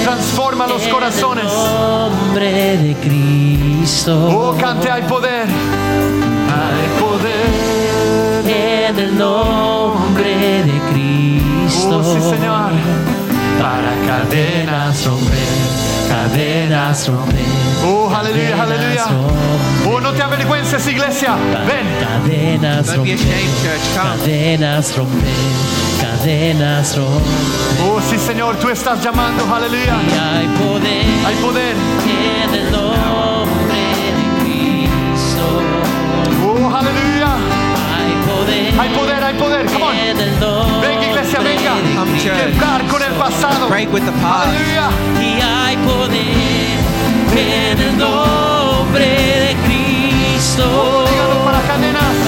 Transforma 0.03 0.68
los 0.68 0.81
corazones. 0.88 1.45
nombre 1.45 2.77
de 2.77 2.95
Cristo. 2.95 4.27
Oh, 4.31 4.57
cante, 4.57 4.89
hay 4.89 5.03
poder. 5.03 5.47
Hay 5.47 6.99
poder. 6.99 7.76
En 8.47 8.99
el 8.99 9.18
nombre 9.18 10.64
de 10.64 10.80
Cristo. 10.91 11.99
Oh, 11.99 12.03
sí, 12.03 12.19
Señor. 12.22 12.72
Para 13.61 13.93
cadenas 14.06 15.06
romper, 15.06 15.65
cadenas 16.16 17.08
romper. 17.08 17.46
Oh, 17.86 18.10
aleluya, 18.10 18.64
aleluya. 18.64 19.06
Oh, 19.88 20.00
no 20.00 20.14
te 20.14 20.22
avergüences, 20.24 20.88
iglesia. 20.88 21.36
Ven. 21.68 21.88
Cadenas 22.00 22.88
don't 22.88 23.04
be 23.04 23.12
romper, 23.12 23.26
ashamed, 23.26 23.56
church. 23.62 23.86
Come. 23.96 24.10
cadenas 24.20 24.98
romper, 24.98 25.40
cadenas 26.02 26.98
romper. 26.98 27.22
Oh, 27.86 28.00
sí, 28.10 28.18
Señor, 28.18 28.56
tú 28.58 28.70
estás 28.70 29.04
llamando. 29.04 29.44
Aleluya. 29.54 29.96
Y 30.08 30.18
hay 30.18 30.48
poder. 30.64 31.06
Hay 31.26 31.36
poder. 31.36 31.76
En 32.46 32.54
el 32.56 32.72
nombre 32.72 33.84
de 34.18 34.26
Cristo 34.40 35.46
Oh, 36.44 36.76
aleluya. 36.76 37.15
Hay 38.45 38.72
poder. 38.72 38.80
Hay 38.80 38.89
poder, 38.89 39.23
hay 39.23 39.34
poder. 39.35 39.65
Come 39.65 39.84
on. 39.84 40.81
Venga, 40.81 41.05
iglesia, 41.05 41.39
venga. 41.39 41.76
Quebrar 42.22 42.85
con 42.88 43.01
el 43.01 43.13
pasado. 43.13 43.67
Break 43.69 43.91
with 43.93 44.03
the 44.03 44.11
past. 44.11 44.47
Aleluya. 44.47 44.89
Y 45.19 45.41
hay 45.41 45.77
poder 45.77 46.77
en 47.35 47.80
el 47.80 47.97
nombre 47.97 49.05
de 49.05 49.55
Cristo. 49.65 51.05
Dígalo. 51.09 51.45
Para 51.45 51.61
cadenas 51.61 52.24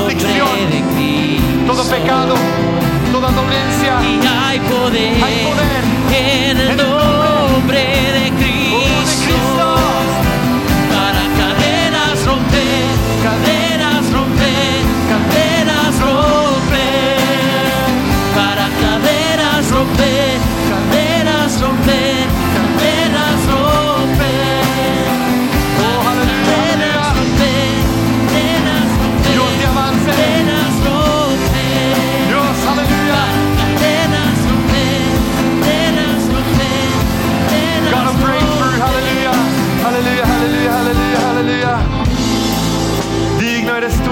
aflicción. 0.00 0.48
Todo 1.66 1.84
pecado, 1.88 2.34
toda 3.12 3.30
dolencia. 3.30 3.98
Y 4.02 4.26
hay 4.26 4.60
poder, 4.60 5.24
Hay 5.24 5.52
en 6.12 6.58
el 6.58 6.76
nombre 6.76 8.12
de 8.12 8.15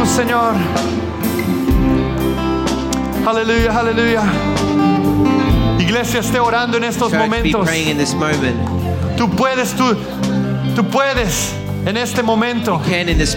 Señor. 0.06 0.55
Aleluya, 3.26 3.78
aleluya. 3.78 4.22
Iglesia, 5.78 6.20
esté 6.20 6.39
orando 6.39 6.76
en 6.76 6.85
estos 6.85 7.10
Church, 7.10 7.22
momentos. 7.22 7.68
Tú 9.16 9.31
puedes, 9.31 9.72
tú, 9.74 9.97
tú 10.76 10.85
puedes 10.86 11.52
en 11.86 11.97
este 11.97 12.22
momento 12.22 12.81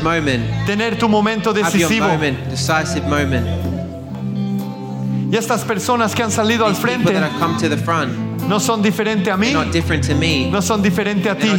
moment. 0.04 0.66
tener 0.66 0.98
tu 0.98 1.08
momento 1.08 1.54
decisivo. 1.54 2.08
moment. 2.08 3.48
Y 5.32 5.36
estas 5.36 5.64
personas 5.64 6.16
que 6.16 6.24
han 6.24 6.32
salido 6.32 6.66
al 6.66 6.74
These 6.74 6.82
frente 6.82 7.78
front, 7.78 8.14
no 8.48 8.60
son 8.60 8.82
diferentes 8.82 9.34
a 9.34 9.38
mí, 9.38 9.54
me. 10.18 10.50
no 10.52 10.62
son 10.62 10.82
diferentes 10.82 11.32
a 11.32 11.36
ti. 11.36 11.50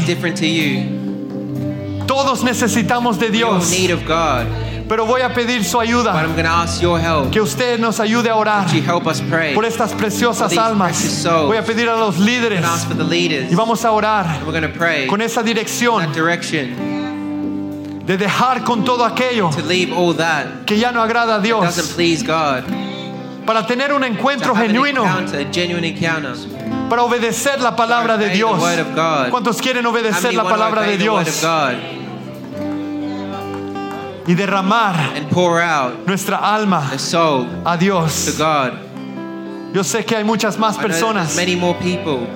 Todos 2.06 2.42
necesitamos 2.42 3.18
de 3.18 3.30
Dios, 3.30 3.70
need 3.70 3.92
of 3.92 4.02
God. 4.06 4.67
Pero 4.88 5.04
voy 5.04 5.20
a 5.20 5.32
pedir 5.34 5.64
su 5.64 5.76
But 5.78 5.86
ayuda, 5.86 6.14
I'm 6.14 6.32
going 6.32 6.44
to 6.44 6.50
ask 6.50 6.80
your 6.80 6.98
help. 6.98 7.30
que 7.30 7.40
usted 7.40 7.78
nos 7.78 8.00
ayude 8.00 8.30
a 8.30 8.36
orar 8.36 8.64
Would 8.64 8.72
you 8.74 8.82
help 8.82 9.06
us 9.06 9.20
pray? 9.20 9.54
por 9.54 9.64
estas 9.64 9.92
preciosas 9.92 10.56
almas. 10.56 11.24
Voy 11.46 11.56
a 11.56 11.62
pedir 11.64 11.88
a 11.88 11.96
los 11.96 12.18
líderes 12.18 12.64
y 13.50 13.54
vamos 13.54 13.84
a 13.84 13.90
orar 13.92 14.40
con 15.08 15.20
esa 15.20 15.42
dirección 15.42 16.12
de 18.06 18.16
dejar 18.16 18.64
con 18.64 18.84
todo 18.84 19.04
aquello 19.04 19.50
que 20.64 20.78
ya 20.78 20.90
no 20.92 21.02
agrada 21.02 21.34
a 21.34 21.40
Dios 21.40 21.92
please 21.94 22.24
God. 22.24 22.64
para 23.44 23.66
tener 23.66 23.92
un 23.92 24.04
encuentro 24.04 24.54
genuino, 24.54 25.04
para 26.88 27.02
obedecer 27.02 27.60
la 27.60 27.76
palabra 27.76 28.16
de 28.16 28.30
Dios. 28.30 28.58
¿Cuántos 29.30 29.60
quieren 29.60 29.84
obedecer 29.84 30.34
la 30.34 30.44
palabra 30.44 30.82
de 30.82 30.96
Dios 30.96 31.44
y 34.28 34.34
derramar 34.34 34.94
and 35.16 35.28
pour 35.30 35.60
out 35.60 36.06
nuestra 36.06 36.36
alma 36.36 36.86
the 36.92 36.98
soul 36.98 37.46
a 37.64 37.76
to 37.76 37.80
Dios? 37.84 38.36
God? 38.38 38.74
Yo 39.74 39.82
sé 39.82 40.04
que 40.04 40.16
hay 40.16 40.22
muchas 40.24 40.56
más 40.58 40.76
I 40.78 40.82
personas. 40.82 41.34
many 41.34 41.56
more 41.56 41.76
people. 41.80 42.26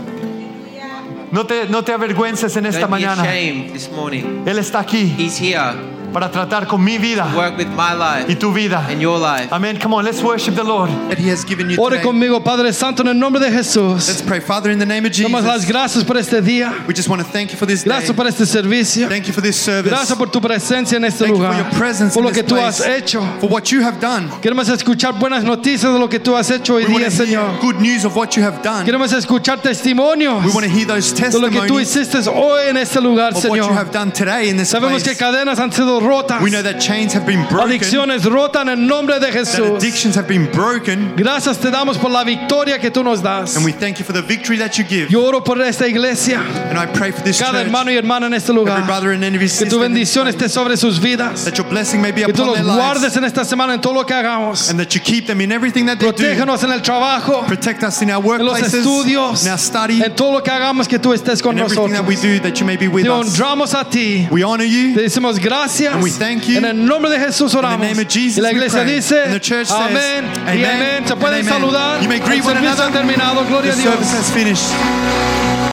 No 1.31 1.45
te, 1.47 1.67
no 1.69 1.83
te 1.83 1.93
avergüences 1.93 2.57
en 2.57 2.67
esta 2.67 2.81
Don't 2.81 2.91
be 2.91 3.01
mañana. 3.07 3.23
ashamed 3.23 3.73
this 3.73 3.91
morning. 3.91 4.45
Él 4.47 4.59
está 4.59 4.81
aquí. 4.81 5.15
He's 5.17 5.39
here. 5.39 5.73
Para 6.13 6.31
tratar 6.31 6.67
con 6.67 6.83
mi 6.83 6.99
vida 6.99 7.33
work 7.35 7.57
with 7.59 7.69
my 7.69 7.93
y 7.93 8.27
life 8.29 8.37
tu 8.39 8.53
vida. 8.53 8.87
and 8.91 9.01
your 9.01 9.19
life. 9.19 9.53
Amen. 9.53 9.79
Come 9.79 9.95
on, 9.95 10.05
let's 10.05 10.23
worship 10.23 10.55
the 10.55 10.65
Lord. 10.65 10.91
that 11.09 11.19
He 11.19 11.29
has 11.31 11.45
given 11.45 11.71
you 11.71 11.77
Ore 11.81 11.97
today. 11.97 12.03
conmigo, 12.05 12.43
Padre 12.43 12.73
Santo, 12.73 13.03
en 13.03 13.09
el 13.09 13.15
nombre 13.15 13.41
de 13.41 13.51
Jesús. 13.51 14.09
Let's 14.09 14.23
pray, 14.23 14.41
Father, 14.41 14.71
in 14.71 14.79
the 14.79 14.87
name 14.87 15.07
of 15.07 15.13
Jesus. 15.13 15.31
Damos 15.31 15.45
las 15.45 15.67
gracias 15.67 16.05
por 16.05 16.17
este 16.17 16.41
día. 16.43 16.73
We 16.87 16.95
just 16.95 17.09
want 17.09 17.23
to 17.23 17.29
thank 17.29 17.51
you 17.53 17.57
for 17.59 17.67
this 17.67 17.83
day. 17.85 17.91
Gracias 17.91 18.15
por 18.17 18.27
este 18.27 18.47
servicio. 18.47 19.09
Thank 19.09 19.27
you 19.27 19.33
for 19.33 19.43
this 19.43 19.57
service. 19.57 19.91
Gracias 19.91 20.17
por 20.17 20.31
tu 20.31 20.41
presencia 20.41 20.97
en 20.97 21.05
este 21.05 21.25
Thank 21.25 21.37
you 21.37 21.43
for 21.43 21.51
lugar. 21.53 21.59
your 21.71 21.79
presence 21.79 22.15
Por 22.15 22.25
lo 22.25 22.31
que 22.31 22.43
tú 22.43 22.57
has 22.57 22.81
hecho. 22.81 23.23
For 23.41 23.49
what 23.49 23.71
you 23.71 23.83
have 23.83 24.01
done. 24.01 24.29
Queremos 24.41 24.69
escuchar 24.69 25.19
buenas 25.19 25.45
noticias 25.45 25.93
de 25.93 25.99
lo 25.99 26.09
que 26.09 26.19
tú 26.19 26.37
has 26.37 26.51
hecho 26.51 26.75
hoy 26.75 26.85
We 26.85 26.93
want 26.95 27.05
día, 27.05 27.11
Señor. 27.11 27.61
good 27.61 27.81
news 27.81 28.05
of 28.05 28.17
what 28.17 28.37
you 28.37 28.43
have 28.43 28.63
done. 28.63 28.85
Queremos 28.85 29.13
escuchar 29.13 29.61
testimonios 29.61 30.45
We 30.45 30.51
want 30.53 30.67
to 30.67 30.73
hear 30.73 30.87
those 30.87 31.13
de 31.15 31.39
lo 31.39 31.49
que 31.49 31.61
tú 31.67 31.79
testimonies 31.79 31.97
hiciste 31.97 32.29
hoy 32.29 32.69
en 32.69 32.77
este 32.77 33.01
lugar, 33.01 33.33
of 33.35 33.45
what 33.45 33.57
you 33.57 33.65
have 33.65 33.91
done 33.91 34.13
today 34.13 34.49
in 34.49 34.57
this 34.57 34.71
Sabemos 34.71 35.03
que 35.03 35.15
cadenas 35.17 35.59
han 35.59 35.73
sido 35.73 36.01
rotas. 36.03 36.43
We 36.43 36.51
know 36.51 36.63
that 36.63 36.79
chains 36.81 37.15
have 37.15 37.25
been 37.27 37.47
broken. 37.49 37.71
Adicciones 37.71 38.23
en 38.25 38.87
nombre 38.87 39.19
de 39.21 39.27
That 39.27 39.33
Jesús. 39.33 39.77
addictions 39.79 40.17
have 40.17 40.27
been 40.29 40.51
broken. 40.53 41.15
Gracias 41.17 41.59
te 41.59 41.71
damos 41.71 41.99
por 41.99 42.11
la 42.11 42.25
victoria 42.25 42.79
que 42.79 42.91
tú 42.91 43.03
nos 43.03 43.23
das. 43.23 43.57
And 43.57 43.65
we 43.65 43.73
thank 43.73 43.99
you 43.99 44.05
for 44.05 44.13
the 44.13 44.23
victory 44.23 44.59
that 44.59 44.77
you 44.79 44.85
give. 44.85 45.09
Yo 45.11 45.25
oro 45.25 45.41
por 45.43 45.61
esta 45.63 45.87
iglesia, 45.87 46.41
And 46.71 46.79
I 46.79 46.87
pray 46.87 47.13
for 47.13 47.23
this 47.23 47.39
cada 47.39 47.53
church, 47.59 47.67
hermano 47.67 47.91
y 47.91 47.97
hermana 47.97 48.27
en 48.27 48.35
este 48.35 48.51
every 48.51 48.61
lugar. 48.61 48.85
brother 48.87 49.13
and 49.13 49.25
every 49.25 49.49
Que 49.49 49.67
tu 49.67 49.79
bendición 49.79 50.29
esté 50.29 50.49
sobre 50.49 50.77
sus 50.77 50.99
vidas. 51.01 51.45
that 51.45 51.57
your 51.57 51.67
blessing 51.69 52.01
may 52.01 52.13
be 52.13 52.23
Que 52.25 52.33
tú 52.33 52.45
los 52.45 52.59
guardes 52.63 53.17
en 53.17 53.25
esta 53.25 53.45
semana 53.45 53.75
en 53.75 53.81
todo 53.81 53.95
lo 53.95 54.05
que 54.05 54.15
hagamos. 54.15 54.69
And 54.71 54.79
that 54.79 54.95
you 54.95 55.01
keep 55.01 55.27
them 55.27 55.41
in 55.41 55.53
everything 55.53 55.87
that 55.87 55.99
they 55.99 56.11
do. 56.13 56.25
En 56.63 56.71
el 56.73 56.83
trabajo, 56.83 57.45
Protect 57.47 57.83
us 57.83 58.03
in 58.03 58.11
our 58.11 58.23
en 58.41 58.45
los 58.45 58.55
workplaces, 58.55 58.75
estudios, 58.81 59.45
in 59.45 59.51
our 59.53 59.59
study, 59.59 60.03
en 60.03 60.15
todo 60.15 60.33
lo 60.33 60.43
que 60.43 60.51
hagamos 60.51 60.87
que 60.89 60.99
tú 60.99 61.13
estés 61.13 61.43
con 61.43 61.53
and 61.59 61.61
everything 61.61 61.93
that 61.93 62.07
we 62.07 62.15
nosotros. 62.15 62.41
do, 62.41 62.49
that 62.49 62.61
you 62.61 62.67
may 62.67 62.77
be 62.77 62.89
with 62.89 63.05
Te 63.05 63.11
us. 63.11 63.27
honramos 63.39 63.75
a 63.75 63.85
ti. 63.89 64.27
We 64.31 64.43
honor 64.43 64.65
you. 64.65 64.95
Te 64.95 65.03
decimos 65.03 65.39
gracias. 65.39 65.92
And 65.95 66.03
we 66.03 66.11
thank 66.11 66.49
you. 66.49 66.59
En 66.59 66.65
el 66.65 66.75
nombre 66.75 67.11
de 67.11 67.19
Jesús 67.19 67.55
In 67.55 67.61
the 67.61 67.77
name 67.77 67.99
of 68.01 68.09
Jesus, 68.09 68.39
y 68.39 68.41
la 68.43 68.51
iglesia 68.53 68.85
dice, 68.85 69.25
And 69.25 69.33
the 69.35 69.41
church 69.41 69.69
says, 69.69 69.77
amén 69.79 70.25
y 70.47 70.65
amen 70.65 70.65
amén. 70.65 71.09
Se 71.09 71.15
pueden 71.17 71.45
saludar. 71.45 72.03
You 72.03 72.09
may 72.09 72.19
greet 72.21 72.41
el 72.43 72.47
one 72.49 72.59
another. 72.59 72.85
ha 72.85 72.91
terminado. 72.93 73.47
Gloria 73.47 73.73
The 73.73 73.79
a 73.79 73.83
Dios. 73.83 73.95
service 73.95 74.13
has 74.13 74.31
finished. 74.31 75.52